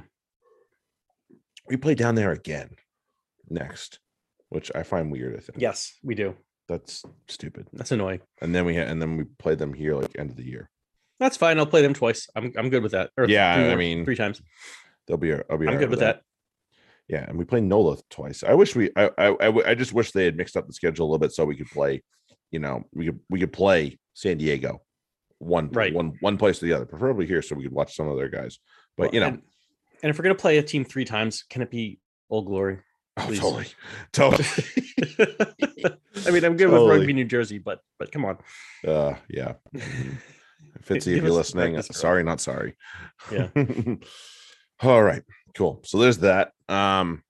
We 1.68 1.76
play 1.76 1.94
down 1.94 2.14
there 2.14 2.32
again 2.32 2.70
next, 3.48 3.98
which 4.50 4.70
I 4.74 4.82
find 4.82 5.10
weird. 5.10 5.36
I 5.36 5.40
think 5.40 5.60
Yes, 5.60 5.98
we 6.02 6.14
do. 6.14 6.34
that's 6.68 7.02
stupid. 7.28 7.68
That's 7.72 7.92
annoying. 7.92 8.20
And 8.40 8.54
then 8.54 8.64
we 8.64 8.74
had 8.76 8.88
and 8.88 9.00
then 9.00 9.16
we 9.16 9.24
play 9.24 9.54
them 9.54 9.72
here 9.74 9.94
like 9.94 10.10
end 10.18 10.30
of 10.30 10.36
the 10.36 10.44
year. 10.46 10.70
That's 11.20 11.36
fine. 11.36 11.58
I'll 11.58 11.66
play 11.66 11.82
them 11.82 11.94
twice. 11.94 12.28
I'm 12.34 12.52
I'm 12.56 12.68
good 12.70 12.82
with 12.82 12.92
that. 12.92 13.10
Or 13.16 13.28
Yeah, 13.28 13.54
three 13.54 13.72
I 13.72 13.76
mean, 13.76 14.04
three 14.04 14.16
times. 14.16 14.42
They'll 15.06 15.16
be 15.16 15.32
I'll 15.32 15.58
be 15.58 15.68
I'm 15.68 15.78
good 15.78 15.90
with 15.90 16.00
that. 16.00 16.22
Yeah, 17.08 17.24
and 17.28 17.38
we 17.38 17.44
play 17.44 17.60
Nola 17.60 17.98
twice. 18.10 18.42
I 18.42 18.54
wish 18.54 18.74
we 18.74 18.90
I 18.96 19.10
I 19.18 19.74
just 19.74 19.92
wish 19.92 20.12
they 20.12 20.24
had 20.24 20.36
mixed 20.36 20.56
up 20.56 20.66
the 20.66 20.72
schedule 20.72 21.04
a 21.04 21.08
little 21.08 21.18
bit 21.18 21.32
so 21.32 21.44
we 21.44 21.56
could 21.56 21.70
play, 21.70 22.02
you 22.50 22.58
know, 22.58 22.84
we 22.94 23.06
could 23.06 23.20
we 23.28 23.40
could 23.40 23.52
play 23.52 23.98
San 24.14 24.38
Diego 24.38 24.82
one 25.38 25.68
Right. 25.72 25.92
one 25.92 26.12
one 26.20 26.38
place 26.38 26.60
to 26.60 26.64
the 26.64 26.72
other, 26.72 26.86
preferably 26.86 27.26
here 27.26 27.42
so 27.42 27.56
we 27.56 27.64
could 27.64 27.72
watch 27.72 27.96
some 27.96 28.08
of 28.08 28.16
their 28.16 28.28
guys. 28.28 28.58
But 28.96 29.06
Well, 29.06 29.14
you 29.14 29.20
know, 29.20 29.26
and, 29.26 29.42
and 30.02 30.10
if 30.10 30.18
we're 30.18 30.22
gonna 30.22 30.34
play 30.36 30.58
a 30.58 30.62
team 30.62 30.84
three 30.84 31.04
times, 31.04 31.42
can 31.50 31.62
it 31.62 31.70
be 31.70 31.98
Old 32.30 32.46
Glory? 32.46 32.78
oh, 33.18 33.34
totally. 33.34 33.66
Totally. 34.12 34.44
I 36.26 36.30
mean, 36.30 36.44
I'm 36.44 36.56
good 36.56 36.68
Totally. 36.70 36.88
with 36.88 36.98
rugby 36.98 37.12
New 37.12 37.24
Jersey, 37.24 37.58
but 37.58 37.80
but 37.98 38.10
come 38.12 38.24
on. 38.24 38.38
uh 38.86 39.16
yeah. 39.28 39.54
Fitzy, 40.82 41.16
if 41.16 41.22
you're 41.22 41.30
listening, 41.32 41.80
sorry, 41.82 42.22
not 42.22 42.40
sorry. 42.40 42.76
Yeah. 43.30 43.48
All 44.82 45.02
right, 45.02 45.22
cool. 45.54 45.80
So 45.84 45.98
there's 45.98 46.18
that. 46.18 46.52
Um 46.68 47.22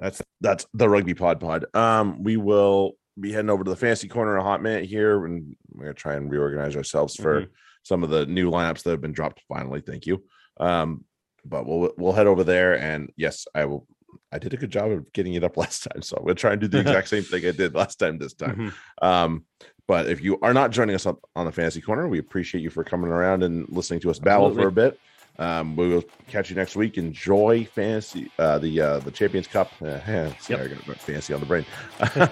that's 0.00 0.20
that's 0.40 0.66
the 0.74 0.88
rugby 0.88 1.14
pod 1.14 1.40
pod. 1.40 1.66
Um 1.74 2.22
we 2.22 2.36
will 2.36 2.92
be 3.20 3.32
heading 3.32 3.50
over 3.50 3.62
to 3.64 3.70
the 3.70 3.76
fantasy 3.76 4.08
corner 4.08 4.34
in 4.34 4.40
a 4.40 4.44
hot 4.44 4.62
minute 4.62 4.84
here 4.86 5.24
and 5.24 5.54
we're 5.72 5.84
gonna 5.84 5.94
try 5.94 6.14
and 6.14 6.30
reorganize 6.30 6.74
ourselves 6.76 7.14
for 7.14 7.42
Mhm. 7.42 7.48
some 7.84 8.02
of 8.02 8.10
the 8.10 8.26
new 8.26 8.50
lineups 8.50 8.82
that 8.82 8.90
have 8.90 9.00
been 9.00 9.12
dropped 9.12 9.42
finally. 9.48 9.80
Thank 9.80 10.06
you. 10.06 10.24
Um 10.58 11.04
but 11.44 11.66
we'll 11.66 11.92
we'll 11.98 12.12
head 12.12 12.26
over 12.26 12.44
there 12.44 12.78
and 12.78 13.10
yes, 13.16 13.46
I 13.54 13.66
will 13.66 13.86
I 14.32 14.38
did 14.38 14.54
a 14.54 14.56
good 14.56 14.70
job 14.70 14.90
of 14.90 15.12
getting 15.12 15.34
it 15.34 15.44
up 15.44 15.56
last 15.64 15.84
time. 15.84 16.02
So 16.02 16.16
I'm 16.16 16.24
gonna 16.24 16.34
try 16.34 16.52
and 16.52 16.60
do 16.60 16.68
the 16.68 16.80
exact 16.80 17.08
same 17.14 17.22
thing 17.22 17.44
I 17.46 17.50
did 17.52 17.74
last 17.74 17.98
time 17.98 18.18
this 18.18 18.34
time. 18.34 18.72
Mhm. 19.00 19.06
Um, 19.06 19.44
but 19.86 20.06
if 20.08 20.20
you 20.22 20.38
are 20.42 20.54
not 20.54 20.70
joining 20.70 20.94
us 20.94 21.06
up 21.06 21.20
on 21.36 21.46
the 21.46 21.52
fantasy 21.52 21.80
corner, 21.80 22.08
we 22.08 22.18
appreciate 22.18 22.60
you 22.62 22.70
for 22.70 22.84
coming 22.84 23.10
around 23.10 23.42
and 23.42 23.68
listening 23.68 24.00
to 24.00 24.10
us 24.10 24.18
babble 24.18 24.54
for 24.54 24.66
a 24.68 24.72
bit. 24.72 24.98
Um, 25.36 25.74
we 25.74 25.88
will 25.88 26.04
catch 26.28 26.48
you 26.48 26.54
next 26.56 26.76
week. 26.76 26.96
Enjoy 26.96 27.64
fantasy, 27.64 28.30
uh, 28.38 28.58
the 28.58 28.80
uh, 28.80 28.98
the 29.00 29.10
Champions 29.10 29.48
Cup. 29.48 29.70
Uh, 29.82 29.98
see, 30.40 30.54
Yep. 30.54 30.60
I 30.60 30.68
got 30.68 30.96
fancy 30.98 31.34
on 31.34 31.40
the 31.40 31.46
brain. 31.46 31.66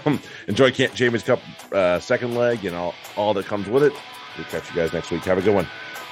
Um, 0.07 0.20
enjoy 0.47 0.70
Champions 0.70 1.24
Cup 1.24 1.41
uh, 1.73 1.99
second 1.99 2.35
leg 2.37 2.65
and 2.65 2.77
all 2.77 2.95
all 3.16 3.35
that 3.35 3.47
comes 3.47 3.69
with 3.69 3.83
it. 3.83 3.93
We'll 4.37 4.47
catch 4.47 4.70
you 4.70 4.77
guys 4.77 4.93
next 4.93 5.11
week. 5.11 5.23
Have 5.24 5.39
a 5.39 5.43
good 5.43 5.55
one. 5.55 5.66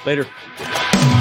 Later. 0.05 1.20